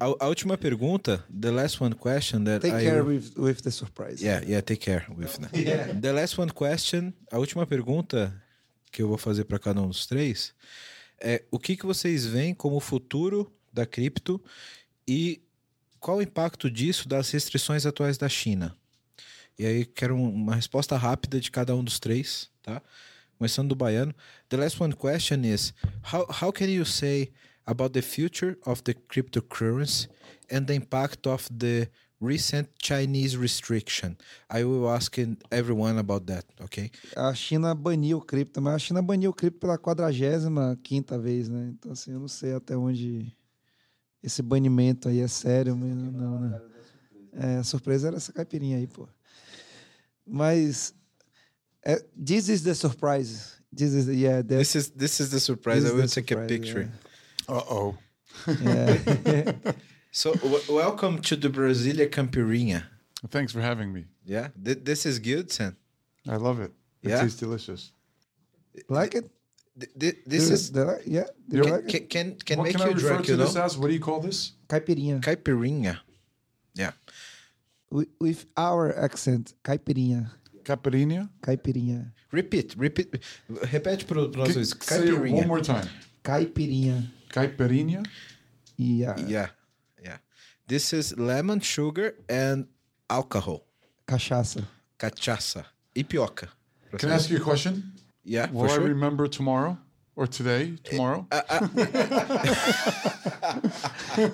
a, 0.00 0.24
a 0.24 0.28
última 0.28 0.58
pergunta, 0.58 1.24
the 1.30 1.50
last 1.50 1.80
one 1.80 1.94
question 1.94 2.44
that 2.44 2.60
Take 2.62 2.74
I 2.76 2.84
care 2.84 3.04
with, 3.04 3.36
with 3.36 3.62
the 3.62 3.70
surprise. 3.70 4.20
Yeah, 4.22 4.42
yeah, 4.44 4.60
take 4.62 4.80
care 4.84 5.06
with 5.16 5.38
that. 5.38 5.52
The 6.00 6.12
last 6.12 6.38
one 6.38 6.50
question, 6.50 7.12
a 7.30 7.38
última 7.38 7.66
pergunta 7.66 8.34
que 8.90 9.02
eu 9.02 9.08
vou 9.08 9.16
fazer 9.18 9.44
para 9.44 9.58
cada 9.58 9.80
um 9.80 9.88
dos 9.88 10.06
três 10.06 10.52
é 11.20 11.44
o 11.50 11.58
que, 11.58 11.76
que 11.76 11.86
vocês 11.86 12.26
veem 12.26 12.52
como 12.54 12.76
o 12.76 12.80
futuro 12.80 13.52
da 13.72 13.86
cripto 13.86 14.42
e 15.06 15.40
qual 16.00 16.16
o 16.16 16.22
impacto 16.22 16.68
disso 16.70 17.08
das 17.08 17.30
restrições 17.30 17.86
atuais 17.86 18.18
da 18.18 18.28
China? 18.28 18.74
E 19.58 19.66
aí 19.66 19.84
quero 19.84 20.16
um- 20.16 20.30
uma 20.34 20.54
resposta 20.56 20.96
rápida 20.96 21.38
de 21.38 21.50
cada 21.50 21.76
um 21.76 21.84
dos 21.84 22.00
três, 22.00 22.48
tá? 22.62 22.82
começando 23.38 23.68
do 23.68 23.74
baiano. 23.76 24.14
The 24.48 24.56
last 24.56 24.82
one 24.82 24.94
question 24.94 25.44
is 25.44 25.72
how 26.12 26.26
how 26.42 26.52
can 26.52 26.66
you 26.66 26.84
say 26.84 27.30
about 27.66 27.92
the 27.92 28.02
future 28.02 28.56
of 28.66 28.82
the 28.84 28.94
cryptocurrency 28.94 30.08
and 30.50 30.66
the 30.66 30.74
impact 30.74 31.26
of 31.26 31.48
the 31.50 31.88
recent 32.20 32.68
Chinese 32.78 33.36
restriction? 33.36 34.16
I 34.50 34.64
will 34.64 34.88
ask 34.90 35.16
everyone 35.50 35.98
about 35.98 36.26
that, 36.26 36.44
okay? 36.62 36.90
A 37.16 37.34
China 37.34 37.74
baniu 37.74 38.18
o 38.18 38.20
cripto, 38.20 38.60
mas 38.60 38.74
a 38.74 38.78
China 38.78 39.02
baniu 39.02 39.30
o 39.30 39.34
cripto 39.34 39.60
pela 39.60 39.78
45 39.78 40.76
quinta 40.82 41.18
vez, 41.18 41.48
né? 41.48 41.72
Então, 41.78 41.92
assim, 41.92 42.12
eu 42.12 42.20
não 42.20 42.28
sei 42.28 42.54
até 42.54 42.76
onde 42.76 43.32
esse 44.22 44.42
banimento 44.42 45.08
aí 45.08 45.20
é 45.20 45.28
sério, 45.28 45.76
mas 45.76 45.96
não, 45.96 46.12
não 46.12 46.40
né? 46.40 46.60
É, 47.32 47.56
a 47.56 47.64
surpresa 47.64 48.08
era 48.08 48.16
essa 48.16 48.32
caipirinha 48.32 48.76
aí, 48.76 48.86
pô. 48.86 49.08
Mas 50.26 50.94
é, 51.84 51.96
this 52.14 52.48
is 52.48 52.62
the 52.62 52.74
surprise. 52.74 53.60
This 53.74 53.92
is 53.92 54.08
yeah. 54.08 54.42
The, 54.42 54.58
this 54.58 54.74
is 54.74 54.90
this 54.90 55.20
is 55.20 55.30
the 55.30 55.40
surprise. 55.40 55.84
This 55.84 55.92
I 55.92 55.94
will 55.94 56.08
take 56.08 56.32
a 56.32 56.36
surprise, 56.36 56.48
picture. 56.48 56.80
yeah. 56.82 57.09
Uh 57.50 57.62
oh. 57.70 57.96
yeah. 58.62 59.52
So 60.12 60.32
w- 60.34 60.62
welcome 60.68 61.20
to 61.22 61.36
the 61.36 61.48
Brasilia 61.48 62.08
Campirinha. 62.10 62.82
Thanks 63.30 63.52
for 63.52 63.60
having 63.60 63.92
me. 63.92 64.06
Yeah, 64.24 64.48
Th- 64.64 64.78
this 64.82 65.06
is 65.06 65.20
good, 65.20 65.52
Sam. 65.52 65.76
I 66.28 66.34
love 66.36 66.58
it. 66.60 66.72
It 67.02 67.10
Yeah? 67.10 67.20
tastes 67.22 67.38
delicious. 67.38 67.92
like 68.88 69.14
it? 69.14 69.30
Th- 69.78 69.92
th- 69.98 70.18
this 70.26 70.48
Do- 70.48 70.54
is 70.54 70.70
do 70.70 70.80
you 70.80 70.86
like- 70.86 71.02
yeah. 71.06 71.26
Do 71.48 71.56
you 71.58 71.62
Can- 71.62 71.74
it? 71.74 71.88
can 71.88 72.06
can, 72.08 72.26
can 72.46 72.58
what 72.58 72.64
make 72.64 72.72
can 72.76 72.82
I 72.82 72.88
you 72.90 72.94
refer 72.94 73.08
drunk, 73.08 73.24
to 73.26 73.32
you 73.32 73.38
know? 73.38 73.44
this 73.46 73.56
as? 73.56 73.78
What 73.78 73.86
do 73.88 73.94
you 73.94 74.00
call 74.00 74.20
this? 74.20 74.52
Caipirinha. 74.68 75.20
Caipirinha. 75.22 75.98
Yeah. 76.74 76.92
With, 77.90 78.08
with 78.20 78.46
our 78.56 78.90
accent, 78.98 79.54
caipirinha. 79.62 80.30
Caipirinha. 80.64 81.28
Caipirinha. 81.42 82.10
Repeat, 82.32 82.74
repeat. 82.76 83.14
Repete 83.74 84.06
para 84.06 84.20
os 84.26 84.30
Can- 84.34 84.38
nossos. 84.42 84.70
Say 84.82 85.06
it 85.06 85.14
one 85.14 85.22
Caipirinha. 85.30 85.46
more 85.46 85.60
time. 85.62 85.88
Caipirinha. 86.24 87.06
Caipirinha. 87.32 88.04
Yeah. 88.76 89.14
Yeah, 89.26 89.48
yeah. 90.02 90.18
This 90.66 90.92
is 90.92 91.16
lemon, 91.18 91.60
sugar, 91.60 92.14
and 92.28 92.66
alcohol. 93.08 93.66
Cachaça. 94.06 94.64
Cachaça. 94.98 95.64
E 95.94 96.04
pioca. 96.04 96.48
Can 96.98 97.10
I 97.10 97.14
ask 97.14 97.30
you 97.30 97.38
a 97.38 97.40
question? 97.40 97.92
Yeah, 98.24 98.50
Will 98.50 98.68
for 98.68 98.80
I 98.80 98.84
remember 98.84 99.28
tomorrow 99.28 99.78
or 100.20 100.26
today? 100.26 100.76
Tomorrow? 100.84 101.26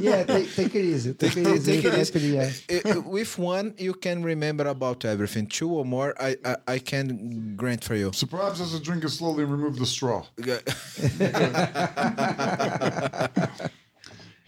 Yeah, 0.01 0.25
take, 0.25 0.53
take 0.55 0.75
it 0.75 0.85
easy. 0.85 1.15
Take 1.15 1.37
it 1.37 1.47
easy. 1.55 1.73
Take 1.73 1.85
it 1.85 1.95
easy. 1.99 2.13
Caipirinha. 2.13 2.97
Uh, 2.97 3.01
With 3.03 3.39
one, 3.39 3.75
you 3.79 3.95
can 3.95 4.23
remember 4.25 4.67
about 4.67 5.05
everything. 5.05 5.47
Two 5.47 5.71
or 5.79 5.85
more, 5.85 6.11
I 6.29 6.31
I, 6.45 6.57
I 6.75 6.79
can 6.91 7.55
grant 7.57 7.85
for 7.85 7.95
you. 7.95 8.11
so 8.13 8.27
perhaps 8.27 8.61
as 8.61 8.75
I 8.75 8.79
drink 8.89 9.05
it 9.05 9.11
slowly 9.11 9.45
and 9.45 9.53
remove 9.53 9.77
the 9.79 9.87
straw. 9.87 10.21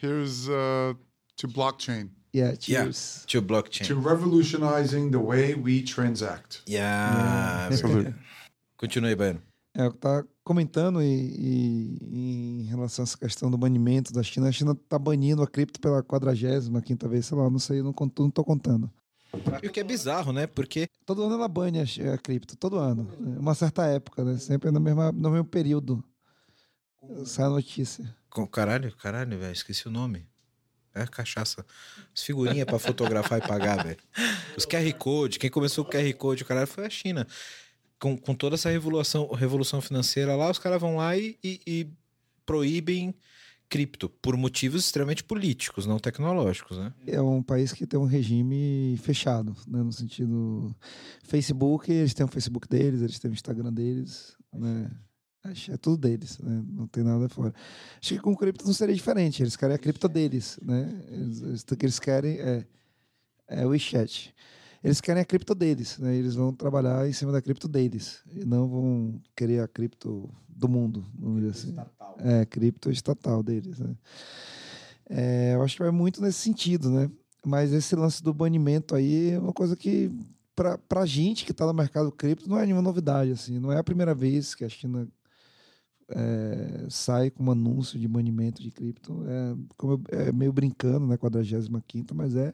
Here's 0.02 0.48
uh, 0.48 0.94
to 1.40 1.48
blockchain. 1.48 2.10
Yeah, 2.32 2.55
cheers. 2.56 3.24
Yeah, 3.24 3.40
to 3.40 3.43
blockchain. 3.47 3.86
To 3.86 3.94
revolutionizing 4.12 5.10
the 5.16 5.20
way 5.31 5.55
we 5.55 5.82
transact. 5.82 6.62
Yeah. 6.66 7.70
Salute. 7.70 8.15
Continue, 8.77 9.15
Baiano. 9.16 9.40
É, 9.77 9.82
eu 9.85 9.90
estava 9.90 10.27
comentando 10.49 11.03
e, 11.03 11.07
e- 12.01 12.61
em 12.61 12.62
relação 12.65 13.03
a 13.03 13.05
essa 13.05 13.16
questão 13.19 13.51
do 13.51 13.59
banimento 13.59 14.12
da 14.12 14.23
China. 14.23 14.49
A 14.49 14.53
China 14.53 14.73
está 14.73 14.99
banindo 14.99 15.43
a 15.43 15.47
cripto 15.47 15.79
pela 15.81 16.03
45 16.03 17.09
vez, 17.09 17.27
sei 17.27 17.37
lá, 17.39 17.49
não 17.51 17.59
sei, 17.59 17.83
não, 17.83 17.95
não 18.19 18.31
tô 18.31 18.43
contando. 18.43 18.91
E 19.62 19.66
o 19.66 19.70
que 19.70 19.79
é 19.81 19.85
bizarro, 19.85 20.33
né? 20.33 20.47
Porque 20.47 20.89
Todo 21.05 21.23
ano 21.23 21.35
ela 21.35 21.49
bane 21.49 21.79
a, 21.81 22.15
a 22.15 22.19
cripto, 22.19 22.57
todo 22.57 22.79
ano. 22.79 23.07
Uma 23.39 23.55
certa 23.55 23.85
época, 23.87 24.25
né? 24.25 24.39
Sempre 24.39 24.70
no 24.70 24.81
mesmo, 24.81 25.12
no 25.12 25.31
mesmo 25.31 25.45
período. 25.45 26.03
Sai 27.25 27.45
a 27.47 27.51
notícia. 27.51 28.15
Com- 28.31 28.47
Caralho, 28.47 28.95
caralho, 28.97 29.39
velho, 29.39 29.53
esqueci 29.53 29.87
o 29.87 29.91
nome. 29.91 30.27
É 30.95 31.07
cachaça. 31.07 31.65
As 32.15 32.23
figurinhas 32.23 32.66
pra 32.66 32.79
fotografar 32.79 33.39
e 33.39 33.47
pagar, 33.47 33.85
velho. 33.85 33.99
Os 34.57 34.65
QR 34.66 34.91
Code, 34.99 35.39
quem 35.39 35.51
começou 35.51 35.85
com 35.85 35.91
o 35.91 35.95
QR 35.95 36.12
Code, 36.15 36.43
o 36.43 36.47
caralho, 36.47 36.66
foi 36.66 36.87
a 36.87 36.91
China. 36.91 37.27
Com, 38.01 38.16
com 38.16 38.35
toda 38.35 38.55
essa 38.55 38.70
revolução, 38.70 39.29
revolução 39.33 39.81
financeira 39.81 40.37
lá, 40.37 40.51
os 40.51 40.59
caras 40.59 40.81
vão 40.81 40.97
lá 40.97 41.16
e, 41.16 41.37
e- 41.43 41.61
e 41.66 41.87
proíbem 42.47 43.15
cripto 43.69 44.09
por 44.09 44.37
motivos 44.37 44.85
extremamente 44.85 45.23
políticos, 45.25 45.85
não 45.85 45.99
tecnológicos, 45.99 46.79
né? 46.79 46.93
É 47.07 47.20
um 47.20 47.43
país 47.43 47.73
que 47.73 47.87
tem 47.87 47.99
um 48.01 48.05
regime 48.07 48.97
fechado, 49.03 49.55
né? 49.66 49.83
No 49.83 49.93
sentido. 49.93 50.75
Facebook, 51.25 51.91
eles 51.93 52.15
têm 52.15 52.25
o 52.25 52.29
Facebook 52.29 52.66
deles, 52.69 53.03
eles 53.03 53.19
têm 53.19 53.31
o 53.31 53.35
Instagram 53.35 53.73
deles, 53.73 54.35
né? 54.55 54.91
Acho- 55.45 55.73
É 55.73 55.77
tudo 55.77 55.99
deles, 55.99 56.39
né? 56.39 56.62
Não 56.69 56.87
tem 56.87 57.03
nada 57.05 57.29
fora. 57.29 57.53
Acho 58.01 58.15
que 58.15 58.20
com 58.20 58.35
cripto 58.35 58.65
não 58.65 58.73
seria 58.73 58.95
diferente. 58.95 59.43
Eles 59.43 59.57
querem 59.57 59.75
a 59.75 59.79
cripto 59.79 60.09
deles, 60.09 60.59
né? 60.62 60.89
Eles, 61.09 61.43
eles- 61.43 61.66
eles 61.83 61.99
querem 61.99 62.39
é, 62.39 62.66
é 63.49 63.66
o 63.66 63.70
WeChat. 63.70 64.35
Eles 64.82 65.00
querem 65.00 65.22
a 65.22 65.24
cripto 65.24 65.55
deles, 65.55 65.98
né? 65.98 66.14
Eles 66.14 66.34
vão 66.34 66.52
trabalhar 66.52 67.09
em 67.09 67.12
cima 67.12 67.32
da 67.32 67.42
cripto 67.42 67.66
deles. 67.68 68.20
E 68.32 68.44
não 68.44 68.68
vão 68.68 69.20
querer 69.34 69.60
a 69.60 69.68
cripto 69.68 70.30
do 70.48 70.68
mundo, 70.68 71.05
vamos 71.18 71.40
dizer 71.40 71.50
assim. 71.50 71.74
É, 72.20 72.44
cripto 72.46 72.90
estatal 72.90 73.42
deles, 73.42 73.78
né? 73.78 73.94
É, 75.09 75.55
eu 75.55 75.62
acho 75.62 75.76
que 75.76 75.82
vai 75.82 75.90
muito 75.90 76.20
nesse 76.22 76.38
sentido, 76.38 76.90
né? 76.90 77.10
Mas 77.44 77.72
esse 77.72 77.94
lance 77.96 78.22
do 78.22 78.32
banimento 78.34 78.94
aí 78.94 79.30
é 79.30 79.38
uma 79.38 79.52
coisa 79.52 79.74
que, 79.76 80.10
para 80.55 80.78
a 80.96 81.06
gente 81.06 81.44
que 81.44 81.52
está 81.52 81.66
no 81.66 81.72
mercado 81.72 82.10
cripto, 82.12 82.48
não 82.48 82.59
é 82.59 82.64
nenhuma 82.64 82.82
novidade. 82.82 83.30
Assim. 83.32 83.59
Não 83.59 83.72
é 83.72 83.78
a 83.78 83.84
primeira 83.84 84.14
vez 84.14 84.55
que 84.55 84.64
a 84.64 84.68
China 84.68 85.09
é, 86.10 86.86
sai 86.88 87.30
com 87.30 87.44
um 87.44 87.50
anúncio 87.50 87.98
de 87.98 88.09
banimento 88.09 88.62
de 88.62 88.70
cripto. 88.70 89.24
É, 89.26 89.56
como 89.76 89.94
eu- 89.94 90.02
é 90.18 90.32
meio 90.32 90.52
brincando, 90.52 91.06
né? 91.06 91.16
45, 91.16 92.14
mas 92.14 92.34
é, 92.34 92.52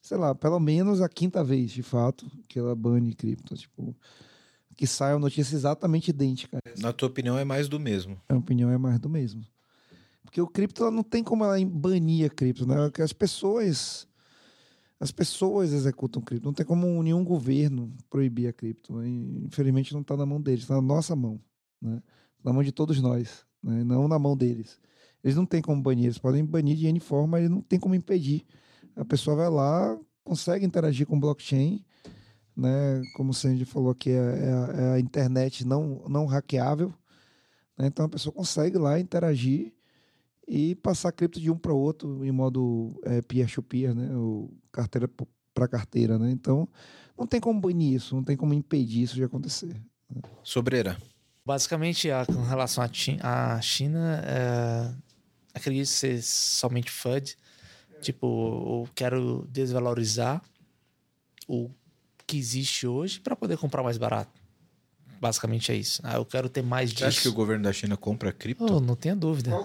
sei 0.00 0.16
lá, 0.16 0.34
pelo 0.34 0.58
menos 0.58 1.00
a 1.00 1.08
quinta 1.08 1.44
vez, 1.44 1.70
de 1.70 1.82
fato, 1.82 2.30
que 2.48 2.58
ela 2.58 2.74
bane 2.74 3.14
cripto. 3.14 3.54
Tipo, 3.54 3.96
que 4.76 4.86
sai 4.86 5.12
uma 5.12 5.20
notícia 5.20 5.54
exatamente 5.54 6.08
idêntica. 6.08 6.58
Na 6.78 6.92
tua 6.92 7.08
opinião, 7.08 7.36
é 7.36 7.44
mais 7.44 7.68
do 7.68 7.78
mesmo. 7.78 8.18
A 8.28 8.34
opinião 8.34 8.70
é 8.70 8.78
mais 8.78 8.98
do 8.98 9.10
mesmo. 9.10 9.44
Porque 10.22 10.40
o 10.40 10.46
cripto 10.46 10.82
ela 10.82 10.90
não 10.90 11.02
tem 11.02 11.22
como 11.22 11.44
ela 11.44 11.56
banir 11.66 12.26
a 12.26 12.30
cripto, 12.30 12.66
né? 12.66 12.76
Porque 12.86 13.02
as 13.02 13.12
pessoas 13.12 14.08
as 15.00 15.10
pessoas 15.10 15.72
executam 15.72 16.20
cripto, 16.20 16.46
não 16.46 16.52
tem 16.52 16.64
como 16.64 17.02
nenhum 17.02 17.24
governo 17.24 17.90
proibir 18.10 18.48
a 18.48 18.52
cripto. 18.52 18.94
né? 18.94 19.08
Infelizmente 19.08 19.94
não 19.94 20.02
está 20.02 20.14
na 20.14 20.26
mão 20.26 20.40
deles, 20.40 20.60
está 20.60 20.74
na 20.74 20.82
nossa 20.82 21.16
mão, 21.16 21.40
né? 21.80 22.02
Na 22.44 22.52
mão 22.52 22.62
de 22.62 22.70
todos 22.70 23.00
nós, 23.00 23.44
né? 23.62 23.82
Não 23.82 24.06
na 24.06 24.18
mão 24.18 24.36
deles. 24.36 24.78
Eles 25.24 25.36
não 25.36 25.46
têm 25.46 25.62
como 25.62 25.82
banir, 25.82 26.04
eles 26.04 26.18
podem 26.18 26.44
banir 26.44 26.76
de 26.76 26.86
N 26.86 27.00
forma, 27.00 27.38
mas 27.38 27.50
não 27.50 27.60
tem 27.60 27.78
como 27.78 27.94
impedir. 27.94 28.46
A 29.00 29.04
pessoa 29.04 29.34
vai 29.36 29.48
lá, 29.48 29.98
consegue 30.22 30.64
interagir 30.66 31.06
com 31.06 31.16
o 31.16 31.20
blockchain, 31.20 31.84
né? 32.56 33.02
Como 33.16 33.30
o 33.30 33.34
Sandy 33.34 33.64
falou 33.64 33.90
aqui, 33.90 34.10
é, 34.10 34.14
é 34.14 34.52
a, 34.52 34.80
é 34.82 34.92
a 34.94 35.00
internet 35.00 35.64
não, 35.66 36.02
não 36.08 36.26
hackeável. 36.26 36.92
né? 37.78 37.86
Então 37.86 38.04
a 38.04 38.08
pessoa 38.08 38.32
consegue 38.32 38.76
lá 38.78 38.98
interagir 39.00 39.72
e 40.46 40.74
passar 40.74 41.12
cripto 41.12 41.40
de 41.40 41.50
um 41.50 41.56
para 41.56 41.72
outro 41.72 42.24
em 42.24 42.32
modo 42.32 43.00
é, 43.04 43.22
peer-to-peer, 43.22 43.94
né? 43.94 44.14
Ou 44.16 44.52
carteira 44.72 45.08
para 45.54 45.68
carteira, 45.68 46.18
né? 46.18 46.30
Então 46.30 46.68
não 47.16 47.26
tem 47.26 47.40
como 47.40 47.60
banir 47.60 47.94
isso, 47.94 48.14
não 48.14 48.22
tem 48.24 48.36
como 48.36 48.52
impedir 48.52 49.02
isso 49.02 49.14
de 49.14 49.24
acontecer. 49.24 49.74
Sobreira. 50.42 50.96
Basicamente, 51.44 52.10
a- 52.10 52.26
com 52.26 52.42
relação 52.42 52.82
à 52.84 52.88
Chi- 52.92 53.18
à 53.22 53.60
China, 53.60 54.20
é, 54.24 54.94
acredito 55.54 55.86
ser 55.86 56.22
somente 56.22 56.90
FUD. 56.90 57.36
Tipo, 58.00 58.84
eu 58.86 58.88
quero 58.94 59.46
desvalorizar 59.50 60.42
o 61.46 61.70
que 62.26 62.38
existe 62.38 62.86
hoje 62.86 63.20
para 63.20 63.34
poder 63.36 63.56
comprar 63.58 63.82
mais 63.82 63.98
barato. 63.98 64.40
Basicamente 65.20 65.70
é 65.70 65.74
isso. 65.74 66.00
Ah, 66.04 66.14
eu 66.14 66.24
quero 66.24 66.48
ter 66.48 66.62
mais 66.62 66.90
Você 66.90 66.94
disso. 66.96 67.06
acha 67.08 67.20
que 67.22 67.28
o 67.28 67.32
governo 67.34 67.64
da 67.64 67.72
China 67.72 67.96
compra 67.96 68.32
cripto? 68.32 68.64
Oh, 68.76 68.80
não 68.80 68.96
tenha 68.96 69.14
dúvida. 69.14 69.50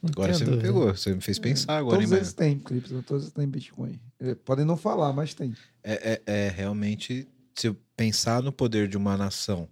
Não 0.00 0.10
Agora 0.12 0.28
tenha 0.32 0.38
você 0.38 0.44
me 0.44 0.50
dúvida. 0.52 0.68
pegou, 0.68 0.94
você 0.94 1.12
me 1.12 1.20
fez 1.20 1.40
pensar 1.40 1.76
agora, 1.78 1.96
hein, 1.96 2.02
todos 2.02 2.10
mano? 2.10 2.22
eles 2.22 2.32
têm 2.32 2.56
cripto, 2.56 3.02
todos 3.02 3.24
eles 3.24 3.34
têm 3.34 3.48
Bitcoin. 3.48 3.98
Eh, 4.20 4.36
Podem 4.36 4.64
não 4.64 4.76
falar, 4.76 5.12
mas 5.12 5.34
tem. 5.34 5.52
É, 5.82 6.20
é, 6.24 6.46
é 6.46 6.48
realmente, 6.50 7.26
se 7.52 7.66
eu 7.66 7.76
pensar 7.96 8.40
no 8.40 8.52
poder 8.52 8.86
de 8.86 8.96
uma 8.96 9.16
nação 9.16 9.68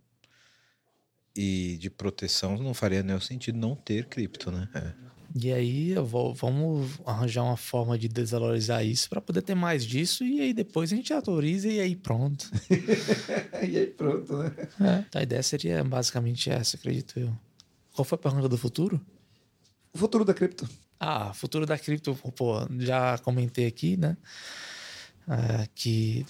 e 1.36 1.76
de 1.78 1.88
proteção, 1.88 2.56
não 2.58 2.74
faria 2.74 3.04
nenhum 3.04 3.20
sentido 3.20 3.56
não 3.56 3.76
ter 3.76 4.06
cripto, 4.08 4.50
né? 4.50 4.68
É. 4.74 5.05
E 5.38 5.52
aí, 5.52 5.90
eu 5.90 6.04
vou, 6.04 6.32
vamos 6.32 6.98
arranjar 7.04 7.42
uma 7.42 7.58
forma 7.58 7.98
de 7.98 8.08
desvalorizar 8.08 8.84
isso 8.84 9.06
para 9.08 9.20
poder 9.20 9.42
ter 9.42 9.54
mais 9.54 9.84
disso. 9.84 10.24
E 10.24 10.40
aí 10.40 10.54
depois 10.54 10.90
a 10.90 10.96
gente 10.96 11.12
autoriza 11.12 11.68
e 11.68 11.78
aí 11.78 11.94
pronto. 11.94 12.50
e 13.62 13.76
aí 13.76 13.86
pronto, 13.86 14.38
né? 14.38 14.50
Então, 15.06 15.20
a 15.20 15.22
ideia 15.22 15.42
seria 15.42 15.84
basicamente 15.84 16.48
essa, 16.48 16.78
acredito 16.78 17.20
eu. 17.20 17.30
Qual 17.94 18.04
foi 18.04 18.16
a 18.16 18.18
pergunta 18.18 18.48
do 18.48 18.56
futuro? 18.56 18.98
O 19.92 19.98
futuro 19.98 20.24
da 20.24 20.32
cripto. 20.32 20.66
Ah, 20.98 21.34
futuro 21.34 21.66
da 21.66 21.78
cripto, 21.78 22.14
pô, 22.34 22.54
já 22.78 23.18
comentei 23.18 23.66
aqui, 23.66 23.98
né? 23.98 24.16
Ah, 25.28 25.66
que 25.74 26.24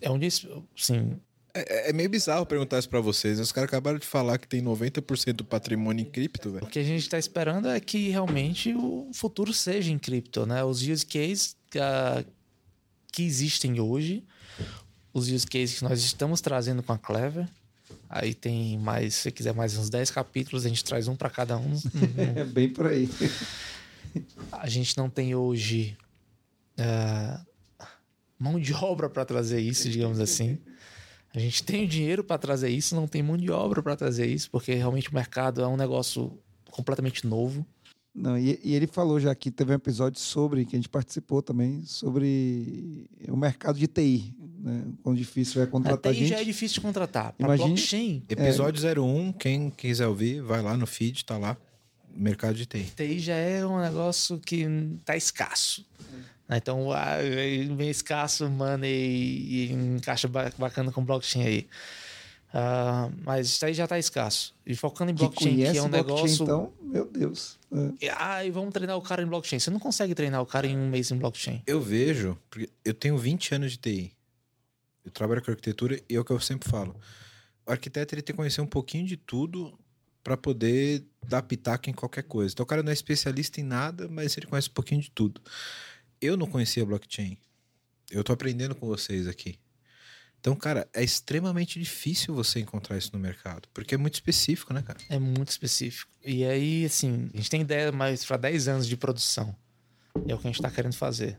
é 0.00 0.10
onde, 0.10 0.26
assim, 0.26 1.16
É, 1.66 1.90
é 1.90 1.92
meio 1.92 2.08
bizarro 2.08 2.46
perguntar 2.46 2.78
isso 2.78 2.88
pra 2.88 3.00
vocês. 3.00 3.38
Os 3.38 3.52
caras 3.52 3.68
acabaram 3.68 3.98
de 3.98 4.06
falar 4.06 4.38
que 4.38 4.46
tem 4.48 4.62
90% 4.62 5.32
do 5.32 5.44
patrimônio 5.44 6.02
em 6.02 6.10
cripto, 6.10 6.50
velho. 6.50 6.64
O 6.64 6.68
que 6.68 6.78
a 6.78 6.84
gente 6.84 7.02
está 7.02 7.18
esperando 7.18 7.68
é 7.68 7.80
que 7.80 8.08
realmente 8.08 8.74
o 8.74 9.10
futuro 9.12 9.52
seja 9.52 9.90
em 9.90 9.98
cripto, 9.98 10.46
né? 10.46 10.64
Os 10.64 10.82
use 10.82 11.04
cases 11.04 11.56
uh, 11.76 12.24
que 13.12 13.22
existem 13.22 13.80
hoje, 13.80 14.24
os 15.12 15.28
use 15.28 15.46
cases 15.46 15.78
que 15.78 15.84
nós 15.84 16.02
estamos 16.02 16.40
trazendo 16.40 16.82
com 16.82 16.92
a 16.92 16.98
Clever. 16.98 17.48
Aí 18.08 18.34
tem 18.34 18.78
mais, 18.78 19.14
se 19.14 19.30
quiser 19.30 19.54
mais 19.54 19.76
uns 19.76 19.90
10 19.90 20.10
capítulos, 20.10 20.64
a 20.64 20.68
gente 20.68 20.84
traz 20.84 21.08
um 21.08 21.16
para 21.16 21.28
cada 21.28 21.56
um. 21.58 21.74
É 22.36 22.44
bem 22.44 22.68
por 22.68 22.86
aí. 22.86 23.08
a 24.52 24.68
gente 24.68 24.96
não 24.96 25.10
tem 25.10 25.34
hoje 25.34 25.96
uh, 26.78 27.46
mão 28.38 28.58
de 28.58 28.72
obra 28.72 29.10
para 29.10 29.24
trazer 29.24 29.60
isso, 29.60 29.88
digamos 29.90 30.20
assim. 30.20 30.58
A 31.38 31.40
gente 31.40 31.62
tem 31.62 31.84
o 31.84 31.88
dinheiro 31.88 32.24
para 32.24 32.36
trazer 32.36 32.68
isso, 32.68 32.96
não 32.96 33.06
tem 33.06 33.22
mão 33.22 33.36
de 33.36 33.48
obra 33.48 33.80
para 33.80 33.94
trazer 33.94 34.26
isso, 34.26 34.50
porque 34.50 34.74
realmente 34.74 35.08
o 35.08 35.14
mercado 35.14 35.62
é 35.62 35.68
um 35.68 35.76
negócio 35.76 36.36
completamente 36.68 37.24
novo. 37.24 37.64
Não, 38.12 38.36
e, 38.36 38.58
e, 38.64 38.74
ele 38.74 38.88
falou 38.88 39.20
já 39.20 39.32
que 39.36 39.48
teve 39.48 39.70
um 39.70 39.76
episódio 39.76 40.18
sobre, 40.18 40.64
que 40.64 40.74
a 40.74 40.78
gente 40.80 40.88
participou 40.88 41.40
também, 41.40 41.84
sobre 41.84 43.08
o 43.28 43.36
mercado 43.36 43.78
de 43.78 43.86
TI, 43.86 44.34
né? 44.58 44.82
Quão 45.00 45.14
difícil 45.14 45.62
é 45.62 45.66
contratar 45.66 46.10
a 46.10 46.12
TI 46.12 46.20
gente. 46.22 46.30
já 46.30 46.40
é 46.40 46.44
difícil 46.44 46.74
de 46.74 46.80
contratar. 46.80 47.32
Para 47.34 47.46
Imagine- 47.46 47.68
blockchain, 47.68 48.24
Episódio 48.28 49.04
01, 49.04 49.32
quem 49.34 49.70
quiser 49.70 50.08
ouvir, 50.08 50.42
vai 50.42 50.60
lá 50.60 50.76
no 50.76 50.88
feed, 50.88 51.24
tá 51.24 51.38
lá. 51.38 51.56
Mercado 52.12 52.56
de 52.56 52.66
TI. 52.66 52.90
TI 52.96 53.20
já 53.20 53.36
é 53.36 53.64
um 53.64 53.80
negócio 53.80 54.40
que 54.40 54.66
tá 55.04 55.16
escasso. 55.16 55.86
né? 56.10 56.24
Então, 56.50 56.90
ah, 56.92 57.16
bem 57.76 57.90
escasso, 57.90 58.48
mano, 58.48 58.84
e, 58.86 59.68
e 59.68 59.72
encaixa 59.72 60.26
ba- 60.28 60.52
bacana 60.56 60.90
com 60.90 61.04
blockchain 61.04 61.42
aí. 61.44 61.68
Ah, 62.54 63.10
mas 63.22 63.48
isso 63.48 63.64
aí 63.66 63.74
já 63.74 63.86
tá 63.86 63.98
escasso. 63.98 64.54
E 64.64 64.74
focando 64.74 65.10
em 65.10 65.14
Que 65.14 65.20
blockchain, 65.20 65.50
que, 65.50 65.56
conhece 65.56 65.78
é 65.78 65.82
um 65.82 65.88
negócio. 65.88 66.42
então, 66.44 66.72
meu 66.80 67.04
Deus. 67.04 67.58
É. 68.00 68.10
Ah, 68.16 68.42
e 68.44 68.50
vamos 68.50 68.72
treinar 68.72 68.96
o 68.96 69.02
cara 69.02 69.22
em 69.22 69.26
blockchain. 69.26 69.58
Você 69.58 69.70
não 69.70 69.78
consegue 69.78 70.14
treinar 70.14 70.40
o 70.40 70.46
cara 70.46 70.66
em 70.66 70.74
um 70.76 70.88
mês 70.88 71.10
em 71.10 71.18
blockchain. 71.18 71.62
Eu 71.66 71.82
vejo, 71.82 72.38
porque 72.48 72.70
eu 72.82 72.94
tenho 72.94 73.18
20 73.18 73.54
anos 73.54 73.72
de 73.72 73.76
TI. 73.78 74.12
Eu 75.04 75.10
trabalho 75.10 75.42
com 75.42 75.50
arquitetura 75.50 76.00
e 76.08 76.16
é 76.16 76.20
o 76.20 76.24
que 76.24 76.30
eu 76.32 76.40
sempre 76.40 76.68
falo. 76.70 76.96
O 77.66 77.70
arquiteto 77.72 78.14
ele 78.14 78.22
tem 78.22 78.32
que 78.32 78.38
conhecer 78.38 78.62
um 78.62 78.66
pouquinho 78.66 79.06
de 79.06 79.18
tudo 79.18 79.78
para 80.24 80.36
poder 80.36 81.04
dar 81.26 81.42
pitaco 81.42 81.90
em 81.90 81.92
qualquer 81.92 82.22
coisa. 82.22 82.52
Então 82.54 82.64
o 82.64 82.66
cara 82.66 82.82
não 82.82 82.90
é 82.90 82.94
especialista 82.94 83.60
em 83.60 83.64
nada, 83.64 84.08
mas 84.08 84.36
ele 84.38 84.46
conhece 84.46 84.68
um 84.70 84.72
pouquinho 84.72 85.02
de 85.02 85.10
tudo. 85.10 85.40
Eu 86.20 86.36
não 86.36 86.46
conhecia 86.46 86.84
blockchain. 86.84 87.36
Eu 88.10 88.24
tô 88.24 88.32
aprendendo 88.32 88.74
com 88.74 88.86
vocês 88.86 89.26
aqui. 89.26 89.58
Então, 90.40 90.54
cara, 90.54 90.88
é 90.94 91.02
extremamente 91.02 91.78
difícil 91.78 92.34
você 92.34 92.60
encontrar 92.60 92.96
isso 92.96 93.10
no 93.12 93.18
mercado, 93.18 93.68
porque 93.74 93.94
é 93.94 93.98
muito 93.98 94.14
específico, 94.14 94.72
né, 94.72 94.82
cara? 94.82 94.98
É 95.08 95.18
muito 95.18 95.48
específico. 95.48 96.10
E 96.24 96.44
aí, 96.44 96.84
assim, 96.84 97.28
a 97.34 97.36
gente 97.36 97.50
tem 97.50 97.60
ideia 97.60 97.90
mais 97.90 98.24
para 98.24 98.36
10 98.36 98.68
anos 98.68 98.86
de 98.86 98.96
produção. 98.96 99.54
É 100.26 100.34
o 100.34 100.38
que 100.38 100.46
a 100.46 100.50
gente 100.50 100.60
está 100.60 100.70
querendo 100.70 100.94
fazer. 100.94 101.38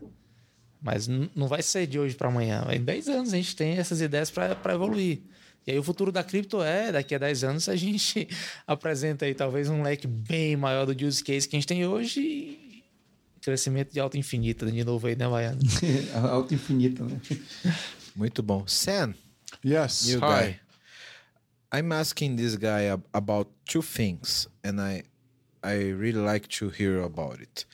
Mas 0.82 1.08
não 1.08 1.48
vai 1.48 1.62
ser 1.62 1.86
de 1.86 1.98
hoje 1.98 2.14
para 2.14 2.28
amanhã. 2.28 2.66
Em 2.70 2.82
10 2.82 3.08
anos 3.08 3.32
a 3.32 3.36
gente 3.36 3.56
tem 3.56 3.72
essas 3.78 4.00
ideias 4.00 4.30
para 4.30 4.74
evoluir. 4.74 5.20
E 5.66 5.72
aí 5.72 5.78
o 5.78 5.82
futuro 5.82 6.10
da 6.10 6.24
cripto 6.24 6.62
é, 6.62 6.92
daqui 6.92 7.14
a 7.14 7.18
10 7.18 7.44
anos, 7.44 7.68
a 7.68 7.76
gente 7.76 8.28
apresenta 8.66 9.24
aí 9.24 9.34
talvez 9.34 9.68
um 9.68 9.82
leque 9.82 10.06
bem 10.06 10.56
maior 10.56 10.86
do 10.86 11.06
use 11.06 11.22
case 11.22 11.48
que 11.48 11.56
a 11.56 11.58
gente 11.58 11.68
tem 11.68 11.86
hoje 11.86 12.69
crescimento 13.40 13.92
de 13.92 14.00
alta 14.00 14.18
infinita 14.18 14.66
de 14.70 14.84
novo 14.84 15.06
aí, 15.06 15.16
né, 15.16 15.28
Baiano? 15.28 15.60
Alto 16.30 16.54
infinito, 16.54 17.04
né? 17.04 17.20
Muito 18.14 18.42
bom. 18.42 18.66
Sam, 18.66 19.14
Yes. 19.64 20.06
New 20.06 20.20
Hi. 20.20 20.26
guy. 20.52 20.60
I'm 21.72 21.92
asking 21.92 22.36
this 22.36 22.56
guy 22.56 22.86
ab- 22.88 23.04
about 23.12 23.48
two 23.64 23.82
things, 23.82 24.48
and 24.64 24.80
I 24.80 25.04
I 25.62 25.92
really 25.92 26.20
like 26.20 26.48
to 26.58 26.68
hear 26.70 27.02
about 27.02 27.40
it. 27.40 27.66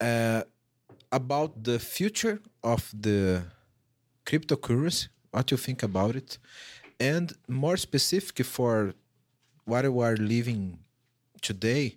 Uh, 0.00 0.42
about 1.12 1.62
the 1.62 1.78
future 1.78 2.40
of 2.62 2.90
the 2.92 3.42
cryptocurrency, 4.26 5.08
what 5.30 5.50
you 5.50 5.56
think 5.56 5.82
about 5.82 6.16
it, 6.16 6.38
and 6.98 7.32
more 7.48 7.76
specific 7.76 8.44
for 8.44 8.94
what 9.66 9.84
we 9.84 10.04
are 10.04 10.16
living 10.16 10.78
today. 11.40 11.96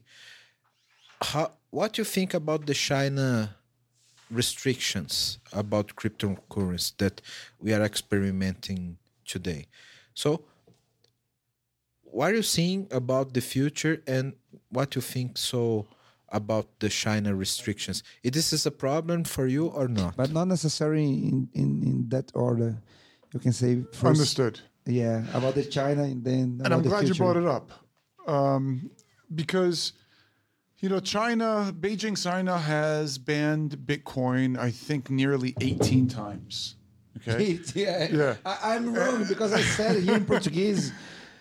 How 1.22 1.52
what 1.70 1.94
do 1.94 2.02
you 2.02 2.06
think 2.06 2.34
about 2.34 2.66
the 2.66 2.74
China 2.74 3.58
restrictions 4.30 5.40
about 5.54 5.96
cryptocurrency 5.96 6.98
that 6.98 7.22
we 7.60 7.74
are 7.74 7.82
experimenting 7.82 8.98
today. 9.26 9.68
So, 10.14 10.44
what 12.04 12.32
are 12.32 12.36
you 12.36 12.44
seeing 12.44 12.88
about 12.92 13.34
the 13.34 13.42
future 13.42 14.02
and 14.08 14.34
what 14.70 14.92
do 14.92 14.98
you 14.98 15.02
think 15.02 15.38
so 15.38 15.86
about 16.30 16.80
the 16.80 16.90
China 16.90 17.36
restrictions? 17.36 18.04
Is 18.24 18.32
this 18.32 18.54
is 18.54 18.66
a 18.66 18.72
problem 18.72 19.24
for 19.24 19.48
you 19.48 19.68
or 19.68 19.88
not? 19.88 20.18
But 20.18 20.32
not 20.32 20.48
necessarily 20.48 21.04
in, 21.04 21.50
in, 21.54 21.84
in 21.84 22.10
that 22.10 22.32
order. 22.34 22.78
You 23.34 23.40
can 23.40 23.54
say 23.54 23.84
first, 23.92 24.06
Understood. 24.06 24.60
Yeah, 24.86 25.24
about 25.34 25.56
the 25.56 25.66
China 25.66 26.04
and 26.04 26.24
then. 26.24 26.62
and 26.64 26.74
I'm 26.74 26.82
glad 26.82 27.08
you 27.08 27.14
brought 27.14 27.36
it 27.36 27.46
up 27.46 27.72
um, 28.26 28.90
because 29.36 29.92
you 30.80 30.90
know 30.90 31.00
China, 31.00 31.74
Beijing, 31.78 32.22
China 32.22 32.58
has 32.58 33.18
banned 33.18 33.78
Bitcoin. 33.78 34.58
I 34.58 34.72
think 34.72 35.10
nearly 35.10 35.56
18 35.62 36.08
times. 36.08 36.76
Okay. 37.28 37.60
yeah, 37.76 38.08
Yeah. 38.12 38.36
I, 38.46 38.76
I'm 38.76 38.94
wrong 38.94 39.26
because 39.28 39.54
I 39.54 39.62
said 39.62 39.96
it 39.98 40.04
here 40.04 40.16
in 40.16 40.26
Portuguese 40.26 40.92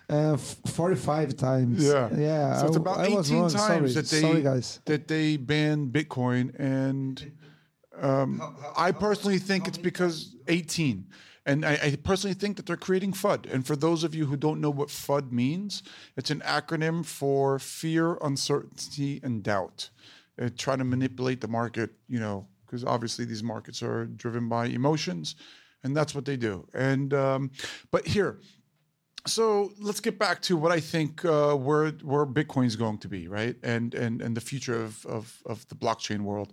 uh, 0.08 0.34
f- 0.34 0.56
45 0.66 1.36
times. 1.36 1.84
Yeah. 1.84 2.08
yeah. 2.16 2.58
So 2.58 2.66
it's 2.68 2.76
about 2.76 2.98
I 3.00 3.04
18 3.06 3.16
was 3.18 3.30
wrong. 3.32 3.42
times 3.50 3.60
Sorry. 3.60 3.88
that 3.92 4.06
they 4.08 4.20
Sorry, 4.20 4.42
guys. 4.42 4.80
that 4.86 5.06
they 5.08 5.36
banned 5.36 5.92
Bitcoin, 5.92 6.58
and 6.58 7.32
um, 8.00 8.40
I 8.76 8.92
personally 8.92 9.38
think 9.38 9.68
it's 9.68 9.78
because 9.78 10.34
18. 10.48 11.06
And 11.47 11.64
I, 11.64 11.78
I 11.82 11.97
personally 12.02 12.35
think 12.35 12.56
that 12.56 12.66
they're 12.66 12.77
creating 12.77 13.12
FUD. 13.12 13.51
And 13.52 13.64
for 13.64 13.77
those 13.77 14.02
of 14.02 14.14
you 14.14 14.27
who 14.27 14.36
don't 14.36 14.60
know 14.60 14.68
what 14.68 14.89
FUD 14.89 15.31
means, 15.31 15.85
it's 16.16 16.31
an 16.31 16.40
acronym 16.40 17.06
for 17.06 17.59
fear, 17.60 18.18
uncertainty, 18.20 19.20
and 19.23 19.43
doubt. 19.43 19.89
Uh, 20.40 20.51
try 20.59 20.77
to 20.77 20.85
manipulate 20.85 21.40
the 21.40 21.48
market, 21.48 21.93
you 22.09 22.20
know, 22.20 22.47
because 22.66 22.85
obviously 22.85 23.24
these 23.24 23.43
markets 23.43 23.82
are 23.82 24.06
driven 24.06 24.48
by 24.48 24.66
emotions, 24.66 25.36
and 25.85 25.97
that's 25.97 26.14
what 26.14 26.24
they 26.24 26.36
do. 26.36 26.66
And 26.74 27.14
um, 27.14 27.51
but 27.90 28.06
here, 28.06 28.40
so 29.27 29.73
let's 29.81 30.01
get 30.01 30.18
back 30.18 30.43
to 30.43 30.56
what 30.56 30.73
I 30.73 30.81
think 30.81 31.24
uh, 31.24 31.55
where 31.55 31.90
where 32.02 32.27
Bitcoin's 32.27 32.77
going 32.77 32.98
to 32.98 33.09
be, 33.09 33.28
right? 33.28 33.56
And 33.62 33.94
and 33.94 34.20
and 34.20 34.36
the 34.36 34.40
future 34.40 34.82
of 34.82 35.06
of, 35.06 35.43
of 35.47 35.66
the 35.68 35.74
blockchain 35.74 36.20
world. 36.20 36.52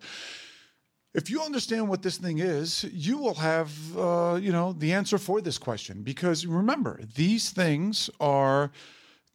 If 1.13 1.29
you 1.29 1.41
understand 1.41 1.89
what 1.89 2.01
this 2.01 2.17
thing 2.17 2.39
is, 2.39 2.85
you 2.91 3.19
will 3.19 3.35
have 3.35 3.71
uh, 3.97 4.39
you 4.41 4.51
know 4.51 4.73
the 4.73 4.93
answer 4.93 5.17
for 5.17 5.41
this 5.41 5.57
question. 5.57 6.01
Because 6.01 6.45
remember, 6.45 6.99
these 7.15 7.51
things 7.51 8.09
are 8.19 8.71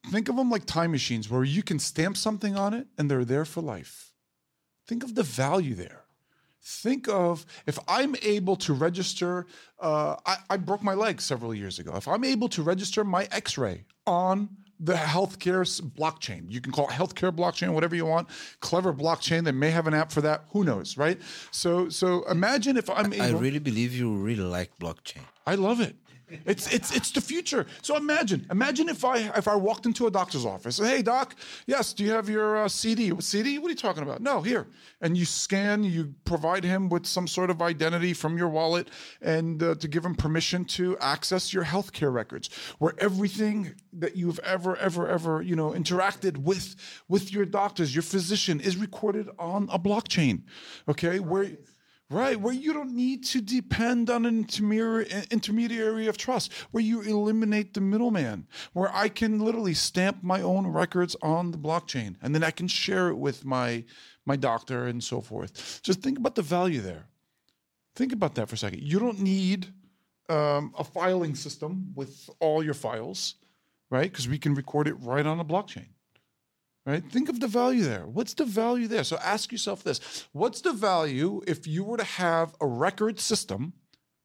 think 0.07 0.27
of 0.27 0.35
them 0.35 0.49
like 0.49 0.65
time 0.65 0.91
machines 0.91 1.29
where 1.29 1.43
you 1.43 1.63
can 1.63 1.79
stamp 1.79 2.17
something 2.17 2.57
on 2.57 2.73
it 2.73 2.87
and 2.97 3.09
they're 3.09 3.25
there 3.25 3.45
for 3.45 3.61
life. 3.61 4.11
Think 4.87 5.03
of 5.03 5.15
the 5.15 5.23
value 5.23 5.75
there. 5.75 6.03
Think 6.61 7.07
of 7.07 7.45
if 7.65 7.79
I'm 7.87 8.15
able 8.23 8.57
to 8.57 8.73
register, 8.73 9.47
uh, 9.79 10.17
I, 10.25 10.37
I 10.49 10.57
broke 10.57 10.83
my 10.83 10.93
leg 10.93 11.21
several 11.21 11.53
years 11.53 11.79
ago. 11.79 11.95
If 11.95 12.07
I'm 12.07 12.25
able 12.25 12.49
to 12.49 12.61
register 12.61 13.05
my 13.05 13.27
x 13.31 13.57
ray 13.57 13.85
on 14.05 14.49
the 14.79 14.93
healthcare 14.93 15.65
blockchain, 15.81 16.49
you 16.49 16.61
can 16.61 16.71
call 16.71 16.87
it 16.87 16.91
healthcare 16.91 17.31
blockchain, 17.31 17.73
whatever 17.73 17.95
you 17.95 18.05
want, 18.05 18.29
clever 18.61 18.93
blockchain 18.93 19.43
They 19.43 19.51
may 19.51 19.71
have 19.71 19.87
an 19.87 19.93
app 19.93 20.11
for 20.11 20.21
that. 20.21 20.45
Who 20.51 20.63
knows, 20.63 20.97
right? 20.97 21.19
So, 21.51 21.89
so 21.89 22.23
imagine 22.29 22.77
if 22.77 22.89
I'm 22.89 23.13
able. 23.13 23.37
I 23.37 23.39
really 23.39 23.59
believe 23.59 23.93
you 23.93 24.15
really 24.15 24.43
like 24.43 24.77
blockchain. 24.79 25.23
I 25.45 25.55
love 25.55 25.81
it. 25.81 25.95
It's 26.45 26.71
it's 26.73 26.95
it's 26.95 27.11
the 27.11 27.21
future. 27.21 27.65
So 27.81 27.95
imagine, 27.95 28.45
imagine 28.51 28.89
if 28.89 29.03
I 29.03 29.17
if 29.37 29.47
I 29.47 29.55
walked 29.55 29.85
into 29.85 30.07
a 30.07 30.11
doctor's 30.11 30.45
office. 30.45 30.77
Hey 30.77 31.01
doc, 31.01 31.35
yes, 31.65 31.93
do 31.93 32.03
you 32.03 32.11
have 32.11 32.29
your 32.29 32.57
uh, 32.57 32.67
CD? 32.69 33.11
CD? 33.19 33.57
What 33.57 33.67
are 33.67 33.71
you 33.71 33.75
talking 33.75 34.03
about? 34.03 34.21
No, 34.21 34.41
here. 34.41 34.67
And 35.01 35.17
you 35.17 35.25
scan. 35.25 35.83
You 35.83 36.13
provide 36.25 36.63
him 36.63 36.89
with 36.89 37.05
some 37.05 37.27
sort 37.27 37.49
of 37.49 37.61
identity 37.61 38.13
from 38.13 38.37
your 38.37 38.49
wallet, 38.49 38.89
and 39.21 39.61
uh, 39.61 39.75
to 39.75 39.87
give 39.87 40.05
him 40.05 40.15
permission 40.15 40.65
to 40.65 40.97
access 40.99 41.53
your 41.53 41.63
healthcare 41.63 42.13
records, 42.13 42.49
where 42.79 42.93
everything 42.97 43.75
that 43.93 44.15
you've 44.15 44.39
ever 44.39 44.75
ever 44.77 45.07
ever 45.07 45.41
you 45.41 45.55
know 45.55 45.71
interacted 45.71 46.37
with 46.37 46.75
with 47.07 47.31
your 47.31 47.45
doctors, 47.45 47.95
your 47.95 48.03
physician, 48.03 48.59
is 48.59 48.77
recorded 48.77 49.29
on 49.39 49.69
a 49.71 49.79
blockchain. 49.79 50.43
Okay, 50.87 51.19
where 51.19 51.51
Right, 52.11 52.41
where 52.41 52.53
you 52.53 52.73
don't 52.73 52.95
need 52.95 53.23
to 53.25 53.39
depend 53.39 54.09
on 54.09 54.25
an 54.25 54.47
intermediary, 55.29 56.07
of 56.07 56.17
trust, 56.17 56.51
where 56.71 56.83
you 56.83 57.01
eliminate 57.01 57.75
the 57.75 57.81
middleman, 57.81 58.47
where 58.73 58.89
I 58.95 59.09
can 59.09 59.37
literally 59.39 59.75
stamp 59.75 60.23
my 60.23 60.41
own 60.41 60.65
records 60.65 61.15
on 61.21 61.51
the 61.51 61.57
blockchain, 61.59 62.15
and 62.23 62.33
then 62.33 62.43
I 62.43 62.49
can 62.49 62.67
share 62.67 63.09
it 63.09 63.15
with 63.15 63.45
my 63.45 63.83
my 64.25 64.35
doctor 64.35 64.87
and 64.87 65.03
so 65.03 65.21
forth. 65.21 65.81
Just 65.83 66.01
think 66.01 66.17
about 66.17 66.33
the 66.33 66.41
value 66.41 66.81
there. 66.81 67.05
Think 67.95 68.11
about 68.11 68.33
that 68.35 68.49
for 68.49 68.55
a 68.55 68.57
second. 68.57 68.81
You 68.81 68.97
don't 68.97 69.19
need 69.19 69.67
um, 70.29 70.73
a 70.77 70.83
filing 70.83 71.35
system 71.35 71.91
with 71.95 72.27
all 72.39 72.63
your 72.63 72.73
files, 72.73 73.35
right? 73.91 74.11
Because 74.11 74.27
we 74.27 74.39
can 74.39 74.55
record 74.55 74.87
it 74.87 74.95
right 74.99 75.25
on 75.25 75.39
a 75.39 75.45
blockchain. 75.45 75.89
Right? 76.89 77.03
Think 77.03 77.29
of 77.29 77.39
the 77.39 77.47
value 77.47 77.83
there. 77.83 78.07
What's 78.07 78.33
the 78.33 78.45
value 78.45 78.87
there? 78.87 79.03
So 79.03 79.17
ask 79.17 79.51
yourself 79.51 79.83
this 79.83 80.27
What's 80.31 80.61
the 80.61 80.73
value 80.73 81.41
if 81.45 81.67
you 81.67 81.83
were 81.83 81.97
to 81.97 82.03
have 82.03 82.55
a 82.59 82.65
record 82.65 83.19
system 83.19 83.73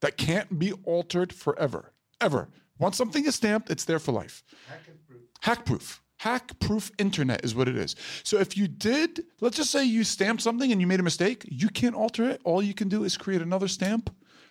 that 0.00 0.16
can't 0.16 0.58
be 0.58 0.72
altered 0.84 1.34
forever? 1.34 1.92
Ever. 2.22 2.48
Once 2.78 2.96
something 2.96 3.26
is 3.26 3.34
stamped, 3.34 3.70
it's 3.70 3.84
there 3.84 3.98
for 3.98 4.12
life. 4.12 4.42
Hack 5.42 5.66
proof. 5.66 6.00
Hack 6.16 6.58
proof 6.58 6.90
internet 6.98 7.44
is 7.44 7.54
what 7.54 7.68
it 7.68 7.76
is. 7.76 7.96
So 8.22 8.38
if 8.38 8.56
you 8.56 8.66
did, 8.66 9.24
let's 9.42 9.58
just 9.58 9.70
say 9.70 9.84
you 9.84 10.02
stamped 10.02 10.42
something 10.42 10.72
and 10.72 10.80
you 10.80 10.86
made 10.86 11.00
a 11.00 11.04
mistake, 11.04 11.44
you 11.46 11.68
can't 11.68 11.94
alter 11.94 12.30
it. 12.30 12.40
All 12.44 12.62
you 12.62 12.72
can 12.72 12.88
do 12.88 13.04
is 13.04 13.18
create 13.18 13.42
another 13.42 13.68
stamp 13.68 14.08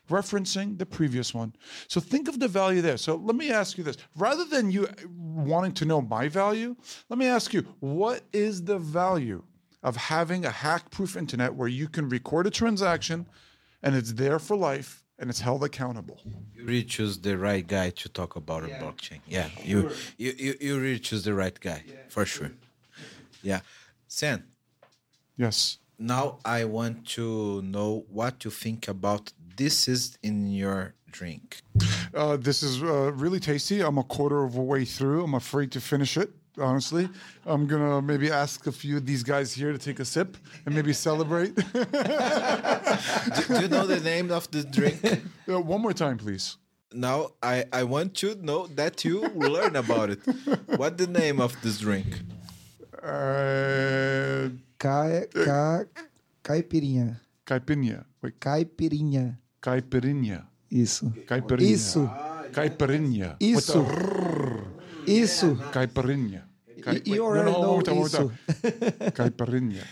referencing 0.09 0.77
the 0.77 0.85
previous 0.85 1.33
one. 1.33 1.55
So 1.87 1.99
think 1.99 2.27
of 2.27 2.39
the 2.39 2.47
value 2.47 2.81
there. 2.81 2.97
So 2.97 3.15
let 3.15 3.35
me 3.35 3.51
ask 3.51 3.77
you 3.77 3.83
this 3.83 3.97
rather 4.15 4.45
than 4.45 4.71
you 4.71 4.87
wanting 5.15 5.73
to 5.73 5.85
know 5.85 6.01
my 6.01 6.27
value, 6.27 6.75
let 7.09 7.17
me 7.17 7.27
ask 7.27 7.53
you 7.53 7.65
what 7.79 8.23
is 8.33 8.63
the 8.63 8.77
value 8.77 9.43
of 9.81 9.95
having 9.95 10.45
a 10.45 10.49
hack 10.49 10.89
proof 10.91 11.15
internet 11.17 11.55
where 11.55 11.67
you 11.67 11.87
can 11.87 12.09
record 12.09 12.47
a 12.47 12.49
transaction 12.49 13.25
and 13.81 13.95
it's 13.95 14.13
there 14.13 14.39
for 14.39 14.55
life 14.55 15.03
and 15.19 15.29
it's 15.29 15.41
held 15.41 15.63
accountable? 15.63 16.19
You 16.55 16.65
really 16.65 16.83
choose 16.83 17.19
the 17.19 17.37
right 17.37 17.65
guy 17.65 17.91
to 17.91 18.09
talk 18.09 18.35
about 18.35 18.63
a 18.63 18.67
blockchain. 18.67 19.19
Yeah, 19.27 19.47
you, 19.63 19.91
you 20.17 20.33
you 20.37 20.55
you 20.59 20.79
really 20.79 20.99
choose 20.99 21.23
the 21.23 21.33
right 21.33 21.57
guy 21.59 21.83
for 22.09 22.25
sure. 22.25 22.51
Yeah, 23.41 23.59
Sam. 24.07 24.45
Yes. 25.37 25.79
Now 25.99 26.39
I 26.43 26.65
want 26.65 27.07
to 27.09 27.61
know 27.61 28.05
what 28.09 28.43
you 28.45 28.51
think 28.51 28.87
about 28.87 29.31
this 29.57 29.87
is 29.87 30.17
in 30.23 30.47
your 30.51 30.93
drink. 31.11 31.61
Uh, 32.13 32.37
this 32.37 32.63
is 32.63 32.81
uh, 32.83 33.11
really 33.13 33.39
tasty. 33.39 33.81
I'm 33.81 33.97
a 33.97 34.03
quarter 34.03 34.43
of 34.43 34.55
a 34.57 34.61
way 34.61 34.85
through. 34.85 35.23
I'm 35.23 35.33
afraid 35.35 35.71
to 35.73 35.81
finish 35.81 36.17
it. 36.17 36.31
Honestly, 36.59 37.09
I'm 37.47 37.65
gonna 37.65 37.99
maybe 38.01 38.29
ask 38.29 38.67
a 38.67 38.71
few 38.71 38.97
of 38.97 39.05
these 39.07 39.23
guys 39.23 39.51
here 39.53 39.71
to 39.71 39.79
take 39.79 39.99
a 39.99 40.05
sip 40.05 40.37
and 40.67 40.75
maybe 40.75 40.93
celebrate. 40.93 41.55
Do 41.55 41.61
you 43.61 43.67
know 43.67 43.87
the 43.87 43.99
name 44.03 44.29
of 44.31 44.49
the 44.51 44.63
drink? 44.63 45.01
Uh, 45.49 45.59
one 45.59 45.81
more 45.81 45.93
time, 45.93 46.17
please. 46.17 46.57
Now 46.93 47.31
I 47.41 47.65
I 47.73 47.83
want 47.83 48.13
to 48.21 48.35
know 48.35 48.67
that 48.77 49.03
you 49.03 49.21
learn 49.33 49.75
about 49.75 50.09
it. 50.11 50.19
What 50.77 50.97
the 50.97 51.07
name 51.07 51.41
of 51.41 51.51
this 51.63 51.79
drink? 51.79 52.21
Uh, 53.01 54.49
Ca, 54.79 55.25
ca, 55.33 55.83
caipirinha. 56.43 57.19
caipirinha. 57.45 58.05
Wait, 58.21 58.39
Caipirinha. 58.39 59.35
Caipirinha. 59.63 60.45
Isso. 60.69 61.09
Caipirinha. 61.25 61.71
Isso. 61.71 62.09
Caipirinha. 62.51 63.35
Isso. 63.39 63.85
Isso. 65.07 65.55
Caipirinha. 65.71 66.43
Cai- 66.81 67.01
You 67.05 67.23
already 67.23 67.49
one 67.49 67.65
more 67.65 67.83
know 67.83 68.05
isso. 68.05 68.31
Caipirinha. 69.15 69.83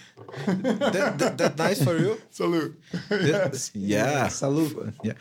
That, 0.92 1.18
that, 1.18 1.38
that 1.38 1.58
nice 1.58 1.82
for 1.84 1.96
you? 1.98 2.18
Salute. 2.30 2.76
Yeah. 3.74 4.30
Saludo. 4.30 4.94
Yeah. 5.04 5.18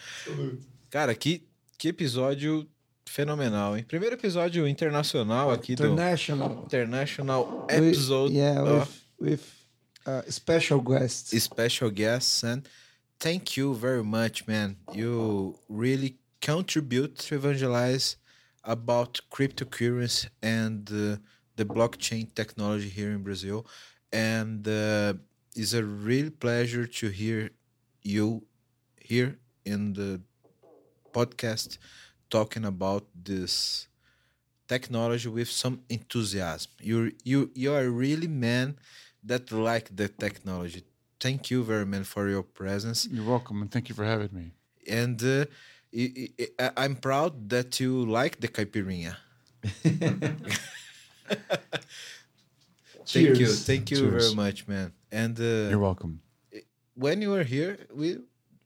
Cara, 0.91 1.15
que, 1.15 1.43
que 1.79 1.89
episódio 1.89 2.67
fenomenal, 3.07 3.77
hein? 3.77 3.85
Primeiro 3.87 4.15
episódio 4.17 4.67
internacional 4.67 5.51
aqui 5.53 5.73
International. 5.73 6.49
do 6.49 6.65
International 6.67 7.67
We- 7.71 7.77
Episode 7.89 8.35
yeah, 8.35 8.63
of 8.63 8.91
with, 9.21 9.31
with 9.31 9.43
uh, 10.07 10.23
special 10.31 10.81
guests. 10.81 11.41
special 11.43 11.91
guests 11.91 12.43
and 12.45 12.63
thank 13.21 13.57
you 13.57 13.75
very 13.75 14.05
much 14.05 14.47
man. 14.47 14.77
You 14.93 15.59
really 15.69 16.17
contribute 16.41 17.19
to 17.19 17.37
evangelize 17.37 18.17
about 18.65 19.21
cryptocurrency 19.31 20.29
and 20.43 20.89
uh, 20.91 21.17
the 21.57 21.65
blockchain 21.65 22.35
technology 22.35 22.89
here 22.89 23.11
in 23.11 23.23
brazil. 23.23 23.67
And 24.13 24.67
uh, 24.67 25.15
it's 25.55 25.73
a 25.75 25.85
real 25.85 26.31
pleasure 26.31 26.87
to 26.87 27.09
hear 27.09 27.51
you 28.03 28.45
here 29.01 29.39
in 29.65 29.93
the 29.95 30.21
podcast 31.13 31.79
talking 32.31 32.65
about 32.65 33.07
this 33.15 33.89
technology 34.69 35.29
with 35.29 35.49
some 35.49 35.81
enthusiasm. 35.89 36.71
You 36.81 37.13
you 37.25 37.51
you 37.55 37.75
are 37.75 37.89
really 37.91 38.29
man 38.29 38.79
that 39.25 39.53
like 39.53 39.95
the 39.97 40.09
technology 40.09 40.83
thank 41.21 41.51
you 41.51 41.63
very 41.73 41.87
much 41.87 42.07
for 42.15 42.29
your 42.29 42.43
presence 42.43 43.07
You're 43.11 43.29
welcome, 43.35 43.57
and 43.63 43.71
thank 43.71 43.89
you 43.89 43.95
for 43.95 44.05
having 44.05 44.31
me. 44.33 44.47
and 45.01 45.19
uh, 45.23 45.45
I, 46.03 46.05
I, 46.41 46.47
I- 46.65 46.73
i'm 46.85 46.95
proud 46.97 47.33
that 47.55 47.71
you 47.81 47.93
like 48.21 48.35
the 48.41 48.49
caipirinha 48.57 49.15
thank 53.07 53.29
you 53.29 53.35
Cheers. 53.37 53.65
thank 53.67 53.91
you 53.91 53.97
Cheers. 53.99 54.11
very 54.25 54.35
much 54.35 54.67
man 54.69 54.93
and 55.13 55.39
uh, 55.39 55.69
You're 55.71 55.79
welcome. 55.91 56.21
when 56.95 57.23
you 57.23 57.35
are 57.35 57.43
here, 57.45 57.79
we 58.01 58.19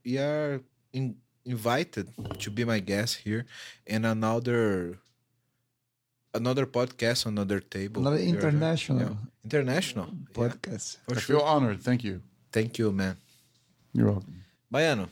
we 0.04 0.18
are 0.18 0.60
in, 0.92 1.16
invited 1.44 2.06
to 2.42 2.50
be 2.50 2.64
my 2.64 2.78
guest 2.80 3.12
here 3.26 3.46
in 3.86 4.04
another 4.04 4.98
another 6.34 6.66
podcast, 6.66 7.26
another 7.26 7.60
table. 7.60 8.00
Another 8.02 8.18
international 8.22 9.00
yeah. 9.00 9.14
international 9.44 10.08
yeah, 10.12 10.36
podcast. 10.40 10.98
for 11.06 11.16
I 11.16 11.20
sure. 11.20 11.36
feel 11.38 11.44
honored. 11.46 11.80
Thank 11.82 12.04
you. 12.04 12.20
Thank 12.54 12.80
you, 12.80 12.92
man. 12.92 13.16
You're 13.92 14.10
welcome. 14.12 14.34
Baiano, 14.70 15.08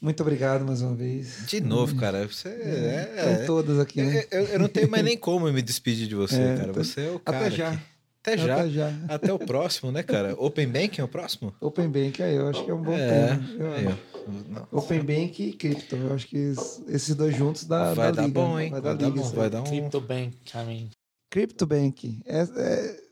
Muito 0.00 0.20
obrigado 0.20 0.64
mais 0.66 0.82
uma 0.82 0.96
vez. 0.96 1.44
de 1.46 1.60
novo, 1.60 1.94
cara. 1.94 2.26
Você 2.26 2.48
é, 2.48 3.14
Estão 3.34 3.46
todas 3.46 3.78
aqui, 3.78 4.02
né? 4.02 4.24
eu, 4.32 4.42
eu 4.46 4.58
não 4.58 4.68
tenho 4.68 4.90
mais 4.90 5.04
nem 5.04 5.16
como 5.16 5.50
me 5.52 5.62
despedir 5.62 6.08
de 6.08 6.14
você, 6.16 6.40
É, 6.40 6.56
cara. 6.56 6.72
tá- 6.72 6.82
Você 6.82 7.00
é 7.02 7.10
o 7.10 7.20
cara. 7.20 7.38
Até 7.46 7.50
já. 7.56 7.68
aqui. 7.70 7.82
Até 8.24 8.38
já. 8.38 8.54
Até 8.56 8.70
já. 8.70 8.92
Até 9.08 9.32
o 9.32 9.38
próximo, 9.38 9.92
né, 9.92 10.02
cara? 10.02 10.34
Open 10.38 10.66
Banking 10.68 11.00
é 11.00 11.04
o 11.04 11.08
próximo? 11.08 11.54
Open 11.60 11.88
Bank, 11.88 12.20
aí 12.22 12.34
eu 12.34 12.48
acho 12.48 12.64
que 12.64 12.70
é 12.70 12.74
um 12.74 12.82
bom 12.82 12.92
É. 12.92 13.08
tema. 13.36 13.48
Eu. 13.78 14.68
Open 14.72 15.00
Bank 15.02 15.40
e 15.42 15.52
cripto. 15.52 15.94
Eu 15.96 16.14
acho 16.14 16.26
que 16.26 16.36
es- 16.36 16.82
esses 16.88 17.14
dois 17.14 17.36
juntos 17.36 17.64
dá, 17.64 17.94
Vai 17.94 18.06
dá 18.12 18.22
dar 18.22 18.26
liga. 18.26 18.40
bom, 18.40 18.58
hein? 18.58 18.70
Vai 18.70 18.80
Vai 18.80 18.92
dar 18.96 18.98
dar 19.04 19.08
liga. 19.08 19.20
bom. 19.22 19.30
Vai 19.30 19.50
dar 19.50 19.60
um. 19.60 19.64
Crypto 19.64 20.00
Bank, 20.00 20.36
I 20.54 20.58
mean, 20.66 20.90
Crypto 21.30 21.64
Bank. 21.66 22.18
É, 22.26 23.02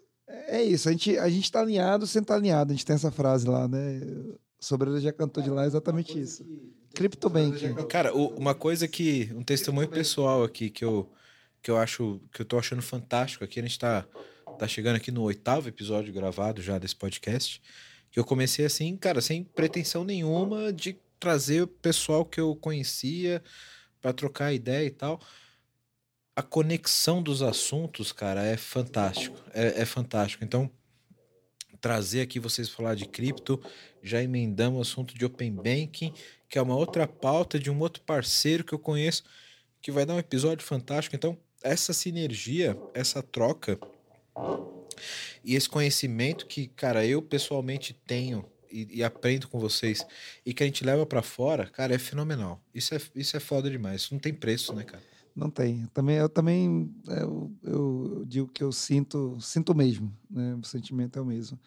é, 0.58 0.62
isso. 0.62 0.88
A 0.88 0.92
gente, 0.92 1.16
a 1.18 1.28
gente 1.28 1.50
tá 1.50 1.60
alinhado 1.60 2.06
sem 2.06 2.22
estar 2.22 2.34
alinhado. 2.34 2.72
A 2.72 2.74
gente 2.74 2.84
tem 2.86 2.94
essa 2.96 3.10
frase 3.10 3.46
lá, 3.48 3.66
né? 3.68 4.00
Sobreira 4.58 5.00
já 5.00 5.12
cantou 5.12 5.42
de 5.42 5.50
lá 5.50 5.66
exatamente 5.66 6.18
isso. 6.20 6.44
Crypto 6.94 7.28
Bank. 7.30 7.86
Cara, 7.88 8.14
o- 8.14 8.36
uma 8.36 8.54
coisa 8.54 8.86
que. 8.88 9.30
Um 9.34 9.42
testemunho 9.42 9.88
pessoal 9.88 10.42
aqui 10.44 10.68
que 10.70 10.84
eu, 10.84 11.10
que 11.62 11.70
eu 11.70 11.76
acho. 11.78 12.20
que 12.32 12.42
eu 12.42 12.46
tô 12.46 12.58
achando 12.58 12.82
fantástico 12.82 13.44
aqui. 13.44 13.60
A 13.60 13.62
gente 13.62 13.78
tá, 13.78 14.06
tá 14.58 14.66
chegando 14.68 14.96
aqui 14.96 15.10
no 15.10 15.22
oitavo 15.22 15.68
episódio 15.68 16.12
gravado 16.12 16.60
já 16.60 16.78
desse 16.78 16.96
podcast. 16.96 17.62
Que 18.10 18.18
eu 18.18 18.24
comecei 18.24 18.64
assim, 18.64 18.96
cara, 18.96 19.20
sem 19.20 19.44
pretensão 19.44 20.02
nenhuma 20.04 20.72
de 20.72 20.98
trazer 21.18 21.62
o 21.62 21.66
pessoal 21.66 22.24
que 22.24 22.40
eu 22.40 22.56
conhecia 22.56 23.42
para 24.02 24.12
trocar 24.12 24.52
ideia 24.52 24.86
e 24.86 24.90
tal. 24.90 25.20
A 26.40 26.42
conexão 26.42 27.22
dos 27.22 27.42
assuntos, 27.42 28.12
cara, 28.12 28.42
é 28.42 28.56
fantástico. 28.56 29.36
É, 29.52 29.82
é 29.82 29.84
fantástico. 29.84 30.42
Então, 30.42 30.70
trazer 31.82 32.22
aqui 32.22 32.40
vocês 32.40 32.66
falar 32.70 32.94
de 32.94 33.04
cripto, 33.04 33.62
já 34.02 34.22
emendamos 34.22 34.78
o 34.78 34.80
assunto 34.80 35.14
de 35.14 35.22
Open 35.26 35.52
Banking, 35.52 36.14
que 36.48 36.56
é 36.56 36.62
uma 36.62 36.74
outra 36.74 37.06
pauta 37.06 37.58
de 37.58 37.70
um 37.70 37.78
outro 37.78 38.02
parceiro 38.04 38.64
que 38.64 38.72
eu 38.72 38.78
conheço, 38.78 39.22
que 39.82 39.92
vai 39.92 40.06
dar 40.06 40.14
um 40.14 40.18
episódio 40.18 40.64
fantástico. 40.64 41.14
Então, 41.14 41.36
essa 41.62 41.92
sinergia, 41.92 42.74
essa 42.94 43.22
troca 43.22 43.78
e 45.44 45.54
esse 45.54 45.68
conhecimento 45.68 46.46
que, 46.46 46.68
cara, 46.68 47.04
eu 47.04 47.20
pessoalmente 47.20 47.92
tenho 47.92 48.50
e, 48.72 49.00
e 49.00 49.04
aprendo 49.04 49.46
com 49.46 49.60
vocês 49.60 50.06
e 50.46 50.54
que 50.54 50.62
a 50.62 50.66
gente 50.66 50.86
leva 50.86 51.04
pra 51.04 51.20
fora, 51.20 51.66
cara, 51.66 51.94
é 51.94 51.98
fenomenal. 51.98 52.64
Isso 52.74 52.94
é, 52.94 53.00
isso 53.14 53.36
é 53.36 53.40
foda 53.40 53.68
demais. 53.68 54.00
Isso 54.00 54.14
não 54.14 54.18
tem 54.18 54.32
preço, 54.32 54.72
né, 54.72 54.84
cara? 54.84 55.09
Não 55.34 55.50
tem. 55.50 55.86
Também, 55.94 56.16
eu 56.16 56.28
também 56.28 56.94
é, 57.08 57.22
eu, 57.22 57.52
eu 57.62 58.24
digo 58.26 58.48
que 58.48 58.62
eu 58.62 58.72
sinto, 58.72 59.36
sinto 59.40 59.74
mesmo, 59.74 60.12
né? 60.30 60.56
O 60.60 60.66
sentimento 60.66 61.18
é 61.18 61.22
o 61.22 61.24
mesmo. 61.24 61.58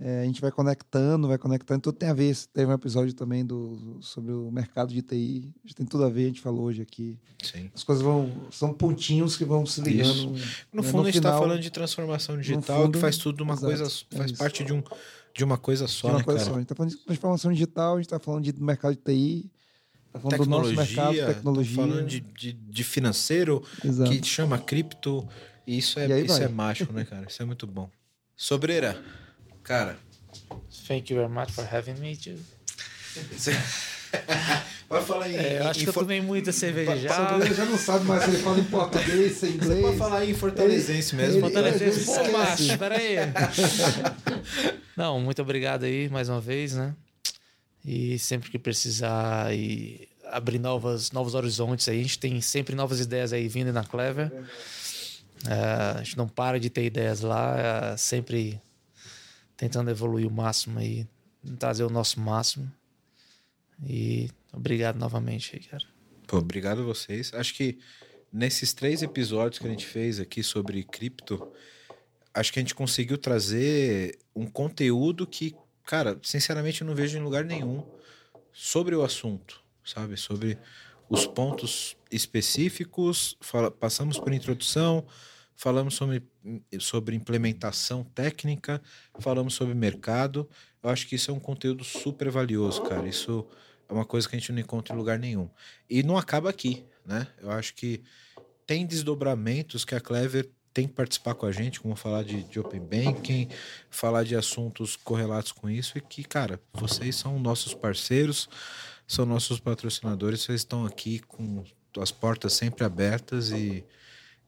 É, 0.00 0.20
a 0.20 0.24
gente 0.24 0.40
vai 0.40 0.52
conectando, 0.52 1.26
vai 1.26 1.38
conectando, 1.38 1.80
tudo 1.80 1.96
tem 1.96 2.08
a 2.08 2.14
ver. 2.14 2.32
Teve 2.52 2.70
um 2.70 2.74
episódio 2.74 3.12
também 3.14 3.44
do, 3.44 3.98
sobre 4.00 4.32
o 4.32 4.48
mercado 4.48 4.94
de 4.94 5.02
TI, 5.02 5.52
Acho 5.64 5.74
que 5.74 5.74
tem 5.74 5.86
tudo 5.86 6.04
a 6.04 6.08
ver, 6.08 6.24
a 6.24 6.26
gente 6.28 6.40
falou 6.40 6.66
hoje 6.66 6.80
aqui. 6.80 7.18
Sim. 7.42 7.68
As 7.74 7.82
coisas 7.82 8.02
vão, 8.04 8.32
são 8.52 8.72
pontinhos 8.72 9.36
que 9.36 9.44
vão 9.44 9.66
se 9.66 9.80
ligando. 9.80 10.36
No 10.72 10.82
né? 10.82 10.88
fundo, 10.88 11.08
a 11.08 11.10
gente 11.10 11.20
tá 11.20 11.30
final, 11.30 11.42
falando 11.42 11.60
de 11.60 11.70
transformação 11.70 12.38
digital, 12.38 12.82
fundo, 12.82 12.92
que 12.92 12.98
faz 13.00 13.18
tudo 13.18 13.38
de 13.38 13.42
uma 13.42 13.54
exato, 13.54 13.66
coisa, 13.66 13.84
é 13.84 14.16
faz 14.16 14.30
isso. 14.30 14.38
parte 14.38 14.62
de, 14.62 14.72
um, 14.72 14.84
de 15.34 15.42
uma 15.42 15.58
coisa 15.58 15.86
de 15.86 15.90
só, 15.90 16.08
uma 16.08 16.18
né, 16.18 16.24
coisa 16.24 16.38
cara? 16.38 16.50
só. 16.50 16.56
A 16.56 16.58
gente 16.60 16.68
tá 16.68 16.74
falando 16.76 16.92
de 16.92 17.04
transformação 17.04 17.52
digital, 17.52 17.94
a 17.94 17.96
gente 18.00 18.08
tá 18.08 18.18
falando 18.20 18.44
de 18.44 18.62
mercado 18.62 18.94
de 18.94 19.02
TI, 19.02 19.50
tá 20.12 20.18
falando 20.20 20.38
do 20.38 20.46
nosso 20.46 20.68
mercado, 20.74 20.86
Tecnologia, 21.14 21.26
tô 21.26 21.34
tecnologia. 21.34 21.76
falando 21.76 22.06
de, 22.06 22.20
de, 22.20 22.52
de 22.52 22.84
financeiro, 22.84 23.62
Exato. 23.84 24.10
que 24.10 24.26
chama 24.26 24.58
cripto, 24.58 25.28
e 25.66 25.78
isso 25.78 25.98
é, 26.00 26.06
E 26.08 26.24
isso 26.24 26.34
vai. 26.38 26.44
é 26.44 26.48
mágico, 26.48 26.92
né, 26.92 27.04
cara? 27.04 27.26
Isso 27.28 27.42
é 27.42 27.44
muito 27.44 27.66
bom. 27.66 27.90
Sobreira, 28.36 29.00
cara, 29.62 29.96
thank 30.86 31.12
you 31.12 31.18
very 31.20 31.32
much 31.32 31.50
for 31.50 31.64
having 31.72 31.94
me 32.00 32.16
too. 32.16 32.34
você- 33.32 33.52
Vai 34.88 35.02
falar 35.04 35.28
em. 35.28 35.36
É, 35.36 35.58
eu 35.60 35.68
acho 35.68 35.80
em 35.80 35.82
que 35.82 35.88
eu 35.90 35.92
tomei 35.92 36.18
muita 36.22 36.50
cerveja 36.50 37.08
Só 37.10 37.14
já. 37.14 37.26
que 37.38 37.44
ele 37.46 37.54
já 37.54 37.64
não 37.66 37.76
sabe 37.76 38.06
mais 38.06 38.22
se 38.24 38.30
ele 38.30 38.38
fala 38.38 38.58
em 38.58 38.64
português, 38.64 39.32
se 39.36 39.44
é 39.46 39.48
inglês. 39.50 39.82
Pode 39.82 39.98
falar 39.98 40.24
em 40.24 40.32
fortalezense 40.32 41.14
mesmo. 41.14 41.34
ele- 41.34 41.40
Fortalezense. 41.42 41.84
ele- 41.98 42.04
Pô, 42.06 42.12
esquece. 42.12 42.32
macho, 42.32 42.78
pera 42.78 42.96
aí. 42.96 43.16
Não, 44.96 45.20
muito 45.20 45.42
obrigado 45.42 45.84
aí 45.84 46.08
mais 46.08 46.28
uma 46.30 46.40
vez, 46.40 46.72
né? 46.74 46.94
E 47.90 48.18
sempre 48.18 48.50
que 48.50 48.58
precisar 48.58 49.50
e 49.54 50.06
abrir 50.26 50.58
novas, 50.58 51.10
novos 51.10 51.34
horizontes 51.34 51.88
aí, 51.88 52.00
a 52.00 52.02
gente 52.02 52.18
tem 52.18 52.38
sempre 52.42 52.74
novas 52.74 53.00
ideias 53.00 53.32
aí 53.32 53.48
vindo 53.48 53.72
na 53.72 53.82
Clever. 53.82 54.30
É, 55.46 55.98
a 55.98 56.02
gente 56.02 56.18
não 56.18 56.28
para 56.28 56.60
de 56.60 56.68
ter 56.68 56.84
ideias 56.84 57.22
lá, 57.22 57.92
é, 57.92 57.96
sempre 57.96 58.60
tentando 59.56 59.90
evoluir 59.90 60.28
o 60.28 60.30
máximo 60.30 60.78
aí, 60.78 61.06
trazer 61.58 61.82
o 61.82 61.88
nosso 61.88 62.20
máximo. 62.20 62.70
E 63.86 64.28
obrigado 64.52 64.98
novamente 64.98 65.56
aí, 65.56 65.62
cara. 65.62 65.84
Pô, 66.26 66.36
obrigado 66.36 66.82
a 66.82 66.84
vocês. 66.84 67.32
Acho 67.32 67.54
que 67.54 67.78
nesses 68.30 68.74
três 68.74 69.02
episódios 69.02 69.58
que 69.58 69.66
a 69.66 69.70
gente 69.70 69.86
fez 69.86 70.20
aqui 70.20 70.42
sobre 70.42 70.84
cripto, 70.84 71.50
acho 72.34 72.52
que 72.52 72.58
a 72.58 72.62
gente 72.62 72.74
conseguiu 72.74 73.16
trazer 73.16 74.18
um 74.36 74.44
conteúdo 74.44 75.26
que, 75.26 75.56
cara, 75.88 76.18
sinceramente 76.22 76.82
eu 76.82 76.86
não 76.86 76.94
vejo 76.94 77.16
em 77.16 77.22
lugar 77.22 77.46
nenhum 77.46 77.82
sobre 78.52 78.94
o 78.94 79.02
assunto, 79.02 79.62
sabe? 79.82 80.18
Sobre 80.18 80.58
os 81.08 81.26
pontos 81.26 81.96
específicos, 82.10 83.38
fala- 83.40 83.70
passamos 83.70 84.18
por 84.18 84.30
introdução, 84.34 85.06
falamos 85.56 85.94
sobre, 85.94 86.22
sobre 86.78 87.16
implementação 87.16 88.04
técnica, 88.04 88.82
falamos 89.18 89.54
sobre 89.54 89.74
mercado. 89.74 90.46
Eu 90.82 90.90
acho 90.90 91.06
que 91.08 91.14
isso 91.14 91.30
é 91.30 91.34
um 91.34 91.40
conteúdo 91.40 91.82
super 91.82 92.30
valioso, 92.30 92.82
cara. 92.82 93.08
Isso 93.08 93.46
é 93.88 93.92
uma 93.94 94.04
coisa 94.04 94.28
que 94.28 94.36
a 94.36 94.38
gente 94.38 94.52
não 94.52 94.60
encontra 94.60 94.94
em 94.94 94.98
lugar 94.98 95.18
nenhum. 95.18 95.48
E 95.88 96.02
não 96.02 96.18
acaba 96.18 96.50
aqui, 96.50 96.84
né? 97.02 97.26
Eu 97.40 97.50
acho 97.50 97.74
que 97.74 98.02
tem 98.66 98.84
desdobramentos 98.86 99.86
que 99.86 99.94
a 99.94 100.00
Clever 100.02 100.50
tem 100.78 100.86
que 100.86 100.94
participar 100.94 101.34
com 101.34 101.44
a 101.44 101.50
gente, 101.50 101.80
como 101.80 101.96
falar 101.96 102.22
de, 102.22 102.44
de 102.44 102.60
Open 102.60 102.78
Banking, 102.78 103.48
falar 103.90 104.22
de 104.22 104.36
assuntos 104.36 104.94
correlatos 104.94 105.50
com 105.50 105.68
isso, 105.68 105.98
e 105.98 106.00
que, 106.00 106.22
cara, 106.22 106.60
vocês 106.72 107.16
são 107.16 107.36
nossos 107.40 107.74
parceiros, 107.74 108.48
são 109.04 109.26
nossos 109.26 109.58
patrocinadores, 109.58 110.42
vocês 110.42 110.60
estão 110.60 110.86
aqui 110.86 111.18
com 111.18 111.64
as 112.00 112.12
portas 112.12 112.52
sempre 112.52 112.84
abertas 112.84 113.50
e, 113.50 113.84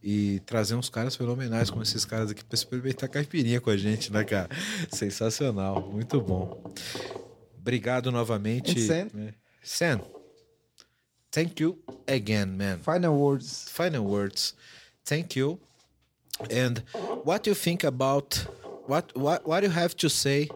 e 0.01 0.39
trazer 0.47 0.77
uns 0.77 0.89
caras 0.89 1.16
fenomenais 1.16 1.69
como 1.69 1.82
esses 1.82 2.05
caras 2.05 2.31
aqui 2.31 2.44
para 2.44 2.55
experimentar 2.55 3.09
caipirinha 3.09 3.61
com 3.61 3.70
a 3.70 3.77
gente, 3.77 4.12
né, 4.12 4.23
cara? 4.23 4.48
Sensacional, 4.89 5.90
muito 5.90 6.20
bom. 6.20 6.62
Obrigado 7.59 8.12
novamente. 8.12 8.78
And 8.78 8.86
Sam? 8.86 9.11
né? 9.12 9.35
Sam, 9.65 10.01
thank 11.28 11.61
you 11.61 11.77
again, 12.07 12.47
man. 12.57 12.78
Final 12.78 13.16
words. 13.16 13.69
Final 13.69 14.05
words. 14.05 14.55
Thank 15.05 15.36
you. 15.36 15.59
And 16.48 16.78
what 17.24 17.42
do 17.42 17.50
you 17.50 17.54
think 17.54 17.84
about 17.84 18.46
what 18.86 19.16
what 19.16 19.46
what 19.46 19.62
you 19.62 19.70
have 19.70 19.96
to 19.96 20.08
say 20.08 20.48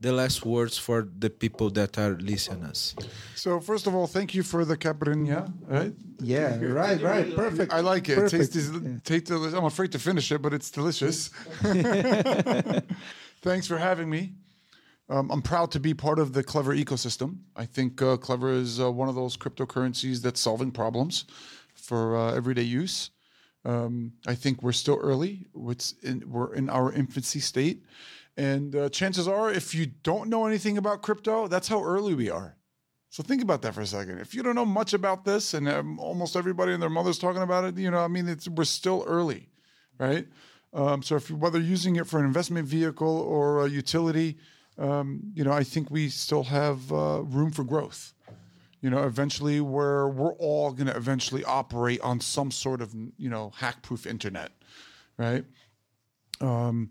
the 0.00 0.12
last 0.12 0.46
words 0.46 0.78
for 0.78 1.06
the 1.18 1.28
people 1.28 1.68
that 1.70 1.98
are 1.98 2.12
listening 2.12 2.64
us. 2.64 2.94
So 3.34 3.60
first 3.60 3.86
of 3.86 3.94
all, 3.94 4.06
thank 4.06 4.34
you 4.34 4.42
for 4.42 4.64
the 4.64 4.76
caipirinha. 4.76 5.52
Right? 5.68 5.92
Yeah, 6.20 6.58
right, 6.62 7.00
right. 7.02 7.36
Perfect. 7.36 7.72
I 7.72 7.80
like 7.80 8.08
it. 8.08 8.14
Perfect. 8.14 8.54
Tastes, 8.54 8.70
tastes 9.04 9.28
delicious. 9.28 9.56
I'm 9.56 9.66
afraid 9.66 9.92
to 9.92 9.98
finish 9.98 10.32
it, 10.32 10.40
but 10.40 10.54
it's 10.54 10.70
delicious. 10.70 11.28
Thanks 13.42 13.66
for 13.66 13.76
having 13.76 14.08
me. 14.08 14.32
Um, 15.10 15.30
I'm 15.30 15.42
proud 15.42 15.70
to 15.72 15.80
be 15.80 15.92
part 15.92 16.18
of 16.18 16.32
the 16.32 16.42
Clever 16.42 16.74
ecosystem. 16.74 17.38
I 17.56 17.66
think 17.66 18.00
uh, 18.00 18.16
Clever 18.16 18.52
is 18.52 18.80
uh, 18.80 18.90
one 18.90 19.08
of 19.08 19.14
those 19.16 19.36
cryptocurrencies 19.36 20.22
that's 20.22 20.40
solving 20.40 20.70
problems 20.70 21.26
for 21.74 22.16
uh, 22.16 22.32
everyday 22.34 22.62
use. 22.62 23.10
Um, 23.64 24.12
I 24.26 24.34
think 24.34 24.62
we're 24.62 24.72
still 24.72 24.98
early. 25.00 25.46
In, 26.02 26.24
we're 26.26 26.54
in 26.54 26.70
our 26.70 26.92
infancy 26.92 27.40
state. 27.40 27.84
And 28.36 28.74
uh, 28.74 28.88
chances 28.88 29.28
are, 29.28 29.52
if 29.52 29.74
you 29.74 29.86
don't 30.02 30.30
know 30.30 30.46
anything 30.46 30.78
about 30.78 31.02
crypto, 31.02 31.46
that's 31.46 31.68
how 31.68 31.82
early 31.82 32.14
we 32.14 32.30
are. 32.30 32.56
So 33.10 33.24
think 33.24 33.42
about 33.42 33.60
that 33.62 33.74
for 33.74 33.80
a 33.80 33.86
second. 33.86 34.18
If 34.20 34.34
you 34.34 34.42
don't 34.42 34.54
know 34.54 34.64
much 34.64 34.94
about 34.94 35.24
this, 35.24 35.52
and 35.52 35.68
um, 35.68 35.98
almost 35.98 36.36
everybody 36.36 36.72
and 36.72 36.80
their 36.80 36.88
mother's 36.88 37.18
talking 37.18 37.42
about 37.42 37.64
it, 37.64 37.76
you 37.76 37.90
know, 37.90 37.98
I 37.98 38.08
mean, 38.08 38.38
we're 38.54 38.64
still 38.64 39.04
early, 39.06 39.48
right? 39.98 40.28
Um, 40.72 41.02
so 41.02 41.16
if 41.16 41.28
whether 41.30 41.58
using 41.58 41.96
it 41.96 42.06
for 42.06 42.20
an 42.20 42.24
investment 42.24 42.68
vehicle 42.68 43.18
or 43.20 43.66
a 43.66 43.68
utility, 43.68 44.38
um, 44.78 45.20
you 45.34 45.42
know, 45.42 45.52
I 45.52 45.64
think 45.64 45.90
we 45.90 46.08
still 46.08 46.44
have 46.44 46.92
uh, 46.92 47.22
room 47.22 47.50
for 47.50 47.64
growth. 47.64 48.14
You 48.80 48.88
know, 48.90 49.04
eventually, 49.04 49.60
where 49.60 50.08
we're 50.08 50.32
all 50.34 50.72
going 50.72 50.86
to 50.86 50.96
eventually 50.96 51.44
operate 51.44 52.00
on 52.00 52.20
some 52.20 52.50
sort 52.50 52.80
of, 52.80 52.94
you 53.18 53.28
know, 53.28 53.52
hack-proof 53.56 54.06
internet, 54.06 54.52
right? 55.18 55.44
Um, 56.40 56.90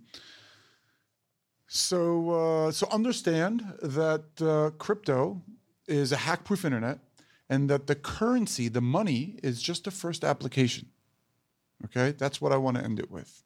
so, 1.68 2.30
uh, 2.30 2.72
so 2.72 2.88
understand 2.92 3.74
that 3.82 4.24
uh, 4.42 4.72
crypto 4.78 5.42
is 5.88 6.12
a 6.12 6.18
hack-proof 6.18 6.64
internet, 6.64 7.00
and 7.50 7.70
that 7.70 7.88
the 7.88 7.96
currency, 7.96 8.68
the 8.68 8.82
money, 8.82 9.40
is 9.42 9.62
just 9.62 9.88
a 9.88 9.92
first 9.92 10.24
application. 10.24 10.88
Okay, 11.86 12.12
that's 12.12 12.40
what 12.40 12.52
I 12.52 12.58
want 12.58 12.78
to 12.78 12.84
end 12.84 13.00
it 13.00 13.10
with. 13.10 13.44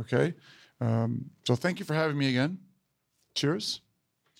Okay, 0.00 0.34
um, 0.80 1.30
so 1.44 1.54
thank 1.54 1.78
you 1.78 1.84
for 1.84 1.94
having 1.94 2.18
me 2.18 2.28
again. 2.28 2.58
Cheers. 3.34 3.80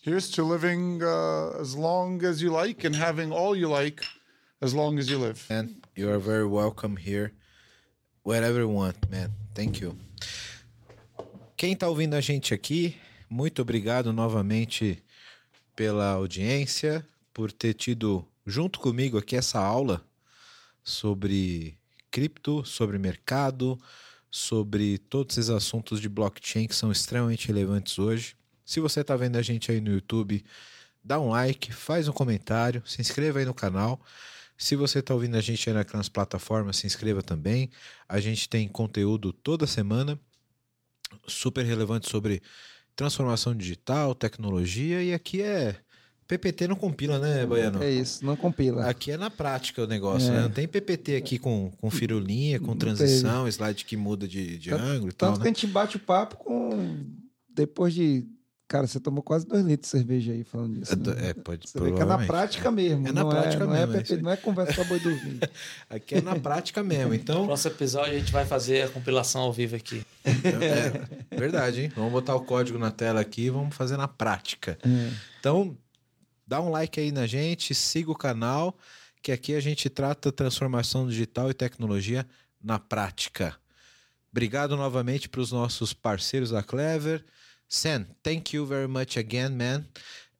Here's 0.06 0.30
to 0.36 0.44
living 0.44 1.02
uh, 1.02 1.60
as 1.60 1.74
long 1.74 2.24
as 2.24 2.40
you 2.40 2.52
like 2.52 2.86
and 2.86 2.94
having 2.94 3.32
all 3.32 3.56
you 3.56 3.68
like 3.68 4.04
as 4.62 4.72
long 4.72 5.00
as 5.00 5.10
you 5.10 5.18
live. 5.18 5.44
And 5.50 5.84
you 5.96 6.08
are 6.10 6.20
very 6.20 6.46
welcome 6.46 6.96
here. 6.96 7.32
Wherever 8.22 8.60
you 8.60 8.68
want, 8.68 9.10
man. 9.10 9.32
Thank 9.52 9.82
you. 9.82 9.98
Quem 11.56 11.74
tá 11.74 11.88
ouvindo 11.88 12.14
a 12.14 12.20
gente 12.20 12.54
aqui, 12.54 12.96
muito 13.28 13.60
obrigado 13.60 14.12
novamente 14.12 15.02
pela 15.74 16.12
audiência, 16.12 17.04
por 17.34 17.50
ter 17.50 17.74
tido 17.74 18.24
junto 18.46 18.78
comigo 18.78 19.18
aqui 19.18 19.34
essa 19.34 19.58
aula 19.58 20.06
sobre 20.84 21.76
cripto, 22.12 22.64
sobre 22.64 22.96
mercado, 22.96 23.76
sobre 24.30 24.98
todos 24.98 25.36
esses 25.36 25.50
assuntos 25.50 26.00
de 26.00 26.08
blockchain 26.08 26.68
que 26.68 26.76
são 26.76 26.92
extremamente 26.92 27.48
relevantes 27.48 27.98
hoje. 27.98 28.36
Se 28.66 28.80
você 28.80 29.00
está 29.00 29.16
vendo 29.16 29.36
a 29.36 29.42
gente 29.42 29.70
aí 29.70 29.80
no 29.80 29.90
YouTube, 29.92 30.44
dá 31.02 31.18
um 31.20 31.30
like, 31.30 31.72
faz 31.72 32.08
um 32.08 32.12
comentário, 32.12 32.82
se 32.84 33.00
inscreva 33.00 33.38
aí 33.38 33.44
no 33.46 33.54
canal. 33.54 33.98
Se 34.58 34.74
você 34.74 34.98
está 34.98 35.14
ouvindo 35.14 35.36
a 35.36 35.40
gente 35.40 35.70
aí 35.70 35.76
nas 35.94 36.08
plataformas, 36.08 36.76
se 36.78 36.86
inscreva 36.86 37.22
também. 37.22 37.70
A 38.08 38.18
gente 38.20 38.48
tem 38.48 38.66
conteúdo 38.66 39.32
toda 39.32 39.66
semana, 39.66 40.18
super 41.26 41.64
relevante 41.64 42.10
sobre 42.10 42.42
transformação 42.94 43.54
digital, 43.54 44.14
tecnologia, 44.14 45.02
e 45.02 45.12
aqui 45.14 45.40
é. 45.42 45.76
PPT 46.26 46.66
não 46.66 46.74
compila, 46.74 47.20
né, 47.20 47.46
Baiano? 47.46 47.80
É 47.80 47.88
isso, 47.88 48.26
não 48.26 48.34
compila. 48.34 48.86
Aqui 48.90 49.12
é 49.12 49.16
na 49.16 49.30
prática 49.30 49.84
o 49.84 49.86
negócio, 49.86 50.28
É. 50.28 50.32
né? 50.32 50.40
Não 50.42 50.50
tem 50.50 50.66
PPT 50.66 51.14
aqui 51.14 51.38
com, 51.38 51.70
com 51.80 51.88
firulinha, 51.88 52.58
com 52.58 52.74
transição, 52.74 53.46
slide 53.46 53.84
que 53.84 53.96
muda 53.96 54.26
de, 54.26 54.58
de 54.58 54.70
Tanto- 54.70 54.82
ângulo 54.82 55.10
e 55.10 55.14
tal, 55.14 55.28
Tanto 55.34 55.38
que 55.38 55.44
né? 55.44 55.50
a 55.50 55.54
gente 55.54 55.66
bate 55.68 55.96
o 55.96 56.00
papo 56.00 56.36
com. 56.38 57.06
Depois 57.48 57.94
de. 57.94 58.26
Cara, 58.68 58.84
você 58.86 58.98
tomou 58.98 59.22
quase 59.22 59.46
dois 59.46 59.64
litros 59.64 59.92
de 59.92 59.96
cerveja 59.98 60.32
aí 60.32 60.42
falando 60.42 60.80
disso. 60.80 60.92
É, 60.92 60.96
do- 60.96 61.14
né? 61.14 61.28
é, 61.30 61.34
pode 61.34 61.68
Você 61.68 61.78
vê 61.78 61.92
que 61.92 62.02
é 62.02 62.04
na 62.04 62.18
prática 62.26 62.68
mesmo. 62.72 63.06
É 63.06 63.12
na 63.12 63.22
não 63.22 63.30
prática 63.30 63.62
é, 63.62 63.66
não 63.66 63.72
mesmo, 63.72 63.94
é 63.94 63.98
É, 63.98 64.02
isso 64.02 64.16
não 64.20 64.30
é 64.32 64.36
conversa 64.36 64.74
pra 64.74 64.84
boi 64.84 64.98
dormir. 64.98 65.38
Aqui 65.88 66.16
é 66.16 66.20
na 66.20 66.34
prática 66.34 66.82
mesmo. 66.82 67.10
No 67.10 67.14
Então, 67.14 67.46
próximo 67.46 67.70
episódio 67.74 68.14
a 68.14 68.18
gente 68.18 68.32
vai 68.32 68.44
fazer 68.44 68.82
a 68.82 68.88
compilação 68.88 69.42
ao 69.42 69.52
vivo 69.52 69.76
aqui. 69.76 70.04
é, 70.24 71.36
verdade, 71.36 71.82
hein? 71.82 71.92
Vamos 71.94 72.10
botar 72.12 72.34
o 72.34 72.40
código 72.40 72.76
na 72.76 72.90
tela 72.90 73.20
aqui 73.20 73.42
e 73.42 73.50
vamos 73.50 73.74
fazer 73.76 73.96
na 73.96 74.08
prática. 74.08 74.76
É. 74.84 75.12
Então, 75.38 75.76
dá 76.44 76.60
um 76.60 76.68
like 76.70 76.98
aí 76.98 77.12
na 77.12 77.24
gente, 77.26 77.72
siga 77.72 78.10
o 78.10 78.16
canal, 78.16 78.76
que 79.22 79.30
aqui 79.30 79.54
a 79.54 79.60
gente 79.60 79.88
trata 79.88 80.32
transformação 80.32 81.06
digital 81.08 81.48
e 81.50 81.54
tecnologia 81.54 82.26
na 82.60 82.80
prática. 82.80 83.54
Obrigado 84.32 84.76
novamente 84.76 85.28
para 85.28 85.40
os 85.40 85.52
nossos 85.52 85.92
parceiros 85.92 86.50
da 86.50 86.64
Clever. 86.64 87.24
Sam, 87.68 88.06
thank 88.22 88.52
you 88.52 88.64
very 88.64 88.88
much 88.88 89.16
again, 89.16 89.56
man. 89.56 89.86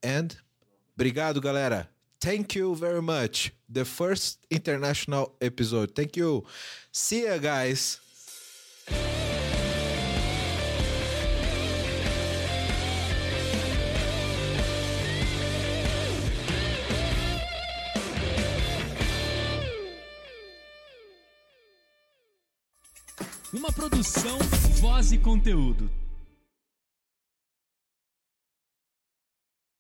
And 0.03 0.37
obrigado, 0.97 1.41
galera. 1.41 1.89
Thank 2.21 2.55
you 2.55 2.75
very 2.75 3.03
much. 3.03 3.53
The 3.69 3.85
first 3.85 4.47
international 4.51 5.35
episode. 5.41 5.95
Thank 5.95 6.17
you. 6.17 6.45
See 6.93 7.25
ya, 7.25 7.39
guys. 7.39 8.01
Uma 23.53 23.73
produção, 23.73 24.39
voz 24.81 25.13
e 25.13 25.19
conteúdo. 25.19 25.89